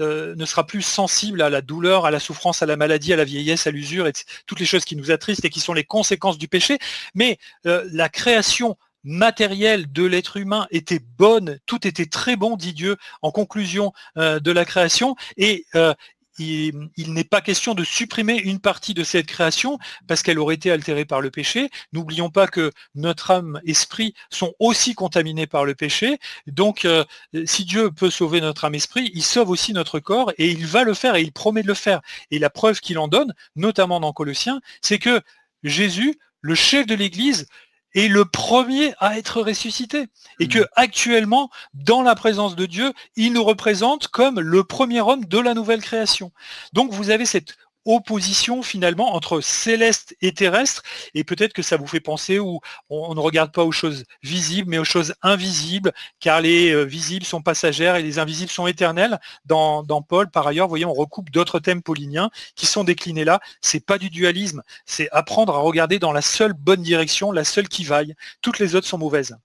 euh, 0.01 0.35
ne 0.35 0.47
sera 0.47 0.67
plus 0.67 0.81
sensible 0.81 1.43
à 1.43 1.51
la 1.51 1.61
douleur, 1.61 2.07
à 2.07 2.11
la 2.11 2.21
souffrance, 2.21 2.63
à 2.63 2.67
la 2.67 2.77
maladie, 2.77 3.13
à 3.13 3.17
la 3.17 3.25
vieillesse, 3.25 3.67
à 3.67 3.71
l'usure, 3.71 4.07
et 4.07 4.13
toutes 4.47 4.61
les 4.61 4.67
choses 4.67 4.87
qui 4.87 4.97
nous 4.97 5.11
attristent 5.11 5.45
et 5.45 5.51
qui 5.51 5.61
sont 5.61 5.75
les 5.75 5.85
conséquences 5.85 6.39
du 6.39 6.49
péché. 6.49 6.79
Mais 7.15 7.37
euh, 7.67 7.87
la 7.93 8.09
création 8.09 8.79
matérielle 9.05 9.93
de 9.93 10.05
l'être 10.05 10.37
humain 10.37 10.67
était 10.71 11.01
bonne, 11.01 11.59
tout 11.67 11.87
était 11.87 12.07
très 12.07 12.37
bon, 12.37 12.57
dit 12.57 12.73
Dieu, 12.73 12.97
en 13.23 13.31
conclusion 13.31 13.93
euh, 14.17 14.41
de 14.41 14.51
la 14.51 14.65
création, 14.65 15.15
et 15.37 15.67
euh, 15.75 15.95
il, 16.39 16.91
n'est 17.13 17.25
pas 17.25 17.41
question 17.41 17.75
de 17.75 17.85
supprimer 17.85 18.37
une 18.37 18.59
partie 18.59 18.95
de 18.95 19.05
cette 19.05 19.27
création 19.27 19.79
parce 20.07 20.23
qu'elle 20.23 20.39
aurait 20.39 20.57
été 20.57 20.71
altérée 20.71 21.05
par 21.05 21.21
le 21.21 21.31
péché. 21.31 21.71
N'oublions 21.93 22.31
pas 22.31 22.47
que 22.47 22.73
notre 22.95 23.31
âme, 23.31 23.61
esprit 23.65 24.15
sont 24.31 24.55
aussi 24.59 24.95
contaminés 24.95 25.47
par 25.47 25.65
le 25.65 25.75
péché. 25.75 26.19
Donc, 26.47 26.85
euh, 26.85 27.05
si 27.45 27.65
Dieu 27.65 27.91
peut 27.91 28.11
sauver 28.11 28.41
notre 28.41 28.65
âme, 28.65 28.75
esprit, 28.75 29.11
il 29.15 29.23
sauve 29.23 29.51
aussi 29.51 29.73
notre 29.73 30.01
corps 30.01 30.33
et 30.39 30.51
il 30.51 30.67
va 30.67 30.85
le 30.85 30.95
faire 30.95 31.15
et 31.15 31.23
il 31.23 31.33
promet 31.33 31.63
de 31.63 31.69
le 31.69 31.75
faire. 31.75 32.01
Et 32.31 32.39
la 32.39 32.51
preuve 32.51 32.81
qu'il 32.81 32.99
en 32.99 33.09
donne, 33.09 33.33
notamment 33.57 34.01
dans 34.01 34.13
Colossiens, 34.13 34.61
c'est 34.83 34.99
que 34.99 35.21
Jésus, 35.63 36.19
le 36.41 36.55
chef 36.55 36.87
de 36.87 36.95
l'Église, 36.95 37.47
est 37.95 38.09
le 38.09 38.25
premier 38.25 38.95
à 38.99 39.19
être 39.19 39.41
ressuscité. 39.41 40.07
Et 40.41 40.49
que 40.49 40.61
mm. 40.61 40.67
actuellement, 40.77 41.51
dans 41.75 42.03
la 42.03 42.15
présence 42.15 42.57
de 42.57 42.67
Dieu, 42.67 42.93
il 43.17 43.33
nous 43.33 43.45
représente 43.45 44.09
comme 44.09 44.41
le 44.41 44.65
premier 44.65 45.01
homme 45.01 45.25
de 45.25 45.39
la 45.39 45.55
nouvelle 45.55 45.83
création. 45.83 46.33
Donc 46.73 46.93
vous 46.93 47.11
avez 47.11 47.27
cette 47.27 47.57
opposition 47.85 48.63
finalement 48.63 49.15
entre 49.15 49.41
céleste 49.41 50.17
et 50.21 50.33
terrestre, 50.33 50.83
et 51.15 51.25
peut-être 51.25 51.53
que 51.53 51.63
ça 51.63 51.77
vous 51.77 51.87
fait 51.87 52.01
penser 52.01 52.39
où 52.39 52.61
on, 52.91 53.15
ne 53.15 53.21
regarde 53.21 53.53
pas 53.53 53.65
aux 53.65 53.73
choses 53.73 54.05
visibles, 54.23 54.71
mais 54.71 54.79
aux 54.79 54.85
choses 54.85 55.15
invisibles, 55.23 55.93
car 56.21 56.41
les 56.41 56.73
euh, 56.73 56.85
visibles 56.85 57.25
sont 57.25 57.43
passagères 57.43 57.97
et 57.97 58.03
les 58.03 58.19
invisibles 58.19 58.51
sont 58.51 58.67
éternels. 58.67 59.19
Dans, 59.45 59.83
dans 59.83 60.03
Paul, 60.03 60.31
par 60.31 60.47
ailleurs, 60.47 60.69
voyez, 60.69 60.85
on 60.85 60.95
recoupe 60.95 61.31
d'autres 61.31 61.59
thèmes 61.59 61.83
pauliniens 61.83 62.31
qui 62.55 62.67
sont 62.67 62.85
déclinés 62.85 63.25
là. 63.25 63.41
C'est 63.61 63.85
pas 63.85 63.99
du 63.99 64.11
dualisme, 64.11 64.63
c'est 64.87 65.09
apprendre 65.11 65.55
à 65.55 65.59
regarder 65.59 65.99
dans 65.99 66.13
la 66.13 66.23
seule 66.23 66.53
bonne 66.53 66.83
direction, 66.83 67.33
la 67.33 67.45
seule 67.45 67.69
qui 67.69 67.85
vaille. 67.85 68.15
Toutes 68.41 68.59
les 68.59 68.75
autres 68.75 68.87
sont 68.87 68.99
mauvaises. 68.99 69.37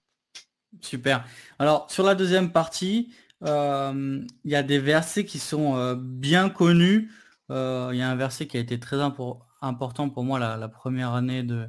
Super. 0.82 1.26
Alors 1.58 1.88
sur 1.90 2.04
la 2.04 2.16
deuxième 2.16 2.52
partie, 2.52 3.12
euh, 3.44 4.22
il 4.44 4.52
y 4.52 4.56
a 4.56 4.64
des 4.64 4.80
versets 4.80 5.26
qui 5.26 5.40
sont 5.40 5.76
euh, 5.76 5.96
bien 5.98 6.50
connus 6.50 7.10
euh, 7.52 7.90
il 7.94 7.98
y 7.98 8.02
a 8.02 8.10
un 8.10 8.16
verset 8.16 8.48
qui 8.48 8.58
a 8.58 8.60
été 8.60 8.80
très 8.80 8.98
important 9.02 10.10
pour 10.10 10.24
moi 10.24 10.40
la, 10.40 10.70
première 10.70 11.14
année 11.14 11.44
de, 11.44 11.68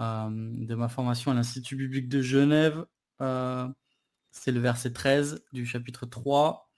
euh, 0.00 0.28
de 0.30 0.74
ma 0.74 0.88
formation 0.88 1.30
à 1.30 1.34
l'Institut 1.34 1.76
biblique 1.76 2.08
de 2.08 2.22
Genève. 2.22 2.84
Euh, 3.20 3.68
c'est 4.30 4.52
le 4.52 4.60
verset 4.60 4.92
13 4.92 5.44
du 5.52 5.66
chapitre 5.66 6.06
3. 6.06 6.70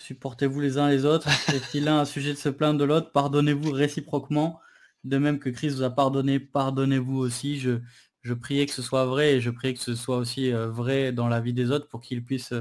Supportez-vous 0.00 0.60
les 0.60 0.78
uns 0.78 0.88
les 0.88 1.04
autres. 1.04 1.28
Est-il 1.54 1.88
a 1.88 2.00
un 2.00 2.04
sujet 2.04 2.32
de 2.32 2.38
se 2.38 2.48
plaindre 2.48 2.78
de 2.80 2.84
l'autre? 2.84 3.12
Pardonnez-vous 3.12 3.70
réciproquement. 3.70 4.60
De 5.04 5.18
même 5.18 5.38
que 5.38 5.48
Christ 5.50 5.76
vous 5.76 5.82
a 5.82 5.90
pardonné, 5.90 6.40
pardonnez-vous 6.40 7.18
aussi. 7.18 7.58
Je, 7.58 7.80
je 8.22 8.34
priais 8.34 8.66
que 8.66 8.72
ce 8.72 8.82
soit 8.82 9.06
vrai 9.06 9.34
et 9.34 9.40
je 9.40 9.50
priais 9.50 9.74
que 9.74 9.80
ce 9.80 9.94
soit 9.94 10.16
aussi 10.16 10.52
vrai 10.52 11.12
dans 11.12 11.28
la 11.28 11.40
vie 11.40 11.54
des 11.54 11.70
autres 11.70 11.88
pour 11.88 12.00
qu'ils 12.00 12.24
puissent 12.24 12.54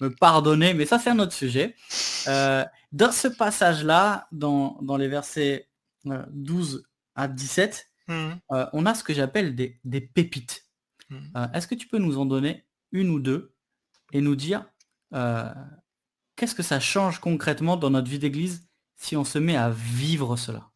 me 0.00 0.10
pardonner. 0.10 0.74
Mais 0.74 0.86
ça, 0.86 0.98
c'est 0.98 1.10
un 1.10 1.18
autre 1.18 1.32
sujet. 1.32 1.74
Dans 2.92 3.12
ce 3.12 3.28
passage-là, 3.28 4.26
dans, 4.32 4.96
les 4.98 5.08
versets 5.08 5.68
12 6.04 6.76
euh, 6.76 6.88
à 7.14 7.28
17, 7.28 7.86
mmh. 8.08 8.12
euh, 8.52 8.66
on 8.72 8.86
a 8.86 8.94
ce 8.94 9.04
que 9.04 9.14
j'appelle 9.14 9.54
des, 9.54 10.00
pépites. 10.00 10.66
Mmh. 11.08 11.18
Euh, 11.36 11.46
est-ce 11.54 11.66
que 11.66 11.74
tu 11.74 11.86
peux 11.86 11.98
nous 11.98 12.18
en 12.18 12.26
donner 12.26 12.64
une 12.92 13.10
ou 13.10 13.20
deux 13.20 13.54
et 14.12 14.20
nous 14.20 14.36
dire 14.36 14.66
qu'est-ce 16.36 16.54
que 16.54 16.62
ça 16.62 16.80
change 16.80 17.20
concrètement 17.20 17.76
dans 17.76 17.90
notre 17.90 18.10
vie 18.10 18.18
d'église 18.18 18.68
si 18.96 19.16
on 19.16 19.24
se 19.24 19.38
met 19.38 19.56
à 19.56 19.70
vivre 19.70 20.36
cela? 20.36 20.69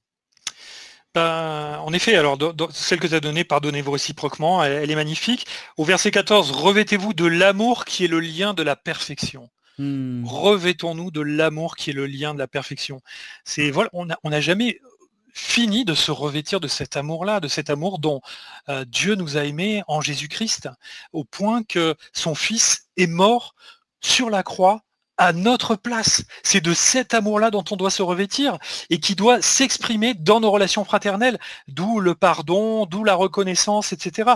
Ben, 1.15 1.79
en 1.79 1.93
effet, 1.93 2.17
alors 2.17 2.37
celle 2.73 2.99
que 2.99 3.07
tu 3.07 3.15
as 3.15 3.21
donnée, 3.21 3.45
pardonnez-vous 3.45 3.93
réciproquement, 3.93 4.65
elle, 4.65 4.91
est 4.91 4.97
magnifique. 4.97 5.47
Au 5.77 5.85
verset 5.85 6.11
14, 6.11 6.51
revêtez-vous 6.51 7.15
de 7.15 7.27
l'amour 7.27 7.85
qui 7.85 8.05
est 8.05 8.09
le 8.09 8.21
lien 8.21 8.53
de 8.53 8.63
la 8.63 8.75
perfection. 8.75 9.49
Mmh. 9.79 10.25
Revêtons-nous 10.27 11.11
de 11.11 11.21
l'amour 11.21 11.77
qui 11.77 11.91
est 11.91 11.95
le 11.95 12.07
lien 12.07 12.35
de 12.35 12.39
la 12.39 12.49
perfection. 12.49 13.01
C'est 13.45 13.71
voilà, 13.71 13.91
on 13.93 14.31
n'a 14.31 14.41
jamais 14.41 14.81
fini 15.35 15.85
de 15.85 15.95
se 15.95 16.13
revêtir 16.13 16.61
de 16.61 16.69
cet 16.69 16.97
amour-là, 16.97 17.41
de 17.41 17.49
cet 17.49 17.69
amour 17.69 17.99
dont 17.99 18.21
euh, 18.69 18.85
Dieu 18.85 19.17
nous 19.17 19.37
a 19.37 19.45
aimés 19.45 19.83
en 19.89 20.01
Jésus-Christ, 20.01 20.69
au 21.13 21.25
point 21.25 21.65
que 21.65 21.97
son 22.13 22.35
Fils 22.35 22.89
est 22.97 23.09
mort 23.09 23.55
sur 24.01 24.31
la 24.31 24.43
croix 24.43 24.83
à 25.19 25.33
notre 25.33 25.77
place. 25.77 26.25
C'est 26.43 26.61
de 26.61 26.75
cet 26.75 27.15
amour-là 27.15 27.51
dont 27.51 27.65
on 27.71 27.77
doit 27.77 27.91
se 27.91 28.03
revêtir 28.03 28.59
et 28.91 28.99
qui 28.99 29.15
doit 29.15 29.41
s'exprimer 29.43 30.15
dans 30.15 30.41
nos 30.41 30.51
relations 30.51 30.85
fraternelles, 30.85 31.39
d'où 31.69 32.01
le 32.01 32.15
pardon, 32.15 32.87
d'où 32.87 33.05
la 33.05 33.15
reconnaissance, 33.15 33.93
etc. 33.93 34.33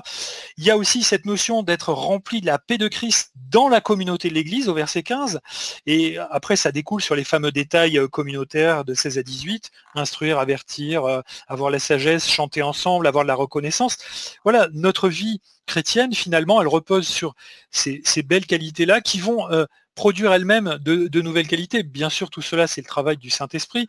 Il 0.57 0.65
y 0.65 0.71
a 0.71 0.77
aussi 0.77 1.03
cette 1.03 1.25
notion 1.25 1.63
d'être 1.63 1.93
rempli 1.93 2.41
de 2.41 2.47
la 2.47 2.59
paix 2.59 2.79
de 2.79 2.89
Christ 2.89 3.33
dans 3.51 3.69
la 3.69 3.81
communauté 3.81 4.29
de 4.29 4.35
l'Église 4.35 4.69
au 4.69 4.75
verset 4.75 5.03
15. 5.03 5.41
Et 5.87 6.19
après, 6.31 6.57
ça 6.57 6.73
découle 6.73 7.03
sur 7.03 7.15
les 7.15 7.25
fameux 7.25 7.53
détails 7.53 7.99
euh, 7.99 8.09
communautaires 8.09 8.85
de 8.85 8.95
16 8.95 9.19
à 9.19 9.23
18, 9.23 9.71
instruire, 9.95 10.39
avertir, 10.39 11.05
euh, 11.05 11.23
avoir 11.49 11.71
la 11.71 11.79
sagesse, 11.79 12.29
chanter 12.29 12.63
ensemble, 12.63 13.07
avoir 13.07 13.25
de 13.25 13.29
la 13.29 13.35
reconnaissance. 13.35 13.97
Voilà, 14.45 14.69
notre 14.73 15.09
vie 15.09 15.41
chrétienne, 15.69 16.13
finalement, 16.13 16.61
elle 16.61 16.67
repose 16.67 17.07
sur 17.07 17.37
ces, 17.71 18.03
belles 18.25 18.47
qualités-là 18.47 19.01
qui 19.01 19.21
vont 19.21 19.49
euh, 19.53 19.67
produire 19.95 20.33
elle-même 20.33 20.79
de, 20.81 21.21
nouvelles 21.21 21.47
qualités. 21.47 21.85
Bien 21.85 22.11
sûr, 22.11 22.31
tout 22.31 22.43
cela, 22.43 22.67
c'est 22.67 22.81
le 22.81 22.87
travail 22.89 23.17
du 23.17 23.31
Saint-Esprit, 23.31 23.87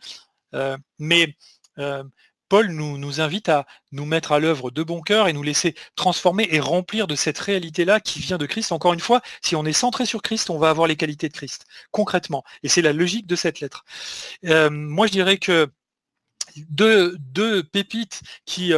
euh, 0.54 0.76
mais 1.00 1.34
euh, 1.78 2.04
Paul 2.48 2.68
nous, 2.68 3.20
invite 3.20 3.48
à 3.48 3.66
nous 3.90 4.04
mettre 4.04 4.32
à 4.32 4.38
l'œuvre 4.38 4.70
de 4.70 4.82
bon 4.82 5.00
cœur 5.00 5.26
et 5.26 5.32
nous 5.32 5.42
laisser 5.42 5.74
transformer 5.96 6.46
et 6.50 6.60
remplir 6.60 7.06
de 7.06 7.16
cette 7.16 7.38
réalité-là 7.38 7.98
qui 7.98 8.20
vient 8.20 8.38
de 8.38 8.46
Christ. 8.46 8.70
Encore 8.70 8.92
une 8.92 9.00
fois, 9.00 9.20
si 9.40 9.56
on 9.56 9.64
est 9.64 9.72
centré 9.72 10.06
sur 10.06 10.22
Christ, 10.22 10.50
on 10.50 10.58
va 10.58 10.70
avoir 10.70 10.86
les 10.86 10.96
qualités 10.96 11.28
de 11.28 11.34
Christ, 11.34 11.66
concrètement. 11.90 12.44
Et 12.62 12.68
c'est 12.68 12.82
la 12.82 12.92
logique 12.92 13.26
de 13.26 13.36
cette 13.36 13.60
lettre. 13.60 13.84
Moi, 14.42 15.06
je 15.06 15.12
dirais 15.12 15.38
que 15.38 15.70
deux 16.56 17.62
pépites 17.62 18.20
qui 18.44 18.74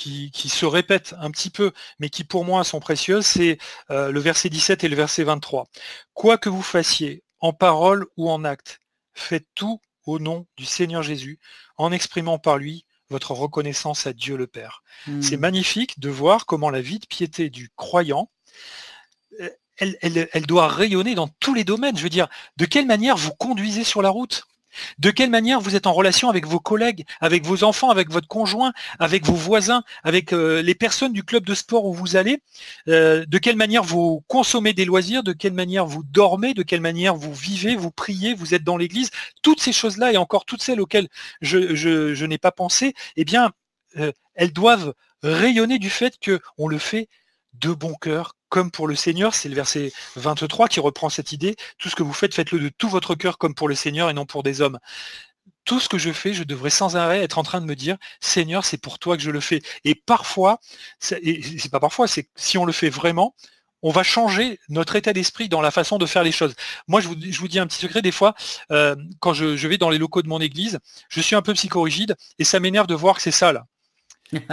qui, 0.00 0.48
se 0.48 0.66
répètent 0.66 1.14
un 1.18 1.30
petit 1.30 1.50
peu, 1.50 1.72
mais 1.98 2.08
qui 2.08 2.24
pour 2.24 2.44
moi 2.44 2.64
sont 2.64 2.80
précieuses, 2.80 3.26
c'est 3.26 3.58
euh, 3.90 4.10
le 4.10 4.20
verset 4.20 4.48
17 4.48 4.84
et 4.84 4.88
le 4.88 4.96
verset 4.96 5.24
23. 5.24 5.68
Quoi 6.14 6.38
que 6.38 6.48
vous 6.48 6.62
fassiez, 6.62 7.22
en 7.40 7.52
parole 7.52 8.06
ou 8.16 8.30
en 8.30 8.44
acte, 8.44 8.80
faites 9.14 9.46
tout 9.54 9.80
au 10.06 10.18
nom 10.18 10.46
du 10.56 10.64
Seigneur 10.64 11.02
Jésus, 11.02 11.38
en 11.76 11.92
exprimant 11.92 12.38
par 12.38 12.56
lui 12.56 12.86
votre 13.10 13.32
reconnaissance 13.32 14.06
à 14.06 14.12
Dieu 14.12 14.36
le 14.36 14.46
Père. 14.46 14.82
C'est 15.20 15.36
hmm. 15.36 15.40
magnifique 15.40 16.00
de 16.00 16.08
voir 16.08 16.46
comment 16.46 16.70
la 16.70 16.80
vie 16.80 17.00
de 17.00 17.06
piété 17.06 17.50
du 17.50 17.70
croyant, 17.76 18.30
euh, 19.40 19.50
elle, 19.76 20.28
elle, 20.32 20.46
doit 20.46 20.68
rayonner 20.68 21.14
dans 21.14 21.28
tous 21.40 21.54
les 21.54 21.64
domaines. 21.64 21.96
Je 21.96 22.02
veux 22.02 22.10
dire, 22.10 22.28
de 22.58 22.66
quelle 22.66 22.86
manière 22.86 23.16
vous 23.16 23.32
conduisez 23.32 23.82
sur 23.82 24.02
la 24.02 24.10
route? 24.10 24.44
De 24.98 25.10
quelle 25.10 25.30
manière 25.30 25.60
vous 25.60 25.76
êtes 25.76 25.86
en 25.86 25.92
relation 25.92 26.28
avec 26.28 26.46
vos 26.46 26.60
collègues, 26.60 27.04
avec 27.20 27.44
vos 27.44 27.64
enfants, 27.64 27.90
avec 27.90 28.10
votre 28.10 28.28
conjoint, 28.28 28.72
avec 28.98 29.24
vos 29.24 29.34
voisins, 29.34 29.82
avec 30.02 30.32
euh, 30.32 30.62
les 30.62 30.74
personnes 30.74 31.12
du 31.12 31.24
club 31.24 31.44
de 31.44 31.54
sport 31.54 31.84
où 31.86 31.94
vous 31.94 32.16
allez? 32.16 32.42
Euh, 32.88 33.24
De 33.26 33.38
quelle 33.38 33.56
manière 33.56 33.82
vous 33.82 34.22
consommez 34.28 34.72
des 34.72 34.84
loisirs? 34.84 35.22
De 35.22 35.32
quelle 35.32 35.52
manière 35.52 35.86
vous 35.86 36.02
dormez? 36.04 36.54
De 36.54 36.62
quelle 36.62 36.80
manière 36.80 37.14
vous 37.14 37.34
vivez, 37.34 37.76
vous 37.76 37.90
priez, 37.90 38.34
vous 38.34 38.54
êtes 38.54 38.64
dans 38.64 38.76
l'église? 38.76 39.10
Toutes 39.42 39.60
ces 39.60 39.72
choses-là 39.72 40.12
et 40.12 40.16
encore 40.16 40.44
toutes 40.44 40.62
celles 40.62 40.80
auxquelles 40.80 41.08
je, 41.40 42.24
n'ai 42.24 42.38
pas 42.38 42.52
pensé, 42.52 42.94
eh 43.16 43.24
bien, 43.24 43.52
euh, 43.96 44.12
elles 44.34 44.52
doivent 44.52 44.94
rayonner 45.22 45.78
du 45.78 45.90
fait 45.90 46.18
qu'on 46.24 46.68
le 46.68 46.78
fait 46.78 47.08
de 47.54 47.72
bon 47.72 47.94
cœur, 47.94 48.34
comme 48.48 48.70
pour 48.70 48.86
le 48.86 48.94
Seigneur, 48.94 49.34
c'est 49.34 49.48
le 49.48 49.54
verset 49.54 49.92
23 50.16 50.68
qui 50.68 50.80
reprend 50.80 51.08
cette 51.08 51.32
idée, 51.32 51.56
tout 51.78 51.88
ce 51.88 51.96
que 51.96 52.02
vous 52.02 52.12
faites, 52.12 52.34
faites-le 52.34 52.58
de 52.58 52.68
tout 52.68 52.88
votre 52.88 53.14
cœur 53.14 53.38
comme 53.38 53.54
pour 53.54 53.68
le 53.68 53.74
Seigneur 53.74 54.10
et 54.10 54.12
non 54.14 54.26
pour 54.26 54.42
des 54.42 54.60
hommes. 54.60 54.78
Tout 55.64 55.78
ce 55.78 55.88
que 55.88 55.98
je 55.98 56.12
fais, 56.12 56.32
je 56.32 56.42
devrais 56.42 56.70
sans 56.70 56.96
arrêt 56.96 57.22
être 57.22 57.38
en 57.38 57.42
train 57.42 57.60
de 57.60 57.66
me 57.66 57.76
dire, 57.76 57.96
Seigneur, 58.20 58.64
c'est 58.64 58.78
pour 58.78 58.98
toi 58.98 59.16
que 59.16 59.22
je 59.22 59.30
le 59.30 59.40
fais. 59.40 59.62
Et 59.84 59.94
parfois, 59.94 60.58
c'est 60.98 61.70
pas 61.70 61.80
parfois, 61.80 62.08
c'est 62.08 62.28
si 62.34 62.58
on 62.58 62.64
le 62.64 62.72
fait 62.72 62.90
vraiment, 62.90 63.34
on 63.82 63.90
va 63.90 64.02
changer 64.02 64.58
notre 64.68 64.96
état 64.96 65.12
d'esprit 65.12 65.48
dans 65.48 65.60
la 65.60 65.70
façon 65.70 65.98
de 65.98 66.06
faire 66.06 66.22
les 66.22 66.32
choses. 66.32 66.54
Moi, 66.88 67.00
je 67.00 67.08
vous, 67.08 67.48
dis 67.48 67.58
un 67.58 67.66
petit 67.66 67.78
secret, 67.78 68.02
des 68.02 68.12
fois, 68.12 68.34
euh, 68.70 68.96
quand 69.20 69.32
je, 69.32 69.66
vais 69.66 69.78
dans 69.78 69.90
les 69.90 69.98
locaux 69.98 70.22
de 70.22 70.28
mon 70.28 70.40
église, 70.40 70.78
je 71.08 71.20
suis 71.20 71.36
un 71.36 71.42
peu 71.42 71.54
psychorigide 71.54 72.16
et 72.38 72.44
ça 72.44 72.60
m'énerve 72.60 72.86
de 72.86 72.94
voir 72.94 73.16
que 73.16 73.22
c'est 73.22 73.30
ça 73.30 73.52
là. 73.52 73.66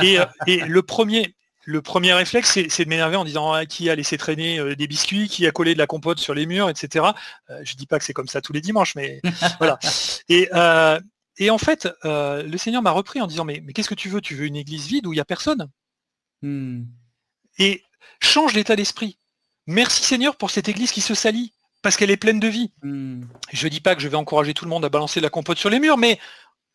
Et, 0.01 0.19
euh, 0.19 0.25
et, 0.47 0.57
le 0.61 0.81
premier, 0.81 1.35
le 1.67 1.81
premier 1.81 2.13
réflexe, 2.13 2.57
c'est 2.69 2.85
de 2.85 2.89
m'énerver 2.89 3.17
en 3.17 3.25
disant 3.25 3.51
ah, 3.51 3.65
qui 3.65 3.89
a 3.89 3.95
laissé 3.95 4.17
traîner 4.17 4.57
euh, 4.57 4.73
des 4.73 4.87
biscuits, 4.87 5.27
qui 5.27 5.45
a 5.45 5.51
collé 5.51 5.73
de 5.73 5.77
la 5.77 5.85
compote 5.85 6.17
sur 6.17 6.33
les 6.33 6.45
murs, 6.45 6.69
etc. 6.69 7.07
Euh, 7.49 7.59
je 7.65 7.75
dis 7.75 7.85
pas 7.85 7.99
que 7.99 8.05
c'est 8.05 8.13
comme 8.13 8.29
ça 8.29 8.39
tous 8.39 8.53
les 8.53 8.61
dimanches, 8.61 8.95
mais 8.95 9.19
voilà. 9.59 9.77
Et, 10.29 10.47
euh, 10.53 10.97
et, 11.37 11.49
en 11.49 11.57
fait, 11.57 11.89
le 12.05 12.57
Seigneur 12.57 12.81
m'a 12.81 12.91
repris 12.91 13.19
en 13.19 13.27
disant 13.27 13.43
mais, 13.43 13.61
mais 13.65 13.73
qu'est-ce 13.73 13.89
que 13.89 13.95
tu 13.95 14.07
veux? 14.07 14.21
Tu 14.21 14.33
veux 14.33 14.45
une 14.45 14.55
église 14.55 14.87
vide 14.87 15.07
où 15.07 15.11
il 15.11 15.17
n'y 15.17 15.21
a 15.21 15.25
personne? 15.25 15.67
Hmm. 16.41 16.83
Et 17.59 17.83
change 18.21 18.53
d'état 18.53 18.77
d'esprit. 18.77 19.17
Merci 19.65 20.03
Seigneur 20.05 20.37
pour 20.37 20.51
cette 20.51 20.69
église 20.69 20.93
qui 20.93 21.01
se 21.01 21.15
salit, 21.15 21.51
parce 21.81 21.97
qu'elle 21.97 22.11
est 22.11 22.17
pleine 22.17 22.39
de 22.39 22.47
vie. 22.47 22.71
Hmm. 22.81 23.23
Je 23.51 23.65
ne 23.65 23.69
dis 23.69 23.81
pas 23.81 23.93
que 23.93 24.01
je 24.01 24.07
vais 24.07 24.15
encourager 24.15 24.53
tout 24.53 24.63
le 24.63 24.69
monde 24.69 24.85
à 24.85 24.89
balancer 24.89 25.19
de 25.19 25.25
la 25.25 25.29
compote 25.29 25.57
sur 25.57 25.69
les 25.69 25.81
murs, 25.81 25.97
mais 25.97 26.17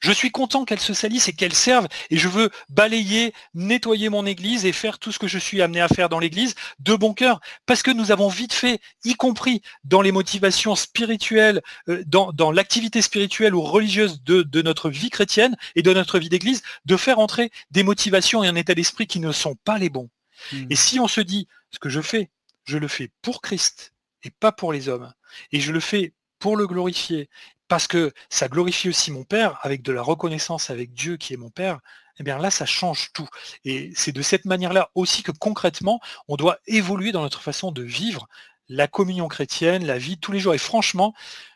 Je 0.03 0.11
suis 0.11 0.33
content 0.33 0.65
qu'elle 0.65 0.81
se 0.81 0.95
salisse 0.95 1.29
et 1.29 1.33
qu'elle 1.33 1.55
serve 1.55 1.87
et 2.11 2.19
je 2.19 2.29
veux 2.29 2.51
balayer, 2.69 3.33
nettoyer 3.55 4.09
mon 4.09 4.27
église 4.27 4.67
et 4.67 4.73
faire 4.73 4.99
tout 4.99 5.13
ce 5.13 5.19
que 5.21 5.29
je 5.29 5.39
suis 5.39 5.63
amené 5.63 5.81
à 5.81 5.87
faire 5.87 6.09
dans 6.09 6.19
l'église 6.19 6.57
de 6.81 6.97
bon 6.97 7.15
cœur. 7.15 7.41
Parce 7.67 7.83
que 7.85 7.93
nous 7.93 8.11
avons 8.11 8.29
vite 8.29 8.53
fait, 8.53 8.81
y 9.05 9.15
compris 9.15 9.63
dans 9.85 10.03
les 10.03 10.11
motivations 10.11 10.75
spirituelles, 10.75 11.63
euh, 11.89 12.03
dans, 12.07 12.51
l'activité 12.51 13.01
spirituelle 13.01 13.55
ou 13.55 13.63
religieuse 13.63 14.25
de, 14.25 14.63
notre 14.63 14.91
vie 14.91 15.09
chrétienne 15.09 15.57
et 15.77 15.83
de 15.83 15.95
notre 15.95 16.19
vie 16.19 16.29
d'église, 16.29 16.63
de 16.85 16.97
faire 16.97 17.21
entrer 17.21 17.53
des 17.71 17.85
motivations 17.85 18.43
et 18.43 18.49
un 18.49 18.57
état 18.57 18.75
d'esprit 18.75 19.07
qui 19.07 19.21
ne 19.21 19.31
sont 19.31 19.55
pas 19.65 19.79
les 19.79 19.89
bons. 19.89 20.11
Hmm. 20.53 20.67
Et 20.69 20.77
si 20.77 20.99
on 20.99 21.07
se 21.07 21.21
dit, 21.21 21.47
ce 21.71 21.79
que 21.79 21.89
je 21.89 22.01
fais, 22.01 22.29
je 22.65 22.77
le 22.77 22.89
fais 22.89 23.11
pour 23.23 23.41
Christ 23.41 23.95
et 24.25 24.31
pas 24.31 24.51
pour 24.51 24.73
les 24.73 24.89
hommes, 24.89 25.13
et 25.53 25.61
je 25.61 25.73
le 25.73 25.81
fais 25.81 26.13
pour 26.39 26.57
le 26.57 26.67
glorifier, 26.67 27.29
parce 27.73 27.87
que 27.87 28.13
ça 28.29 28.49
glorifie 28.49 28.91
aussi 28.91 29.11
mon 29.11 29.25
Père, 29.25 29.59
avec 29.63 29.81
de 29.81 29.93
la 29.93 30.03
reconnaissance 30.03 30.69
avec 30.69 30.93
Dieu 30.93 31.17
qui 31.17 31.33
est 31.33 31.39
mon 31.39 31.49
Père, 31.49 31.79
eh 32.21 32.23
bien 32.23 32.37
là, 32.37 32.51
ça 32.51 32.67
change 32.67 33.15
tout. 33.15 33.27
Et 33.65 33.93
c'est 33.97 34.13
de 34.13 34.21
cette 34.21 34.45
manière-là 34.45 34.91
aussi 34.95 35.23
que 35.23 35.33
concrètement, 35.33 35.99
on 36.29 36.37
doit 36.37 36.59
évoluer 36.67 37.13
dans 37.13 37.23
notre 37.23 37.41
façon 37.41 37.73
de 37.73 37.83
vivre 37.83 38.29
la 38.69 38.89
communion 38.89 39.27
chrétienne, 39.27 39.87
la 39.87 39.97
vie 39.97 40.17
de 40.17 40.21
tous 40.21 40.33
les 40.33 40.39
jours. 40.39 40.53
Et 40.53 40.59
franchement, 40.59 41.15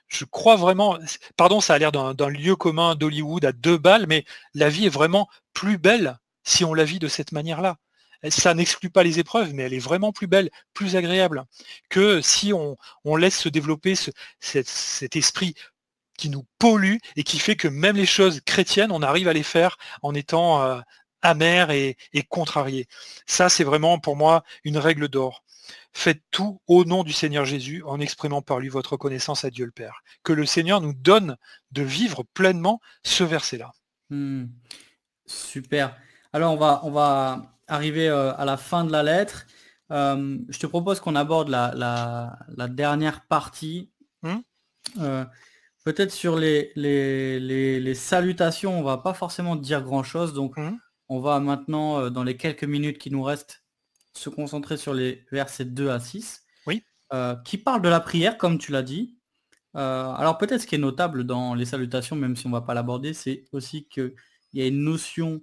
je 0.08 0.24
crois 0.24 0.56
vraiment, 0.56 0.96
pardon, 1.36 1.60
ça 1.60 1.74
a 1.74 1.78
l'air 1.78 1.92
d'un 1.92 2.28
lieu 2.30 2.56
commun 2.56 2.94
d'Hollywood 2.94 3.44
à 3.44 3.52
deux 3.52 3.76
balles, 3.76 4.06
mais 4.08 4.24
la 4.54 4.70
vie 4.70 4.86
est 4.86 4.88
vraiment 4.88 5.28
plus 5.52 5.76
belle 5.76 6.16
si 6.44 6.64
on 6.64 6.72
la 6.72 6.84
vit 6.84 6.98
de 6.98 7.08
cette 7.08 7.32
manière-là. 7.32 7.76
Ça 8.30 8.54
n'exclut 8.54 8.88
pas 8.88 9.02
les 9.02 9.18
épreuves, 9.18 9.52
mais 9.52 9.64
elle 9.64 9.74
est 9.74 9.78
vraiment 9.78 10.12
plus 10.12 10.28
belle, 10.28 10.48
plus 10.72 10.96
agréable 10.96 11.44
que 11.90 12.22
si 12.22 12.54
on, 12.54 12.78
laisse 13.16 13.38
se 13.38 13.50
développer 13.50 13.94
cet 14.40 15.14
esprit 15.14 15.54
qui 16.16 16.30
nous 16.30 16.46
pollue 16.58 16.96
et 17.16 17.22
qui 17.22 17.38
fait 17.38 17.56
que 17.56 17.68
même 17.68 17.96
les 17.96 18.06
choses 18.06 18.40
chrétiennes, 18.40 18.92
on 18.92 19.02
arrive 19.02 19.28
à 19.28 19.32
les 19.32 19.42
faire 19.42 19.76
en 20.02 20.14
étant 20.14 20.62
euh, 20.62 20.80
amer 21.22 21.70
et, 21.70 21.96
contrarié. 22.28 22.86
Ça, 23.26 23.48
c'est 23.48 23.64
vraiment 23.64 23.98
pour 23.98 24.16
moi 24.16 24.44
une 24.64 24.78
règle 24.78 25.08
d'or. 25.08 25.42
Faites 25.92 26.22
tout 26.30 26.60
au 26.66 26.84
nom 26.84 27.02
du 27.02 27.12
Seigneur 27.12 27.44
Jésus 27.44 27.82
en 27.84 28.00
exprimant 28.00 28.42
par 28.42 28.60
lui 28.60 28.68
votre 28.68 28.92
reconnaissance 28.92 29.44
à 29.44 29.50
Dieu 29.50 29.64
le 29.64 29.72
Père. 29.72 30.02
Que 30.22 30.32
le 30.32 30.46
Seigneur 30.46 30.80
nous 30.80 30.92
donne 30.92 31.36
de 31.72 31.82
vivre 31.82 32.22
pleinement 32.34 32.80
ce 33.02 33.24
verset-là. 33.24 33.72
Hmm. 34.10 34.46
Super. 35.24 35.96
Alors 36.32 36.52
on 36.52 36.56
va, 36.56 36.80
on 36.84 36.90
va 36.90 37.56
arriver 37.66 38.08
euh, 38.08 38.32
à 38.36 38.44
la 38.44 38.56
fin 38.56 38.84
de 38.84 38.92
la 38.92 39.02
lettre. 39.02 39.46
Euh, 39.90 40.38
je 40.48 40.58
te 40.58 40.66
propose 40.66 41.00
qu'on 41.00 41.16
aborde 41.16 41.48
la, 41.48 42.36
dernière 42.68 43.24
partie. 43.26 43.90
Hmm 44.22 44.40
Peut-être 45.86 46.10
sur 46.10 46.34
les, 46.34 46.72
les, 46.74 47.94
salutations, 47.94 48.76
on 48.76 48.82
va 48.82 48.98
pas 48.98 49.14
forcément 49.14 49.54
dire 49.54 49.82
grand-chose. 49.82 50.34
Donc, 50.34 50.56
mmh. 50.56 50.76
on 51.08 51.20
va 51.20 51.38
maintenant, 51.38 52.00
euh, 52.00 52.10
dans 52.10 52.24
les 52.24 52.36
quelques 52.36 52.64
minutes 52.64 52.98
qui 52.98 53.12
nous 53.12 53.22
restent, 53.22 53.62
se 54.12 54.28
concentrer 54.28 54.78
sur 54.78 54.94
les 54.94 55.24
versets 55.30 55.64
2 55.64 55.88
à 55.90 56.00
6. 56.00 56.42
Oui. 56.66 56.82
Euh, 57.12 57.36
qui 57.44 57.56
parlent 57.56 57.82
de 57.82 57.88
la 57.88 58.00
prière, 58.00 58.36
comme 58.36 58.58
tu 58.58 58.72
l'as 58.72 58.82
dit. 58.82 59.16
Euh, 59.76 60.10
alors, 60.10 60.38
peut-être 60.38 60.62
ce 60.62 60.66
qui 60.66 60.74
est 60.74 60.78
notable 60.78 61.22
dans 61.22 61.54
les 61.54 61.66
salutations, 61.66 62.16
même 62.16 62.34
si 62.34 62.46
on 62.46 62.48
ne 62.48 62.54
va 62.54 62.62
pas 62.62 62.74
l'aborder, 62.74 63.14
c'est 63.14 63.44
aussi 63.52 63.86
qu'il 63.86 64.12
y 64.54 64.62
a 64.62 64.66
une 64.66 64.82
notion 64.82 65.40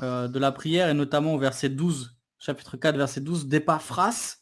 de 0.00 0.38
la 0.38 0.50
prière, 0.50 0.88
et 0.88 0.94
notamment 0.94 1.34
au 1.34 1.38
verset 1.38 1.68
12, 1.68 2.16
chapitre 2.38 2.78
4, 2.78 2.96
verset 2.96 3.20
12, 3.20 3.48
d'épaphras, 3.48 4.38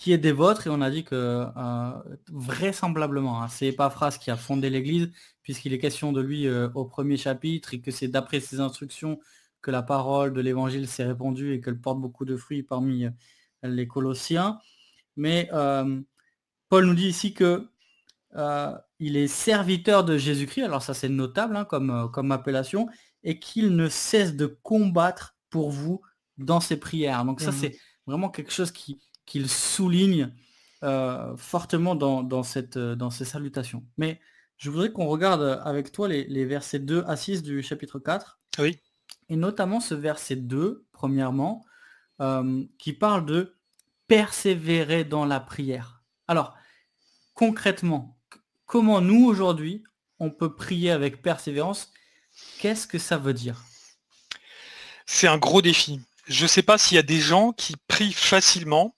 qui 0.00 0.14
est 0.14 0.18
des 0.18 0.32
vôtres, 0.32 0.66
et 0.66 0.70
on 0.70 0.80
a 0.80 0.90
dit 0.90 1.04
que 1.04 1.14
euh, 1.54 1.92
vraisemblablement, 2.32 3.42
hein, 3.42 3.48
c'est 3.48 3.66
Epaphras 3.66 4.16
qui 4.18 4.30
a 4.30 4.36
fondé 4.38 4.70
l'Église, 4.70 5.10
puisqu'il 5.42 5.74
est 5.74 5.78
question 5.78 6.10
de 6.10 6.22
lui 6.22 6.46
euh, 6.46 6.70
au 6.74 6.86
premier 6.86 7.18
chapitre, 7.18 7.74
et 7.74 7.82
que 7.82 7.90
c'est 7.90 8.08
d'après 8.08 8.40
ses 8.40 8.60
instructions 8.60 9.20
que 9.60 9.70
la 9.70 9.82
parole 9.82 10.32
de 10.32 10.40
l'Évangile 10.40 10.88
s'est 10.88 11.04
répandue 11.04 11.52
et 11.52 11.60
qu'elle 11.60 11.78
porte 11.78 12.00
beaucoup 12.00 12.24
de 12.24 12.34
fruits 12.34 12.62
parmi 12.62 13.04
euh, 13.04 13.10
les 13.62 13.86
Colossiens. 13.86 14.58
Mais 15.16 15.50
Paul 16.70 16.86
nous 16.86 16.94
dit 16.94 17.08
ici 17.08 17.34
que 17.34 17.68
il 19.00 19.16
est 19.18 19.28
serviteur 19.28 20.02
de 20.04 20.16
Jésus-Christ, 20.16 20.62
alors 20.62 20.82
ça 20.82 20.94
c'est 20.94 21.10
notable 21.10 21.56
hein, 21.56 21.66
comme, 21.66 22.10
comme 22.10 22.32
appellation, 22.32 22.88
et 23.22 23.38
qu'il 23.38 23.76
ne 23.76 23.90
cesse 23.90 24.34
de 24.34 24.46
combattre 24.46 25.36
pour 25.50 25.70
vous 25.70 26.00
dans 26.38 26.60
ses 26.60 26.78
prières. 26.78 27.26
Donc 27.26 27.42
ça 27.42 27.50
mmh 27.50 27.54
c'est 27.60 27.78
vraiment 28.06 28.30
quelque 28.30 28.50
chose 28.50 28.72
qui, 28.72 28.98
qu'il 29.30 29.48
souligne 29.48 30.34
euh, 30.82 31.36
fortement 31.36 31.94
dans, 31.94 32.42
cette, 32.42 32.76
euh, 32.76 32.96
dans 32.96 33.10
ces 33.10 33.24
salutations. 33.24 33.86
Mais 33.96 34.20
je 34.56 34.70
voudrais 34.70 34.90
qu'on 34.90 35.06
regarde 35.06 35.62
avec 35.64 35.92
toi 35.92 36.08
les, 36.08 36.44
versets 36.44 36.80
2 36.80 37.04
à 37.06 37.16
6 37.16 37.44
du 37.44 37.62
chapitre 37.62 38.00
4. 38.00 38.40
Oui. 38.58 38.80
Et 39.28 39.36
notamment 39.36 39.78
ce 39.78 39.94
verset 39.94 40.34
2, 40.34 40.84
premièrement, 40.90 41.64
euh, 42.20 42.64
qui 42.78 42.92
parle 42.92 43.24
de 43.24 43.56
persévérer 44.08 45.04
dans 45.04 45.24
la 45.24 45.38
prière. 45.38 46.02
Alors, 46.26 46.56
concrètement, 47.34 48.18
comment 48.66 49.00
nous 49.00 49.24
aujourd'hui, 49.26 49.84
on 50.18 50.30
peut 50.30 50.56
prier 50.56 50.90
avec 50.90 51.22
persévérance? 51.22 51.92
Qu'est-ce 52.58 52.88
que 52.88 52.98
ça 52.98 53.16
veut 53.16 53.34
dire? 53.34 53.62
C'est 55.06 55.28
un 55.28 55.38
gros 55.38 55.62
défi. 55.62 56.00
Je 56.26 56.42
ne 56.42 56.48
sais 56.48 56.62
pas 56.62 56.78
s'il 56.78 56.96
y 56.96 56.98
a 56.98 57.04
des 57.04 57.20
gens 57.20 57.52
qui 57.52 57.76
prient 57.86 58.12
facilement 58.12 58.92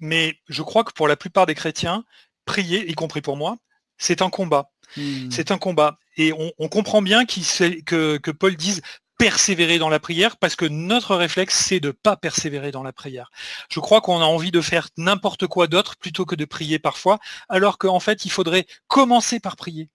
mais 0.00 0.38
je 0.48 0.62
crois 0.62 0.84
que 0.84 0.92
pour 0.92 1.08
la 1.08 1.16
plupart 1.16 1.46
des 1.46 1.54
chrétiens, 1.54 2.04
prier, 2.44 2.90
y 2.90 2.94
compris 2.94 3.20
pour 3.20 3.36
moi, 3.36 3.58
c'est 3.98 4.22
un 4.22 4.30
combat. 4.30 4.70
Hmm. 4.96 5.30
C'est 5.30 5.50
un 5.50 5.58
combat. 5.58 5.98
Et 6.16 6.32
on, 6.32 6.68
comprend 6.68 7.00
bien 7.00 7.24
que, 7.24 8.16
que 8.16 8.30
Paul 8.30 8.56
dise 8.56 8.82
persévérer 9.20 9.78
dans 9.78 9.90
la 9.90 10.00
prière 10.00 10.38
parce 10.38 10.56
que 10.56 10.64
notre 10.64 11.14
réflexe, 11.14 11.54
c'est 11.54 11.78
de 11.78 11.88
ne 11.88 11.92
pas 11.92 12.16
persévérer 12.16 12.70
dans 12.70 12.82
la 12.82 12.94
prière. 12.94 13.30
Je 13.70 13.78
crois 13.78 14.00
qu'on 14.00 14.22
a 14.22 14.24
envie 14.24 14.50
de 14.50 14.62
faire 14.62 14.88
n'importe 14.96 15.46
quoi 15.46 15.66
d'autre 15.66 15.96
plutôt 15.98 16.24
que 16.24 16.34
de 16.34 16.46
prier 16.46 16.78
parfois, 16.78 17.18
alors 17.50 17.76
qu'en 17.76 18.00
fait, 18.00 18.24
il 18.24 18.30
faudrait 18.30 18.66
commencer 18.88 19.38
par 19.38 19.56
prier. 19.56 19.90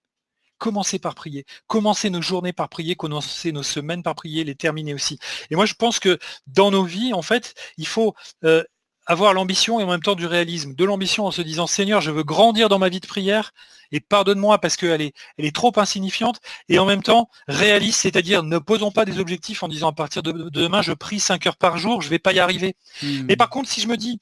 Commencer 0.59 0.99
par 0.99 1.15
prier, 1.15 1.43
commencer 1.65 2.11
nos 2.11 2.21
journées 2.21 2.53
par 2.53 2.69
prier, 2.69 2.95
commencer 2.95 3.51
nos 3.51 3.63
semaines 3.63 4.03
par 4.03 4.13
prier, 4.13 4.43
les 4.43 4.53
terminer 4.53 4.93
aussi. 4.93 5.17
Et 5.49 5.55
moi, 5.55 5.65
je 5.65 5.73
pense 5.73 5.99
que 5.99 6.19
dans 6.45 6.69
nos 6.69 6.83
vies, 6.83 7.11
en 7.11 7.23
fait, 7.23 7.55
il 7.77 7.87
faut 7.87 8.13
euh, 8.43 8.63
avoir 9.05 9.33
l'ambition 9.33 9.79
et 9.79 9.83
en 9.83 9.87
même 9.89 10.01
temps 10.01 10.15
du 10.15 10.25
réalisme. 10.25 10.73
De 10.73 10.85
l'ambition 10.85 11.25
en 11.25 11.31
se 11.31 11.41
disant 11.41 11.67
Seigneur, 11.67 12.01
je 12.01 12.11
veux 12.11 12.23
grandir 12.23 12.69
dans 12.69 12.79
ma 12.79 12.89
vie 12.89 12.99
de 12.99 13.07
prière 13.07 13.53
et 13.91 13.99
pardonne-moi 13.99 14.57
parce 14.59 14.77
qu'elle 14.77 15.01
est, 15.01 15.13
elle 15.37 15.45
est 15.45 15.55
trop 15.55 15.71
insignifiante. 15.77 16.39
Et 16.69 16.79
en 16.79 16.85
même 16.85 17.03
temps, 17.03 17.29
réaliste, 17.47 18.01
c'est-à-dire 18.01 18.43
ne 18.43 18.57
posons 18.57 18.91
pas 18.91 19.05
des 19.05 19.19
objectifs 19.19 19.63
en 19.63 19.67
disant 19.67 19.89
à 19.89 19.93
partir 19.93 20.23
de, 20.23 20.31
demain, 20.49 20.81
je 20.81 20.93
prie 20.93 21.19
5 21.19 21.45
heures 21.47 21.57
par 21.57 21.77
jour, 21.77 22.01
je 22.01 22.07
ne 22.07 22.11
vais 22.11 22.19
pas 22.19 22.33
y 22.33 22.39
arriver. 22.39 22.75
Hmm. 23.01 23.25
Mais 23.27 23.35
par 23.35 23.49
contre, 23.49 23.69
si 23.69 23.81
je 23.81 23.87
me 23.87 23.97
dis, 23.97 24.19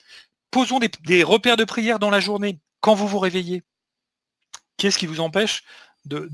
posons 0.52 0.80
des, 0.80 1.24
repères 1.24 1.58
de 1.58 1.64
prière 1.64 2.00
dans 2.00 2.10
la 2.10 2.20
journée, 2.20 2.60
quand 2.82 2.96
vous 2.96 3.08
vous 3.08 3.20
réveillez, 3.20 3.64
qu'est-ce 4.78 4.98
qui 4.98 5.08
vous 5.08 5.22
empêche 5.22 5.64
de, 6.06 6.30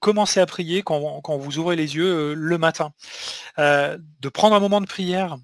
commencer 0.00 0.40
à 0.40 0.46
prier 0.46 0.82
quand, 0.82 1.36
vous 1.38 1.58
ouvrez 1.58 1.76
les 1.76 1.96
yeux 1.96 2.30
euh, 2.30 2.34
le 2.34 2.56
matin? 2.56 2.92
Euh, 3.58 3.98
De 4.20 4.28
prendre 4.28 4.54
un 4.54 4.60
moment 4.60 4.80
de 4.80 4.86
prière 4.86 5.36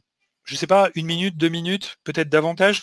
je 0.50 0.56
ne 0.56 0.58
sais 0.58 0.66
pas, 0.66 0.90
une 0.96 1.06
minute, 1.06 1.36
deux 1.36 1.48
minutes, 1.48 1.98
peut-être 2.02 2.28
davantage. 2.28 2.82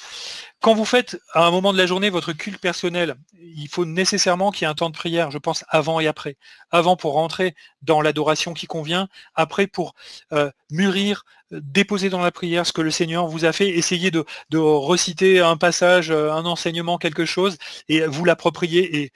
Quand 0.62 0.74
vous 0.74 0.86
faites 0.86 1.20
à 1.34 1.46
un 1.46 1.52
moment 1.52 1.74
de 1.74 1.78
la 1.78 1.86
journée 1.86 2.10
votre 2.10 2.32
culte 2.32 2.62
personnel, 2.62 3.16
il 3.38 3.68
faut 3.68 3.84
nécessairement 3.84 4.52
qu'il 4.52 4.62
y 4.62 4.66
ait 4.70 4.72
un 4.72 4.74
temps 4.74 4.90
de 4.90 4.96
prière, 4.96 5.32
je 5.32 5.38
pense, 5.38 5.66
avant 5.68 6.00
et 6.00 6.08
après. 6.08 6.38
Avant 6.72 6.96
pour 6.96 7.12
rentrer 7.12 7.56
dans 7.82 8.00
l'adoration 8.00 8.54
qui 8.54 8.68
convient, 8.68 9.10
après 9.36 9.68
pour 9.68 9.96
euh, 10.32 10.50
mûrir, 10.72 11.26
déposer 11.52 12.10
dans 12.10 12.22
la 12.22 12.32
prière 12.32 12.66
ce 12.66 12.72
que 12.72 12.80
le 12.82 12.90
Seigneur 12.90 13.28
vous 13.28 13.44
a 13.44 13.52
fait, 13.52 13.68
essayer 13.68 14.12
de, 14.12 14.24
de 14.50 14.58
reciter 14.58 15.42
un 15.42 15.58
passage, 15.58 16.10
euh, 16.10 16.32
un 16.32 16.46
enseignement, 16.46 16.98
quelque 16.98 17.26
chose, 17.26 17.58
et 17.90 18.06
vous 18.06 18.24
l'approprier 18.24 19.02
et 19.02 19.12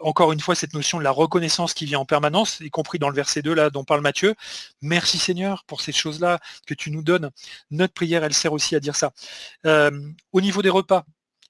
encore 0.00 0.32
une 0.32 0.40
fois 0.40 0.54
cette 0.54 0.74
notion 0.74 0.98
de 0.98 1.04
la 1.04 1.10
reconnaissance 1.10 1.74
qui 1.74 1.84
vient 1.84 2.00
en 2.00 2.04
permanence, 2.04 2.60
y 2.60 2.70
compris 2.70 2.98
dans 2.98 3.08
le 3.08 3.14
verset 3.14 3.42
2 3.42 3.54
là 3.54 3.70
dont 3.70 3.84
parle 3.84 4.00
Matthieu. 4.00 4.34
Merci 4.82 5.18
Seigneur 5.18 5.64
pour 5.66 5.80
ces 5.80 5.92
choses-là 5.92 6.40
que 6.66 6.74
tu 6.74 6.90
nous 6.90 7.02
donnes. 7.02 7.30
Notre 7.70 7.94
prière, 7.94 8.24
elle 8.24 8.34
sert 8.34 8.52
aussi 8.52 8.74
à 8.76 8.80
dire 8.80 8.96
ça. 8.96 9.12
Euh, 9.66 9.90
au 10.32 10.40
niveau 10.40 10.62
des 10.62 10.70
repas, 10.70 11.04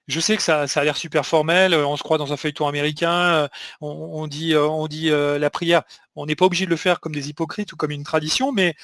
je 0.08 0.18
sais 0.18 0.36
que 0.36 0.42
ça, 0.42 0.62
a 0.62 0.84
l'air 0.84 0.96
super 0.96 1.24
formel, 1.24 1.74
on 1.74 1.96
se 1.96 2.02
croit 2.02 2.18
dans 2.18 2.32
un 2.32 2.36
feuilleton 2.36 2.66
américain, 2.66 3.12
euh, 3.12 3.48
on, 3.80 4.26
dit, 4.26 4.56
on 4.56 4.88
dit 4.88 5.10
euh, 5.10 5.38
la 5.38 5.50
prière. 5.50 5.82
On 6.16 6.26
n'est 6.26 6.34
pas 6.34 6.46
obligé 6.46 6.64
de 6.64 6.70
le 6.70 6.76
faire 6.76 6.98
comme 6.98 7.14
des 7.14 7.28
hypocrites 7.28 7.72
ou 7.72 7.76
comme 7.76 7.92
une 7.92 8.02
tradition, 8.02 8.50
mais 8.52 8.74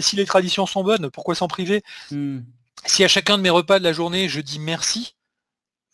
si 0.00 0.16
les 0.16 0.26
traditions 0.26 0.66
sont 0.66 0.82
bonnes, 0.82 1.10
pourquoi 1.10 1.34
s'en 1.34 1.46
priver? 1.46 1.82
Hmm. 2.10 2.40
Si 2.84 3.04
à 3.04 3.08
chacun 3.08 3.38
de 3.38 3.42
mes 3.42 3.50
repas 3.50 3.78
de 3.78 3.84
la 3.84 3.92
journée, 3.92 4.28
je 4.28 4.40
dis 4.40 4.58
merci, 4.58 5.14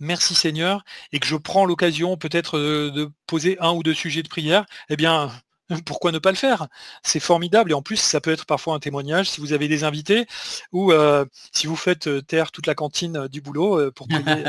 merci 0.01 0.35
Seigneur, 0.35 0.85
et 1.13 1.21
que 1.21 1.27
je 1.27 1.37
prends 1.37 1.65
l'occasion 1.65 2.17
peut-être 2.17 2.59
de, 2.59 3.11
poser 3.27 3.57
un 3.61 3.73
ou 3.73 3.83
deux 3.83 3.95
sujets 3.95 4.23
de 4.23 4.29
prière, 4.29 4.65
eh 4.89 4.97
bien, 4.97 5.31
pourquoi 5.85 6.13
ne 6.13 6.19
pas 6.19 6.31
le 6.31 6.37
faire? 6.37 6.67
C'est 7.03 7.21
formidable 7.21 7.71
et 7.71 7.75
en 7.75 7.83
plus 7.83 7.97
ça 7.97 8.21
peut 8.21 8.33
être 8.33 8.47
parfois 8.47 8.75
un 8.75 8.79
témoignage 8.79 9.31
si 9.31 9.41
vous 9.41 9.53
avez 9.53 9.69
des 9.69 9.85
invités 9.85 10.27
ou 10.73 10.93
euh, 10.93 11.25
si 11.53 11.67
vous 11.67 11.77
faites 11.77 12.07
euh, 12.07 12.23
taire 12.23 12.53
toute 12.53 12.67
la 12.67 12.75
cantine 12.75 13.17
euh, 13.17 13.29
du 13.29 13.41
boulot 13.41 13.91
pour 13.93 14.09
prier. 14.09 14.45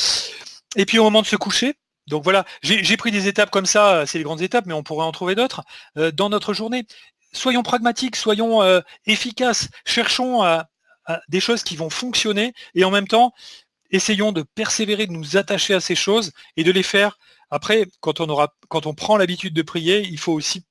et 0.76 0.86
puis 0.86 0.98
au 0.98 1.04
moment 1.04 1.22
de 1.22 1.26
se 1.26 1.36
coucher, 1.36 1.74
Donc 2.08 2.24
voilà, 2.24 2.44
j'ai 2.62 2.96
pris 2.96 3.10
des 3.10 3.28
étapes 3.28 3.50
comme 3.50 3.66
ça, 3.66 4.06
c'est 4.06 4.18
les 4.18 4.24
grandes 4.24 4.42
étapes, 4.42 4.66
mais 4.66 4.74
on 4.74 4.82
pourrait 4.82 5.06
en 5.06 5.12
trouver 5.12 5.34
d'autres 5.34 5.62
dans 6.12 6.28
notre 6.28 6.52
journée. 6.54 6.86
Soyons 7.32 7.62
pragmatiques, 7.62 8.16
soyons 8.16 8.60
efficaces, 9.06 9.68
cherchons 9.86 10.42
des 11.28 11.40
choses 11.40 11.62
qui 11.62 11.76
vont 11.76 11.90
fonctionner 11.90 12.52
et 12.74 12.84
en 12.84 12.90
même 12.90 13.08
temps, 13.08 13.32
essayons 13.94 14.32
de 14.32 14.42
persévérer, 14.42 15.06
de 15.06 15.12
nous 15.12 15.36
attacher 15.36 15.74
à 15.74 15.80
ces 15.80 15.94
choses 15.94 16.32
et 16.56 16.64
de 16.64 16.72
les 16.72 16.82
faire. 16.82 17.18
Après, 17.50 17.86
quand 18.00 18.20
on, 18.20 18.28
aura, 18.28 18.54
quand 18.68 18.86
on 18.86 18.94
prend 18.94 19.16
l'habitude 19.16 19.54
de 19.54 19.62
prier, 19.62 20.00
il 20.06 20.18
faut 20.18 20.32
aussi 20.32 20.64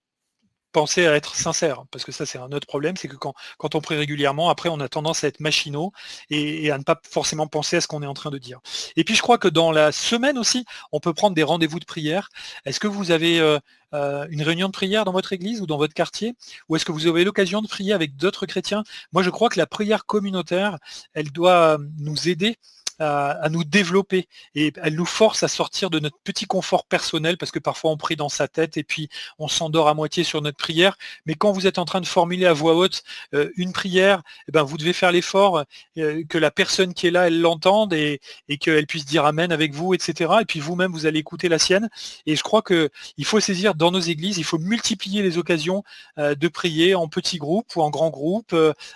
penser 0.73 1.05
à 1.05 1.15
être 1.15 1.35
sincère, 1.35 1.83
parce 1.91 2.03
que 2.03 2.11
ça 2.11 2.25
c'est 2.25 2.39
un 2.39 2.51
autre 2.51 2.65
problème, 2.65 2.97
c'est 2.97 3.07
que 3.07 3.15
quand, 3.15 3.35
quand, 3.59 3.75
on 3.75 3.81
prie 3.81 3.95
régulièrement, 3.95 4.49
après 4.49 4.69
on 4.69 4.79
a 4.79 4.89
tendance 4.89 5.23
à 5.23 5.27
être 5.27 5.39
machinaux 5.39 5.91
et, 6.31 6.71
à 6.71 6.79
ne 6.79 6.83
pas 6.83 6.99
forcément 7.07 7.45
penser 7.45 7.77
à 7.77 7.81
ce 7.81 7.87
qu'on 7.87 8.01
est 8.01 8.07
en 8.07 8.15
train 8.15 8.31
de 8.31 8.39
dire. 8.39 8.59
Et 8.95 9.03
puis 9.03 9.13
je 9.13 9.21
crois 9.21 9.37
que 9.37 9.47
dans 9.47 9.71
la 9.71 9.91
semaine 9.91 10.37
aussi, 10.37 10.65
on 10.91 10.99
peut 10.99 11.13
prendre 11.13 11.35
des 11.35 11.43
rendez-vous 11.43 11.79
de 11.79 11.85
prière. 11.85 12.29
Est-ce 12.65 12.79
que 12.79 12.87
vous 12.87 13.11
avez 13.11 13.39
euh, 13.39 13.59
euh, 13.93 14.25
une 14.31 14.41
réunion 14.41 14.67
de 14.67 14.73
prière 14.73 15.05
dans 15.05 15.11
votre 15.11 15.31
église 15.31 15.61
ou 15.61 15.67
dans 15.67 15.77
votre 15.77 15.93
quartier? 15.93 16.33
Ou 16.69 16.75
est-ce 16.75 16.85
que 16.85 16.91
vous 16.91 17.05
avez 17.05 17.23
l'occasion 17.23 17.61
de 17.61 17.67
prier 17.67 17.93
avec 17.93 18.15
d'autres 18.15 18.47
chrétiens? 18.47 18.83
Moi 19.11 19.21
je 19.21 19.29
crois 19.29 19.49
que 19.49 19.59
la 19.59 19.67
prière 19.67 20.07
communautaire, 20.07 20.79
elle 21.13 21.31
doit 21.31 21.77
nous 21.99 22.27
aider 22.27 22.57
à, 22.99 23.47
nous 23.49 23.63
développer 23.63 24.27
et 24.55 24.73
elle 24.81 24.95
nous 24.95 25.05
force 25.05 25.43
à 25.43 25.47
sortir 25.47 25.89
de 25.89 25.99
notre 25.99 26.17
petit 26.23 26.45
confort 26.45 26.85
personnel 26.85 27.37
parce 27.37 27.51
que 27.51 27.59
parfois 27.59 27.91
on 27.91 27.97
prie 27.97 28.15
dans 28.15 28.29
sa 28.29 28.47
tête 28.47 28.77
et 28.77 28.83
puis 28.83 29.09
on 29.39 29.47
s'endort 29.47 29.87
à 29.87 29.93
moitié 29.93 30.23
sur 30.23 30.41
notre 30.41 30.57
prière. 30.57 30.97
Mais 31.25 31.35
quand 31.35 31.51
vous 31.51 31.67
êtes 31.67 31.79
en 31.79 31.85
train 31.85 32.01
de 32.01 32.05
formuler 32.05 32.45
à 32.45 32.53
voix 32.53 32.75
haute 32.75 33.03
euh, 33.33 33.49
une 33.57 33.73
prière, 33.73 34.21
eh 34.47 34.51
ben, 34.51 34.63
vous 34.63 34.77
devez 34.77 34.93
faire 34.93 35.11
l'effort 35.11 35.63
euh, 35.97 36.23
que 36.29 36.37
la 36.37 36.51
personne 36.51 36.93
qui 36.93 37.07
est 37.07 37.11
là, 37.11 37.27
elle 37.27 37.41
l'entende 37.41 37.93
et, 37.93 38.21
et 38.47 38.57
qu'elle 38.57 38.87
puisse 38.87 39.05
dire 39.05 39.25
Amen 39.25 39.51
avec 39.51 39.73
vous, 39.73 39.93
etc. 39.93 40.33
Et 40.41 40.45
puis 40.45 40.59
vous-même, 40.59 40.91
vous 40.91 41.05
allez 41.05 41.19
écouter 41.19 41.49
la 41.49 41.59
sienne. 41.59 41.89
Et 42.25 42.35
je 42.35 42.43
crois 42.43 42.61
qu'il 42.61 43.25
faut 43.25 43.39
saisir 43.39 43.75
dans 43.75 43.91
nos 43.91 43.99
églises, 43.99 44.37
il 44.37 44.43
faut 44.43 44.59
multiplier 44.59 45.21
les 45.21 45.37
occasions 45.37 45.83
euh, 46.19 46.35
de 46.35 46.47
prier 46.47 46.95
en 46.95 47.07
petits 47.07 47.37
groupes 47.37 47.75
ou 47.75 47.81
en 47.81 47.89
grands 47.89 48.09
groupes 48.09 48.55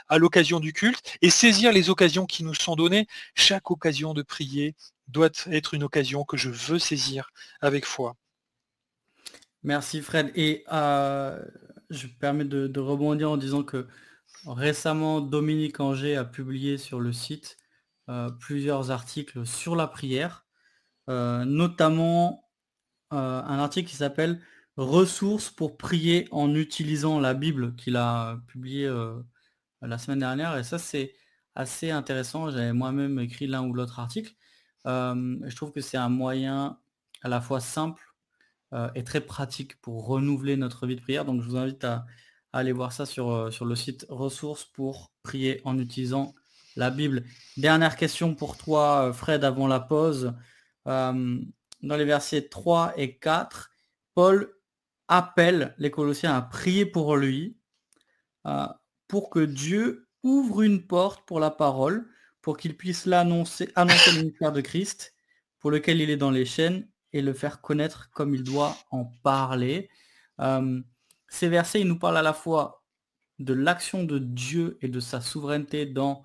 à 0.09 0.17
l'occasion 0.17 0.59
du 0.59 0.73
culte 0.73 1.01
et 1.21 1.29
saisir 1.29 1.71
les 1.71 1.89
occasions 1.89 2.25
qui 2.25 2.43
nous 2.43 2.53
sont 2.53 2.75
données. 2.75 3.07
Chaque 3.35 3.71
occasion 3.71 3.86
de 3.88 4.22
prier 4.22 4.76
doit 5.07 5.30
être 5.47 5.73
une 5.73 5.84
occasion 5.84 6.23
que 6.23 6.38
je 6.38 6.49
veux 6.49 6.80
saisir 6.80 7.30
avec 7.61 7.85
foi. 7.85 8.15
Merci 9.64 10.01
Fred. 10.01 10.31
Et 10.35 10.64
euh, 10.72 11.43
je 11.89 12.07
me 12.07 12.14
permets 12.19 12.45
de, 12.45 12.80
rebondir 12.80 13.31
en 13.31 13.38
disant 13.38 13.64
que 13.64 13.88
récemment, 14.45 15.22
Dominique 15.22 15.80
Anger 15.80 16.15
a 16.15 16.26
publié 16.26 16.77
sur 16.77 16.99
le 16.99 17.14
site 17.14 17.57
euh, 18.09 18.30
plusieurs 18.30 18.91
articles 18.91 19.45
sur 19.45 19.76
la 19.76 19.88
prière, 19.88 20.45
euh, 21.09 21.45
notamment 21.45 22.43
un 23.09 23.59
article 23.59 23.89
qui 23.89 23.95
s'appelle 23.95 24.41
Ressources 24.76 25.49
pour 25.49 25.77
prier 25.77 26.27
en 26.31 26.53
utilisant 26.53 27.19
la 27.22 27.34
Bible 27.34 27.73
qu'il 27.76 27.95
a 27.95 28.38
publié 28.47 28.91
la 29.81 29.97
semaine 29.97 30.19
dernière. 30.19 30.57
Et 30.57 30.64
ça, 30.64 30.77
c'est 30.77 31.15
assez 31.57 31.91
intéressant. 31.91 32.51
J'avais 32.51 32.73
moi-même 32.73 33.19
écrit 33.19 33.47
l'un 33.47 33.63
ou 33.63 33.73
l'autre 33.73 33.99
article. 33.99 34.34
je 34.85 35.55
trouve 35.55 35.71
que 35.71 35.81
c'est 35.81 35.97
un 35.97 36.09
moyen 36.09 36.79
à 37.23 37.29
la 37.29 37.41
fois 37.41 37.59
simple 37.59 38.01
euh, 38.73 38.89
et 38.95 39.03
très 39.03 39.21
pratique 39.21 39.79
pour 39.81 40.05
renouveler 40.07 40.55
notre 40.55 40.88
vie 40.88 40.95
de 40.95 41.01
prière. 41.01 41.25
Donc 41.25 41.41
je 41.41 41.47
vous 41.47 41.57
invite 41.57 41.84
à, 41.84 42.05
aller 42.53 42.71
voir 42.71 42.91
ça 42.93 43.05
sur, 43.05 43.29
euh, 43.31 43.51
sur 43.51 43.65
le 43.65 43.75
site 43.75 44.05
ressources 44.09 44.65
pour 44.65 45.11
prier 45.23 45.61
en 45.65 45.77
utilisant 45.77 46.34
la 46.75 46.89
Bible. 46.91 47.23
Dernière 47.57 47.95
question 47.97 48.35
pour 48.35 48.55
toi, 48.57 49.11
Fred, 49.13 49.43
avant 49.43 49.67
la 49.67 49.79
pause. 49.79 50.34
dans 50.85 51.35
les 51.81 52.05
versets 52.05 52.49
3 52.49 52.93
et 52.97 53.17
4, 53.17 53.71
Paul 54.13 54.53
appelle 55.07 55.73
les 55.77 55.91
Colossiens 55.91 56.35
à 56.35 56.41
prier 56.41 56.85
pour 56.85 57.15
lui, 57.15 57.57
euh, 58.45 58.67
pour 59.07 59.29
que 59.29 59.39
Dieu 59.39 60.06
ouvre 60.27 60.61
une 60.61 60.85
porte 60.85 61.25
pour 61.25 61.39
la 61.39 61.51
parole, 61.51 62.07
pour 62.41 62.57
qu'il 62.57 62.75
puisse 62.75 63.05
l'annoncer, 63.05 63.71
annoncer 63.75 64.11
le 64.11 64.17
ministère 64.19 64.51
de 64.51 64.61
Christ, 64.61 65.15
pour 65.59 65.71
lequel 65.71 66.01
il 66.01 66.09
est 66.09 66.17
dans 66.17 66.31
les 66.31 66.45
chaînes, 66.45 66.87
et 67.13 67.21
le 67.21 67.33
faire 67.33 67.61
connaître 67.61 68.09
comme 68.11 68.35
il 68.35 68.43
doit 68.43 68.75
en 68.91 69.05
parler. 69.23 69.89
Euh, 70.41 70.81
ces 71.29 71.47
versets, 71.47 71.81
ils 71.81 71.87
nous 71.87 71.97
parlent 71.97 72.17
à 72.17 72.21
la 72.21 72.33
fois 72.33 72.83
de 73.39 73.53
l'action 73.53 74.03
de 74.03 74.19
Dieu 74.19 74.77
et 74.81 74.89
de 74.89 74.99
sa 74.99 75.21
souveraineté 75.21 75.85
dans 75.85 76.21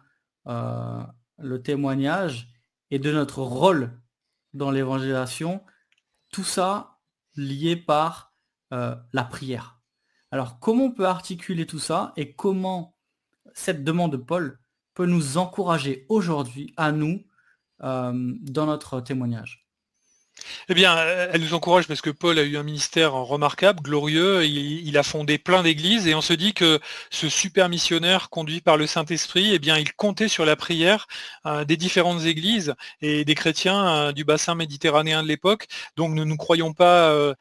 euh, 0.49 1.03
le 1.39 1.63
témoignage 1.63 2.49
et 2.91 2.99
de 2.99 3.13
notre 3.13 3.41
rôle 3.43 3.93
dans 4.53 4.71
l'évangélisation. 4.71 5.63
Tout 6.31 6.45
ça 6.45 6.99
lié 7.37 7.77
par 7.77 8.35
euh, 8.73 8.97
la 9.13 9.25
prière. 9.25 9.81
Alors 10.31 10.59
comment 10.59 10.87
on 10.87 10.93
peut 10.93 11.07
articuler 11.07 11.67
tout 11.67 11.79
ça 11.79 12.13
et 12.17 12.35
comment 12.35 12.92
cette 13.55 13.85
demande 13.85 14.13
de 14.13 14.17
Paul 14.17 14.59
peut 14.95 15.07
nous 15.07 15.39
encourager 15.39 16.07
aujourd'hui, 16.09 16.73
à 16.77 16.93
nous, 16.93 17.23
euh, 17.83 18.13
dans 18.41 18.67
notre 18.67 19.01
témoignage 19.01 19.62
eh 20.69 20.75
bien, 20.75 20.97
elle 21.33 21.41
nous 21.41 21.55
encourage 21.55 21.87
parce 21.87 22.01
que 22.01 22.11
Paul 22.11 22.39
a 22.39 22.43
eu 22.43 22.57
un 22.57 22.63
ministère 22.63 23.13
remarquable, 23.13 23.83
glorieux, 23.83 24.45
il, 24.45 24.97
a 24.99 25.03
fondé 25.03 25.39
plein 25.39 25.63
d'églises 25.63 26.07
et 26.07 26.15
on 26.15 26.21
se 26.21 26.33
dit 26.33 26.55
que 26.55 26.81
ce 27.11 27.29
super 27.29 27.69
missionnaire 27.69 28.31
conduit 28.31 28.61
par 28.61 28.77
le 28.77 28.87
Saint-Esprit, 28.87 29.51
eh 29.53 29.59
bien, 29.59 29.79
il 29.79 29.93
comptait 29.95 30.29
sur 30.29 30.45
la 30.45 30.57
prière 30.57 31.07
euh, 31.47 31.65
des 31.65 31.77
différentes 31.77 32.25
églises 32.25 32.75
et 33.01 33.25
des 33.25 33.35
chrétiens 33.35 33.89
euh, 33.89 34.13
du 34.13 34.25
bassin 34.25 34.55
méditerranéen 34.55 35.23
de 35.23 35.29
l'époque. 35.29 35.67
Donc 35.97 36.13
ne 36.13 36.25
nous 36.25 36.37
croyons 36.37 36.73
pas 36.73 37.11
euh, 37.11 37.35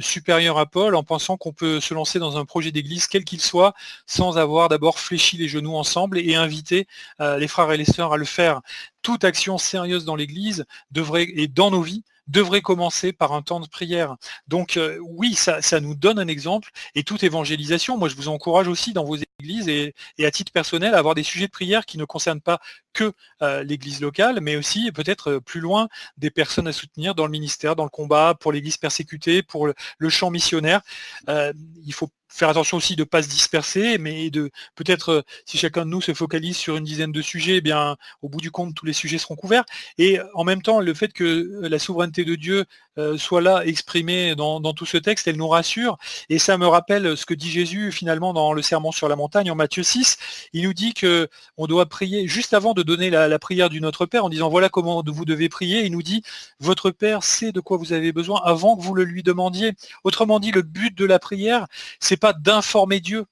supérieurs 0.00 0.58
à 0.58 0.66
Paul 0.66 0.94
en 0.94 1.02
pensant 1.02 1.36
qu'on 1.36 1.52
peut 1.52 1.80
se 1.80 1.94
lancer 1.94 2.18
dans 2.18 2.36
un 2.36 2.44
projet 2.44 2.70
d'église, 2.70 3.06
quel 3.06 3.24
qu'il 3.24 3.40
soit, 3.40 3.74
sans 4.06 4.38
avoir 4.38 4.68
d'abord 4.68 4.98
fléchi 4.98 5.36
les 5.36 5.48
genoux 5.48 5.76
ensemble 5.76 6.18
et 6.18 6.34
inviter 6.34 6.86
les 7.20 7.48
frères 7.48 7.70
et 7.72 7.76
les 7.76 7.84
sœurs 7.84 8.12
à 8.12 8.16
le 8.16 8.24
faire. 8.24 8.60
Toute 9.02 9.24
action 9.24 9.58
sérieuse 9.58 10.04
dans 10.04 10.16
l'église 10.16 10.64
devrait, 10.90 11.26
et 11.34 11.48
dans 11.48 11.70
nos 11.70 11.82
vies, 11.82 12.04
devrait 12.28 12.60
commencer 12.60 13.12
par 13.12 13.32
un 13.32 13.42
temps 13.42 13.60
de 13.60 13.66
prière. 13.66 14.16
Donc 14.46 14.76
euh, 14.76 14.98
oui, 15.02 15.34
ça, 15.34 15.60
nous 15.80 15.94
donne 15.94 16.18
un 16.18 16.28
exemple 16.28 16.70
et 16.94 17.02
toute 17.02 17.22
évangélisation, 17.22 17.96
moi 17.98 18.08
je 18.08 18.14
vous 18.14 18.28
encourage 18.28 18.68
aussi 18.68 18.92
dans 18.92 19.04
vos 19.04 19.16
églises 19.40 19.68
et, 19.68 19.94
à 20.24 20.30
titre 20.30 20.52
personnel 20.52 20.94
à 20.94 20.98
avoir 20.98 21.14
des 21.14 21.22
sujets 21.22 21.46
de 21.46 21.52
prière 21.52 21.86
qui 21.86 21.98
ne 21.98 22.04
concernent 22.04 22.40
pas 22.40 22.60
que 22.92 23.12
euh, 23.42 23.62
l'église 23.62 24.00
locale, 24.00 24.40
mais 24.40 24.56
aussi 24.56 24.90
peut-être 24.92 25.32
euh, 25.32 25.40
plus 25.40 25.60
loin 25.60 25.88
des 26.16 26.30
personnes 26.30 26.68
à 26.68 26.72
soutenir 26.72 27.14
dans 27.14 27.24
le 27.24 27.30
ministère, 27.30 27.76
dans 27.76 27.84
le 27.84 27.90
combat, 27.90 28.34
pour 28.38 28.52
l'église 28.52 28.76
persécutée, 28.76 29.42
pour 29.42 29.66
le, 29.66 29.74
le 29.98 30.08
champ 30.08 30.30
missionnaire. 30.30 30.82
il 31.28 31.94
faut 31.94 32.10
faire 32.28 32.48
attention 32.48 32.76
aussi 32.76 32.96
de 32.96 33.02
ne 33.02 33.04
pas 33.04 33.22
se 33.22 33.28
disperser, 33.28 33.98
mais 33.98 34.30
de 34.30 34.50
peut-être 34.74 35.08
euh, 35.10 35.22
si 35.46 35.58
chacun 35.58 35.84
de 35.84 35.90
nous 35.90 36.00
se 36.00 36.14
focalise 36.14 36.56
sur 36.56 36.76
une 36.76 36.84
dizaine 36.84 37.12
de 37.12 37.22
sujets, 37.22 37.56
eh 37.56 37.60
bien 37.60 37.96
au 38.22 38.28
bout 38.28 38.40
du 38.40 38.50
compte 38.50 38.74
tous 38.74 38.86
les 38.86 38.92
sujets 38.92 39.18
seront 39.18 39.36
couverts. 39.36 39.64
Et 39.98 40.18
en 40.34 40.44
même 40.44 40.62
temps, 40.62 40.80
le 40.80 40.94
fait 40.94 41.12
que 41.12 41.24
euh, 41.24 41.68
la 41.68 41.78
souveraineté 41.78 42.24
de 42.24 42.34
Dieu 42.34 42.64
euh, 42.98 43.16
soit 43.16 43.40
là 43.40 43.64
exprimée 43.64 44.34
dans, 44.34 44.60
tout 44.72 44.86
ce 44.86 44.96
texte, 44.96 45.28
elle 45.28 45.36
nous 45.36 45.48
rassure. 45.48 45.98
Et 46.28 46.38
ça 46.38 46.58
me 46.58 46.66
rappelle 46.66 47.16
ce 47.16 47.26
que 47.26 47.34
dit 47.34 47.50
Jésus 47.50 47.92
finalement 47.92 48.32
dans 48.32 48.52
le 48.52 48.62
sermon 48.62 48.92
sur 48.92 49.08
la 49.08 49.16
montagne 49.16 49.50
en 49.50 49.54
Matthieu 49.54 49.82
6. 49.82 50.16
Il 50.52 50.64
nous 50.64 50.74
dit 50.74 50.94
que 50.94 51.28
on 51.56 51.66
doit 51.66 51.86
prier 51.86 52.26
juste 52.26 52.54
avant 52.54 52.74
de 52.74 52.82
donner 52.82 53.10
la 53.10 53.38
prière 53.38 53.70
du 53.70 53.80
Notre 53.80 54.06
Père 54.06 54.24
en 54.24 54.28
disant 54.28 54.48
voilà 54.48 54.68
comment 54.68 55.02
vous 55.06 55.24
devez 55.24 55.48
prier. 55.48 55.84
Il 55.84 55.92
nous 55.92 56.02
dit 56.02 56.22
votre 56.60 56.90
Père 56.90 57.22
sait 57.22 57.52
de 57.52 57.60
quoi 57.60 57.76
vous 57.76 57.92
avez 57.92 58.12
besoin 58.12 58.40
avant 58.44 58.76
que 58.76 58.82
vous 58.82 58.94
le 58.94 59.04
lui 59.04 59.22
demandiez. 59.22 59.72
Autrement 60.04 60.40
dit, 60.40 60.50
le 60.50 60.62
but 60.62 60.96
de 60.96 61.04
la 61.04 61.18
prière, 61.18 61.66
c'est 62.00 62.17
pas 62.18 62.32
d'informer 62.32 63.00
Dieu. 63.00 63.24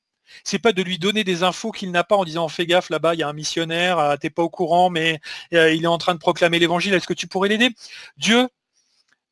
C'est 0.45 0.59
pas 0.59 0.73
de 0.73 0.83
lui 0.83 0.99
donner 0.99 1.25
des 1.25 1.43
infos 1.43 1.71
qu'il 1.71 1.91
n'a 1.93 2.05
pas 2.05 2.17
en 2.17 2.25
disant 2.25 2.49
fais 2.49 2.67
gaffe 2.67 2.91
là-bas, 2.91 3.15
il 3.15 3.21
y 3.21 3.23
a 3.23 3.29
un 3.29 3.33
missionnaire, 3.33 3.99
euh, 3.99 4.17
t'es 4.17 4.31
pas 4.31 4.43
au 4.43 4.51
courant, 4.51 4.91
mais 4.91 5.21
euh, 5.55 5.73
il 5.73 5.85
est 5.85 5.89
en 5.89 5.99
train 5.99 6.15
de 6.15 6.19
proclamer 6.19 6.59
l'évangile, 6.59 6.95
est-ce 6.95 7.07
que 7.07 7.15
tu 7.15 7.29
pourrais 7.29 7.49
l'aider? 7.49 7.71
Dieu 8.17 8.49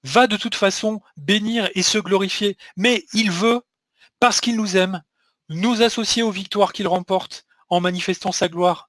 va 0.04 0.26
de 0.26 0.36
toute 0.36 0.54
façon 0.54 1.00
bénir 1.16 1.68
et 1.74 1.82
se 1.82 1.98
glorifier, 1.98 2.56
mais 2.76 3.04
il 3.12 3.30
veut, 3.30 3.62
parce 4.20 4.40
qu'il 4.40 4.56
nous 4.56 4.76
aime, 4.76 5.02
nous 5.48 5.82
associer 5.82 6.22
aux 6.22 6.30
victoires 6.30 6.72
qu'il 6.72 6.86
remporte 6.86 7.44
en 7.70 7.80
manifestant 7.80 8.32
sa 8.32 8.48
gloire. 8.48 8.88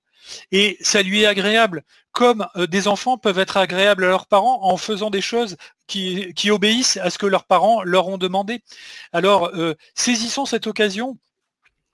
Et 0.51 0.77
ça 0.81 1.01
lui 1.01 1.21
est 1.21 1.25
agréable, 1.25 1.83
comme 2.15 2.47
euh, 2.55 2.65
des 2.65 2.87
enfants 2.87 3.17
peuvent 3.17 3.37
être 3.39 3.57
agréables 3.57 4.05
à 4.05 4.07
leurs 4.07 4.25
parents 4.25 4.63
en 4.63 4.77
faisant 4.77 5.09
des 5.09 5.21
choses 5.21 5.57
qui, 5.85 6.49
obéissent 6.49 6.97
à 6.97 7.09
ce 7.09 7.17
que 7.17 7.25
leurs 7.25 7.43
parents 7.43 7.83
leur 7.83 8.07
ont 8.07 8.17
demandé. 8.17 8.63
Alors, 9.11 9.51
euh, 9.53 9.75
saisissons 9.95 10.45
cette 10.45 10.65
occasion 10.65 11.17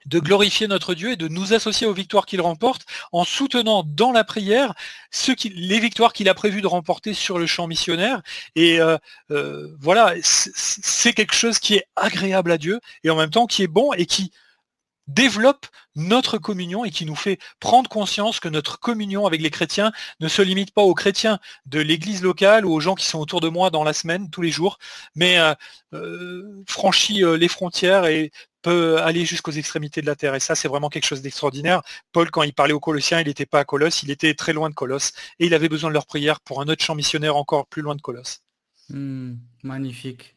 de 0.06 0.20
glorifier 0.20 0.68
notre 0.68 0.94
Dieu 0.94 1.12
et 1.12 1.16
de 1.16 1.28
nous 1.28 1.54
associer 1.54 1.88
aux 1.88 1.94
victoires 1.94 2.28
qu'il 2.28 2.42
remporte 2.42 2.86
en 3.12 3.24
soutenant 3.24 3.84
dans 3.84 4.12
la 4.12 4.24
prière 4.24 4.76
les 5.44 5.80
victoires 5.80 6.14
qu'il 6.14 6.30
a 6.30 6.34
prévu 6.36 6.62
de 6.62 6.68
remporter 6.68 7.14
sur 7.16 7.40
le 7.40 7.48
champ 7.48 7.66
missionnaire. 7.68 8.22
Et 8.56 8.80
euh, 8.80 9.68
voilà, 9.80 10.14
c'est 10.24 11.14
quelque 11.14 11.36
chose 11.36 11.60
qui 11.60 11.76
est 11.76 11.86
agréable 11.96 12.52
à 12.52 12.58
Dieu 12.60 12.80
et 13.04 13.10
en 13.10 13.16
même 13.16 13.32
temps 13.32 13.48
qui 13.48 13.64
est 13.64 13.68
bon 13.68 13.92
et 13.94 14.06
qui 14.06 14.32
développe 15.14 15.68
notre 15.96 16.38
communion 16.38 16.86
et 16.86 16.92
qui 16.92 17.06
nous 17.06 17.16
fait 17.16 17.40
prendre 17.60 17.90
conscience 17.90 18.40
que 18.40 18.50
notre 18.50 18.80
communion 18.80 19.26
avec 19.26 19.42
les 19.42 19.50
chrétiens 19.50 19.92
ne 20.20 20.28
se 20.28 20.42
limite 20.42 20.74
pas 20.74 20.82
aux 20.82 20.94
chrétiens 20.94 21.40
de 21.66 21.80
l'église 21.80 22.22
locale 22.22 22.66
ou 22.66 22.74
aux 22.74 22.80
gens 22.80 22.96
qui 22.96 23.06
sont 23.06 23.20
autour 23.20 23.42
de 23.42 23.50
moi 23.50 23.70
dans 23.70 23.84
la 23.84 23.94
semaine, 23.94 24.30
tous 24.30 24.42
les 24.42 24.52
jours, 24.52 24.80
mais 25.16 25.40
euh, 25.40 25.54
euh, 25.94 26.64
franchit 26.68 27.24
les 27.38 27.48
frontières 27.48 28.06
et 28.06 28.32
peut 28.62 29.02
aller 29.02 29.26
jusqu'aux 29.26 29.52
extrémités 29.52 30.02
de 30.02 30.06
la 30.06 30.16
terre. 30.16 30.36
Et 30.36 30.40
ça, 30.40 30.56
c'est 30.56 30.68
vraiment 30.68 30.90
quelque 30.90 31.06
chose 31.06 31.22
d'extraordinaire. 31.22 31.82
Paul, 32.12 32.30
quand 32.32 32.44
il 32.44 32.54
parlait 32.54 32.74
aux 32.74 32.80
Colossiens, 32.80 33.20
il 33.20 33.28
n'était 33.28 33.46
pas 33.46 33.60
à 33.60 33.66
Colosse, 33.66 34.04
il 34.04 34.12
était 34.12 34.34
très 34.34 34.54
loin 34.54 34.70
de 34.70 34.76
Colosse. 34.76 35.14
Et 35.40 35.48
il 35.48 35.54
avait 35.54 35.70
besoin 35.70 35.90
de 35.90 35.94
leur 35.94 36.06
prière 36.06 36.40
pour 36.42 36.62
un 36.62 36.68
autre 36.68 36.84
champ 36.84 36.96
missionnaire 36.96 37.36
encore 37.36 37.68
plus 37.68 37.82
loin 37.82 37.96
de 37.96 38.02
Colosse. 38.02 38.42
Hmm, 38.90 39.36
magnifique. 39.64 40.36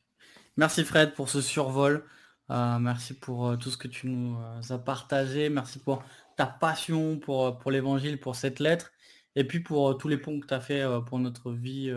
Merci 0.56 0.84
Fred 0.84 1.14
pour 1.14 1.28
ce 1.28 1.40
survol. 1.40 2.04
Euh, 2.50 2.78
merci 2.78 3.14
pour 3.14 3.46
euh, 3.48 3.56
tout 3.56 3.70
ce 3.70 3.76
que 3.76 3.88
tu 3.88 4.08
nous 4.08 4.36
euh, 4.38 4.60
as 4.74 4.78
partagé. 4.78 5.48
Merci 5.48 5.78
pour 5.78 6.04
ta 6.36 6.46
passion 6.46 7.18
pour, 7.18 7.58
pour 7.58 7.70
l'évangile, 7.70 8.20
pour 8.20 8.36
cette 8.36 8.60
lettre. 8.60 8.92
Et 9.36 9.44
puis 9.44 9.60
pour 9.60 9.98
tous 9.98 10.08
les 10.08 10.18
ponts 10.18 10.38
que 10.40 10.46
tu 10.46 10.54
as 10.54 10.60
fait 10.60 10.84
pour 11.06 11.18
notre 11.18 11.52
vie 11.52 11.92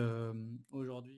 aujourd'hui. 0.72 1.16